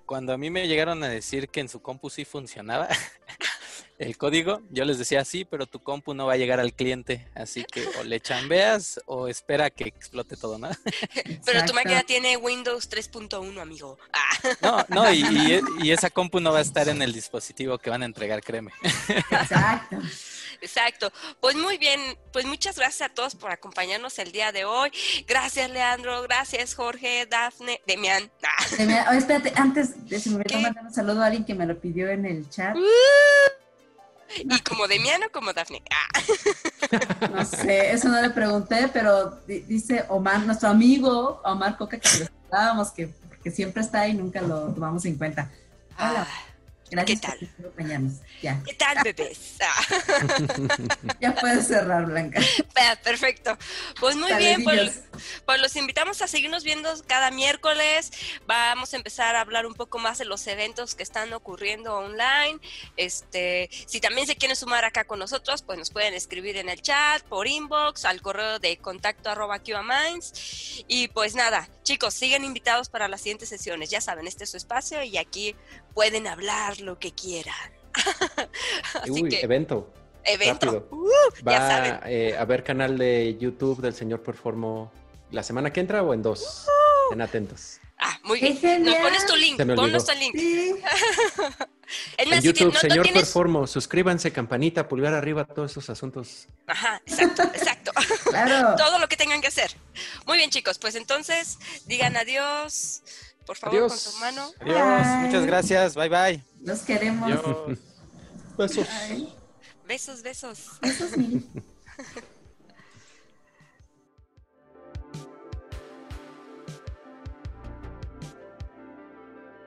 cuando 0.06 0.32
a 0.32 0.38
mí 0.38 0.52
me 0.52 0.68
llegaron 0.68 1.04
a 1.04 1.10
decir 1.10 1.50
que 1.50 1.60
en 1.60 1.70
su 1.70 1.82
compu 1.82 2.12
sí 2.12 2.24
funcionaba, 2.24 2.88
el 3.98 4.18
código, 4.18 4.62
yo 4.70 4.86
les 4.86 5.00
decía 5.00 5.26
sí, 5.26 5.44
pero 5.46 5.66
tu 5.66 5.82
compu 5.82 6.14
no 6.14 6.28
va 6.28 6.34
a 6.34 6.38
llegar 6.38 6.60
al 6.60 6.74
cliente, 6.74 7.28
así 7.34 7.64
que 7.64 7.88
o 8.00 8.04
le 8.04 8.20
chambeas 8.20 9.00
o 9.06 9.28
espera 9.28 9.70
que 9.70 9.86
explote 9.86 10.38
todo, 10.38 10.60
¿no? 10.60 10.70
pero 11.46 11.66
tu 11.66 11.74
máquina 11.74 12.04
tiene 12.04 12.38
Windows 12.38 12.90
3.1, 12.90 13.60
amigo. 13.60 13.98
No, 14.62 14.86
no, 14.90 15.12
y, 15.12 15.62
y, 15.82 15.92
esa 15.92 16.10
compu 16.10 16.40
no 16.40 16.52
va 16.52 16.60
a 16.60 16.62
estar 16.62 16.88
en 16.90 17.02
el 17.02 17.12
dispositivo 17.12 17.78
que 17.80 17.90
van 17.90 18.04
a 18.04 18.06
entregar, 18.06 18.42
créeme. 18.42 18.72
Exacto. 19.32 19.98
Exacto. 20.62 21.12
Pues 21.40 21.56
muy 21.56 21.78
bien, 21.78 22.00
pues 22.34 22.46
muchas 22.46 22.78
gracias 22.78 23.12
a 23.12 23.14
todos 23.14 23.36
por 23.36 23.52
acompañarnos 23.52 24.18
el 24.20 24.32
día 24.32 24.52
de 24.52 24.66
hoy. 24.66 24.92
Gracias, 25.28 25.70
Leandro. 25.70 26.24
Gracias, 26.24 26.74
Jorge, 26.74 27.28
Dafne, 27.28 27.82
Demian. 27.86 28.32
Demian. 28.78 29.16
espérate, 29.16 29.54
antes 29.56 30.08
de 30.10 30.20
si 30.20 30.32
me 30.32 30.38
voy 30.38 30.46
a 30.56 30.60
mandar 30.60 30.86
un 30.86 30.94
saludo 30.94 31.22
a 31.22 31.28
alguien 31.28 31.46
que 31.46 31.54
me 31.54 31.66
lo 31.66 31.80
pidió 31.80 32.10
en 32.10 32.26
el 32.26 32.50
chat. 32.50 32.76
Uh, 32.76 33.67
¿Y 34.38 34.60
como 34.62 34.88
Demiano 34.88 35.28
o 35.28 35.32
como 35.32 35.54
Dafne? 35.54 35.82
Ah. 35.90 37.28
No 37.32 37.46
sé, 37.46 37.92
eso 37.92 38.10
no 38.10 38.22
le 38.22 38.30
pregunté, 38.30 38.90
pero 38.92 39.40
dice 39.48 40.06
Omar, 40.10 40.42
nuestro 40.46 40.70
amigo 40.70 41.42
Omar 41.44 41.78
Coca, 41.78 42.00
que 42.00 42.10
lo 42.20 42.94
que, 42.94 43.14
que 43.44 43.52
siempre 43.52 43.82
está 43.82 44.08
y 44.08 44.14
nunca 44.14 44.42
lo 44.42 44.74
tomamos 44.74 45.06
en 45.06 45.18
cuenta. 45.18 45.52
Hola. 45.98 46.28
Ah, 46.28 46.48
Gracias 46.90 47.22
¿Qué 47.22 47.28
tal? 47.28 47.50
Ya. 48.42 48.62
¿Qué 48.66 48.74
tal, 48.74 48.98
bebés? 49.04 49.58
Ya 51.20 51.34
puedes 51.36 51.68
cerrar, 51.68 52.06
Blanca. 52.06 52.40
Perfecto. 53.04 53.58
Pues 54.00 54.16
muy 54.16 54.34
bien, 54.34 54.64
pues 54.64 55.04
Pues 55.46 55.62
los 55.62 55.76
invitamos 55.76 56.22
a 56.22 56.28
seguirnos 56.28 56.64
viendo 56.64 56.90
cada 57.08 57.32
miércoles. 57.32 58.12
Vamos 58.46 58.94
a 58.94 58.98
empezar 58.98 59.36
a 59.36 59.42
hablar 59.42 59.66
un 59.66 59.74
poco 59.74 60.00
más 60.00 60.18
de 60.18 60.26
los 60.26 60.46
eventos 60.48 60.96
que 60.96 61.04
están 61.04 61.34
ocurriendo 61.34 61.98
online. 61.98 62.60
Este, 62.96 63.70
si 63.86 64.00
también 64.00 64.28
se 64.28 64.36
quieren 64.36 64.56
sumar 64.56 64.86
acá 64.86 65.06
con 65.06 65.20
nosotros, 65.20 65.62
pues 65.64 65.78
nos 65.78 65.92
pueden 65.92 66.14
escribir 66.14 66.58
en 66.58 66.70
el 66.70 66.82
chat, 66.82 67.24
por 67.24 67.48
inbox, 67.48 68.06
al 68.06 68.22
correo 68.22 68.60
de 68.60 68.78
contacto 68.78 69.30
arroba 69.30 69.60
QAminds. 69.60 70.86
Y 70.88 71.08
pues 71.10 71.36
nada, 71.36 71.68
chicos, 71.84 72.14
siguen 72.14 72.44
invitados 72.44 72.90
para 72.90 73.08
las 73.08 73.22
siguientes 73.22 73.50
sesiones. 73.50 73.90
Ya 73.90 74.02
saben, 74.02 74.28
este 74.28 74.44
es 74.44 74.52
su 74.52 74.58
espacio 74.58 75.04
y 75.04 75.18
aquí 75.18 75.56
pueden 75.98 76.28
hablar 76.28 76.80
lo 76.80 77.00
que 77.00 77.12
quieran. 77.12 77.56
Así 79.02 79.10
Uy, 79.10 79.36
evento. 79.42 79.92
Evento. 80.24 80.88
Uh, 80.92 81.08
Va 81.44 82.02
eh, 82.06 82.36
a 82.38 82.42
haber 82.42 82.64
canal 82.64 83.00
de 83.00 83.36
YouTube 83.40 83.82
del 83.82 83.96
señor 83.96 84.22
Performo 84.22 84.92
la 85.32 85.42
semana 85.42 85.74
que 85.74 85.80
entra 85.80 86.04
o 86.04 86.14
en 86.14 86.22
dos. 86.22 86.68
Uh. 86.68 87.14
En 87.14 87.22
atentos. 87.22 87.80
Ah, 87.98 88.20
muy 88.26 88.40
bien. 88.40 88.84
Nos 88.84 88.96
pones 88.98 89.26
tu 89.26 89.36
link. 89.36 89.58
Ponnos 89.76 90.06
tu 90.06 90.14
link. 90.14 90.36
en 92.18 92.42
YouTube, 92.42 92.78
señor 92.78 93.12
Performo, 93.12 93.66
suscríbanse, 93.66 94.32
campanita, 94.32 94.88
pulgar 94.88 95.16
arriba, 95.16 95.46
todos 95.46 95.72
esos 95.72 95.90
asuntos. 95.90 96.48
Ajá, 96.68 97.02
exacto, 97.08 97.42
exacto. 97.56 97.92
claro. 98.30 98.76
Todo 98.78 99.00
lo 99.00 99.08
que 99.08 99.16
tengan 99.16 99.42
que 99.42 99.48
hacer. 99.48 99.72
Muy 100.28 100.38
bien, 100.38 100.52
chicos, 100.52 100.78
pues 100.78 100.94
entonces 100.94 101.58
digan 101.88 102.16
adiós. 102.18 103.02
Por 103.48 103.56
favor, 103.56 103.88
con 103.88 103.98
tu 103.98 104.18
mano. 104.20 104.52
Adiós, 104.60 105.08
muchas 105.22 105.46
gracias. 105.46 105.96
Bye, 105.96 106.10
bye. 106.10 106.44
Los 106.62 106.82
queremos. 106.82 107.32
Besos. 108.58 108.88
Besos, 109.88 110.22
besos. 110.22 110.68
Besos, 110.82 111.12